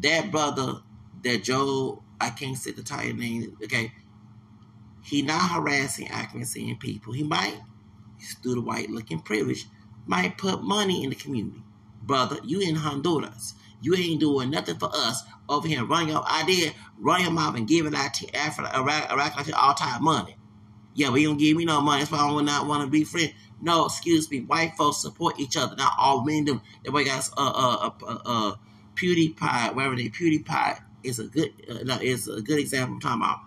that 0.01 0.29
brother, 0.29 0.81
that 1.23 1.43
Joe, 1.43 2.03
I 2.19 2.31
can't 2.31 2.57
say 2.57 2.71
the 2.71 2.79
entire 2.79 3.13
name. 3.13 3.55
Okay, 3.63 3.93
he 5.03 5.21
not 5.21 5.51
harassing 5.51 6.07
African 6.09 6.77
people. 6.77 7.13
He 7.13 7.23
might, 7.23 7.59
through 8.41 8.55
the 8.55 8.61
white 8.61 8.89
looking 8.89 9.19
privilege, 9.19 9.65
might 10.05 10.37
put 10.37 10.63
money 10.63 11.03
in 11.03 11.09
the 11.09 11.15
community. 11.15 11.63
Brother, 12.03 12.37
you 12.43 12.61
in 12.61 12.75
Honduras. 12.75 13.55
You 13.81 13.95
ain't 13.95 14.19
doing 14.19 14.51
nothing 14.51 14.77
for 14.77 14.89
us 14.93 15.23
over 15.49 15.67
here. 15.67 15.83
Run 15.85 16.07
your 16.07 16.23
idea, 16.27 16.71
run 16.99 17.21
your 17.21 17.31
mouth, 17.31 17.55
and 17.55 17.67
give 17.67 17.85
it 17.85 17.95
out 17.95 18.13
to 18.15 18.35
Africa, 18.35 18.71
Iraq, 18.75 19.11
Iraq, 19.11 19.49
all 19.57 19.73
time 19.73 20.03
money. 20.03 20.35
Yeah, 20.93 21.15
you 21.15 21.27
don't 21.27 21.37
give 21.37 21.57
me 21.57 21.65
no 21.65 21.81
money. 21.81 22.01
That's 22.01 22.11
why 22.11 22.19
I 22.19 22.31
would 22.31 22.45
not 22.45 22.67
want 22.67 22.83
to 22.83 22.89
be 22.89 23.03
friends. 23.03 23.33
No, 23.61 23.85
excuse 23.85 24.29
me. 24.29 24.41
White 24.41 24.73
folks 24.77 25.01
support 25.01 25.39
each 25.39 25.55
other. 25.55 25.75
Not 25.75 25.93
all 25.97 26.23
men 26.23 26.45
do. 26.45 26.61
That 26.83 26.91
way, 26.91 27.05
guys, 27.05 27.31
uh, 27.37 27.51
uh, 27.55 27.91
uh, 28.05 28.17
uh, 28.25 28.55
PewDiePie, 28.95 29.73
whatever 29.73 29.95
they 29.95 30.09
PewDiePie 30.09 30.79
is 31.03 31.19
a 31.19 31.25
good, 31.25 31.53
uh, 31.69 31.83
no, 31.83 31.97
is 32.01 32.27
a 32.27 32.41
good 32.41 32.59
example. 32.59 32.95
I'm 32.95 32.99
talking 32.99 33.21
about. 33.21 33.39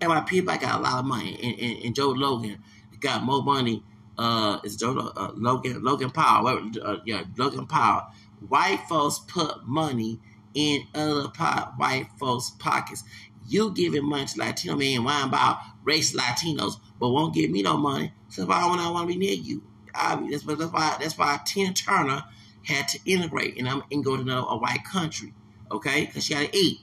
My 0.00 0.20
PewDiePie 0.20 0.60
got 0.60 0.78
a 0.78 0.82
lot 0.82 0.98
of 0.98 1.04
money, 1.06 1.38
and, 1.42 1.58
and, 1.58 1.84
and 1.84 1.94
Joe 1.94 2.10
Logan 2.10 2.62
got 3.00 3.22
more 3.22 3.42
money. 3.42 3.82
Uh, 4.18 4.58
is 4.64 4.76
Joe 4.76 5.12
uh, 5.16 5.32
Logan 5.34 5.82
Logan 5.82 6.10
Paul? 6.10 6.46
Uh, 6.48 6.96
yeah, 7.04 7.24
Logan 7.36 7.66
Paul. 7.66 8.10
White 8.48 8.80
folks 8.88 9.18
put 9.20 9.66
money 9.66 10.20
in 10.54 10.86
other 10.94 11.28
po- 11.28 11.68
white 11.76 12.08
folks' 12.18 12.50
pockets. 12.50 13.04
You 13.48 13.72
giving 13.72 14.04
money 14.04 14.26
to 14.26 14.38
Latino 14.38 14.76
men, 14.76 15.04
whine 15.04 15.28
about 15.28 15.58
race 15.84 16.14
Latinos, 16.14 16.78
but 16.98 17.10
won't 17.10 17.34
give 17.34 17.50
me 17.50 17.62
no 17.62 17.76
money. 17.76 18.12
So 18.28 18.44
why 18.46 18.68
would 18.68 18.80
I 18.80 18.90
want 18.90 19.08
to 19.08 19.14
be 19.14 19.18
near 19.18 19.34
you? 19.34 19.62
I, 19.94 20.16
that's, 20.30 20.44
that's 20.44 20.72
why 20.72 20.96
that's 21.00 21.16
why 21.16 21.38
Tina 21.46 21.72
Turner 21.72 22.24
had 22.64 22.88
to 22.88 22.98
integrate 23.06 23.56
and 23.58 23.68
I'm 23.68 23.82
and 23.90 24.04
go 24.04 24.16
to 24.16 24.22
another 24.22 24.46
a 24.48 24.56
white 24.56 24.84
country, 24.84 25.32
okay? 25.70 26.06
Because 26.06 26.24
she 26.24 26.34
had 26.34 26.52
to 26.52 26.58
eat. 26.58 26.80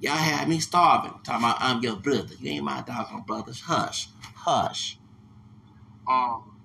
Y'all 0.00 0.16
had 0.16 0.48
me 0.48 0.58
starving. 0.60 1.12
Talking 1.24 1.44
about 1.44 1.58
I'm 1.60 1.82
your 1.82 1.96
brother. 1.96 2.34
You 2.40 2.52
ain't 2.52 2.64
my 2.64 2.80
doggone 2.80 3.22
brothers. 3.26 3.60
Hush, 3.60 4.08
hush. 4.34 4.98
Um, 6.08 6.58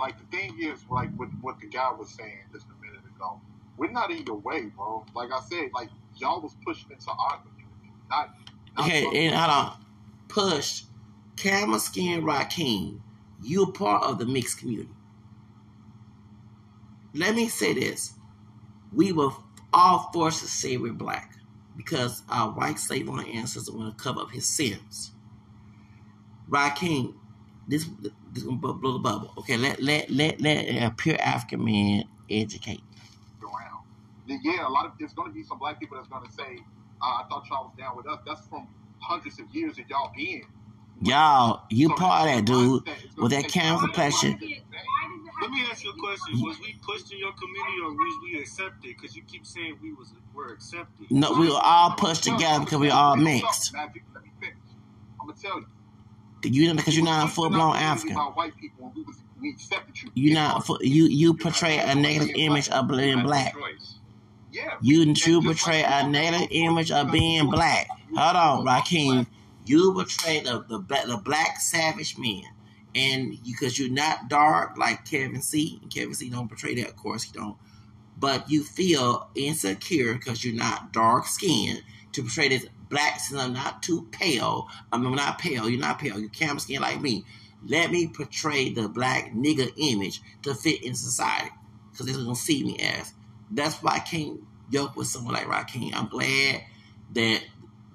like 0.00 0.16
the 0.18 0.36
thing 0.36 0.58
is, 0.58 0.80
like 0.90 1.14
what 1.16 1.28
what 1.42 1.60
the 1.60 1.66
guy 1.66 1.92
was 1.92 2.08
saying 2.08 2.44
just 2.50 2.66
a 2.66 2.84
minute 2.84 3.04
ago, 3.14 3.40
we're 3.76 3.90
not 3.90 4.10
your 4.26 4.36
way, 4.36 4.62
bro. 4.74 5.04
Like 5.14 5.30
I 5.30 5.40
said, 5.40 5.68
like 5.74 5.90
y'all 6.16 6.40
was 6.40 6.56
pushed 6.64 6.90
into 6.90 7.10
our 7.10 7.38
community, 7.40 7.92
not. 8.08 8.34
not 8.76 8.86
Okay, 8.86 9.26
and 9.26 9.34
hold 9.34 9.50
on. 9.50 9.84
Push, 10.28 10.84
Camel 11.36 11.78
Skin 11.78 12.22
Rakim, 12.22 13.00
you're 13.42 13.70
part 13.70 14.02
of 14.04 14.18
the 14.18 14.24
mixed 14.24 14.60
community. 14.60 14.88
Let 17.12 17.34
me 17.34 17.48
say 17.48 17.74
this. 17.74 18.14
We 18.94 19.12
were 19.12 19.30
all 19.74 20.10
forced 20.12 20.40
to 20.40 20.46
say 20.46 20.78
we're 20.78 20.92
black 20.94 21.37
because 21.78 22.22
our 22.28 22.50
white 22.50 22.78
slave 22.78 23.08
owner 23.08 23.24
ancestors 23.32 23.70
want 23.70 23.96
to 23.96 24.02
cover 24.02 24.20
up 24.20 24.32
his 24.32 24.46
sins. 24.46 25.12
Rakim, 26.50 27.14
this 27.68 27.88
this 28.32 28.42
gonna 28.42 28.56
blow 28.56 28.74
blow 28.74 28.94
the 28.94 28.98
bubble. 28.98 29.32
Okay, 29.38 29.56
let 29.56 29.80
let 29.80 30.10
let 30.10 30.40
let 30.40 30.66
a 30.66 30.90
pure 30.90 31.16
African 31.20 31.64
man 31.64 32.04
educate. 32.28 32.82
around. 33.42 33.84
Then, 34.26 34.40
yeah, 34.42 34.66
a 34.66 34.68
lot 34.68 34.86
of 34.86 34.92
there's 34.98 35.12
going 35.14 35.28
to 35.28 35.34
be 35.34 35.44
some 35.44 35.58
black 35.58 35.78
people 35.78 35.96
that's 35.96 36.08
going 36.08 36.26
to 36.26 36.32
say, 36.32 36.58
uh, 37.00 37.22
"I 37.22 37.24
thought 37.30 37.44
y'all 37.48 37.66
was 37.66 37.74
down 37.78 37.96
with 37.96 38.08
us." 38.08 38.18
That's 38.26 38.46
from 38.48 38.66
hundreds 38.98 39.38
of 39.38 39.46
years 39.54 39.78
of 39.78 39.88
y'all 39.88 40.10
being. 40.16 40.44
Y'all, 41.00 41.62
you 41.70 41.90
part 41.94 42.28
of 42.28 42.34
that 42.34 42.44
dude 42.44 42.82
with 43.16 43.30
that 43.30 43.46
camel 43.48 43.78
complexion. 43.80 44.36
Let 45.40 45.50
me 45.50 45.64
ask 45.70 45.84
you 45.84 45.90
a 45.90 45.96
question. 45.98 46.40
Was 46.42 46.58
we 46.60 46.78
pushed 46.82 47.12
in 47.12 47.18
your 47.18 47.32
community 47.32 47.76
or 47.84 47.92
was 47.92 48.14
we 48.24 48.40
accepted? 48.40 48.82
Because 48.82 49.14
you 49.14 49.22
keep 49.22 49.46
saying 49.46 49.78
we 49.82 49.92
was 49.92 50.12
were 50.34 50.52
accepted. 50.52 51.10
No, 51.10 51.32
we 51.32 51.48
were 51.48 51.60
all 51.62 51.92
pushed 51.92 52.24
together 52.24 52.64
because 52.64 52.78
we 52.78 52.90
are 52.90 53.10
all 53.10 53.16
mixed. 53.16 53.74
Let 53.74 53.94
me 53.94 54.02
finish. 54.40 54.56
I'm 55.20 55.28
gonna 55.28 55.38
tell 55.40 55.60
you. 55.60 55.66
You 56.44 56.68
know, 56.68 56.74
because 56.74 56.96
you're 56.96 57.04
not 57.04 57.26
a 57.26 57.30
full 57.30 57.50
blown 57.50 57.76
African. 57.76 58.16
About 58.16 58.36
white 58.36 58.56
people, 58.56 58.86
and 58.86 58.94
we, 58.94 59.02
was, 59.02 59.16
we 59.40 59.50
accepted 59.50 60.00
you. 60.02 60.10
You 60.14 60.34
not 60.34 60.68
you 60.80 61.06
you 61.06 61.34
portray 61.34 61.78
a 61.78 61.94
negative 61.94 62.30
image 62.36 62.68
of 62.68 62.88
being 62.88 63.22
black. 63.22 63.54
Yeah. 64.52 64.74
You 64.80 65.00
you 65.02 65.42
portray 65.42 65.82
a 65.84 66.08
negative 66.08 66.48
image 66.50 66.90
of 66.90 67.10
being 67.12 67.50
black. 67.50 67.88
Hold 68.16 68.36
on, 68.36 68.66
Rakim. 68.66 69.26
You 69.66 69.92
portray 69.92 70.40
the 70.40 70.64
the 70.68 70.78
black, 70.78 71.06
the 71.06 71.16
black 71.16 71.60
savage 71.60 72.16
man, 72.18 72.44
and 72.98 73.38
because 73.44 73.78
you're 73.78 73.90
not 73.90 74.28
dark 74.28 74.76
like 74.76 75.04
Kevin 75.04 75.40
C. 75.40 75.78
And 75.82 75.92
Kevin 75.92 76.14
C. 76.14 76.28
don't 76.28 76.48
portray 76.48 76.74
that, 76.76 76.88
of 76.88 76.96
course 76.96 77.22
he 77.22 77.32
don't. 77.32 77.56
But 78.18 78.50
you 78.50 78.64
feel 78.64 79.30
insecure 79.36 80.14
because 80.14 80.44
you're 80.44 80.54
not 80.54 80.92
dark 80.92 81.26
skinned 81.26 81.82
to 82.12 82.22
portray 82.22 82.48
this 82.48 82.66
black 82.88 83.20
since 83.20 83.40
I'm 83.40 83.52
not 83.52 83.82
too 83.82 84.08
pale. 84.10 84.66
I'm 84.90 85.04
not 85.14 85.38
pale. 85.38 85.68
You're 85.68 85.80
not 85.80 86.00
pale. 86.00 86.18
You're 86.18 86.28
camel 86.30 86.58
skin 86.58 86.82
like 86.82 87.00
me. 87.00 87.24
Let 87.64 87.92
me 87.92 88.08
portray 88.08 88.70
the 88.70 88.88
black 88.88 89.32
nigga 89.32 89.72
image 89.76 90.20
to 90.42 90.54
fit 90.54 90.82
in 90.82 90.94
society 90.94 91.50
because 91.92 92.06
they're 92.06 92.16
gonna 92.16 92.34
see 92.34 92.64
me 92.64 92.78
as. 92.78 93.12
That's 93.50 93.76
why 93.76 93.92
I 93.92 93.98
can't 94.00 94.40
yoke 94.70 94.96
with 94.96 95.06
someone 95.06 95.34
like 95.34 95.46
Rakim. 95.46 95.94
I'm 95.94 96.08
glad 96.08 96.62
that 97.14 97.44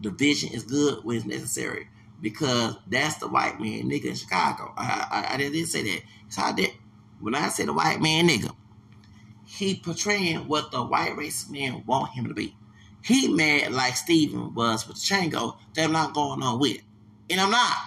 the 0.01 0.11
vision 0.11 0.53
is 0.53 0.63
good 0.63 1.03
when 1.03 1.17
it's 1.17 1.25
necessary 1.25 1.87
because 2.23 2.77
that's 2.87 3.17
the 3.17 3.29
white 3.29 3.61
man 3.61 3.83
nigga 3.91 4.07
in 4.07 4.15
Chicago. 4.15 4.73
I 4.77 5.07
I, 5.11 5.35
I 5.35 5.37
didn't 5.37 5.67
say 5.67 5.83
that. 5.83 6.03
So 6.29 6.43
I 6.43 6.53
did 6.53 6.71
when 7.21 7.35
I 7.35 7.49
say 7.49 7.65
the 7.65 7.73
white 7.73 8.01
man 8.01 8.29
nigga, 8.29 8.55
he 9.45 9.75
portraying 9.75 10.47
what 10.47 10.71
the 10.71 10.83
white 10.83 11.17
race 11.17 11.49
men 11.49 11.83
want 11.87 12.13
him 12.13 12.27
to 12.27 12.35
be. 12.35 12.57
He 13.03 13.29
mad 13.29 13.73
like 13.73 13.97
Steven 13.97 14.55
was 14.55 14.87
with 14.87 14.97
Chango 14.97 15.57
that 15.75 15.85
I'm 15.85 15.93
not 15.93 16.15
going 16.15 16.43
on 16.43 16.59
with. 16.59 16.79
And 17.29 17.41
I'm 17.41 17.51
not. 17.51 17.77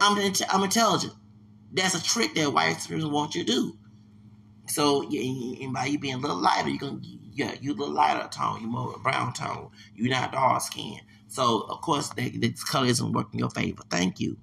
I'm 0.00 0.18
int- 0.18 0.54
I'm 0.54 0.64
intelligent. 0.64 1.14
That's 1.72 1.94
a 1.94 2.04
trick 2.04 2.34
that 2.36 2.52
white 2.52 2.76
supremacists 2.76 3.10
want 3.12 3.36
you 3.36 3.44
to 3.44 3.52
do. 3.52 3.78
So 4.68 5.02
and 5.02 5.72
by 5.74 5.86
you 5.86 6.00
being 6.00 6.16
a 6.16 6.18
little 6.18 6.40
lighter, 6.40 6.70
you're 6.70 6.78
gonna 6.78 7.00
yeah, 7.34 7.54
you 7.60 7.74
little 7.74 7.94
lighter 7.94 8.28
tone, 8.30 8.62
you 8.62 8.68
more 8.68 8.98
brown 9.02 9.34
tone, 9.34 9.70
you're 9.96 10.10
not 10.10 10.32
dark 10.32 10.62
skin. 10.62 10.98
So 11.32 11.60
of 11.70 11.80
course 11.80 12.10
that 12.10 12.38
this 12.38 12.62
color 12.62 12.86
isn't 12.88 13.10
working 13.12 13.40
your 13.40 13.48
favor. 13.48 13.82
Thank 13.88 14.20
you. 14.20 14.36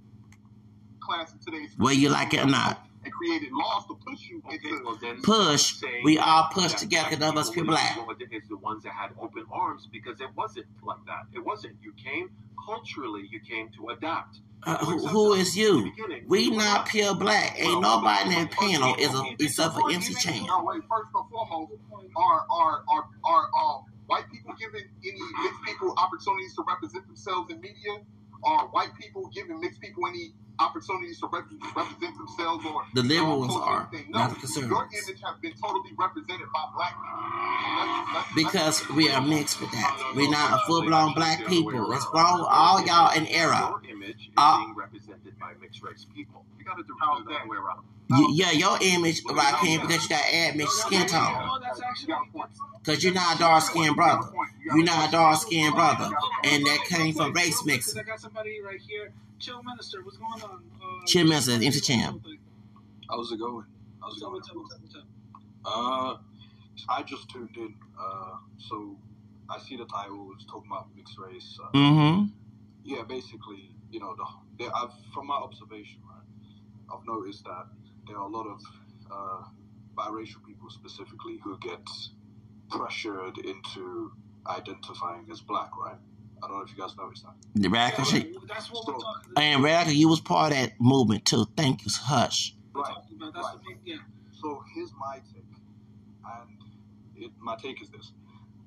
Class 0.99 1.31
in 1.33 1.39
today's 1.39 1.77
Whether 1.77 1.99
you 1.99 2.09
like 2.09 2.33
it 2.33 2.39
or 2.39 2.47
not. 2.47 2.83
and 3.03 3.13
created 3.13 3.51
laws 3.53 3.85
to 3.87 3.95
push 4.05 4.27
you 4.27 4.41
into. 4.49 5.21
Push, 5.23 5.83
we 6.03 6.17
all 6.17 6.49
push 6.51 6.73
together 6.73 7.09
because 7.11 7.19
none 7.19 7.29
of 7.29 7.37
us 7.37 7.49
pure 7.51 7.63
people 7.63 7.73
black. 7.75 8.07
were 8.07 8.15
the- 8.15 8.25
the 8.49 8.57
ones 8.57 8.81
that 8.83 8.93
had 8.93 9.11
open 9.21 9.45
arms 9.51 9.87
because 9.91 10.19
it 10.19 10.29
wasn't 10.35 10.65
like 10.83 10.97
that. 11.05 11.27
It 11.31 11.45
wasn't. 11.45 11.75
You 11.81 11.93
came 11.93 12.31
culturally. 12.65 13.27
You 13.29 13.39
came 13.39 13.69
to 13.77 13.89
adapt. 13.89 14.39
Uh, 14.63 14.77
who, 14.83 15.07
who 15.07 15.33
is 15.33 15.55
you? 15.55 15.91
We 16.27 16.49
not 16.49 16.87
pure 16.87 17.13
black. 17.13 17.53
Ain't 17.59 17.81
nobody 17.81 18.23
in 18.35 18.41
that 18.41 18.51
panel 18.51 18.95
is 18.97 19.13
a 19.13 19.23
except 19.39 19.75
for 19.75 19.91
MC 19.91 20.15
Chan. 20.15 20.47
First 20.47 21.09
and 21.13 21.29
foremost, 21.29 21.71
are 22.17 22.45
are 22.51 22.83
are 22.89 23.05
are 23.23 23.49
um 23.55 23.85
white 24.09 24.27
people 24.31 24.53
giving 24.59 24.85
any 25.05 25.21
mixed 25.43 25.63
people 25.65 25.93
opportunities 25.97 26.55
to 26.55 26.63
represent 26.67 27.05
themselves 27.07 27.51
in 27.51 27.61
media? 27.61 28.01
Are 28.43 28.67
white 28.67 28.95
people 28.95 29.29
giving 29.33 29.59
mixed 29.59 29.81
people 29.81 30.07
any 30.07 30.33
opportunities 30.59 31.19
to 31.19 31.27
rep- 31.27 31.45
represent 31.75 32.17
themselves 32.17 32.65
or 32.65 32.83
The 32.93 33.03
liberal 33.03 33.39
ones 33.39 33.55
are, 33.55 33.87
anything? 33.91 34.11
not 34.11 34.31
the 34.31 34.47
Your 34.61 34.83
image 34.91 35.21
has 35.23 35.35
been 35.41 35.53
totally 35.55 35.91
represented 35.97 36.47
by 36.53 36.63
black 36.75 36.95
people. 36.95 37.19
Let's- 37.79 38.13
let's- 38.13 38.33
Because 38.35 38.89
we 38.95 39.09
are 39.11 39.21
mixed 39.21 39.59
with 39.61 39.71
that. 39.71 40.13
We're 40.15 40.29
not 40.31 40.53
a 40.53 40.65
full 40.67 40.83
blown 40.83 41.13
black 41.13 41.45
people. 41.47 41.91
It's 41.93 42.07
wrong 42.13 42.39
with 42.39 42.47
all 42.49 42.81
y'all 42.85 43.11
in 43.15 43.27
era. 43.27 43.59
Your 43.59 43.81
image 43.91 44.27
is 44.27 44.33
Uh, 44.37 44.57
being 44.57 44.75
represented 44.75 45.37
by 45.39 45.53
mixed 45.61 45.81
race 45.83 46.05
people. 46.13 46.45
You 46.57 46.63
got 46.65 46.77
to 46.77 46.83
do 46.83 46.93
it 46.93 47.25
the 47.25 47.33
other 47.35 47.47
way 47.47 47.57
around. 47.57 47.83
You, 48.09 48.29
yeah, 48.33 48.51
your 48.51 48.77
image, 48.81 49.23
Rakim, 49.23 49.81
because 49.81 50.03
you 50.03 50.09
got 50.09 50.23
add 50.33 50.55
mixed 50.55 50.79
skin 50.81 51.05
tone. 51.07 51.59
That's 51.61 51.79
actually 51.81 52.15
Because 52.83 53.03
you're 53.03 53.13
not 53.13 53.35
a 53.35 53.39
dark 53.39 53.63
skinned 53.63 53.95
brother. 53.95 54.27
You're 54.65 54.83
not 54.83 55.09
a 55.09 55.11
dark 55.11 55.39
skinned 55.39 55.75
brother. 55.75 56.09
And 56.43 56.65
that 56.65 56.85
came 56.87 57.13
from 57.13 57.33
race 57.33 57.63
mixing. 57.65 57.99
I 57.99 58.03
got 58.03 58.19
somebody 58.19 58.61
right 58.61 58.79
here. 58.79 59.11
Chill 59.37 59.61
minister, 59.63 60.03
what's 60.03 60.17
going 60.17 60.41
on? 60.41 60.63
Uh, 60.83 61.05
Chill 61.05 61.23
Minister, 61.25 61.51
MC 61.53 61.79
Chan. 61.79 62.21
How's 63.09 63.31
it 63.31 63.39
going? 63.39 63.65
How's 64.01 64.17
it 64.17 64.21
going? 64.21 64.41
Uh, 65.63 66.17
I 66.89 67.03
just 67.03 67.29
tuned 67.29 67.55
in. 67.55 67.73
Uh, 67.97 68.37
so 68.57 68.97
I 69.49 69.59
see 69.59 69.77
the 69.77 69.85
title. 69.85 70.31
It's 70.35 70.45
talking 70.45 70.69
about 70.69 70.87
mixed 70.95 71.17
race. 71.17 71.57
Uh, 71.63 71.69
Mm-hmm. 71.77 72.25
Yeah, 72.83 73.03
basically, 73.03 73.71
you 73.91 73.99
know, 73.99 74.15
the, 74.15 74.25
there, 74.57 74.71
I've 74.75 74.91
from 75.13 75.27
my 75.27 75.35
observation, 75.35 75.99
right, 76.09 76.25
I've 76.91 77.05
noticed 77.05 77.43
that 77.43 77.67
there 78.09 78.17
are 78.17 78.27
a 78.27 78.27
lot 78.27 78.47
of 78.47 78.61
uh, 79.11 79.43
biracial 79.95 80.43
people 80.45 80.69
specifically 80.69 81.39
who 81.43 81.57
get 81.59 81.87
pressured 82.71 83.37
into 83.37 84.11
identifying 84.47 85.27
as 85.31 85.41
black, 85.41 85.69
right? 85.77 85.97
I 86.41 86.47
don't 86.47 86.57
know 86.57 86.63
if 86.63 86.71
you 86.75 86.81
guys 86.81 86.95
noticed 86.97 87.23
that. 87.23 87.33
The 87.55 87.69
radical 87.69 88.03
shit. 88.05 88.33
That's 88.47 88.71
what 88.71 88.87
we're 88.87 88.93
talking, 88.93 89.33
And 89.37 89.63
radical, 89.63 89.93
you 89.93 90.09
was 90.09 90.21
part 90.21 90.53
of 90.53 90.57
that 90.57 90.73
movement 90.79 91.25
too. 91.25 91.45
Thank 91.55 91.85
you. 91.85 91.91
Hush. 91.93 92.55
we're 92.73 92.83
talking 92.83 93.17
about. 93.17 93.33
That's 93.35 93.51
the 93.51 93.59
big, 93.67 93.77
yeah. 93.85 93.97
So 94.41 94.63
here's 94.73 94.91
my 94.97 95.21
take, 95.33 95.43
and 96.25 96.57
it, 97.15 97.31
my 97.39 97.55
take 97.57 97.81
is 97.81 97.89
this: 97.89 98.13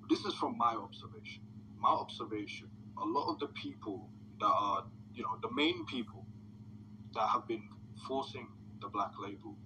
this 0.09 0.21
is 0.25 0.35
from 0.35 0.57
my 0.57 0.75
observation. 0.75 1.43
My 1.81 1.89
observation: 1.89 2.69
a 2.99 3.05
lot 3.05 3.33
of 3.33 3.41
the 3.41 3.49
people 3.49 4.09
that 4.39 4.47
are, 4.47 4.85
you 5.15 5.23
know, 5.23 5.39
the 5.41 5.51
main 5.53 5.87
people 5.87 6.27
that 7.15 7.27
have 7.27 7.49
been 7.49 7.63
forcing 8.07 8.49
the 8.83 8.89
black 8.89 9.13
label 9.19 9.57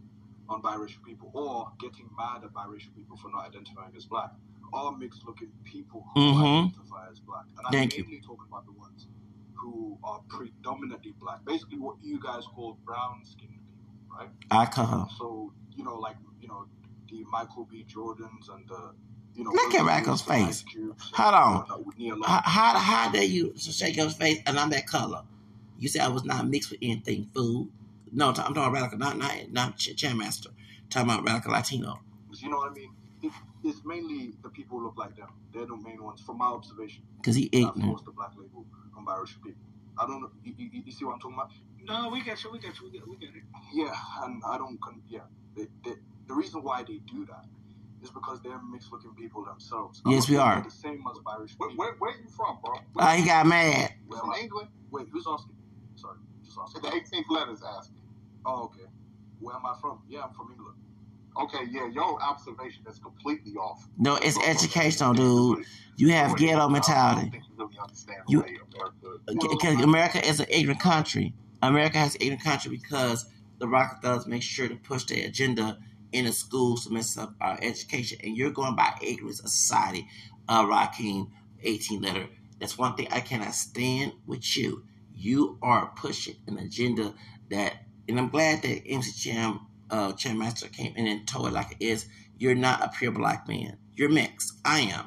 on 0.48 0.62
biracial 0.62 1.02
people, 1.04 1.30
or 1.34 1.72
getting 1.80 2.08
mad 2.16 2.44
at 2.44 2.52
biracial 2.52 2.94
people 2.94 3.16
for 3.16 3.30
not 3.30 3.46
identifying 3.46 3.92
as 3.96 4.04
black, 4.04 4.30
are 4.72 4.96
mixed-looking 4.96 5.50
people 5.64 6.06
who 6.14 6.20
Mhm. 6.20 6.68
identify 6.68 7.08
as 7.10 7.18
black. 7.20 7.44
And 7.56 7.66
I'm 7.66 7.72
Thank 7.72 7.96
you. 7.96 8.04
mainly 8.04 8.20
talking 8.20 8.46
about 8.48 8.64
the 8.66 8.72
ones 8.72 9.08
who 9.54 9.98
are 10.04 10.20
predominantly 10.28 11.12
black, 11.18 11.44
basically 11.44 11.78
what 11.78 11.96
you 12.02 12.20
guys 12.20 12.44
call 12.54 12.78
brown-skinned 12.84 13.50
people, 13.50 14.16
right? 14.16 14.28
I 14.50 14.66
call 14.66 14.86
her. 14.86 15.06
So 15.18 15.52
you 15.74 15.84
know, 15.84 15.96
like 15.98 16.16
you 16.40 16.48
know, 16.48 16.66
the 17.10 17.24
Michael 17.24 17.64
B. 17.64 17.84
Jordans 17.88 18.48
and 18.54 18.68
the 18.68 18.94
you 19.34 19.44
know. 19.44 19.50
Look 19.50 19.74
at 19.74 19.84
Racco's 19.84 20.22
face. 20.22 20.64
Hold 21.12 21.34
on. 21.34 21.66
and, 21.70 21.98
Nia 21.98 22.14
Long. 22.14 22.22
How, 22.24 22.40
how, 22.44 22.78
how 22.78 23.10
dare 23.10 23.24
you 23.24 23.52
shake 23.56 23.96
your 23.96 24.10
face 24.10 24.40
and 24.46 24.58
I'm 24.58 24.70
that 24.70 24.86
color? 24.86 25.22
You 25.78 25.88
said 25.88 26.02
I 26.02 26.08
was 26.08 26.24
not 26.24 26.46
mixed 26.48 26.70
with 26.70 26.78
anything 26.82 27.28
food. 27.34 27.70
No, 28.12 28.28
I'm 28.28 28.34
talking 28.34 28.72
radical, 28.72 28.98
not 28.98 29.18
not 29.18 29.32
not 29.50 29.76
Ch- 29.78 29.96
Chan 29.96 30.16
Master. 30.16 30.50
Talking 30.90 31.10
about 31.10 31.24
radical 31.24 31.52
Latino. 31.52 32.00
You 32.38 32.50
know 32.50 32.58
what 32.58 32.70
I 32.70 32.74
mean? 32.74 32.90
If, 33.22 33.32
it's 33.64 33.80
mainly 33.84 34.34
the 34.42 34.50
people 34.50 34.78
who 34.78 34.84
look 34.84 34.96
like 34.98 35.16
them. 35.16 35.28
They're 35.52 35.66
the 35.66 35.76
main 35.76 36.02
ones, 36.02 36.20
from 36.20 36.38
my 36.38 36.46
observation. 36.46 37.02
Because 37.16 37.34
he 37.34 37.48
That 37.48 37.56
ignorant. 37.58 37.84
force 37.86 38.02
the 38.02 38.12
black 38.12 38.30
label 38.36 38.66
on 38.96 39.04
biracial 39.06 39.42
people. 39.42 39.62
I 39.98 40.06
don't 40.06 40.20
know. 40.20 40.30
You, 40.44 40.54
you, 40.58 40.82
you 40.84 40.92
see 40.92 41.04
what 41.04 41.14
I'm 41.14 41.20
talking 41.20 41.36
about? 41.36 41.50
No, 41.82 42.10
we 42.10 42.22
get 42.22 42.42
you. 42.44 42.52
We 42.52 42.58
get 42.58 42.78
you. 42.78 42.84
We 42.86 42.90
get, 42.92 43.08
we 43.08 43.16
get 43.16 43.30
it. 43.30 43.42
Yeah, 43.72 43.92
and 44.22 44.42
I 44.46 44.58
don't. 44.58 44.80
Con- 44.80 45.02
yeah, 45.08 45.20
they, 45.56 45.66
they, 45.84 45.96
the 46.28 46.34
reason 46.34 46.62
why 46.62 46.82
they 46.82 46.98
do 47.10 47.24
that 47.26 47.46
is 48.02 48.10
because 48.10 48.40
they're 48.42 48.60
mixed-looking 48.70 49.14
people 49.14 49.44
themselves. 49.44 50.02
I'm 50.04 50.12
Yes, 50.12 50.28
we 50.28 50.36
are. 50.36 50.62
The 50.62 50.70
same 50.70 51.02
as 51.10 51.16
biracial 51.18 51.54
Where, 51.58 51.70
people. 51.70 51.76
where, 51.76 51.94
where 51.98 52.10
you 52.12 52.28
from, 52.36 52.58
bro? 52.62 52.74
Oh, 52.98 53.06
he 53.08 53.24
got 53.24 53.46
mad. 53.46 53.94
Where 54.06 54.20
From? 54.20 54.32
England? 54.34 54.68
Wait, 54.90 55.08
who's 55.10 55.26
asking? 55.28 55.56
Sorry, 55.96 56.18
just 56.44 56.58
asking. 56.62 56.82
The 56.82 56.88
18th 56.88 57.24
letter's 57.30 57.62
asking. 57.62 57.95
Oh, 58.46 58.64
okay. 58.64 58.88
Where 59.40 59.56
am 59.56 59.66
I 59.66 59.74
from? 59.80 60.00
Yeah, 60.08 60.22
I'm 60.24 60.32
from 60.34 60.52
England. 60.52 60.76
Okay, 61.36 61.64
yeah, 61.70 61.86
your 61.88 62.22
observation 62.22 62.84
is 62.88 62.98
completely 62.98 63.52
off. 63.56 63.86
No, 63.98 64.16
it's 64.16 64.38
educational, 64.46 65.12
dude. 65.12 65.66
You 65.96 66.10
have 66.12 66.36
ghetto 66.36 66.68
mentality. 66.68 67.32
you 67.58 67.64
really 67.64 67.78
understand 67.78 68.18
the 68.26 68.32
You- 68.32 68.40
way 68.40 68.56
America. 68.74 69.48
Because 69.50 69.80
America 69.82 70.26
is 70.26 70.40
an 70.40 70.46
ignorant 70.48 70.80
country. 70.80 71.34
America 71.62 71.98
has 71.98 72.14
an 72.14 72.22
ignorant 72.22 72.44
country 72.44 72.70
because 72.70 73.26
the 73.58 73.68
Rockefellers 73.68 74.26
make 74.26 74.42
sure 74.42 74.68
to 74.68 74.76
push 74.76 75.04
their 75.04 75.26
agenda 75.26 75.78
in 76.12 76.24
the 76.26 76.32
schools 76.32 76.86
to 76.86 76.92
mess 76.92 77.18
up 77.18 77.34
our 77.40 77.58
education. 77.60 78.18
And 78.22 78.36
you're 78.36 78.50
going 78.50 78.76
by 78.76 78.94
ignorance 79.02 79.40
of 79.40 79.50
society, 79.50 80.06
uh, 80.48 80.66
Raheem, 80.68 81.28
18 81.62 82.00
letter. 82.02 82.28
That's 82.60 82.78
one 82.78 82.94
thing 82.94 83.08
I 83.10 83.20
cannot 83.20 83.54
stand 83.54 84.12
with 84.26 84.56
you. 84.56 84.84
You 85.14 85.58
are 85.62 85.92
pushing 85.96 86.36
an 86.46 86.58
agenda 86.58 87.14
that, 87.50 87.74
and 88.08 88.18
I'm 88.18 88.28
glad 88.28 88.62
that 88.62 88.82
MC 88.86 89.12
Cham, 89.12 89.60
uh, 89.90 90.12
Cham 90.12 90.38
Master 90.38 90.68
came 90.68 90.94
in 90.96 91.06
and 91.06 91.26
told 91.26 91.48
it 91.48 91.52
like 91.52 91.72
it 91.78 91.84
is. 91.84 92.06
You're 92.38 92.54
not 92.54 92.82
a 92.82 92.90
pure 92.96 93.12
black 93.12 93.48
man. 93.48 93.78
You're 93.94 94.10
mixed. 94.10 94.52
I 94.64 94.80
am. 94.80 95.06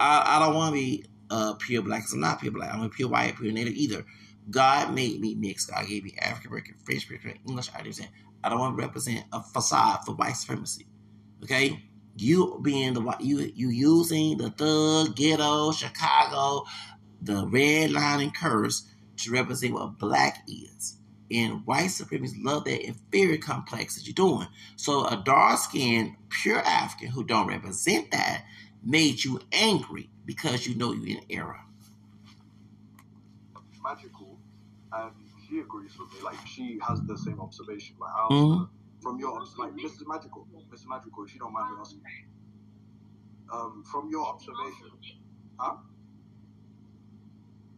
I, 0.00 0.36
I 0.36 0.38
don't 0.44 0.54
want 0.54 0.74
to 0.74 0.80
be 0.80 1.04
uh, 1.30 1.54
pure 1.54 1.82
black 1.82 2.02
'cause 2.02 2.12
I'm 2.12 2.20
not 2.20 2.40
pure 2.40 2.52
black. 2.52 2.72
I'm 2.72 2.82
a 2.82 2.88
pure 2.88 3.08
white, 3.08 3.36
pure 3.36 3.52
native 3.52 3.74
either. 3.74 4.04
God 4.50 4.94
made 4.94 5.20
me 5.20 5.34
mixed. 5.34 5.70
God 5.70 5.86
gave 5.86 6.04
me 6.04 6.14
African 6.20 6.48
American, 6.50 6.74
French 6.84 7.06
American, 7.08 7.38
English. 7.48 7.70
I 7.74 8.48
don't 8.48 8.58
want 8.58 8.76
to 8.76 8.82
represent 8.82 9.24
a 9.32 9.42
facade 9.42 10.00
for 10.04 10.14
white 10.14 10.36
supremacy. 10.36 10.86
Okay, 11.42 11.82
you 12.16 12.58
being 12.62 12.94
the 12.94 13.00
white, 13.00 13.20
you 13.20 13.38
you 13.54 13.68
using 13.68 14.36
the 14.38 14.50
thug 14.50 15.16
ghetto 15.16 15.72
Chicago, 15.72 16.64
the 17.22 17.46
red 17.46 17.90
line 17.92 18.20
and 18.20 18.34
curse 18.34 18.86
to 19.18 19.30
represent 19.30 19.74
what 19.74 19.98
black 19.98 20.44
is. 20.48 20.98
And 21.34 21.66
white 21.66 21.88
supremacists 21.88 22.44
love 22.44 22.64
that 22.66 22.86
inferior 22.86 23.38
complex 23.38 23.96
that 23.96 24.06
you're 24.06 24.14
doing. 24.14 24.48
So 24.76 25.06
a 25.06 25.22
dark 25.24 25.58
skinned, 25.60 26.16
pure 26.30 26.60
African 26.60 27.08
who 27.08 27.24
don't 27.24 27.48
represent 27.48 28.12
that 28.12 28.44
made 28.84 29.24
you 29.24 29.40
angry 29.52 30.10
because 30.26 30.66
you 30.66 30.76
know 30.76 30.92
you're 30.92 31.18
in 31.18 31.24
error. 31.30 31.60
Magical, 33.82 34.38
and 34.92 35.12
she 35.48 35.60
agrees 35.60 35.98
with 35.98 36.12
me. 36.14 36.20
Like 36.22 36.38
she 36.46 36.78
has 36.86 37.00
the 37.02 37.18
same 37.18 37.40
observation. 37.40 37.96
Like 38.00 38.12
how 38.12 38.28
Mhm. 38.30 38.68
from 39.02 39.18
your 39.20 39.40
like 39.58 39.72
Mrs. 39.74 40.06
Magical, 40.06 40.46
Mrs. 40.72 40.86
Magical, 40.88 41.24
if 41.24 41.34
you 41.34 41.40
don't 41.40 41.52
mind 41.52 41.74
me 41.74 41.80
asking, 41.80 42.02
um, 43.52 43.84
from 43.84 44.10
your 44.10 44.26
observation, 44.26 44.90
huh? 45.58 45.76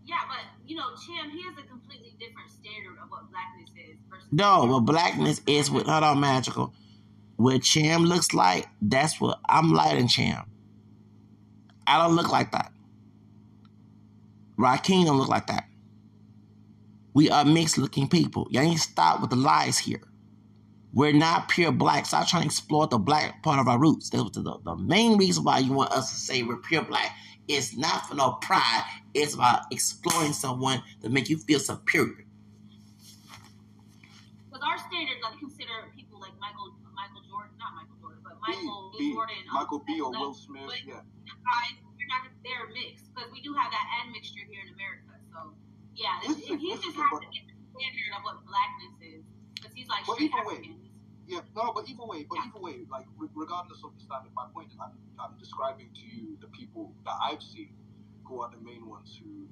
Yeah, 0.06 0.20
but 0.28 0.38
you 0.66 0.76
know, 0.76 0.84
Chim, 1.04 1.30
he 1.30 1.42
has 1.42 1.54
a 1.58 1.68
completely 1.68 2.14
different 2.20 2.48
standard 2.50 2.96
of 3.02 3.10
what 3.10 3.28
blackness 3.30 3.70
is 3.70 3.96
versus 4.08 4.28
No, 4.30 4.66
but 4.68 4.80
blackness 4.80 5.40
is 5.46 5.70
what 5.70 5.86
hold 5.86 6.04
on 6.04 6.20
magical. 6.20 6.72
What 7.36 7.62
Cham 7.62 8.04
looks 8.04 8.32
like, 8.32 8.68
that's 8.80 9.20
what 9.20 9.40
I'm 9.48 9.72
light 9.72 9.98
in 9.98 10.08
Cham. 10.08 10.44
I 11.86 11.98
don't 11.98 12.14
look 12.16 12.30
like 12.30 12.52
that. 12.52 12.72
Raheem 14.56 15.06
don't 15.06 15.18
look 15.18 15.28
like 15.28 15.48
that. 15.48 15.64
We 17.12 17.28
are 17.30 17.44
mixed 17.44 17.76
looking 17.76 18.08
people. 18.08 18.46
Y'all 18.50 18.62
ain't 18.62 18.78
stop 18.78 19.20
with 19.20 19.30
the 19.30 19.36
lies 19.36 19.78
here. 19.78 20.02
We're 20.92 21.12
not 21.12 21.48
pure 21.48 21.72
black. 21.72 22.06
Stop 22.06 22.28
trying 22.28 22.42
to 22.42 22.46
exploit 22.46 22.90
the 22.90 22.98
black 22.98 23.42
part 23.42 23.58
of 23.58 23.68
our 23.68 23.78
roots. 23.78 24.10
That 24.10 24.22
was 24.22 24.32
the, 24.32 24.58
the 24.64 24.76
main 24.76 25.18
reason 25.18 25.44
why 25.44 25.58
you 25.58 25.72
want 25.72 25.92
us 25.92 26.10
to 26.10 26.16
say 26.16 26.42
we're 26.42 26.56
pure 26.56 26.82
black. 26.82 27.14
It's 27.48 27.76
not 27.76 28.06
for 28.08 28.14
no 28.14 28.32
pride. 28.42 28.84
It's 29.14 29.34
about 29.34 29.62
exploiting 29.70 30.32
someone 30.32 30.82
to 31.02 31.08
make 31.08 31.28
you 31.28 31.38
feel 31.38 31.60
superior. 31.60 32.26
because 34.56 34.64
our 34.64 34.78
standard, 34.88 35.20
like 35.20 35.36
consider 35.36 35.92
people 35.92 36.16
like 36.16 36.32
Michael, 36.40 36.72
Michael 36.96 37.20
Jordan, 37.28 37.52
not 37.60 37.76
Michael 37.76 38.00
Jordan, 38.00 38.24
but 38.24 38.40
Michael 38.40 38.88
B, 38.96 39.12
Jordan, 39.12 39.36
um, 39.52 39.54
Michael 39.60 39.82
B 39.84 40.00
or 40.00 40.10
Will 40.10 40.32
Smith, 40.32 40.64
but 40.64 40.80
yeah. 40.80 41.04
I, 41.44 41.76
we're 41.92 42.08
not, 42.08 42.24
they're 42.40 42.72
mixed 42.72 43.12
because 43.12 43.28
we 43.28 43.44
do 43.44 43.52
have 43.52 43.68
that 43.68 43.86
admixture 44.00 44.48
here 44.48 44.64
in 44.64 44.72
America. 44.72 45.12
So 45.28 45.52
yeah, 45.92 46.24
if, 46.24 46.40
if 46.40 46.56
he 46.56 46.72
just 46.80 46.96
has 46.96 47.14
to 47.20 47.28
get 47.28 47.44
the 47.52 47.56
standard 47.76 48.10
of 48.16 48.24
what 48.24 48.40
blackness 48.48 48.96
is, 49.04 49.22
because 49.60 49.72
he's 49.76 49.88
like 49.92 50.08
But 50.08 50.16
straight 50.16 50.32
either 50.32 50.48
way, 50.48 50.56
African. 50.64 50.85
Yeah, 51.26 51.40
no, 51.56 51.72
but 51.74 51.88
either 51.88 52.04
way, 52.04 52.26
but 52.28 52.38
either 52.46 52.60
way, 52.60 52.84
like 52.90 53.06
re- 53.18 53.28
regardless 53.34 53.80
of 53.84 53.94
the 53.96 54.02
standard, 54.04 54.32
my 54.36 54.46
point 54.54 54.70
is 54.72 54.78
I'm, 54.82 54.92
I'm 55.20 55.36
describing 55.38 55.90
to 55.94 56.16
you 56.16 56.36
the 56.40 56.48
people 56.48 56.94
that 57.04 57.16
I've 57.22 57.42
seen 57.42 57.70
who 58.24 58.40
are 58.42 58.50
the 58.50 58.62
main 58.64 58.86
ones 58.88 59.20
who 59.22 59.48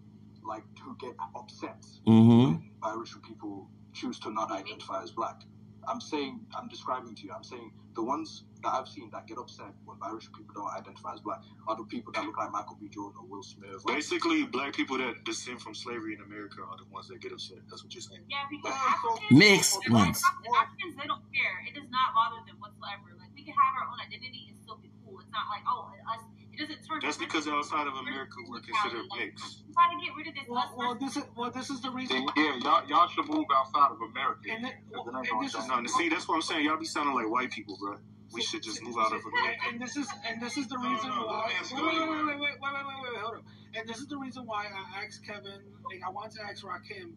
like 0.49 0.65
who 0.83 0.97
get 1.01 1.15
upset 1.37 1.85
Mm-hmm. 2.07 2.45
when 2.55 2.71
biracial 2.83 3.23
people 3.23 3.69
choose 3.95 4.19
to 4.21 4.31
not 4.31 4.51
identify 4.53 5.03
as 5.03 5.11
black. 5.13 5.43
I'm 5.89 6.01
saying 6.01 6.41
I'm 6.57 6.69
describing 6.69 7.15
to 7.15 7.23
you. 7.25 7.33
I'm 7.35 7.45
saying 7.45 7.73
the 7.95 8.03
ones 8.03 8.45
that 8.63 8.73
I've 8.75 8.89
seen 8.89 9.11
that 9.13 9.27
get 9.27 9.39
upset 9.39 9.73
when 9.85 9.97
biracial 9.99 10.33
people 10.37 10.55
don't 10.55 10.73
identify 10.75 11.15
as 11.15 11.21
black 11.21 11.41
are 11.69 11.77
the 11.77 11.85
people 11.85 12.13
that 12.13 12.25
look 12.25 12.37
like 12.39 12.51
Michael 12.51 12.77
B. 12.81 12.89
Jordan 12.89 13.19
or 13.23 13.27
Will 13.29 13.43
Smith. 13.43 13.85
Like, 13.85 13.97
Basically, 13.97 14.45
black 14.45 14.75
people 14.75 14.99
that 14.99 15.25
descend 15.25 15.61
from 15.63 15.75
slavery 15.75 16.15
in 16.15 16.21
America 16.23 16.63
are 16.63 16.77
the 16.77 16.89
ones 16.91 17.09
that 17.09 17.21
get 17.21 17.33
upset. 17.33 17.59
That's 17.71 17.85
what 17.85 17.93
you're 17.95 18.03
saying. 18.03 18.23
Yeah, 18.29 18.49
because 18.51 18.75
Yeah, 18.75 18.95
so- 19.03 19.13
Africans, 19.15 19.39
Mixed 19.39 19.91
ones. 19.91 20.23
Africans, 20.59 20.95
they 20.97 21.07
don't 21.07 21.25
care. 21.33 21.57
It 21.69 21.75
does 21.79 21.89
not 21.91 22.15
bother 22.17 22.41
them 22.47 22.57
whatsoever. 22.59 23.15
Like 23.19 23.31
we 23.37 23.45
can 23.45 23.55
have 23.55 23.73
our 23.85 23.87
own 23.93 24.01
identity 24.01 24.49
and 24.51 24.57
still 24.59 24.81
be 24.81 24.91
cool. 25.05 25.21
It's 25.21 25.31
not 25.31 25.47
like 25.53 25.63
oh, 25.69 25.93
us. 26.11 26.23
It 26.55 26.59
doesn't 26.59 26.87
turn. 26.87 27.01
That's 27.03 27.17
because 27.19 27.49
outside 27.49 27.87
of 27.87 27.95
America, 27.95 28.37
we're 28.49 28.61
considered 28.61 29.07
mixed. 29.19 29.65
Try 29.75 29.91
to 29.91 29.99
get 29.99 30.15
rid 30.17 30.27
of 30.29 30.35
this. 30.35 30.45
Well, 30.49 30.71
well, 30.77 30.95
this 30.95 31.17
is 31.17 31.25
well, 31.37 31.51
this 31.51 31.71
is 31.71 31.83
the 31.83 31.91
reason. 31.91 32.17
Then, 32.17 32.27
Why, 32.27 32.33
yeah, 32.37 32.59
y'all, 32.63 32.89
y'all 32.89 33.09
should 33.09 33.29
move 33.29 33.47
outside 33.55 33.91
of 33.91 33.99
America. 34.01 34.47
and, 34.51 34.67
it, 34.67 34.75
well, 34.93 35.05
Because 35.05 35.27
it 35.27 35.33
ain't 35.33 35.33
and 35.35 35.45
this 35.45 35.55
is. 35.55 35.67
No, 35.67 35.87
see, 35.99 36.09
that's 36.09 36.29
what 36.29 36.37
I'm 36.37 36.43
saying. 36.43 36.65
Y'all 36.65 36.79
be 36.79 36.87
sounding 36.87 37.15
like 37.15 37.29
white 37.29 37.51
people, 37.51 37.77
bro. 37.81 37.97
We 38.33 38.43
should 38.43 38.63
just 38.63 38.83
move 38.83 38.97
out 38.99 39.13
of 39.13 39.21
America. 39.25 39.59
And 39.71 39.81
this 39.83 39.97
is 39.97 40.09
and 40.27 40.41
this 40.41 40.57
is 40.57 40.69
the 40.69 40.79
reason 40.79 41.09
no, 41.11 41.17
no, 41.23 41.27
why. 41.27 41.51
let 41.51 41.73
Wait, 41.75 41.83
wait, 41.83 42.09
wait, 42.09 42.27
wait, 42.27 42.27
wait, 42.27 42.39
wait, 42.39 42.61
wait, 42.63 42.85
wait, 42.87 43.13
wait, 43.13 43.21
hold 43.21 43.35
up. 43.37 43.45
And 43.75 43.89
this 43.89 43.99
is 43.99 44.07
the 44.07 44.17
reason 44.17 44.47
why 44.47 44.67
I 44.67 45.05
asked 45.05 45.27
Kevin. 45.27 45.61
Like, 45.85 46.01
I 46.07 46.11
wanted 46.11 46.39
to 46.39 46.43
ask 46.45 46.65
Rakim. 46.65 47.15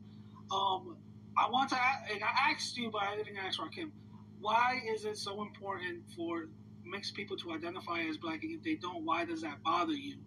Um, 0.52 0.98
I 1.38 1.50
want 1.50 1.70
to. 1.70 1.76
a- 1.76 2.14
And 2.14 2.24
I 2.24 2.52
asked 2.52 2.78
you, 2.78 2.90
but 2.92 3.04
I 3.04 3.16
didn't 3.16 3.38
ask 3.38 3.60
Rakim. 3.60 3.92
Why 4.40 4.82
is 4.94 5.06
it 5.06 5.18
so 5.18 5.42
important 5.42 6.04
for 6.16 6.50
mixed 6.90 7.14
people 7.16 7.38
to 7.38 7.52
identify 7.52 8.02
as 8.02 8.18
black? 8.18 8.44
And 8.44 8.56
if 8.56 8.64
they 8.64 8.76
don't, 8.76 9.06
why 9.06 9.26
does 9.26 9.42
that 9.42 9.64
bother 9.64 9.94
you? 9.94 10.18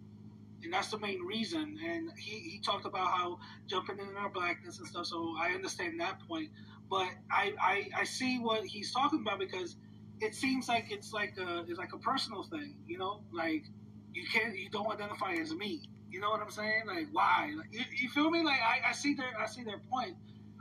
And 0.63 0.73
that's 0.73 0.91
the 0.91 0.99
main 0.99 1.23
reason. 1.23 1.79
And 1.85 2.11
he, 2.19 2.39
he 2.39 2.61
talked 2.61 2.87
about 2.87 3.07
how 3.07 3.39
jumping 3.67 3.99
in 3.99 4.17
our 4.17 4.29
blackness 4.29 4.79
and 4.79 4.87
stuff. 4.87 5.07
So 5.07 5.35
I 5.41 5.51
understand 5.53 6.01
that 6.01 6.21
point. 6.29 6.51
But 6.91 7.09
I, 7.31 7.53
I, 7.61 7.89
I 8.01 8.05
see 8.05 8.39
what 8.39 8.65
he's 8.65 8.93
talking 8.93 9.21
about 9.21 9.39
because 9.39 9.77
it 10.21 10.35
seems 10.35 10.69
like 10.69 10.91
it's 10.91 11.13
like 11.13 11.35
a 11.39 11.65
it's 11.69 11.79
like 11.79 11.93
a 11.95 11.99
personal 11.99 12.43
thing, 12.45 12.77
you 12.87 12.99
know, 12.99 13.23
like 13.33 13.65
you 14.13 14.25
can't 14.33 14.57
you 14.59 14.69
don't 14.71 14.91
identify 14.93 15.33
as 15.33 15.55
me. 15.55 15.83
You 16.11 16.21
know 16.21 16.31
what 16.31 16.41
I'm 16.41 16.51
saying? 16.51 16.83
Like 16.87 17.07
why? 17.13 17.53
Like, 17.57 17.69
you, 17.73 17.85
you 18.03 18.09
feel 18.11 18.31
me? 18.31 18.43
Like 18.43 18.61
I, 18.61 18.91
I 18.91 18.93
see 18.93 19.15
their 19.15 19.33
I 19.39 19.47
see 19.47 19.63
their 19.63 19.81
point, 19.91 20.17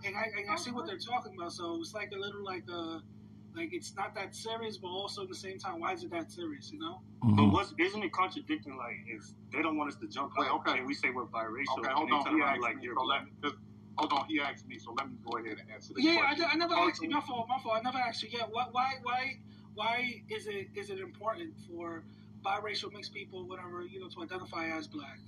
and 0.06 0.16
I 0.16 0.24
and 0.38 0.50
I 0.50 0.56
see 0.56 0.72
what 0.72 0.86
they're 0.88 0.98
talking 0.98 1.34
about. 1.38 1.52
So 1.52 1.78
it's 1.82 1.94
like 1.94 2.12
a 2.16 2.20
little 2.20 2.44
like 2.44 2.64
uh 2.72 3.00
like 3.56 3.74
it's 3.74 3.94
not 3.96 4.14
that 4.16 4.36
serious, 4.36 4.78
but 4.78 4.88
also 4.90 5.24
at 5.24 5.30
the 5.30 5.36
same 5.36 5.58
time, 5.60 5.80
why 5.80 5.94
is 5.94 6.04
it 6.04 6.12
that 6.12 6.32
serious? 6.32 6.72
You 6.72 6.80
know? 6.80 7.02
But 7.22 7.30
Mm-hmm. 7.30 7.52
what's 7.52 7.74
isn't 7.78 8.04
it 8.04 8.12
contradicting? 8.14 8.78
Like, 8.78 8.96
if 9.08 9.24
they 9.54 9.62
don't 9.62 9.78
want 9.78 9.90
us 9.92 9.98
to 9.98 10.08
jump 10.08 10.32
Wait, 10.38 10.48
out, 10.48 10.62
okay. 10.62 10.78
and 10.80 10.88
we 10.88 10.94
say 10.94 11.10
we're 11.10 11.26
biracial, 11.26 11.80
Okay, 11.80 11.88
and 11.90 11.98
hold 11.98 12.12
on. 12.12 12.36
He 12.36 12.42
asked 12.42 12.62
like 12.62 12.78
me, 12.78 12.84
you're 12.84 12.96
so 12.96 13.04
let 13.04 13.20
black. 13.22 13.26
me 13.26 13.32
just, 13.44 13.56
hold 13.98 14.14
on. 14.14 14.26
He 14.28 14.40
asked 14.40 14.68
me, 14.68 14.78
so 14.80 14.94
let 14.98 15.10
me 15.10 15.16
go 15.30 15.38
ahead 15.38 15.58
and 15.60 15.70
answer 15.72 15.94
this 15.94 16.04
Yeah, 16.06 16.12
I, 16.22 16.28
question. 16.36 16.46
I 16.52 16.56
never 16.56 16.74
asked 16.76 17.02
you. 17.02 17.10
Personally- 17.10 17.14
My 17.16 17.22
fault. 17.22 17.48
My 17.50 17.60
fault. 17.62 17.76
I 17.78 17.82
never 17.82 17.98
asked 17.98 18.24
you. 18.24 18.30
Yeah, 18.32 18.46
why 18.52 18.66
why 18.72 18.92
why 19.04 19.38
why 19.76 20.24
is 20.30 20.48
it 20.48 20.68
is 20.76 20.90
it 20.90 21.00
important 21.00 21.54
for 21.68 22.04
biracial 22.46 22.92
mixed 22.94 23.14
people, 23.14 23.46
whatever, 23.48 23.84
you 23.84 24.00
know, 24.00 24.08
to 24.10 24.24
identify 24.24 24.68
as 24.70 24.88
black? 24.88 25.20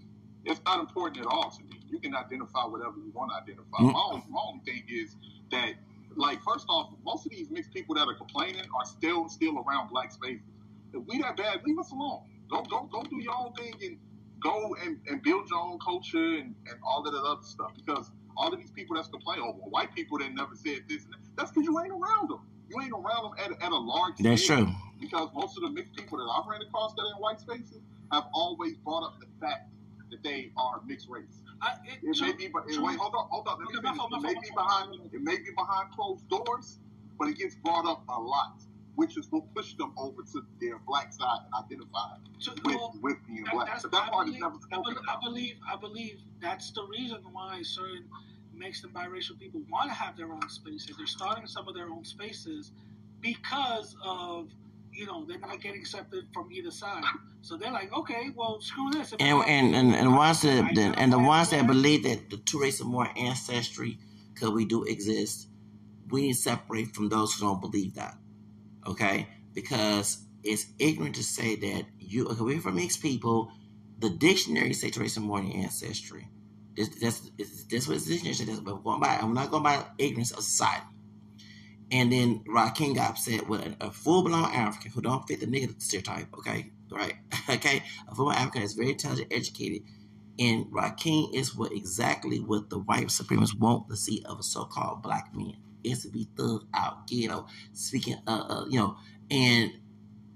it's 0.43 0.59
not 0.65 0.79
important 0.79 1.19
at 1.19 1.27
all 1.27 1.51
to 1.51 1.63
me. 1.65 1.79
You 1.87 1.99
can 1.99 2.15
identify 2.15 2.63
whatever 2.65 2.95
you 2.97 3.11
want 3.13 3.29
to 3.29 3.35
identify. 3.37 3.77
Mm. 3.77 3.93
My, 3.93 3.99
only, 4.09 4.23
my 4.27 4.39
only 4.47 4.61
thing 4.65 4.83
is 4.89 5.15
that, 5.51 5.73
like, 6.17 6.41
first 6.43 6.67
off, 6.69 6.93
most 7.05 7.25
of 7.25 7.31
these 7.31 7.49
mixed 7.51 7.73
people 7.73 7.95
that 7.95 8.07
are 8.07 8.15
complaining 8.15 8.63
are 8.77 8.85
still 8.85 9.29
still 9.29 9.63
around 9.67 9.89
black 9.89 10.11
spaces. 10.11 10.43
If 10.93 11.03
we 11.07 11.21
that 11.21 11.37
bad, 11.37 11.61
leave 11.65 11.79
us 11.79 11.91
alone. 11.91 12.21
Go 12.51 12.63
go 12.63 12.89
go 12.91 13.03
do 13.03 13.21
your 13.21 13.35
own 13.37 13.53
thing 13.53 13.73
and 13.83 13.97
go 14.41 14.75
and, 14.83 14.99
and 15.09 15.23
build 15.23 15.49
your 15.49 15.59
own 15.61 15.79
culture 15.79 16.17
and, 16.37 16.55
and 16.67 16.77
all 16.85 17.05
of 17.07 17.13
that 17.13 17.21
other 17.23 17.43
stuff. 17.43 17.71
Because 17.75 18.11
all 18.37 18.53
of 18.53 18.59
these 18.59 18.71
people 18.71 18.95
that's 18.95 19.09
complaining, 19.09 19.45
oh, 19.47 19.57
well, 19.59 19.69
white 19.71 19.93
people 19.95 20.19
that 20.19 20.33
never 20.33 20.55
said 20.55 20.81
this, 20.89 21.05
and 21.05 21.13
that, 21.13 21.19
that's 21.37 21.51
because 21.51 21.65
you 21.65 21.79
ain't 21.81 21.91
around 21.91 22.29
them. 22.29 22.39
You 22.69 22.81
ain't 22.81 22.93
around 22.93 23.23
them 23.23 23.33
at, 23.39 23.51
a- 23.51 23.65
at 23.65 23.71
a 23.71 23.77
large 23.77 24.17
That's 24.19 24.43
scale. 24.43 24.65
true. 24.65 24.73
because 25.01 25.29
most 25.35 25.57
of 25.57 25.63
the 25.63 25.71
mixed 25.71 25.95
people 25.95 26.17
that 26.19 26.25
I've 26.25 26.47
ran 26.47 26.61
across 26.61 26.93
that 26.95 27.03
are 27.03 27.15
in 27.15 27.21
white 27.21 27.39
spaces 27.41 27.81
have 28.11 28.25
always 28.33 28.77
brought 28.77 29.03
up 29.03 29.19
the 29.19 29.27
fact 29.41 29.69
that 30.11 30.23
they 30.23 30.51
are 30.57 30.81
mixed 30.87 31.09
race. 31.09 31.41
I, 31.61 31.73
it, 31.85 31.99
It 32.03 32.21
may 32.21 32.33
be, 32.33 32.47
but 32.47 32.65
wait, 32.67 32.97
hold 32.97 33.13
on, 33.15 33.27
hold 33.29 33.47
on. 33.47 33.59
Let 33.59 33.71
me 33.71 33.77
Okay, 33.89 33.97
my 33.97 34.07
finish. 34.09 34.17
It 34.17 34.21
may 34.21 34.33
be 34.33 34.49
behind, 34.55 34.95
it 35.13 35.21
may 35.21 35.37
be 35.37 35.51
behind 35.55 35.91
closed 35.91 36.27
doors, 36.29 36.79
but 37.19 37.27
it 37.27 37.37
gets 37.37 37.55
brought 37.55 37.85
up 37.85 38.03
a 38.09 38.19
lot, 38.19 38.61
which 38.95 39.17
is 39.17 39.27
what 39.31 39.53
pushed 39.53 39.77
them 39.77 39.93
over 39.97 40.23
to 40.33 40.41
their 40.59 40.79
black 40.87 41.13
side 41.13 41.39
and 41.45 41.65
identify 41.65 42.15
To- 42.41 42.51
with 42.65 42.75
well, 42.75 42.93
with 43.01 43.17
being 43.27 43.43
That- 43.43 43.53
black. 43.53 43.67
that's- 43.67 43.83
that 43.83 43.93
I 43.93 44.09
part 44.09 44.27
is 44.27 44.33
believe- 44.35 44.41
never 44.41 44.55
I 44.55 44.59
spoken 44.59 44.93
believe, 44.95 45.07
I 45.07 45.19
believe, 45.19 45.55
I 45.67 45.75
believe 45.75 46.21
that's 46.39 46.71
the 46.71 46.83
reason 46.87 47.21
why 47.31 47.61
certain 47.61 48.09
mixed 48.53 48.83
and 48.83 48.93
biracial 48.93 49.37
people 49.39 49.61
want 49.69 49.89
to 49.89 49.93
have 49.93 50.17
their 50.17 50.31
own 50.31 50.49
spaces. 50.49 50.95
They're 50.97 51.05
starting 51.07 51.45
some 51.47 51.67
of 51.67 51.73
their 51.75 51.89
own 51.89 52.03
spaces 52.05 52.71
because 53.21 53.95
of, 54.03 54.49
you 54.91 55.05
know, 55.05 55.25
they're 55.25 55.39
not 55.39 55.61
getting 55.61 55.79
accepted 55.79 56.25
from 56.33 56.51
either 56.51 56.71
side. 56.71 57.03
So 57.41 57.57
they're 57.57 57.71
like, 57.71 57.91
okay, 57.93 58.29
well, 58.35 58.61
screw 58.61 58.91
this. 58.91 59.13
I 59.13 59.17
And 59.19 59.43
and 59.47 59.75
and, 59.75 59.95
and 59.95 60.15
ones 60.15 60.41
that 60.41 60.75
the, 60.75 60.81
and 60.81 61.11
the 61.11 61.19
ones 61.19 61.49
that 61.51 61.65
believe 61.65 62.03
that 62.03 62.29
the 62.29 62.37
two 62.37 62.59
races 62.59 62.85
more 62.85 63.07
ancestry 63.17 63.97
because 64.33 64.51
we 64.51 64.65
do 64.65 64.83
exist, 64.83 65.47
we 66.09 66.21
need 66.21 66.33
to 66.33 66.39
separate 66.39 66.93
from 66.95 67.09
those 67.09 67.33
who 67.33 67.45
don't 67.45 67.61
believe 67.61 67.95
that. 67.95 68.15
Okay, 68.87 69.27
because 69.53 70.25
it's 70.43 70.65
ignorant 70.79 71.15
to 71.15 71.23
say 71.23 71.55
that 71.55 71.85
you. 71.99 72.27
Okay, 72.27 72.41
we're 72.41 72.61
from 72.61 72.75
mixed 72.75 73.01
people. 73.01 73.51
The 73.99 74.09
dictionary 74.09 74.73
say 74.73 74.89
two 74.89 75.01
races 75.01 75.19
more 75.19 75.39
ancestry. 75.39 76.27
This, 76.75 76.89
that's 76.89 77.19
this, 77.37 77.65
that's 77.65 77.87
what 77.87 77.99
the 77.99 78.05
dictionary 78.05 78.33
says. 78.33 78.59
But 78.59 78.81
I'm 78.85 79.33
not 79.33 79.51
going 79.51 79.63
by 79.63 79.85
ignorance 79.97 80.31
of 80.31 80.43
society. 80.43 80.85
And 81.91 82.11
then 82.11 82.39
Rakim 82.47 82.95
got 82.95 83.11
upset 83.11 83.49
with 83.49 83.75
a, 83.81 83.91
full 83.91 84.23
blown 84.23 84.45
African 84.45 84.91
who 84.91 85.01
don't 85.01 85.27
fit 85.27 85.41
the 85.41 85.45
nigga 85.45 85.79
stereotype. 85.81 86.33
Okay, 86.37 86.71
right? 86.89 87.15
okay, 87.49 87.83
a 88.07 88.15
full 88.15 88.25
blown 88.25 88.37
African 88.37 88.61
is 88.63 88.73
very 88.73 88.91
intelligent, 88.91 89.31
educated, 89.31 89.83
and 90.39 90.65
Rakim 90.67 91.33
is 91.33 91.55
what 91.55 91.73
exactly 91.73 92.39
what 92.39 92.69
the 92.69 92.79
white 92.79 93.07
supremacists 93.07 93.59
want 93.59 93.89
to 93.89 93.97
see 93.97 94.23
of 94.25 94.39
a 94.39 94.43
so 94.43 94.63
called 94.65 95.03
black 95.03 95.35
man. 95.35 95.57
Is 95.83 96.03
to 96.03 96.09
be 96.09 96.27
thug 96.37 96.67
out, 96.73 97.07
ghetto, 97.07 97.47
speaking, 97.73 98.17
uh, 98.27 98.45
uh, 98.49 98.65
you 98.69 98.79
know. 98.79 98.97
And 99.31 99.71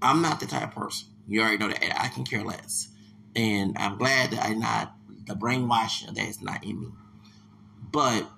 I'm 0.02 0.20
not 0.20 0.40
the 0.40 0.46
type 0.46 0.64
of 0.64 0.74
person. 0.74 1.08
You 1.28 1.40
already 1.40 1.58
know 1.58 1.68
that. 1.68 2.02
I 2.02 2.08
can 2.08 2.24
care 2.24 2.42
less. 2.42 2.88
And 3.34 3.76
I'm 3.78 3.96
glad 3.96 4.30
that 4.32 4.44
I'm 4.44 4.58
not 4.58 4.94
the 5.26 5.34
brainwashing 5.34 6.14
that 6.14 6.28
is 6.28 6.42
not 6.42 6.64
in 6.64 6.80
me. 6.80 6.88
But 7.90 8.28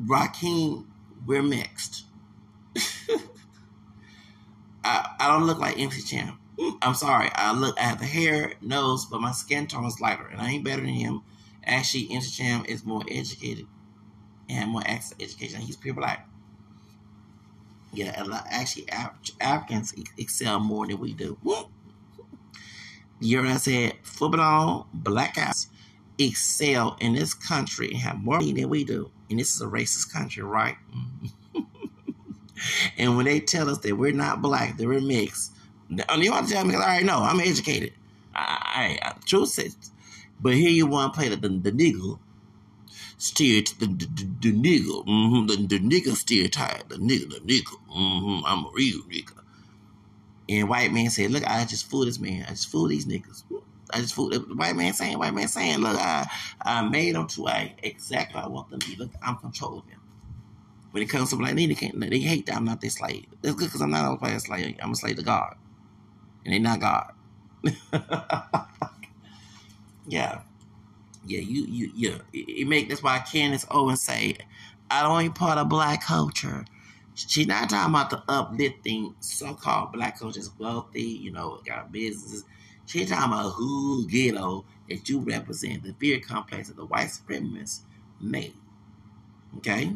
Rakim, 0.00 0.86
we're 1.26 1.42
mixed. 1.42 2.04
I, 4.84 5.16
I 5.20 5.28
don't 5.28 5.46
look 5.46 5.58
like 5.58 5.78
MC 5.78 6.02
Champ. 6.02 6.38
Mm, 6.58 6.78
I'm 6.82 6.94
sorry. 6.94 7.30
I 7.34 7.52
look. 7.52 7.78
I 7.78 7.84
have 7.84 7.98
the 7.98 8.06
hair, 8.06 8.54
nose, 8.60 9.06
but 9.06 9.20
my 9.20 9.32
skin 9.32 9.66
tone 9.66 9.84
is 9.86 10.00
lighter, 10.00 10.26
and 10.26 10.40
I 10.40 10.50
ain't 10.50 10.64
better 10.64 10.82
than 10.82 10.90
him. 10.90 11.22
Actually, 11.64 12.08
MC 12.10 12.30
Champ 12.30 12.68
is 12.68 12.84
more 12.84 13.02
educated 13.10 13.66
and 14.48 14.70
more 14.70 14.82
access 14.86 15.14
education. 15.20 15.60
He's 15.60 15.76
pure 15.76 15.94
black. 15.94 16.28
Yeah, 17.92 18.22
a 18.22 18.24
lot, 18.24 18.46
actually, 18.50 18.86
Af- 18.92 19.18
Africans 19.40 19.94
excel 20.18 20.60
more 20.60 20.86
than 20.86 20.98
we 20.98 21.14
do. 21.14 21.38
You 23.20 23.38
heard 23.38 23.46
what 23.46 23.54
I 23.54 23.58
said? 23.58 23.94
Football, 24.02 24.88
black 24.92 25.34
guys 25.34 25.68
excel 26.18 26.96
in 27.00 27.14
this 27.14 27.34
country 27.34 27.88
and 27.88 27.98
have 27.98 28.22
more 28.22 28.38
money 28.38 28.52
than 28.52 28.68
we 28.68 28.84
do. 28.84 29.10
And 29.30 29.38
this 29.38 29.54
is 29.54 29.60
a 29.60 29.66
racist 29.66 30.12
country, 30.12 30.42
right? 30.42 30.76
and 32.98 33.16
when 33.16 33.26
they 33.26 33.40
tell 33.40 33.68
us 33.68 33.78
that 33.78 33.96
we're 33.96 34.12
not 34.12 34.40
black, 34.42 34.76
that 34.76 34.86
we're 34.86 35.00
mixed, 35.00 35.52
and 35.90 36.22
you 36.22 36.30
want 36.30 36.48
to 36.48 36.54
tell 36.54 36.64
me, 36.64 36.74
I 36.74 36.78
already 36.78 37.04
know, 37.04 37.18
I'm 37.18 37.40
educated. 37.40 37.92
I, 38.34 38.98
I, 39.02 39.08
I 39.08 39.12
truth 39.24 39.58
but 40.40 40.54
here 40.54 40.70
you 40.70 40.86
want 40.86 41.12
to 41.12 41.18
play 41.18 41.28
the, 41.28 41.36
the, 41.36 41.48
the 41.48 41.72
nigga 41.72 42.18
stereotype, 43.16 43.78
the, 43.78 43.86
the, 43.86 44.06
the, 44.06 44.24
the 44.40 44.52
nigga, 44.52 45.04
mm-hmm, 45.06 45.46
the, 45.46 45.56
the 45.66 45.80
nigga 45.80 46.14
stereotype, 46.14 46.88
the 46.88 46.96
nigga, 46.96 47.30
the 47.30 47.40
nigga, 47.40 47.74
mm-hmm, 47.90 48.44
I'm 48.46 48.66
a 48.66 48.70
real 48.72 49.00
nigga. 49.02 49.32
And 50.48 50.68
white 50.68 50.92
man 50.92 51.10
said, 51.10 51.30
look, 51.30 51.44
I 51.46 51.64
just 51.64 51.90
fooled 51.90 52.06
this 52.06 52.18
man. 52.18 52.44
I 52.46 52.50
just 52.50 52.70
fooled 52.70 52.90
these 52.90 53.06
niggas. 53.06 53.42
I 53.92 54.00
just 54.00 54.14
fooled 54.14 54.32
the 54.32 54.40
white 54.40 54.76
man 54.76 54.92
saying, 54.92 55.18
white 55.18 55.34
man 55.34 55.48
saying, 55.48 55.78
look, 55.78 55.96
I, 55.98 56.26
I 56.62 56.88
made 56.88 57.14
them 57.14 57.26
to 57.28 57.48
I 57.48 57.74
exactly 57.82 58.40
I 58.40 58.46
want 58.48 58.70
them 58.70 58.80
to 58.80 58.88
be. 58.88 58.96
Look, 58.96 59.10
I'm 59.22 59.36
controlling 59.36 59.84
them. 59.88 60.00
When 60.90 61.02
it 61.02 61.06
comes 61.06 61.30
to 61.30 61.36
black, 61.36 61.54
men, 61.54 61.68
they 61.68 61.74
can't, 61.74 61.98
they 62.00 62.18
hate 62.18 62.46
that 62.46 62.56
I'm 62.56 62.64
not 62.64 62.80
their 62.80 62.90
slave. 62.90 63.26
That's 63.42 63.54
good 63.54 63.66
because 63.66 63.82
I'm 63.82 63.90
not 63.90 64.12
a 64.12 64.16
player 64.16 64.38
slave. 64.38 64.76
I'm 64.82 64.92
a 64.92 64.94
slave 64.94 65.16
to 65.16 65.22
God. 65.22 65.54
And 66.44 66.54
they 66.54 66.58
not 66.58 66.80
God. 66.80 67.12
yeah. 70.06 70.40
Yeah, 71.26 71.40
you, 71.40 71.64
you, 71.66 71.92
yeah. 71.94 72.18
It, 72.32 72.62
it 72.62 72.68
make, 72.68 72.88
that's 72.88 73.02
why 73.02 73.18
Candace 73.18 73.66
Owens 73.70 74.00
say, 74.00 74.38
I 74.90 75.02
don't 75.02 75.20
ain't 75.20 75.34
part 75.34 75.58
of 75.58 75.68
black 75.68 76.02
culture. 76.04 76.64
She's 77.14 77.46
not 77.46 77.68
talking 77.68 77.92
about 77.94 78.10
the 78.10 78.22
uplifting 78.28 79.14
so-called 79.20 79.92
black 79.92 80.18
culture 80.18 80.40
is 80.40 80.50
wealthy, 80.58 81.02
you 81.02 81.32
know, 81.32 81.60
got 81.66 81.92
businesses. 81.92 82.44
She's 82.88 83.10
talking 83.10 83.32
about 83.32 83.50
who 83.50 84.08
ghetto 84.08 84.64
that 84.88 85.08
you 85.10 85.20
represent, 85.20 85.82
the 85.82 85.92
fear 85.92 86.20
complex 86.20 86.68
that 86.68 86.76
the 86.76 86.86
white 86.86 87.08
supremacists 87.08 87.80
made. 88.18 88.54
Okay? 89.58 89.92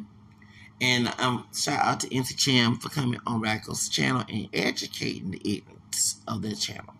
And 0.79 1.09
um, 1.19 1.47
shout 1.55 1.83
out 1.83 2.01
to 2.01 2.15
MC 2.15 2.35
Cham 2.35 2.77
for 2.77 2.91
coming 2.91 3.19
on 3.27 3.41
Radical's 3.41 3.89
channel 3.89 4.25
and 4.29 4.47
educating 4.53 5.31
the 5.31 5.41
ignorance 5.43 6.17
of 6.29 6.43
their 6.43 6.55
channel. 6.55 6.93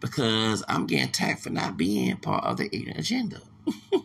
Because 0.00 0.64
I'm 0.66 0.86
getting 0.86 1.08
attacked 1.08 1.42
for 1.42 1.50
not 1.50 1.76
being 1.76 2.16
part 2.16 2.44
of 2.44 2.56
the 2.56 2.74
ignorant 2.74 3.00
agenda. 3.00 3.42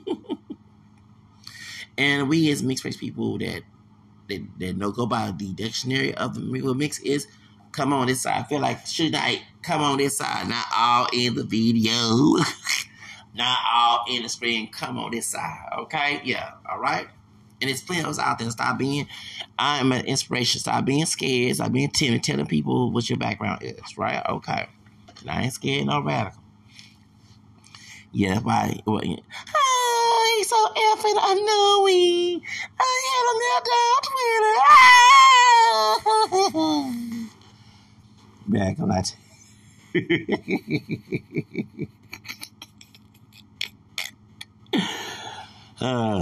and 1.98 2.28
we 2.28 2.52
as 2.52 2.62
mixed 2.62 2.84
race 2.84 2.98
people 2.98 3.38
that 3.38 3.62
that, 4.28 4.46
that 4.60 4.78
no 4.78 4.92
go 4.92 5.06
by 5.06 5.32
the 5.32 5.54
dictionary 5.54 6.14
of 6.16 6.36
the 6.36 6.42
Migos 6.42 6.78
mix 6.78 7.00
is 7.00 7.28
come 7.72 7.94
on 7.94 8.08
this 8.08 8.22
side. 8.22 8.42
I 8.42 8.44
feel 8.44 8.60
like 8.60 8.86
should 8.86 9.16
I 9.16 9.42
come 9.62 9.82
on 9.82 9.98
this 9.98 10.18
side, 10.18 10.48
not 10.48 10.66
all 10.76 11.08
in 11.14 11.36
the 11.36 11.44
video, 11.44 11.92
not 13.36 13.58
all 13.74 14.06
in 14.10 14.24
the 14.24 14.30
screen. 14.30 14.72
Come 14.72 14.98
on 14.98 15.12
this 15.12 15.28
side, 15.28 15.70
okay? 15.80 16.22
Yeah, 16.24 16.52
all 16.70 16.80
right. 16.80 17.08
And 17.62 17.70
it's 17.70 17.82
plenty 17.82 18.08
out 18.22 18.40
there. 18.40 18.50
Stop 18.52 18.78
being. 18.78 19.08
I 19.58 19.80
am 19.80 19.92
an 19.92 20.06
inspiration. 20.06 20.62
Stop 20.62 20.86
being 20.86 21.06
scared. 21.06 21.56
Stop 21.56 21.74
being 21.74 21.90
timid. 21.90 22.24
Telling 22.24 22.46
people 22.46 22.92
what 22.92 23.10
your 23.10 23.18
background 23.18 23.64
is. 23.64 23.98
Right? 23.98 24.26
Okay. 24.30 24.68
And 25.22 25.30
I 25.30 25.44
ain't 25.44 25.54
scared. 25.54 25.88
No 25.88 26.02
radical. 26.02 26.42
Yeah, 28.12 28.40
why. 28.40 28.80
Well, 28.86 29.04
yeah. 29.04 29.18
Hi, 29.30 30.44
so 30.44 30.56
effing 30.74 31.20
annoying. 31.22 32.42
I 32.80 33.02
had 33.10 33.26
there 33.66 33.86
on 33.86 34.02
Twitter. 37.12 37.29
Back 38.50 38.80
on 38.80 38.90
that. 38.90 39.16
uh, 45.82 46.18